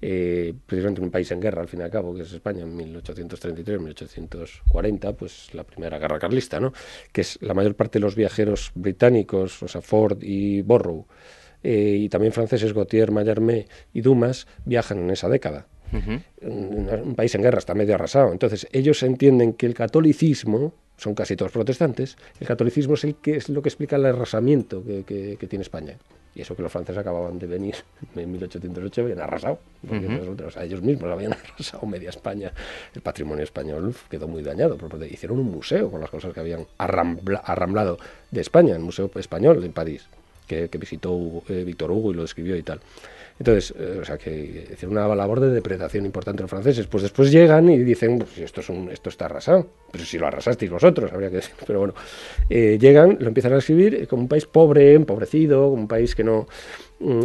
eh, 0.00 0.54
precisamente 0.66 1.00
un 1.00 1.10
país 1.10 1.30
en 1.30 1.40
guerra, 1.40 1.62
al 1.62 1.68
fin 1.68 1.80
y 1.80 1.84
al 1.84 1.90
cabo, 1.90 2.14
que 2.14 2.22
es 2.22 2.32
España, 2.32 2.62
en 2.62 2.76
1833-1840, 2.76 5.16
pues 5.16 5.54
la 5.54 5.64
primera 5.64 5.98
guerra 5.98 6.18
carlista, 6.18 6.60
¿no? 6.60 6.74
que 7.12 7.22
es 7.22 7.38
la 7.40 7.54
mayor 7.54 7.74
parte 7.74 7.98
de 7.98 8.04
los 8.04 8.14
viajeros 8.14 8.72
británicos, 8.74 9.62
o 9.62 9.68
sea, 9.68 9.80
Ford 9.80 10.22
y 10.22 10.60
Borrow, 10.62 11.06
eh, 11.62 11.96
y 12.00 12.08
también 12.08 12.32
franceses, 12.32 12.74
Gautier, 12.74 13.10
Mallarmé 13.10 13.66
y 13.92 14.02
Dumas, 14.02 14.46
viajan 14.64 14.98
en 14.98 15.10
esa 15.10 15.28
década. 15.28 15.66
un, 16.42 17.14
país 17.16 17.34
en 17.34 17.42
guerra 17.42 17.58
está 17.58 17.74
medio 17.74 17.94
arrasado. 17.94 18.32
Entonces, 18.32 18.68
ellos 18.72 19.02
entienden 19.02 19.54
que 19.54 19.66
el 19.66 19.74
catolicismo 19.74 20.74
son 20.96 21.14
casi 21.14 21.36
todos 21.36 21.52
protestantes, 21.52 22.16
el 22.40 22.46
catolicismo 22.46 22.94
es, 22.94 23.04
el 23.04 23.16
que, 23.16 23.36
es 23.36 23.48
lo 23.48 23.62
que 23.62 23.68
explica 23.68 23.96
el 23.96 24.06
arrasamiento 24.06 24.82
que, 24.84 25.46
tiene 25.48 25.62
España. 25.62 25.96
Y 26.34 26.42
eso 26.42 26.54
que 26.54 26.62
los 26.62 26.70
franceses 26.70 27.00
acababan 27.00 27.38
de 27.38 27.46
venir 27.46 27.76
en 28.16 28.30
1808 28.30 29.02
habían 29.02 29.20
arrasado. 29.20 29.58
o 29.88 30.50
sea, 30.50 30.64
ellos 30.64 30.82
mismos 30.82 31.10
habían 31.10 31.32
arrasado 31.54 31.86
media 31.86 32.10
España. 32.10 32.52
El 32.94 33.02
patrimonio 33.02 33.44
español 33.44 33.94
quedó 34.10 34.28
muy 34.28 34.42
dañado. 34.42 34.76
Hicieron 35.10 35.38
un 35.38 35.50
museo 35.50 35.90
con 35.90 36.00
las 36.00 36.10
cosas 36.10 36.34
que 36.34 36.40
habían 36.40 36.66
arramblado 36.78 37.98
de 38.30 38.40
España, 38.40 38.74
el 38.74 38.82
Museo 38.82 39.10
Español 39.14 39.64
en 39.64 39.72
París, 39.72 40.06
que, 40.46 40.68
visitó 40.78 41.42
eh, 41.48 41.64
Víctor 41.64 41.90
Hugo 41.90 42.12
y 42.12 42.14
lo 42.14 42.22
describió 42.22 42.56
y 42.56 42.62
tal. 42.62 42.80
Entonces, 43.38 43.74
eh, 43.78 43.98
o 44.00 44.04
sea, 44.04 44.16
que 44.16 44.68
hicieron 44.72 44.96
una 44.96 45.14
labor 45.14 45.40
de 45.40 45.50
depredación 45.50 46.06
importante 46.06 46.42
los 46.42 46.50
franceses. 46.50 46.86
Pues 46.86 47.02
después 47.02 47.30
llegan 47.30 47.68
y 47.68 47.78
dicen, 47.78 48.18
pues 48.18 48.38
esto, 48.38 48.60
es 48.60 48.68
un, 48.68 48.90
esto 48.90 49.10
está 49.10 49.26
arrasado. 49.26 49.66
Pero 49.92 50.04
si 50.04 50.18
lo 50.18 50.26
arrasasteis 50.26 50.70
vosotros, 50.70 51.12
habría 51.12 51.30
que 51.30 51.36
decir. 51.36 51.54
Pero 51.66 51.80
bueno, 51.80 51.94
eh, 52.48 52.78
llegan, 52.80 53.18
lo 53.20 53.28
empiezan 53.28 53.52
a 53.52 53.58
escribir 53.58 54.08
como 54.08 54.22
un 54.22 54.28
país 54.28 54.46
pobre, 54.46 54.94
empobrecido, 54.94 55.70
como 55.70 55.82
un 55.82 55.88
país 55.88 56.14
que 56.14 56.24
no... 56.24 56.46
Mm, 57.00 57.24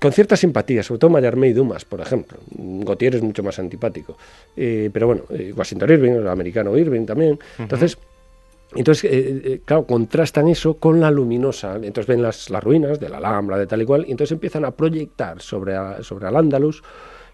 con 0.00 0.12
cierta 0.12 0.36
simpatía, 0.36 0.84
sobre 0.84 1.00
todo 1.00 1.10
Mallarmé 1.10 1.48
y 1.48 1.52
Dumas, 1.52 1.84
por 1.84 2.00
ejemplo. 2.00 2.38
Gautier 2.56 3.16
es 3.16 3.22
mucho 3.22 3.42
más 3.42 3.58
antipático. 3.58 4.16
Eh, 4.56 4.90
pero 4.92 5.08
bueno, 5.08 5.22
Washington 5.56 5.90
Irving, 5.90 6.12
el 6.12 6.28
americano 6.28 6.78
Irving 6.78 7.04
también. 7.04 7.36
Entonces, 7.58 7.98
entonces, 8.74 9.04
eh, 9.04 9.42
eh, 9.44 9.60
claro, 9.64 9.86
contrastan 9.86 10.48
eso 10.48 10.74
con 10.74 11.00
la 11.00 11.10
luminosa. 11.10 11.76
Entonces 11.76 12.06
ven 12.06 12.22
las, 12.22 12.50
ruinas 12.62 13.00
de 13.00 13.08
la 13.08 13.18
Alhambra, 13.18 13.56
de 13.56 13.66
tal 13.66 13.82
y 13.82 13.84
cual, 13.86 14.04
y 14.06 14.10
entonces 14.10 14.32
empiezan 14.32 14.64
a 14.64 14.72
proyectar 14.72 15.40
sobre, 15.40 15.74
sobre 16.02 16.26
Al-Ándalus, 16.26 16.82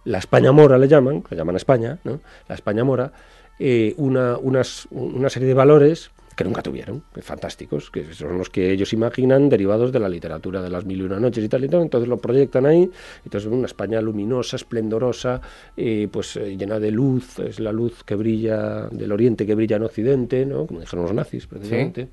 la 0.05 0.19
España 0.19 0.53
mora 0.53 0.79
le 0.79 0.87
llaman, 0.87 1.25
le 1.29 1.37
llaman 1.37 1.57
España, 1.57 1.99
¿no? 2.05 2.21
la 2.49 2.55
España 2.55 2.85
mora, 2.85 3.13
eh, 3.59 3.95
una, 3.97 4.37
una 4.39 5.31
serie 5.31 5.49
de 5.49 5.55
valores 5.55 6.11
que 6.37 6.45
nunca 6.45 6.63
tuvieron, 6.63 7.03
fantásticos, 7.21 7.91
que 7.91 8.13
son 8.13 8.39
los 8.39 8.51
que 8.51 8.73
ellos 8.73 8.93
imaginan 8.93 9.49
derivados 9.49 9.93
de 9.93 10.01
la 10.01 10.09
literatura 10.09 10.63
de 10.63 10.71
las 10.71 10.85
mil 10.85 10.99
y 10.99 11.03
una 11.03 11.21
noches 11.21 11.45
y 11.45 11.49
tal 11.49 11.65
y 11.65 11.69
tal, 11.69 11.83
entonces 11.83 12.09
lo 12.09 12.19
proyectan 12.19 12.67
ahí, 12.67 12.91
entonces 13.25 13.51
una 13.51 13.67
España 13.67 14.01
luminosa, 14.01 14.57
esplendorosa, 14.57 15.41
eh, 15.77 16.09
pues 16.11 16.37
eh, 16.37 16.57
llena 16.57 16.79
de 16.79 16.91
luz, 16.91 17.39
es 17.39 17.61
la 17.61 17.73
luz 17.73 18.03
que 18.05 18.15
brilla 18.15 18.89
del 18.91 19.13
oriente 19.13 19.47
que 19.47 19.55
brilla 19.55 19.77
en 19.77 19.85
occidente, 19.85 20.45
¿no? 20.45 20.67
como 20.67 20.81
dijeron 20.81 21.05
los 21.05 21.15
nazis 21.15 21.47
precisamente. 21.47 22.09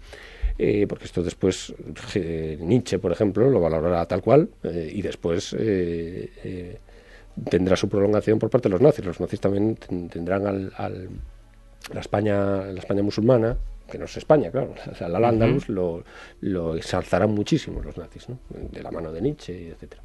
Eh, 0.57 0.85
porque 0.87 1.05
esto 1.05 1.23
después 1.23 1.73
Nietzsche, 2.59 2.99
por 2.99 3.11
ejemplo, 3.11 3.49
lo 3.49 3.59
valorará 3.59 4.05
tal 4.05 4.21
cual 4.21 4.49
y 4.63 5.01
después 5.01 5.55
tendrá 7.49 7.75
su 7.75 7.89
prolongación 7.89 8.37
por 8.37 8.49
parte 8.49 8.69
de 8.69 8.73
los 8.73 8.81
nazis. 8.81 9.05
Los 9.05 9.19
nazis 9.19 9.39
también 9.39 9.75
tendrán 9.75 10.45
al, 10.45 10.71
la 11.93 11.99
España, 11.99 12.57
la 12.63 12.79
España 12.79 13.01
musulmana, 13.01 13.57
que 13.91 13.97
no 13.97 14.05
es 14.05 14.17
España, 14.17 14.49
claro, 14.49 14.73
o 14.91 14.95
sea, 14.95 15.07
al 15.07 15.23
Andalus 15.23 15.69
lo, 15.69 16.03
lo, 16.39 16.75
exalzarán 16.75 17.31
muchísimo 17.31 17.81
los 17.81 17.97
nazis, 17.97 18.29
¿no? 18.29 18.39
de 18.49 18.81
la 18.81 18.89
mano 18.91 19.11
de 19.11 19.21
Nietzsche, 19.21 19.69
etc. 19.69 19.95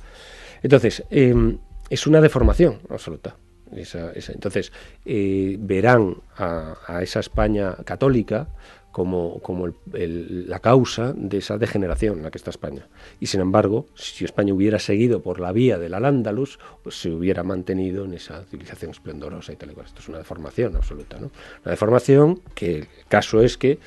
Entonces, 0.62 1.04
em, 1.10 1.58
es 1.88 2.06
una 2.06 2.20
deformación 2.20 2.80
absoluta. 2.90 3.36
Entonces, 3.72 4.72
eh, 5.04 5.56
verán 5.58 6.16
a, 6.36 6.76
a, 6.86 7.02
esa 7.02 7.20
España 7.20 7.74
católica 7.84 8.48
como, 8.96 9.40
como 9.40 9.68
la 9.92 10.58
causa 10.60 11.12
de 11.14 11.36
esa 11.36 11.58
degeneración 11.58 12.16
en 12.16 12.22
la 12.22 12.30
que 12.30 12.38
está 12.38 12.48
España. 12.48 12.88
Y 13.20 13.26
sin 13.26 13.42
embargo, 13.42 13.84
si 13.94 14.24
España 14.24 14.54
hubiera 14.54 14.78
seguido 14.78 15.20
por 15.20 15.38
la 15.38 15.52
vía 15.52 15.76
del 15.76 15.92
Al-Ándalus, 15.92 16.58
pues 16.82 16.98
se 16.98 17.10
hubiera 17.10 17.42
mantenido 17.42 18.06
en 18.06 18.14
esa 18.14 18.42
civilización 18.44 18.92
esplendorosa 18.92 19.52
y 19.52 19.56
tal 19.56 19.72
y 19.72 19.74
cual. 19.74 19.84
Esto 19.84 20.00
es 20.00 20.08
una 20.08 20.16
deformación 20.16 20.76
absoluta, 20.76 21.18
¿no? 21.20 21.30
Una 21.62 21.72
deformación 21.72 22.40
que 22.54 22.74
el 22.74 22.88
caso 23.06 23.42
es 23.42 23.58
que 23.58 23.78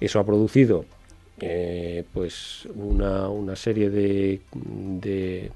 eso 0.00 0.20
ha 0.20 0.24
producido 0.24 0.86
eh, 1.38 2.04
pues 2.14 2.66
una, 2.74 3.28
una 3.28 3.56
serie 3.56 3.90
de, 3.90 4.40
de, 4.54 5.50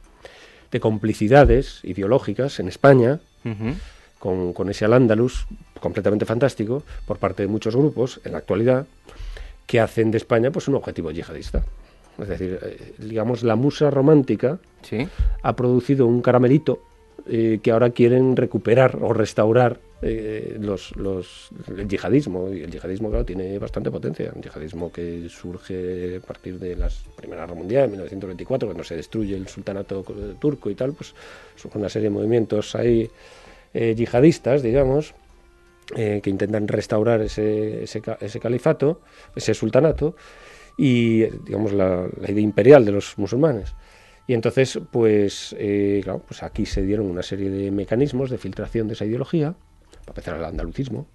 complicidades 0.78 1.80
ideológicas 1.84 2.60
en 2.60 2.68
España 2.68 3.18
con, 4.18 4.52
con 4.52 4.68
ese 4.68 4.84
Al-Ándalus 4.84 5.46
completamente 5.80 6.26
fantástico 6.26 6.82
por 7.06 7.18
parte 7.18 7.42
de 7.42 7.48
muchos 7.48 7.74
grupos 7.74 8.20
en 8.24 8.32
la 8.32 8.38
actualidad 8.38 8.86
que 9.66 9.80
hacen 9.80 10.10
de 10.10 10.18
España 10.18 10.50
pues 10.50 10.68
un 10.68 10.74
objetivo 10.74 11.10
yihadista. 11.10 11.62
Es 12.20 12.28
decir, 12.28 12.58
eh, 12.62 12.92
digamos, 12.98 13.42
la 13.42 13.56
musa 13.56 13.90
romántica 13.90 14.58
¿Sí? 14.82 15.08
ha 15.42 15.56
producido 15.56 16.06
un 16.06 16.22
caramelito 16.22 16.82
eh, 17.28 17.60
que 17.62 17.70
ahora 17.70 17.90
quieren 17.90 18.36
recuperar 18.36 18.98
o 19.00 19.12
restaurar 19.12 19.78
eh, 20.02 20.56
los, 20.60 20.96
los, 20.96 21.50
el 21.68 21.88
yihadismo. 21.88 22.52
Y 22.52 22.62
el 22.62 22.70
yihadismo, 22.70 23.10
claro, 23.10 23.24
tiene 23.24 23.58
bastante 23.58 23.90
potencia. 23.90 24.32
Un 24.34 24.42
yihadismo 24.42 24.90
que 24.92 25.28
surge 25.28 26.16
a 26.16 26.26
partir 26.26 26.58
de 26.58 26.76
la 26.76 26.88
Primera 27.16 27.42
Guerra 27.42 27.54
Mundial, 27.54 27.84
en 27.84 27.90
1924, 27.92 28.68
cuando 28.68 28.84
se 28.84 28.96
destruye 28.96 29.36
el 29.36 29.48
sultanato 29.48 30.04
turco 30.38 30.68
y 30.68 30.74
tal, 30.74 30.92
pues 30.92 31.14
surge 31.56 31.78
una 31.78 31.88
serie 31.88 32.08
de 32.08 32.14
movimientos 32.14 32.74
ahí 32.74 33.08
yihadistas, 33.72 34.62
digamos, 34.62 35.14
eh, 35.96 36.20
que 36.22 36.30
intentan 36.30 36.68
restaurar 36.68 37.20
ese, 37.20 37.82
ese, 37.82 38.40
califato, 38.40 39.00
ese 39.34 39.54
sultanato, 39.54 40.14
y 40.76 41.24
digamos 41.44 41.72
la, 41.72 42.08
idea 42.28 42.42
imperial 42.42 42.84
de 42.84 42.92
los 42.92 43.18
musulmanes. 43.18 43.74
Y 44.26 44.34
entonces, 44.34 44.78
pues, 44.92 45.56
eh, 45.58 46.00
claro, 46.04 46.22
pues 46.26 46.42
aquí 46.42 46.64
se 46.64 46.82
dieron 46.82 47.06
una 47.06 47.22
serie 47.22 47.50
de 47.50 47.70
mecanismos 47.70 48.30
de 48.30 48.38
filtración 48.38 48.86
de 48.86 48.94
esa 48.94 49.04
ideología, 49.04 49.54
para 50.00 50.10
empezar 50.10 50.36
el 50.36 50.44
andalucismo, 50.44 51.06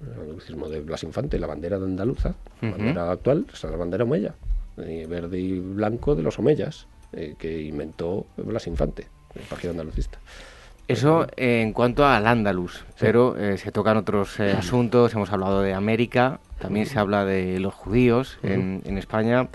el 0.00 0.20
andalucismo 0.20 0.68
de 0.68 0.80
Blas 0.80 1.02
Infante, 1.02 1.38
la 1.38 1.46
bandera 1.46 1.78
de 1.78 1.84
Andaluza, 1.84 2.34
la 2.62 2.70
bandera 2.70 3.10
actual, 3.10 3.46
es 3.52 3.62
la 3.64 3.76
bandera 3.76 4.04
omeya, 4.04 4.34
verde 4.76 5.38
y 5.38 5.58
blanco 5.58 6.14
de 6.14 6.22
los 6.22 6.38
omeyas, 6.38 6.86
eh, 7.12 7.34
que 7.38 7.62
inventó 7.62 8.26
Blas 8.36 8.66
Infante, 8.66 9.06
el 9.34 9.42
partido 9.42 9.72
andalucista. 9.72 10.18
Eso 10.88 11.26
en 11.36 11.72
cuanto 11.72 12.06
al 12.06 12.26
Andalus, 12.26 12.84
pero 13.00 13.36
eh, 13.36 13.58
se 13.58 13.72
tocan 13.72 13.96
otros 13.96 14.38
eh, 14.38 14.52
asuntos, 14.52 15.12
hemos 15.14 15.32
hablado 15.32 15.60
de 15.60 15.74
América, 15.74 16.38
también 16.60 16.86
se 16.86 16.98
habla 16.98 17.24
de 17.24 17.58
los 17.58 17.74
judíos 17.74 18.38
en, 18.44 18.82
en, 18.84 18.96
España. 18.96 19.48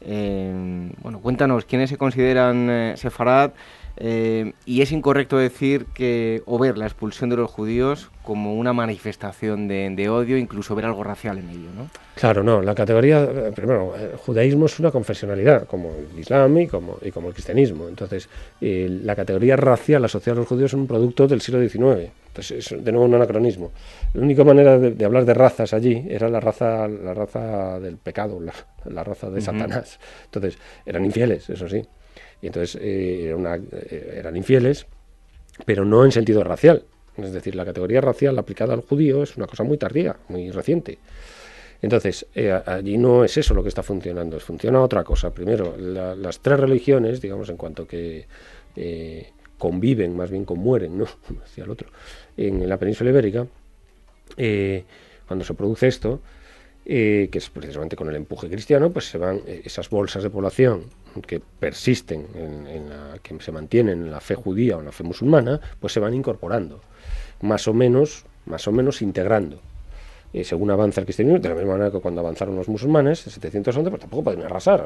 Eh, 0.00 0.90
bueno, 1.00 1.20
cuéntanos, 1.20 1.66
¿quiénes 1.66 1.88
se 1.88 1.96
consideran 1.96 2.96
sefarad? 2.96 3.52
Eh, 3.96 4.52
y 4.64 4.80
es 4.80 4.90
incorrecto 4.90 5.36
decir 5.36 5.86
que 5.92 6.42
o 6.46 6.58
ver 6.58 6.78
la 6.78 6.86
expulsión 6.86 7.28
de 7.30 7.36
los 7.36 7.50
judíos 7.50 8.10
como 8.22 8.54
una 8.54 8.72
manifestación 8.72 9.68
de, 9.68 10.08
odio, 10.08 10.38
incluso 10.38 10.74
ver 10.74 10.86
algo 10.86 11.02
racial 11.04 11.38
en 11.38 11.50
ello, 11.50 11.68
¿no? 11.76 11.90
Claro, 12.14 12.42
no. 12.42 12.62
La 12.62 12.74
categoría, 12.74 13.24
eh, 13.24 13.52
primero, 13.54 13.94
el 13.96 14.16
judaísmo 14.16 14.66
es 14.66 14.78
una 14.78 14.90
confesionalidad, 14.90 15.66
como 15.66 15.90
el 15.90 16.18
islam 16.18 16.56
y 16.58 16.66
como, 16.68 16.98
y 17.02 17.10
como 17.10 17.28
el 17.28 17.34
cristianismo. 17.34 17.88
Entonces, 17.88 18.28
eh, 18.60 18.88
la 19.02 19.16
categoría 19.16 19.56
racial 19.56 20.04
asociada 20.04 20.38
a 20.38 20.40
los 20.40 20.48
judíos 20.48 20.70
es 20.70 20.74
un 20.74 20.86
producto 20.86 21.26
del 21.26 21.40
siglo 21.40 21.60
XIX. 21.60 22.12
Entonces, 22.28 22.72
es 22.72 22.84
de 22.84 22.92
nuevo 22.92 23.06
un 23.06 23.14
anacronismo. 23.14 23.72
La 24.14 24.22
única 24.22 24.44
manera 24.44 24.78
de, 24.78 25.04
hablar 25.04 25.24
de 25.24 25.34
razas 25.34 25.74
allí 25.74 26.06
era 26.08 26.28
la 26.28 26.40
raza, 26.40 26.86
la 26.88 27.12
raza 27.12 27.80
del 27.80 27.98
pecado, 27.98 28.40
la, 28.40 29.04
raza 29.04 29.28
de 29.28 29.40
Satanás. 29.40 29.98
Entonces, 30.24 30.58
eran 30.86 31.04
infieles, 31.04 31.50
eso 31.50 31.68
sí 31.68 31.82
y 32.42 32.48
entonces 32.48 32.76
eh, 32.82 33.34
eh, 33.72 34.14
eran 34.18 34.36
infieles, 34.36 34.86
pero 35.64 35.84
no 35.84 36.04
en 36.04 36.10
sentido 36.10 36.42
racial. 36.42 36.84
Es 37.16 37.32
decir, 37.32 37.54
la 37.54 37.64
categoría 37.64 38.00
racial 38.00 38.36
aplicada 38.38 38.74
al 38.74 38.80
judío 38.80 39.22
es 39.22 39.36
una 39.36 39.46
cosa 39.46 39.62
muy 39.62 39.78
tardía, 39.78 40.16
muy 40.28 40.50
reciente. 40.50 40.98
Entonces, 41.80 42.26
eh, 42.34 42.52
allí 42.52 42.98
no 42.98 43.24
es 43.24 43.36
eso 43.36 43.54
lo 43.54 43.62
que 43.62 43.68
está 43.68 43.82
funcionando, 43.82 44.40
funciona 44.40 44.80
otra 44.80 45.04
cosa. 45.04 45.32
Primero, 45.32 45.76
las 45.76 46.40
tres 46.40 46.58
religiones, 46.58 47.20
digamos, 47.20 47.48
en 47.48 47.56
cuanto 47.56 47.86
que 47.86 48.26
conviven, 49.56 50.16
más 50.16 50.30
bien 50.30 50.44
conmueren, 50.44 50.98
¿no? 50.98 51.04
Hacia 51.44 51.64
el 51.64 51.70
otro, 51.70 51.88
en, 52.36 52.68
la 52.68 52.76
península 52.76 53.10
ibérica, 53.10 53.46
cuando 55.28 55.44
se 55.44 55.54
produce 55.54 55.86
esto, 55.88 56.20
que 56.84 57.30
es 57.32 57.50
precisamente 57.50 57.96
con 57.96 58.08
el 58.08 58.16
empuje 58.16 58.48
cristiano, 58.48 58.90
pues 58.90 59.08
se 59.08 59.18
van 59.18 59.40
esas 59.46 59.88
bolsas 59.88 60.22
de 60.22 60.30
población 60.30 60.84
que 61.26 61.40
persisten, 61.40 62.26
en, 62.34 62.88
la, 62.88 63.18
que 63.22 63.38
se 63.40 63.52
mantienen 63.52 64.02
en 64.02 64.10
la 64.10 64.20
fe 64.20 64.34
judía 64.34 64.76
o 64.76 64.80
en 64.80 64.86
la 64.86 64.92
fe 64.92 65.04
musulmana, 65.04 65.60
pues 65.78 65.92
se 65.92 66.00
van 66.00 66.14
incorporando, 66.14 66.80
más 67.42 67.68
o 67.68 67.74
menos, 67.74 68.24
más 68.46 68.66
o 68.66 68.72
menos 68.72 69.02
integrando. 69.02 69.60
Y 70.34 70.44
según 70.44 70.70
avanza 70.70 71.00
el 71.00 71.04
cristianismo, 71.04 71.38
de 71.38 71.48
la 71.50 71.54
misma 71.54 71.72
manera 71.72 71.90
que 71.90 72.00
cuando 72.00 72.22
avanzaron 72.22 72.56
los 72.56 72.66
musulmanes, 72.66 73.26
en 73.26 73.32
711, 73.32 73.90
pues 73.90 74.00
tampoco 74.00 74.24
pueden 74.24 74.42
arrasar. 74.42 74.82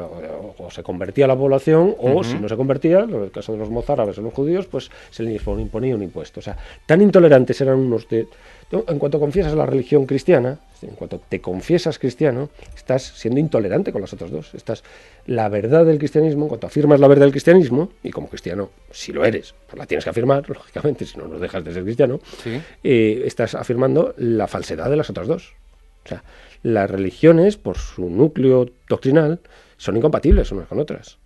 O, 0.58 0.68
se 0.72 0.82
convertía 0.82 1.28
la 1.28 1.36
población, 1.36 1.94
o 2.00 2.24
si 2.24 2.34
no 2.34 2.48
se 2.48 2.56
convertía, 2.56 3.00
en 3.00 3.14
el 3.14 3.30
caso 3.30 3.52
de 3.52 3.58
los 3.58 3.70
mozárabes 3.70 4.18
o 4.18 4.22
los 4.22 4.34
judíos, 4.34 4.66
pues 4.66 4.90
se 5.10 5.22
les 5.22 5.40
imponía 5.46 5.94
un 5.94 6.02
impuesto. 6.02 6.40
O 6.40 6.42
sea, 6.42 6.56
tan 6.84 7.00
intolerantes 7.00 7.60
eran 7.60 7.78
unos 7.78 8.08
de 8.08 8.26
en 8.70 8.98
cuanto 8.98 9.20
confiesas 9.20 9.54
la 9.54 9.64
religión 9.64 10.06
cristiana, 10.06 10.58
en 10.82 10.94
cuanto 10.94 11.20
te 11.28 11.40
confiesas 11.40 11.98
cristiano, 11.98 12.50
estás 12.74 13.02
siendo 13.02 13.40
intolerante 13.40 13.92
con 13.92 14.00
los 14.00 14.12
otros 14.12 14.30
dos. 14.30 14.54
Estás 14.54 14.82
la 15.26 15.48
verdad 15.48 15.86
del 15.86 15.98
cristianismo, 15.98 16.44
en 16.44 16.48
cuanto 16.48 16.66
afirmas 16.66 17.00
la 17.00 17.08
verdad 17.08 17.26
del 17.26 17.32
cristianismo, 17.32 17.90
y 18.02 18.10
como 18.10 18.28
cristiano, 18.28 18.70
si 18.90 19.12
lo 19.12 19.24
eres, 19.24 19.54
pues 19.66 19.78
la 19.78 19.86
tienes 19.86 20.04
que 20.04 20.10
afirmar, 20.10 20.48
lógicamente, 20.48 21.06
si 21.06 21.18
no, 21.18 21.28
no 21.28 21.38
dejas 21.38 21.64
de 21.64 21.72
ser 21.72 21.84
cristiano, 21.84 22.20
eh, 22.82 23.22
estás 23.24 23.54
afirmando 23.54 24.14
la 24.18 24.46
falsedad 24.48 24.90
de 24.90 24.96
las 24.96 25.10
otras 25.10 25.28
dos. 25.28 25.52
O 26.04 26.08
sea, 26.08 26.22
las 26.62 26.90
religiones, 26.90 27.56
por 27.56 27.78
su 27.78 28.08
núcleo 28.08 28.68
doctrinal, 28.88 29.40
son 29.76 29.96
incompatibles 29.96 30.50
unas 30.52 30.68
con 30.68 30.80
otras. 30.80 31.18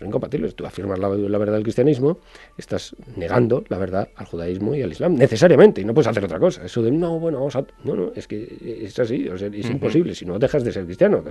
Son 0.00 0.08
incompatibles. 0.08 0.54
Tú 0.54 0.64
afirmas 0.64 0.98
la, 0.98 1.08
verdad 1.08 1.52
del 1.52 1.62
cristianismo, 1.62 2.20
estás 2.56 2.96
negando 3.16 3.62
la 3.68 3.76
verdad 3.76 4.08
al 4.16 4.24
judaísmo 4.24 4.74
y 4.74 4.80
al 4.80 4.92
islam, 4.92 5.14
necesariamente, 5.14 5.82
y 5.82 5.84
no 5.84 5.92
puedes 5.92 6.06
hacer 6.06 6.24
otra 6.24 6.38
cosa. 6.38 6.64
Eso 6.64 6.80
de, 6.80 6.90
no, 6.90 7.18
bueno, 7.18 7.36
vamos 7.36 7.54
a... 7.54 7.66
No, 7.84 7.94
no, 7.94 8.10
es 8.14 8.26
que 8.26 8.80
es 8.82 8.98
así, 8.98 9.28
es 9.30 9.70
imposible. 9.70 10.14
Si 10.14 10.24
no 10.24 10.38
dejas 10.38 10.64
de 10.64 10.72
ser 10.72 10.86
cristiano, 10.86 11.22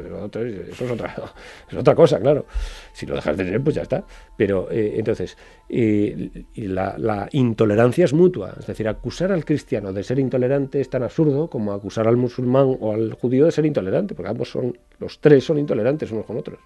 eso 0.71 0.85
es 0.85 0.91
otra, 0.91 1.15
es 1.71 1.77
otra 1.77 1.95
cosa, 1.95 2.19
claro. 2.19 2.45
Si 2.93 3.07
lo 3.07 3.15
dejas 3.15 3.37
de 3.37 3.49
ser, 3.49 3.63
pues 3.63 3.75
ya 3.75 3.81
está. 3.81 4.05
Pero 4.37 4.69
eh, 4.69 4.93
entonces, 4.97 5.35
eh, 5.67 6.29
la, 6.53 6.95
la 6.99 7.27
intolerancia 7.31 8.05
es 8.05 8.13
mutua. 8.13 8.53
Es 8.59 8.67
decir, 8.67 8.87
acusar 8.87 9.31
al 9.31 9.45
cristiano 9.45 9.91
de 9.93 10.03
ser 10.03 10.19
intolerante 10.19 10.79
es 10.79 10.91
tan 10.91 11.01
absurdo 11.01 11.49
como 11.49 11.73
acusar 11.73 12.07
al 12.07 12.17
musulmán 12.17 12.77
o 12.79 12.93
al 12.93 13.13
judío 13.13 13.45
de 13.45 13.51
ser 13.51 13.65
intolerante, 13.65 14.13
porque 14.13 14.29
ambos 14.29 14.51
son, 14.51 14.77
los 14.99 15.19
tres 15.19 15.43
son 15.43 15.57
intolerantes 15.57 16.11
unos 16.11 16.27
con 16.27 16.37
otros 16.37 16.59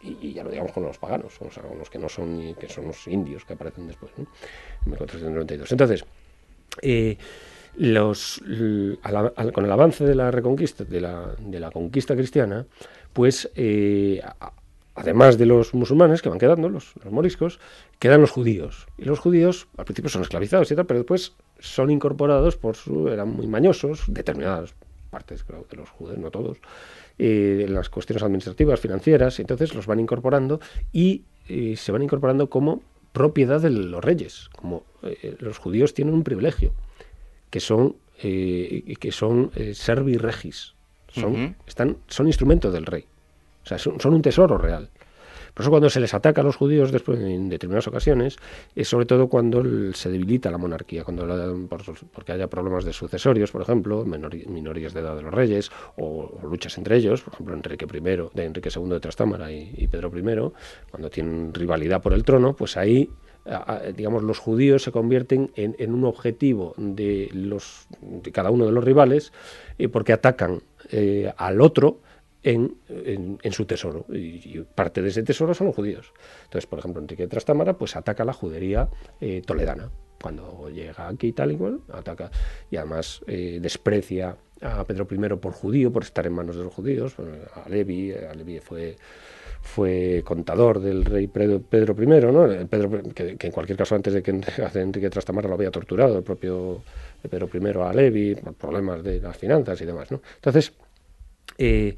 y, 0.00 0.32
ya 0.32 0.44
lo 0.44 0.50
digamos 0.50 0.72
con 0.72 0.84
los 0.84 0.98
paganos, 0.98 1.34
o 1.40 1.50
sea, 1.50 1.62
con 1.62 1.78
los 1.78 1.90
que 1.90 1.98
no 1.98 2.08
son 2.08 2.54
que 2.54 2.68
son 2.68 2.86
los 2.86 3.06
indios 3.06 3.44
que 3.44 3.54
aparecen 3.54 3.86
después, 3.86 4.12
¿no? 4.16 4.24
en 4.84 4.90
1492. 4.90 5.72
Entonces, 5.72 6.04
eh, 6.82 7.16
los, 7.76 8.40
con 9.52 9.64
el 9.64 9.72
avance 9.72 10.04
de 10.04 10.14
la 10.14 10.30
reconquista, 10.30 10.84
de 10.84 11.00
la, 11.00 11.34
de 11.38 11.60
la 11.60 11.70
conquista 11.70 12.14
cristiana, 12.14 12.66
pues 13.12 13.50
eh, 13.54 14.22
además 14.94 15.36
de 15.38 15.46
los 15.46 15.74
musulmanes 15.74 16.22
que 16.22 16.28
van 16.28 16.38
quedando, 16.38 16.68
los, 16.68 16.94
moriscos, 17.10 17.60
quedan 17.98 18.22
los 18.22 18.30
judíos. 18.30 18.86
Y 18.98 19.04
los 19.04 19.18
judíos 19.18 19.68
al 19.76 19.84
principio 19.84 20.08
son 20.08 20.22
esclavizados 20.22 20.70
y 20.70 20.76
tal, 20.76 20.86
pero 20.86 21.00
después 21.00 21.34
son 21.58 21.90
incorporados 21.90 22.56
por 22.56 22.76
su, 22.76 23.08
eran 23.08 23.28
muy 23.28 23.46
mañosos, 23.46 24.04
determinadas 24.08 24.74
partes 25.10 25.44
de 25.46 25.76
los 25.76 25.88
judíos, 25.90 26.18
no 26.18 26.30
todos, 26.30 26.58
eh, 27.18 27.66
las 27.68 27.88
cuestiones 27.88 28.22
administrativas, 28.22 28.80
financieras, 28.80 29.40
entonces 29.40 29.74
los 29.74 29.86
van 29.86 30.00
incorporando 30.00 30.60
y 30.92 31.22
eh, 31.48 31.74
se 31.76 31.92
van 31.92 32.02
incorporando 32.02 32.50
como 32.50 32.82
propiedad 33.12 33.60
de 33.60 33.70
los 33.70 34.04
reyes, 34.04 34.50
como 34.54 34.84
eh, 35.02 35.36
los 35.38 35.58
judíos 35.58 35.94
tienen 35.94 36.14
un 36.14 36.24
privilegio, 36.24 36.72
que 37.50 37.60
son, 37.60 37.96
que 38.20 39.10
son 39.12 39.50
servi 39.72 40.16
regis, 40.16 40.74
son, 41.08 41.56
están, 41.66 41.98
son 42.08 42.26
instrumentos 42.26 42.72
del 42.72 42.84
rey, 42.84 43.04
o 43.62 43.66
sea, 43.66 43.78
son 43.78 44.12
un 44.12 44.22
tesoro 44.22 44.58
real. 44.58 44.90
Por 45.56 45.62
eso 45.62 45.70
cuando 45.70 45.88
se 45.88 46.00
les 46.00 46.12
ataca 46.12 46.42
a 46.42 46.44
los 46.44 46.54
judíos 46.54 46.92
después 46.92 47.18
en 47.18 47.48
determinadas 47.48 47.88
ocasiones 47.88 48.36
es 48.74 48.88
sobre 48.88 49.06
todo 49.06 49.28
cuando 49.28 49.64
se 49.94 50.10
debilita 50.10 50.50
la 50.50 50.58
monarquía, 50.58 51.02
cuando 51.02 51.24
porque 52.12 52.32
haya 52.32 52.46
problemas 52.46 52.84
de 52.84 52.92
sucesorios, 52.92 53.52
por 53.52 53.62
ejemplo, 53.62 54.04
minorías 54.04 54.92
de 54.92 55.00
edad 55.00 55.16
de 55.16 55.22
los 55.22 55.32
reyes 55.32 55.70
o, 55.96 56.38
luchas 56.42 56.76
entre 56.76 56.98
ellos, 56.98 57.22
por 57.22 57.32
ejemplo 57.32 57.54
Enrique 57.54 57.86
I, 57.90 58.00
de 58.34 58.44
Enrique 58.44 58.68
II 58.68 58.90
de 58.90 59.00
Trastámara 59.00 59.50
y, 59.50 59.88
Pedro 59.90 60.12
I, 60.14 60.52
cuando 60.90 61.08
tienen 61.08 61.54
rivalidad 61.54 62.02
por 62.02 62.12
el 62.12 62.22
trono, 62.22 62.54
pues 62.54 62.76
ahí 62.76 63.08
digamos, 63.96 64.24
los 64.24 64.38
judíos 64.38 64.82
se 64.82 64.92
convierten 64.92 65.52
en, 65.54 65.94
un 65.94 66.04
objetivo 66.04 66.74
de, 66.76 67.30
los, 67.32 67.86
de 68.02 68.30
cada 68.30 68.50
uno 68.50 68.66
de 68.66 68.72
los 68.72 68.84
rivales 68.84 69.32
eh, 69.78 69.88
porque 69.88 70.12
atacan 70.12 70.60
eh, 70.90 71.32
al 71.38 71.62
otro 71.62 72.00
en, 72.46 73.52
su 73.52 73.64
tesoro. 73.64 74.06
Y, 74.12 74.60
parte 74.74 75.02
de 75.02 75.08
ese 75.08 75.22
tesoro 75.22 75.52
son 75.54 75.68
los 75.68 75.76
judíos. 75.76 76.12
Entonces, 76.44 76.66
por 76.66 76.78
ejemplo, 76.78 77.02
Enrique 77.02 77.24
de 77.24 77.28
Trastámara 77.28 77.76
pues 77.76 77.96
ataca 77.96 78.24
la 78.24 78.32
judería 78.32 78.88
eh, 79.20 79.42
toledana. 79.44 79.90
Cuando 80.20 80.70
llega 80.70 81.08
aquí 81.08 81.32
tal 81.32 81.52
y 81.52 81.56
cual, 81.56 81.80
ataca. 81.92 82.30
Y 82.70 82.76
además 82.76 83.20
eh, 83.26 83.58
desprecia 83.60 84.36
a 84.62 84.84
Pedro 84.84 85.06
I 85.10 85.36
por 85.36 85.52
judío, 85.52 85.92
por 85.92 86.04
estar 86.04 86.26
en 86.26 86.32
manos 86.32 86.56
de 86.56 86.64
los 86.64 86.72
judíos. 86.72 87.16
A 87.54 87.68
Levi, 87.68 88.12
a 88.12 88.32
Levi 88.34 88.60
fue 88.60 88.96
fue 89.60 90.22
contador 90.24 90.78
del 90.78 91.04
rey 91.04 91.26
Pedro, 91.26 91.60
I, 92.00 92.06
¿no? 92.06 92.68
Pedro, 92.68 93.02
que, 93.12 93.36
en 93.40 93.50
cualquier 93.50 93.76
caso 93.76 93.96
antes 93.96 94.14
de 94.14 94.22
que 94.22 94.30
Enrique 94.74 95.06
de 95.06 95.10
Trastamara 95.10 95.48
lo 95.48 95.54
había 95.54 95.72
torturado, 95.72 96.16
el 96.18 96.22
propio 96.22 96.82
Pedro 97.28 97.48
I 97.52 97.80
a 97.82 97.92
Levi, 97.92 98.36
por 98.36 98.54
problemas 98.54 99.02
de 99.02 99.20
las 99.20 99.36
finanzas 99.36 99.80
y 99.80 99.84
demás. 99.84 100.12
¿no? 100.12 100.22
Entonces, 100.36 100.72
eh, 101.58 101.96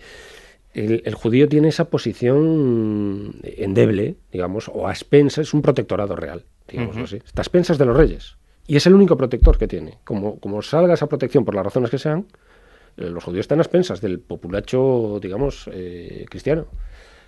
el, 0.78 1.14
judío 1.14 1.48
tiene 1.48 1.68
esa 1.68 1.90
posición 1.90 3.40
endeble, 3.42 4.16
digamos, 4.32 4.68
o 4.68 4.86
a 4.86 4.92
expensas, 4.92 5.48
es 5.48 5.54
un 5.54 5.62
protectorado 5.62 6.14
real, 6.14 6.44
digamos 6.68 6.96
así. 6.96 7.16
Está 7.16 7.40
a 7.40 7.44
expensas 7.44 7.78
de 7.78 7.84
los 7.84 7.96
reyes. 7.96 8.36
Y 8.66 8.76
es 8.76 8.86
el 8.86 8.94
único 8.94 9.16
protector 9.16 9.58
que 9.58 9.66
tiene. 9.66 9.98
Como, 10.04 10.38
como 10.38 10.62
salga 10.62 10.94
esa 10.94 11.06
protección 11.06 11.44
por 11.44 11.54
las 11.54 11.64
razones 11.64 11.90
que 11.90 11.98
sean, 11.98 12.26
eh, 12.96 13.08
los 13.08 13.24
judíos 13.24 13.44
están 13.44 13.58
a 13.58 13.62
expensas 13.62 14.00
del 14.00 14.20
populacho, 14.20 15.18
digamos, 15.22 15.68
eh, 15.72 16.26
cristiano, 16.28 16.66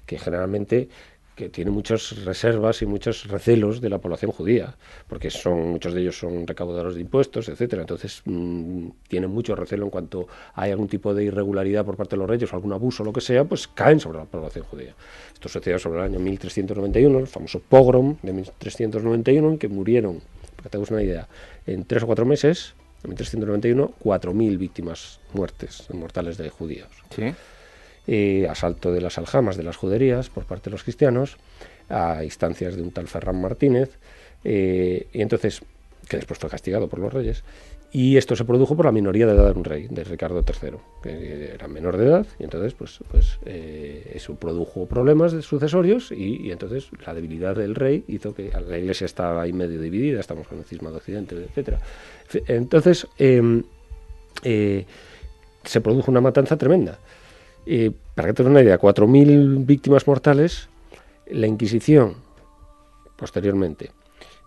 que 0.07 0.19
generalmente 0.19 0.89
que 1.35 1.49
tiene 1.49 1.71
muchas 1.71 2.25
reservas 2.25 2.83
y 2.83 2.87
muchos 2.87 3.29
recelos 3.29 3.81
de 3.81 3.89
la 3.89 3.99
población 3.99 4.31
judía, 4.31 4.77
porque 5.09 5.31
son 5.31 5.71
muchos 5.71 5.95
de 5.95 6.03
ellos 6.03 6.19
son 6.19 6.47
recaudadores 6.47 6.95
de 6.95 7.01
impuestos, 7.01 7.49
etcétera. 7.49 7.83
Entonces 7.83 8.23
mm, 8.25 8.89
tienen 9.09 9.31
mucho 9.31 9.55
recelo 9.55 9.85
en 9.85 9.91
cuanto 9.91 10.27
hay 10.55 10.71
algún 10.71 10.89
tipo 10.89 11.15
de 11.15 11.25
irregularidad 11.25 11.85
por 11.85 11.97
parte 11.97 12.17
de 12.17 12.19
los 12.19 12.29
reyes 12.29 12.53
o 12.53 12.57
algún 12.57 12.73
abuso 12.73 13.03
o 13.03 13.07
lo 13.07 13.13
que 13.13 13.21
sea, 13.21 13.45
pues 13.45 13.69
caen 13.69 14.01
sobre 14.01 14.19
la 14.19 14.25
población 14.25 14.65
judía. 14.65 14.95
Esto 15.33 15.49
sucedió 15.49 15.79
sobre 15.79 16.01
el 16.01 16.07
año 16.07 16.19
1391, 16.19 17.19
el 17.19 17.27
famoso 17.27 17.61
pogrom 17.61 18.17
de 18.23 18.33
1391, 18.33 19.49
en 19.49 19.59
que 19.59 19.69
murieron, 19.69 20.21
para 20.57 20.65
que 20.65 20.69
tengas 20.69 20.91
una 20.91 21.03
idea, 21.03 21.29
en 21.67 21.85
tres 21.85 22.03
o 22.03 22.07
cuatro 22.07 22.27
meses, 22.27 22.75
en 23.03 23.11
1391, 23.11 23.95
4.000 24.05 24.59
víctimas 24.59 25.21
muertes 25.33 25.89
mortales 25.93 26.37
de 26.37 26.51
judíos. 26.51 26.89
¿Sí? 27.15 27.33
Asalto 28.49 28.93
de 28.93 29.01
las 29.01 29.19
aljamas 29.19 29.57
de 29.57 29.63
las 29.63 29.77
juderías 29.77 30.31
por 30.31 30.45
parte 30.45 30.71
de 30.71 30.73
los 30.73 30.83
cristianos, 30.83 31.37
a 31.91 32.25
instancias 32.25 32.77
de 32.77 32.83
un 32.83 32.93
tal 32.93 33.09
Ferran 33.09 33.41
Martínez, 33.41 33.99
eh, 34.45 35.09
y 35.13 35.21
entonces, 35.21 35.61
que 36.09 36.17
después 36.17 36.39
fue 36.39 36.49
castigado 36.49 36.89
por 36.89 36.99
los 36.99 37.13
reyes, 37.13 37.45
y 37.93 38.17
esto 38.17 38.37
se 38.37 38.45
produjo 38.45 38.77
por 38.77 38.87
la 38.87 38.93
minoría 38.93 39.27
de 39.27 39.33
edad 39.33 39.53
de 39.53 39.59
un 39.59 39.65
rey, 39.65 39.89
de 39.91 40.05
Ricardo 40.05 40.45
III, 40.47 40.77
que 41.03 41.51
era 41.55 41.67
menor 41.67 41.97
de 41.97 42.07
edad, 42.07 42.27
y 42.39 42.45
entonces 42.45 42.73
pues, 42.75 43.01
pues 43.11 43.41
eh, 43.45 44.13
eso 44.15 44.37
produjo 44.37 44.87
problemas 44.87 45.33
sucesorios, 45.45 46.13
y, 46.13 46.53
entonces 46.53 46.89
la 47.05 47.15
debilidad 47.15 47.57
del 47.57 47.75
rey 47.75 48.05
hizo 48.07 48.33
que 48.33 48.51
la 48.69 48.79
iglesia 48.79 49.07
estaba 49.07 49.43
ahí 49.43 49.53
medio 49.53 49.81
dividida, 49.81 50.21
estamos 50.21 50.47
con 50.47 50.59
el 50.59 50.65
cisma 50.65 50.91
de 50.91 50.97
Occidente, 50.99 51.49
etc. 51.55 51.79
Entonces 52.47 53.09
em, 53.19 53.65
eh, 54.45 54.87
se 55.65 55.81
produjo 55.81 56.13
una 56.13 56.21
matanza 56.21 56.57
tremenda 56.57 56.99
para 58.15 58.29
que 58.29 58.35
te 58.35 58.43
una 58.43 58.63
idea, 58.63 58.79
4.000 58.79 59.65
víctimas 59.67 60.07
mortales, 60.07 60.69
la 61.27 61.47
Inquisición, 61.47 62.17
posteriormente, 63.17 63.93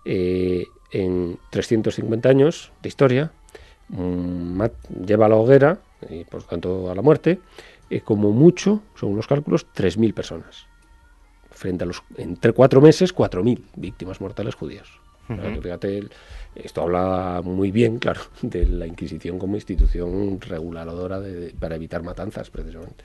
eh, 0.06 0.66
en 0.92 1.38
350 1.50 2.30
años 2.30 2.72
de 2.82 2.90
historia, 2.90 3.32
mm, 3.90 4.62
lleva 5.06 5.26
a 5.26 5.30
la 5.30 5.36
hoguera, 5.36 5.80
y 6.10 6.24
por 6.26 6.44
tanto 6.44 6.92
a 6.92 6.96
la 6.96 7.02
muerte, 7.02 7.40
eh, 7.90 8.02
como 8.02 8.32
mucho, 8.32 8.82
según 8.96 9.16
los 9.16 9.28
cálculos, 9.28 9.66
3.000 9.74 10.14
personas. 10.14 10.68
Frente 11.52 11.84
a 11.84 11.88
los, 11.88 12.04
entre 12.18 12.52
cuatro 12.52 12.82
meses, 12.82 13.14
4.000 13.14 13.64
víctimas 13.76 14.20
mortales 14.20 14.56
judías. 14.56 14.88
Fíjate, 15.62 16.04
esto 16.56 16.82
habla 16.82 17.42
muy 17.44 17.72
bien, 17.72 18.00
claro, 18.00 18.22
de 18.42 18.66
la 18.66 18.88
Inquisición 18.88 19.40
como 19.40 19.56
institución 19.56 20.40
reguladora 20.42 21.22
para 21.60 21.76
evitar 21.76 22.04
matanzas, 22.04 22.50
precisamente. 22.50 23.04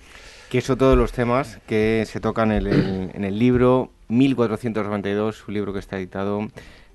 Que 0.51 0.61
son 0.61 0.79
todos 0.79 0.97
los 0.97 1.13
temas 1.13 1.59
que 1.67 2.05
se 2.07 2.21
tocan 2.21 2.53
en 2.53 2.67
el, 2.67 3.11
en 3.15 3.25
el 3.25 3.39
libro 3.39 3.91
1492, 4.09 5.47
un 5.49 5.55
libro 5.55 5.73
que 5.73 5.79
está 5.79 5.99
editado 5.99 6.49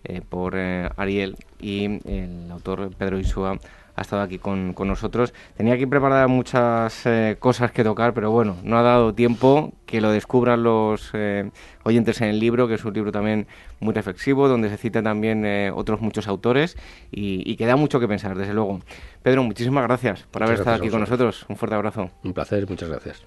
eh, 0.04 0.22
por 0.28 0.56
eh, 0.58 0.90
Ariel 0.98 1.38
y 1.62 1.86
el 1.86 2.52
autor 2.52 2.92
Pedro 2.98 3.20
Isua 3.20 3.58
ha 3.95 4.02
estado 4.02 4.22
aquí 4.22 4.40
con, 4.40 4.74
nosotros. 4.78 5.34
Tenía 5.56 5.76
aquí 5.76 5.86
preparadas 5.86 6.30
muchas 6.30 7.06
eh, 7.06 7.36
cosas 7.40 7.72
que 7.72 7.84
tocar, 7.84 8.14
pero 8.14 8.32
bueno, 8.32 8.57
no 8.64 8.78
ha 8.78 8.82
dado 8.82 9.14
tiempo 9.14 9.74
que 9.86 10.02
lo 10.02 10.11
descubran 10.11 10.64
los 10.64 11.11
eh, 11.14 11.52
oyentes 11.84 12.22
en 12.22 12.30
el 12.30 12.40
libro, 12.40 12.68
que 12.68 12.76
es 12.76 12.86
un 12.86 12.94
libro 12.94 13.11
también 13.11 13.48
muy 13.80 13.94
reflexivo, 13.94 14.48
donde 14.48 14.70
se 14.70 14.78
citan 14.78 15.03
también 15.03 15.45
eh, 15.45 15.72
otros 15.74 16.02
muchos 16.02 16.28
autores 16.28 16.78
y, 17.11 17.49
y, 17.49 17.56
que 17.56 17.65
da 17.65 17.76
mucho 17.76 17.99
que 17.99 18.07
pensar, 18.07 18.38
desde 18.38 18.53
luego. 18.53 18.80
Pedro, 19.22 19.44
muchísimas 19.44 19.84
gracias 19.84 20.24
por 20.32 20.44
haber 20.44 20.60
estado 20.60 20.78
aquí 20.78 20.90
con 20.90 20.99
nosotros. 20.99 21.45
Un 21.48 21.56
fuerte 21.56 21.76
abrazo. 21.76 22.10
Un 22.24 22.34
placer, 22.34 22.68
muchas 22.68 22.90
gracias. 22.90 23.24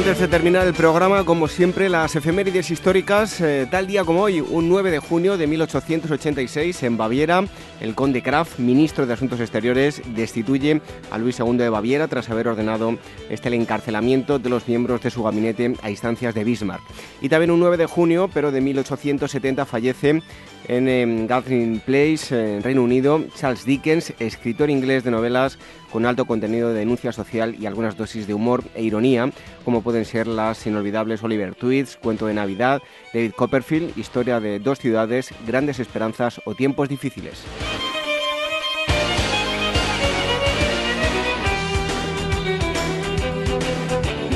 Antes 0.00 0.18
de 0.18 0.28
terminar 0.28 0.66
el 0.66 0.72
programa, 0.72 1.24
como 1.24 1.46
siempre, 1.46 1.90
las 1.90 2.16
efemérides 2.16 2.70
históricas, 2.70 3.38
eh, 3.42 3.68
tal 3.70 3.86
día 3.86 4.02
como 4.02 4.22
hoy, 4.22 4.40
un 4.40 4.66
9 4.66 4.90
de 4.90 4.98
junio 4.98 5.36
de 5.36 5.46
1886, 5.46 6.84
en 6.84 6.96
Baviera, 6.96 7.44
el 7.82 7.94
conde 7.94 8.22
Kraft, 8.22 8.58
ministro 8.58 9.04
de 9.04 9.12
Asuntos 9.12 9.40
Exteriores, 9.40 10.00
destituye 10.14 10.80
a 11.10 11.18
Luis 11.18 11.38
II 11.38 11.58
de 11.58 11.68
Baviera 11.68 12.08
tras 12.08 12.30
haber 12.30 12.48
ordenado 12.48 12.96
este 13.28 13.48
el 13.48 13.54
encarcelamiento 13.54 14.38
de 14.38 14.48
los 14.48 14.66
miembros 14.66 15.02
de 15.02 15.10
su 15.10 15.22
gabinete 15.22 15.74
a 15.82 15.90
instancias 15.90 16.34
de 16.34 16.44
Bismarck. 16.44 16.82
Y 17.20 17.28
también 17.28 17.50
un 17.50 17.60
9 17.60 17.76
de 17.76 17.84
junio, 17.84 18.30
pero 18.32 18.52
de 18.52 18.62
1870, 18.62 19.66
fallece 19.66 20.22
en 20.70 20.88
em, 20.88 21.26
Gathering 21.26 21.80
Place, 21.80 22.56
en 22.56 22.62
Reino 22.62 22.84
Unido, 22.84 23.24
Charles 23.34 23.64
Dickens, 23.64 24.14
escritor 24.20 24.70
inglés 24.70 25.02
de 25.02 25.10
novelas 25.10 25.58
con 25.90 26.06
alto 26.06 26.26
contenido 26.26 26.68
de 26.68 26.78
denuncia 26.78 27.10
social 27.10 27.56
y 27.58 27.66
algunas 27.66 27.96
dosis 27.96 28.28
de 28.28 28.34
humor 28.34 28.62
e 28.76 28.84
ironía, 28.84 29.32
como 29.64 29.82
pueden 29.82 30.04
ser 30.04 30.28
las 30.28 30.64
inolvidables 30.68 31.24
Oliver 31.24 31.56
Twist, 31.56 31.98
Cuento 32.00 32.28
de 32.28 32.34
Navidad, 32.34 32.80
David 33.12 33.32
Copperfield, 33.32 33.98
Historia 33.98 34.38
de 34.38 34.60
dos 34.60 34.78
ciudades, 34.78 35.34
Grandes 35.44 35.80
esperanzas 35.80 36.40
o 36.44 36.54
Tiempos 36.54 36.88
difíciles. 36.88 37.42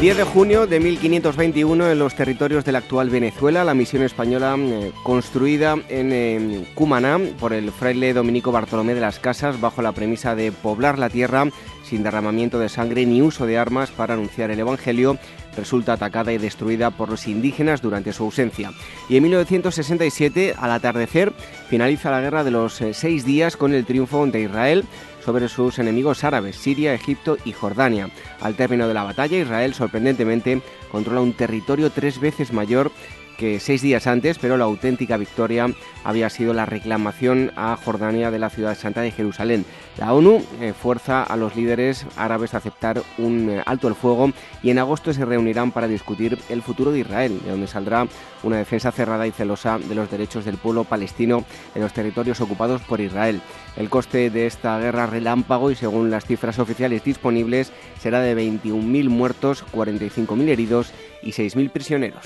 10 0.05 0.18
de 0.18 0.24
junio 0.24 0.66
de 0.66 0.81
1521 0.81 1.90
en 1.90 1.98
los 1.98 2.14
territorios 2.14 2.62
de 2.66 2.72
la 2.72 2.81
actual 2.81 3.09
Venezuela, 3.09 3.64
la 3.64 3.72
misión 3.72 4.02
española 4.02 4.55
eh, 4.59 4.93
construida 5.02 5.78
en 5.89 6.66
Cumaná 6.74 7.18
por 7.40 7.55
el 7.55 7.72
fraile 7.72 8.12
dominico 8.12 8.52
Bartolomé 8.52 8.94
de 8.94 9.01
las 9.01 9.18
Casas 9.18 9.62
bajo 9.62 9.81
la 9.81 9.93
premisa 9.93 10.35
de 10.35 10.52
poblar 10.52 10.98
la 10.98 11.09
tierra 11.09 11.47
sin 11.85 12.02
derramamiento 12.02 12.59
de 12.59 12.68
sangre 12.68 13.06
ni 13.06 13.22
uso 13.22 13.47
de 13.47 13.56
armas 13.56 13.90
para 13.93 14.12
anunciar 14.12 14.51
el 14.51 14.59
Evangelio, 14.59 15.16
resulta 15.56 15.94
atacada 15.94 16.35
y 16.35 16.39
destruida 16.39 16.90
por 16.90 17.09
los 17.09 17.26
indígenas 17.26 17.81
durante 17.81 18.12
su 18.12 18.24
ausencia. 18.24 18.72
Y 19.09 19.16
en 19.16 19.22
1967, 19.22 20.55
al 20.59 20.72
atardecer, 20.72 21.32
finaliza 21.68 22.10
la 22.10 22.20
guerra 22.20 22.44
de 22.44 22.51
los 22.51 22.78
eh, 22.82 22.93
seis 22.93 23.24
días 23.24 23.56
con 23.56 23.72
el 23.72 23.86
triunfo 23.86 24.26
de 24.26 24.43
Israel 24.43 24.85
sobre 25.24 25.48
sus 25.48 25.78
enemigos 25.78 26.24
árabes, 26.24 26.56
Siria, 26.56 26.94
Egipto 26.94 27.38
y 27.44 27.52
Jordania. 27.52 28.10
Al 28.40 28.55
término 28.55 28.86
de 28.86 28.94
la 28.94 29.05
batalla, 29.05 29.38
Israel 29.38 29.74
sorprendentemente 29.74 30.60
controla 30.90 31.20
un 31.20 31.32
territorio 31.32 31.90
tres 31.90 32.20
veces 32.20 32.52
mayor 32.52 32.92
que 33.36 33.61
seis 33.61 33.82
días 33.82 34.06
antes, 34.06 34.39
pero 34.39 34.56
la 34.56 34.65
auténtica 34.65 35.16
victoria 35.16 35.66
había 36.05 36.31
sido 36.31 36.55
la 36.55 36.66
reclamación 36.66 37.52
a 37.56 37.77
Jordania 37.77 38.31
de 38.31 38.39
la 38.39 38.51
ciudad 38.51 38.77
santa 38.77 39.01
de 39.01 39.11
Jerusalén. 39.11 39.65
La 39.98 40.12
ONU 40.12 40.44
eh, 40.61 40.73
fuerza 40.73 41.23
a 41.23 41.36
los 41.36 41.56
líderes 41.56 42.06
árabes 42.16 42.55
a 42.55 42.59
aceptar 42.59 43.02
un 43.19 43.51
eh, 43.51 43.62
alto 43.65 43.89
el 43.89 43.94
fuego 43.94 44.32
y 44.62 44.70
en 44.70 44.78
agosto 44.78 45.12
se 45.12 45.24
reunirán 45.24 45.73
para 45.73 45.89
discutir 45.89 46.39
el 46.48 46.62
futuro 46.62 46.93
de 46.93 47.01
Israel, 47.01 47.40
de 47.44 47.51
donde 47.51 47.66
saldrá 47.66 48.06
una 48.43 48.59
defensa 48.59 48.93
cerrada 48.93 49.27
y 49.27 49.31
celosa 49.31 49.78
de 49.78 49.94
los 49.94 50.11
derechos 50.11 50.44
del 50.44 50.59
pueblo 50.59 50.85
palestino 50.85 51.44
en 51.74 51.82
los 51.82 51.93
territorios 51.93 52.40
ocupados 52.40 52.82
por 52.82 53.01
Israel. 53.01 53.40
El 53.77 53.90
coste 53.90 54.31
de 54.31 54.47
esta 54.47 54.78
guerra 54.78 55.06
relámpago 55.06 55.70
y 55.70 55.77
según 55.77 56.11
las 56.11 56.27
cifras 56.27 56.59
oficiales 56.59 57.05
disponibles 57.05 57.73
será 58.01 58.20
de 58.20 58.36
21.000 58.36 59.09
muertos, 59.09 59.65
45.000 59.73 60.48
heridos 60.48 60.93
y 61.23 61.32
6.000 61.32 61.70
prisioneros. 61.70 62.24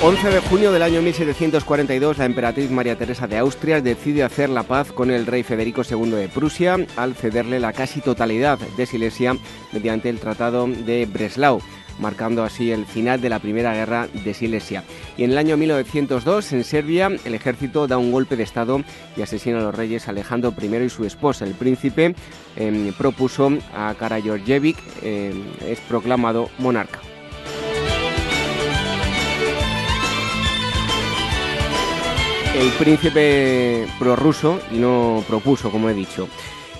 11 0.00 0.30
de 0.30 0.38
junio 0.38 0.70
del 0.70 0.82
año 0.82 1.02
1742, 1.02 2.18
la 2.18 2.24
emperatriz 2.24 2.70
María 2.70 2.96
Teresa 2.96 3.26
de 3.26 3.36
Austria 3.36 3.80
decide 3.80 4.22
hacer 4.22 4.48
la 4.48 4.62
paz 4.62 4.92
con 4.92 5.10
el 5.10 5.26
rey 5.26 5.42
Federico 5.42 5.82
II 5.82 6.12
de 6.12 6.28
Prusia 6.28 6.76
al 6.96 7.16
cederle 7.16 7.58
la 7.58 7.72
casi 7.72 8.00
totalidad 8.00 8.60
de 8.60 8.86
Silesia 8.86 9.36
mediante 9.72 10.08
el 10.08 10.20
Tratado 10.20 10.68
de 10.68 11.04
Breslau 11.06 11.60
marcando 11.98 12.44
así 12.44 12.70
el 12.70 12.86
final 12.86 13.20
de 13.20 13.28
la 13.28 13.40
Primera 13.40 13.74
Guerra 13.74 14.06
de 14.06 14.34
Silesia. 14.34 14.84
Y 15.16 15.24
en 15.24 15.32
el 15.32 15.38
año 15.38 15.56
1902, 15.56 16.52
en 16.52 16.62
Serbia, 16.62 17.10
el 17.24 17.34
ejército 17.34 17.88
da 17.88 17.98
un 17.98 18.12
golpe 18.12 18.36
de 18.36 18.44
Estado 18.44 18.80
y 19.16 19.22
asesina 19.22 19.58
a 19.58 19.62
los 19.62 19.74
reyes 19.74 20.06
Alejandro 20.06 20.54
I 20.62 20.76
y 20.76 20.90
su 20.90 21.06
esposa. 21.06 21.44
El 21.44 21.54
príncipe 21.54 22.14
em, 22.54 22.92
propuso 22.92 23.50
a 23.74 23.92
Karayorjevic, 23.98 24.78
em, 25.02 25.42
es 25.66 25.80
proclamado 25.80 26.50
monarca. 26.58 27.00
El 32.54 32.70
príncipe 32.78 33.86
prorruso 33.98 34.60
y 34.70 34.78
no 34.78 35.22
propuso, 35.26 35.70
como 35.70 35.88
he 35.90 35.94
dicho. 35.94 36.28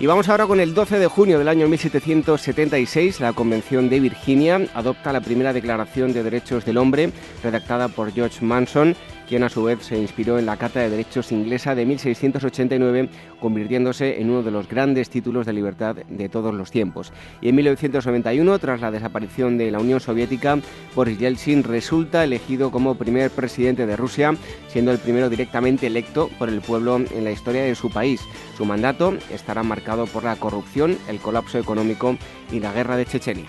Y 0.01 0.07
vamos 0.07 0.29
ahora 0.29 0.47
con 0.47 0.61
el 0.61 0.75
12 0.75 0.99
de 0.99 1.07
junio 1.09 1.39
del 1.39 1.49
año 1.49 1.69
1776. 1.69 3.21
La 3.21 3.33
Convención 3.33 3.89
de 3.89 3.99
Virginia 3.99 4.61
adopta 4.75 5.13
la 5.13 5.21
primera 5.21 5.53
Declaración 5.53 6.13
de 6.13 6.23
Derechos 6.23 6.65
del 6.65 6.79
Hombre, 6.79 7.11
redactada 7.43 7.89
por 7.89 8.13
George 8.13 8.45
Manson, 8.45 8.95
quien 9.29 9.45
a 9.45 9.49
su 9.49 9.63
vez 9.65 9.83
se 9.83 9.99
inspiró 9.99 10.39
en 10.39 10.47
la 10.47 10.57
Carta 10.57 10.81
de 10.81 10.91
Derechos 10.91 11.31
inglesa 11.33 11.75
de 11.75 11.85
1689, 11.85 13.09
convirtiéndose 13.41 14.21
en 14.21 14.31
uno 14.31 14.43
de 14.43 14.51
los 14.51 14.69
grandes 14.69 15.11
títulos 15.11 15.47
de 15.47 15.53
libertad 15.53 15.97
de 15.97 16.29
todos 16.29 16.55
los 16.55 16.71
tiempos. 16.71 17.13
Y 17.41 17.51
en 17.51 17.57
1991, 17.57 18.59
tras 18.59 18.81
la 18.81 18.91
desaparición 18.91 19.59
de 19.59 19.71
la 19.71 19.79
Unión 19.79 20.01
Soviética, 20.01 20.59
Boris 20.95 21.19
Yeltsin 21.19 21.63
resulta 21.63 22.25
elegido 22.25 22.71
como 22.71 22.97
primer 22.97 23.31
presidente 23.31 23.87
de 23.87 23.97
Rusia, 23.97 24.35
siendo 24.69 24.91
el 24.91 24.99
primero 24.99 25.29
directamente 25.29 25.87
electo 25.87 26.31
por 26.39 26.49
el 26.49 26.61
pueblo 26.61 26.97
en 26.97 27.25
la 27.25 27.31
historia 27.31 27.63
de 27.63 27.75
su 27.75 27.91
país. 27.91 28.21
Su 28.57 28.65
mandato 28.65 29.17
estará 29.31 29.63
marcado 29.63 30.07
por 30.07 30.25
la 30.25 30.37
corrupción, 30.37 30.97
el 31.09 31.19
colapso 31.19 31.59
económico 31.59 32.17
y 32.51 32.61
la 32.61 32.73
guerra 32.73 32.97
de 32.97 33.07
Chechenia. 33.07 33.47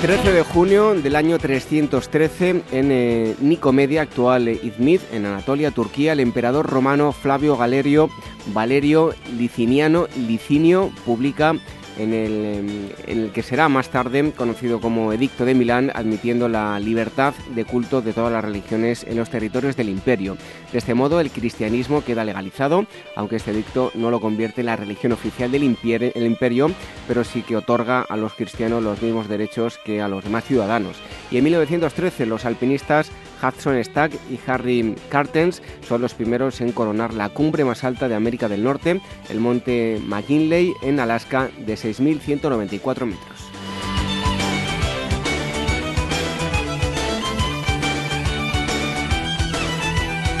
13 0.00 0.32
de 0.32 0.42
junio 0.44 0.94
del 0.94 1.14
año 1.14 1.38
313 1.38 2.62
en 2.72 2.90
eh, 2.90 3.36
Nicomedia, 3.38 4.00
actual 4.00 4.48
Izmir, 4.48 5.02
en 5.12 5.26
Anatolia, 5.26 5.72
Turquía, 5.72 6.14
el 6.14 6.20
emperador 6.20 6.66
romano 6.66 7.12
Flavio 7.12 7.54
Galerio 7.58 8.08
Valerio 8.46 9.14
Liciniano 9.36 10.06
Licinio 10.16 10.90
publica 11.04 11.54
en 11.98 12.12
el, 12.12 13.30
que 13.32 13.42
será 13.42 13.68
más 13.68 13.88
tarde 13.90 14.32
conocido 14.36 14.80
como 14.80 15.12
Edicto 15.12 15.44
de 15.44 15.54
Milán, 15.54 15.90
admitiendo 15.94 16.48
la 16.48 16.78
libertad 16.80 17.34
de 17.54 17.64
culto 17.64 18.02
de 18.02 18.12
todas 18.12 18.32
las 18.32 18.44
religiones 18.44 19.04
en 19.04 19.16
los 19.16 19.30
territorios 19.30 19.76
del 19.76 19.88
imperio. 19.88 20.36
De 20.72 20.78
este 20.78 20.94
modo, 20.94 21.20
el 21.20 21.30
cristianismo 21.30 22.04
queda 22.04 22.24
legalizado, 22.24 22.86
aunque 23.16 23.36
este 23.36 23.50
edicto 23.50 23.90
no 23.94 24.10
lo 24.10 24.20
convierte 24.20 24.60
en 24.60 24.66
la 24.66 24.76
religión 24.76 25.12
oficial 25.12 25.50
del 25.50 25.64
imperio, 25.64 26.70
pero 27.06 27.24
sí 27.24 27.42
que 27.42 27.56
otorga 27.56 28.02
a 28.02 28.16
los 28.16 28.34
cristianos 28.34 28.82
los 28.82 29.02
mismos 29.02 29.28
derechos 29.28 29.78
que 29.84 30.00
a 30.00 30.08
los 30.08 30.24
demás 30.24 30.44
ciudadanos. 30.44 30.96
Y 31.30 31.38
en 31.38 31.44
1913 31.44 32.26
los 32.26 32.44
alpinistas 32.44 33.10
Hudson 33.42 33.82
Stack 33.82 34.12
y 34.30 34.38
Harry 34.46 34.94
Cartens 35.08 35.62
son 35.86 36.02
los 36.02 36.14
primeros 36.14 36.60
en 36.60 36.72
coronar 36.72 37.14
la 37.14 37.28
cumbre 37.28 37.64
más 37.64 37.84
alta 37.84 38.08
de 38.08 38.14
América 38.14 38.48
del 38.48 38.64
Norte, 38.64 39.00
el 39.28 39.40
monte 39.40 40.00
McKinley 40.04 40.72
en 40.82 41.00
Alaska 41.00 41.50
de 41.58 41.74
6.194 41.74 43.06
metros. 43.06 43.50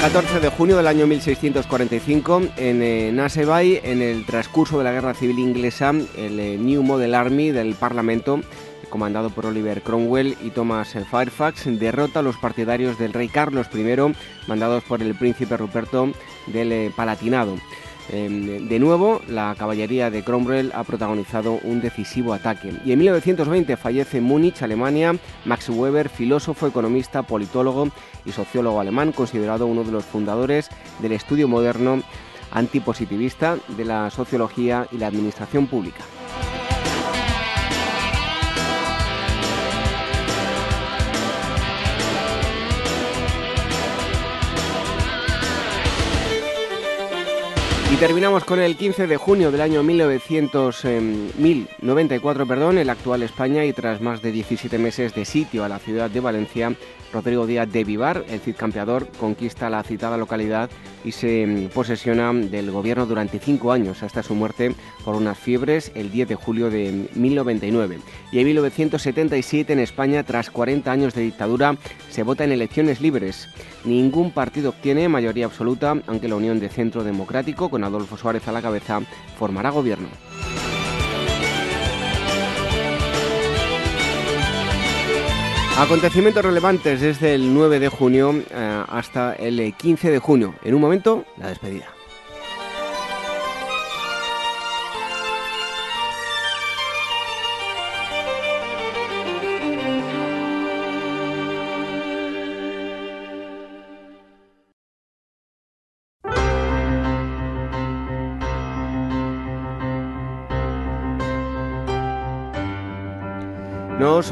...14 0.00 0.40
de 0.40 0.48
junio 0.48 0.78
del 0.78 0.86
año 0.86 1.06
1645... 1.06 2.40
...en 2.56 2.82
eh, 2.82 3.12
Naseby, 3.12 3.80
en 3.84 4.00
el 4.00 4.24
transcurso 4.24 4.78
de 4.78 4.84
la 4.84 4.92
Guerra 4.92 5.12
Civil 5.12 5.38
Inglesa... 5.38 5.90
...el 5.90 6.40
eh, 6.40 6.56
New 6.58 6.82
Model 6.82 7.14
Army 7.14 7.50
del 7.50 7.74
Parlamento 7.74 8.40
comandado 8.90 9.30
por 9.30 9.46
Oliver 9.46 9.82
Cromwell 9.82 10.36
y 10.42 10.50
Thomas 10.50 10.94
Fairfax, 11.10 11.64
derrota 11.78 12.18
a 12.18 12.22
los 12.22 12.36
partidarios 12.36 12.98
del 12.98 13.12
rey 13.12 13.28
Carlos 13.28 13.68
I, 13.72 14.14
mandados 14.46 14.84
por 14.84 15.00
el 15.02 15.14
príncipe 15.14 15.56
Ruperto 15.56 16.12
del 16.48 16.72
eh, 16.72 16.92
Palatinado. 16.94 17.56
Em, 18.12 18.68
de 18.68 18.78
nuevo, 18.80 19.20
la 19.28 19.54
caballería 19.56 20.10
de 20.10 20.24
Cromwell 20.24 20.72
ha 20.74 20.82
protagonizado 20.82 21.60
un 21.62 21.80
decisivo 21.80 22.34
ataque. 22.34 22.72
Y 22.84 22.92
en 22.92 22.98
1920 22.98 23.76
fallece 23.76 24.18
en 24.18 24.24
Múnich, 24.24 24.62
Alemania, 24.62 25.14
Max 25.44 25.68
Weber, 25.68 26.08
filósofo, 26.08 26.66
economista, 26.66 27.22
politólogo 27.22 27.88
y 28.24 28.32
sociólogo 28.32 28.80
alemán, 28.80 29.12
considerado 29.12 29.66
uno 29.66 29.84
de 29.84 29.92
los 29.92 30.04
fundadores 30.04 30.68
del 30.98 31.12
estudio 31.12 31.46
moderno 31.46 32.02
antipositivista 32.50 33.56
de 33.68 33.84
la 33.84 34.10
sociología 34.10 34.88
y 34.90 34.98
la 34.98 35.06
administración 35.06 35.68
pública. 35.68 36.02
Y 47.92 47.96
terminamos 47.96 48.44
con 48.44 48.60
el 48.60 48.76
15 48.76 49.08
de 49.08 49.16
junio 49.16 49.50
del 49.50 49.60
año 49.60 49.82
1900, 49.82 50.84
1094, 51.36 52.46
perdón, 52.46 52.78
el 52.78 52.88
actual 52.88 53.24
España 53.24 53.64
y 53.64 53.72
tras 53.72 54.00
más 54.00 54.22
de 54.22 54.30
17 54.30 54.78
meses 54.78 55.12
de 55.12 55.24
sitio 55.24 55.64
a 55.64 55.68
la 55.68 55.80
ciudad 55.80 56.08
de 56.08 56.20
Valencia, 56.20 56.72
Rodrigo 57.12 57.46
Díaz 57.46 57.70
de 57.70 57.84
Vivar, 57.84 58.24
el 58.28 58.40
Cid 58.40 58.56
campeador, 58.56 59.08
conquista 59.18 59.70
la 59.70 59.82
citada 59.82 60.16
localidad 60.16 60.70
y 61.04 61.12
se 61.12 61.46
mm, 61.46 61.68
posesiona 61.68 62.32
del 62.32 62.70
gobierno 62.70 63.06
durante 63.06 63.38
cinco 63.38 63.72
años 63.72 64.02
hasta 64.02 64.22
su 64.22 64.34
muerte 64.34 64.74
por 65.04 65.14
unas 65.14 65.38
fiebres 65.38 65.92
el 65.94 66.10
10 66.10 66.28
de 66.28 66.34
julio 66.34 66.70
de 66.70 67.08
1099. 67.14 67.98
Y 68.32 68.38
en 68.38 68.46
1977 68.46 69.72
en 69.72 69.80
España, 69.80 70.22
tras 70.22 70.50
40 70.50 70.90
años 70.90 71.14
de 71.14 71.22
dictadura, 71.22 71.76
se 72.10 72.22
vota 72.22 72.44
en 72.44 72.52
elecciones 72.52 73.00
libres. 73.00 73.48
Ningún 73.84 74.30
partido 74.30 74.70
obtiene 74.70 75.08
mayoría 75.08 75.46
absoluta, 75.46 75.96
aunque 76.06 76.28
la 76.28 76.36
Unión 76.36 76.60
de 76.60 76.68
Centro 76.68 77.04
Democrático, 77.04 77.70
con 77.70 77.84
Adolfo 77.84 78.16
Suárez 78.16 78.46
a 78.48 78.52
la 78.52 78.62
cabeza, 78.62 79.00
formará 79.38 79.70
gobierno. 79.70 80.08
Acontecimientos 85.80 86.44
relevantes 86.44 87.00
desde 87.00 87.34
el 87.34 87.54
9 87.54 87.80
de 87.80 87.88
junio 87.88 88.34
eh, 88.50 88.84
hasta 88.86 89.32
el 89.32 89.74
15 89.74 90.10
de 90.10 90.18
junio. 90.18 90.54
En 90.62 90.74
un 90.74 90.80
momento, 90.82 91.24
la 91.38 91.48
despedida. 91.48 91.99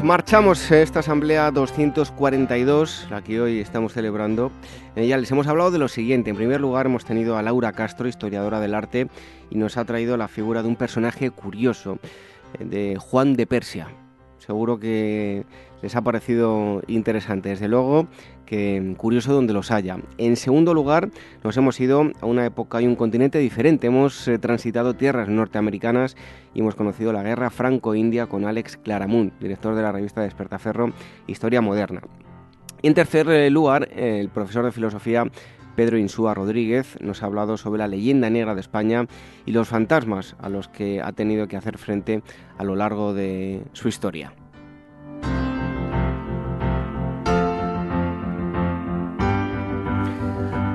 Marchamos 0.03 0.71
esta 0.71 0.99
asamblea 1.01 1.51
242, 1.51 3.07
la 3.11 3.21
que 3.21 3.41
hoy 3.41 3.59
estamos 3.59 3.93
celebrando. 3.93 4.49
En 4.95 5.03
ella 5.03 5.17
les 5.17 5.29
hemos 5.29 5.47
hablado 5.47 5.71
de 5.71 5.77
lo 5.77 5.89
siguiente. 5.89 6.29
En 6.29 6.37
primer 6.37 6.61
lugar, 6.61 6.85
hemos 6.85 7.03
tenido 7.03 7.37
a 7.37 7.43
Laura 7.43 7.73
Castro, 7.73 8.07
historiadora 8.07 8.61
del 8.61 8.75
arte, 8.75 9.09
y 9.49 9.57
nos 9.57 9.77
ha 9.77 9.83
traído 9.83 10.15
la 10.15 10.29
figura 10.29 10.63
de 10.63 10.69
un 10.69 10.77
personaje 10.77 11.31
curioso, 11.31 11.99
de 12.59 12.97
Juan 12.97 13.35
de 13.35 13.45
Persia. 13.45 13.87
Seguro 14.37 14.79
que 14.79 15.45
les 15.81 15.95
ha 15.95 16.01
parecido 16.01 16.81
interesante. 16.87 17.49
Desde 17.49 17.67
luego, 17.67 18.07
que 18.49 18.95
curioso 18.97 19.31
donde 19.31 19.53
los 19.53 19.69
haya. 19.69 19.99
En 20.17 20.35
segundo 20.35 20.73
lugar, 20.73 21.11
nos 21.43 21.55
hemos 21.55 21.79
ido 21.79 22.11
a 22.19 22.25
una 22.25 22.47
época 22.47 22.81
y 22.81 22.87
un 22.87 22.95
continente 22.95 23.37
diferente. 23.37 23.85
Hemos 23.85 24.27
eh, 24.27 24.39
transitado 24.39 24.95
tierras 24.95 25.29
norteamericanas 25.29 26.17
y 26.55 26.61
hemos 26.61 26.73
conocido 26.73 27.13
la 27.13 27.21
guerra 27.21 27.51
franco-india 27.51 28.25
con 28.25 28.45
Alex 28.45 28.77
Claramunt, 28.77 29.39
director 29.39 29.75
de 29.75 29.83
la 29.83 29.91
revista 29.91 30.21
Despertaferro 30.21 30.91
Historia 31.27 31.61
Moderna. 31.61 32.01
En 32.81 32.95
tercer 32.95 33.29
eh, 33.29 33.51
lugar, 33.51 33.87
el 33.95 34.29
profesor 34.29 34.65
de 34.65 34.71
filosofía 34.71 35.25
Pedro 35.75 35.99
Insúa 35.99 36.33
Rodríguez 36.33 36.97
nos 37.01 37.21
ha 37.21 37.27
hablado 37.27 37.55
sobre 37.55 37.77
la 37.77 37.87
leyenda 37.87 38.31
negra 38.31 38.55
de 38.55 38.61
España 38.61 39.05
y 39.45 39.51
los 39.51 39.67
fantasmas 39.67 40.35
a 40.39 40.49
los 40.49 40.67
que 40.69 41.01
ha 41.03 41.11
tenido 41.11 41.47
que 41.47 41.55
hacer 41.55 41.77
frente 41.77 42.23
a 42.57 42.63
lo 42.63 42.75
largo 42.75 43.13
de 43.13 43.61
su 43.73 43.87
historia. 43.89 44.33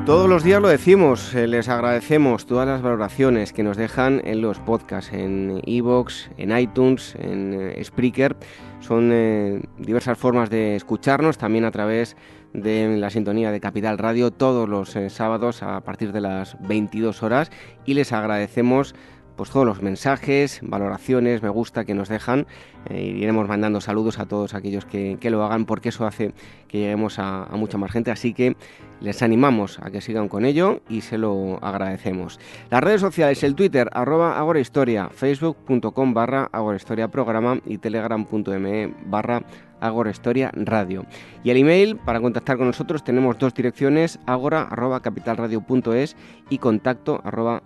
Todos 0.06 0.28
los 0.28 0.44
días 0.44 0.60
lo 0.60 0.68
decimos, 0.68 1.34
eh, 1.34 1.46
les 1.46 1.70
agradecemos 1.70 2.44
todas 2.44 2.68
las 2.68 2.82
valoraciones 2.82 3.54
que 3.54 3.62
nos 3.62 3.78
dejan 3.78 4.20
en 4.24 4.42
los 4.42 4.58
podcasts, 4.58 5.10
en 5.14 5.62
Evox, 5.64 6.28
en 6.36 6.54
iTunes, 6.54 7.14
en 7.18 7.54
eh, 7.58 7.82
Spreaker. 7.82 8.36
Son 8.80 9.08
eh, 9.10 9.62
diversas 9.78 10.18
formas 10.18 10.50
de 10.50 10.76
escucharnos, 10.76 11.38
también 11.38 11.64
a 11.64 11.70
través 11.70 12.18
de 12.52 12.98
la 12.98 13.08
sintonía 13.08 13.50
de 13.50 13.60
Capital 13.60 13.96
Radio 13.96 14.30
todos 14.30 14.68
los 14.68 14.94
sábados 15.08 15.62
a 15.62 15.80
partir 15.80 16.12
de 16.12 16.20
las 16.20 16.58
22 16.60 17.22
horas 17.22 17.50
y 17.86 17.94
les 17.94 18.12
agradecemos 18.12 18.94
pues 19.36 19.50
todos 19.50 19.66
los 19.66 19.82
mensajes, 19.82 20.60
valoraciones, 20.62 21.42
me 21.42 21.48
gusta 21.48 21.84
que 21.84 21.94
nos 21.94 22.08
dejan. 22.08 22.46
Eh, 22.90 23.02
iremos 23.02 23.48
mandando 23.48 23.80
saludos 23.80 24.18
a 24.18 24.26
todos 24.26 24.54
aquellos 24.54 24.84
que, 24.84 25.18
lo 25.30 25.42
hagan 25.44 25.64
porque 25.64 25.88
eso 25.88 26.06
hace 26.06 26.32
que 26.68 26.78
lleguemos 26.78 27.18
a, 27.18 27.48
mucha 27.52 27.78
más 27.78 27.90
gente. 27.90 28.10
Así 28.10 28.34
que 28.34 28.56
les 29.00 29.22
animamos 29.22 29.78
a 29.80 29.90
que 29.90 30.00
sigan 30.00 30.28
con 30.28 30.44
ello 30.44 30.80
y 30.88 31.00
se 31.00 31.18
lo 31.18 31.58
agradecemos. 31.62 32.38
Las 32.70 32.82
redes 32.82 33.00
sociales, 33.00 33.42
el 33.42 33.54
Twitter, 33.54 33.88
arroba 33.92 34.38
agorahistoria, 34.38 35.08
facebook.com 35.08 36.14
barra 36.14 36.48
agorahistoria 36.52 37.08
programa 37.08 37.58
y 37.66 37.78
telegram.me 37.78 38.94
barra 39.06 39.42
Agora 39.84 40.10
Historia 40.10 40.50
Radio. 40.54 41.04
Y 41.42 41.50
el 41.50 41.58
email 41.58 41.96
para 41.96 42.20
contactar 42.20 42.56
con 42.56 42.66
nosotros 42.66 43.04
tenemos 43.04 43.38
dos 43.38 43.52
direcciones, 43.52 44.18
agora.capitalradio.es 44.24 46.16
y 46.48 46.56
contacto 46.56 47.20
arroba 47.22 47.62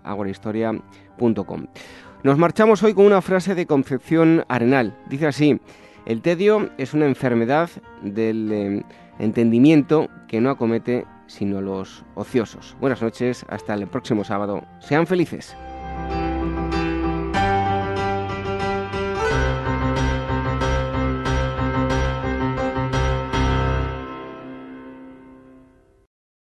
Nos 2.25 2.37
marchamos 2.37 2.83
hoy 2.83 2.95
con 2.95 3.07
una 3.07 3.23
frase 3.23 3.55
de 3.55 3.67
Concepción 3.67 4.45
Arenal. 4.49 4.97
Dice 5.09 5.29
así, 5.29 5.61
el 6.05 6.21
tedio 6.21 6.69
es 6.77 6.93
una 6.93 7.07
enfermedad 7.07 7.71
del 8.03 8.53
eh, 8.53 8.83
entendimiento 9.21 10.09
que 10.27 10.41
no 10.41 10.51
acomete 10.51 11.07
sino 11.29 11.61
los 11.61 12.05
ociosos. 12.17 12.77
Buenas 12.81 13.03
noches, 13.03 13.47
hasta 13.49 13.75
el 13.75 13.87
próximo 13.87 14.25
sábado. 14.25 14.65
Sean 14.81 15.07
felices. 15.07 15.55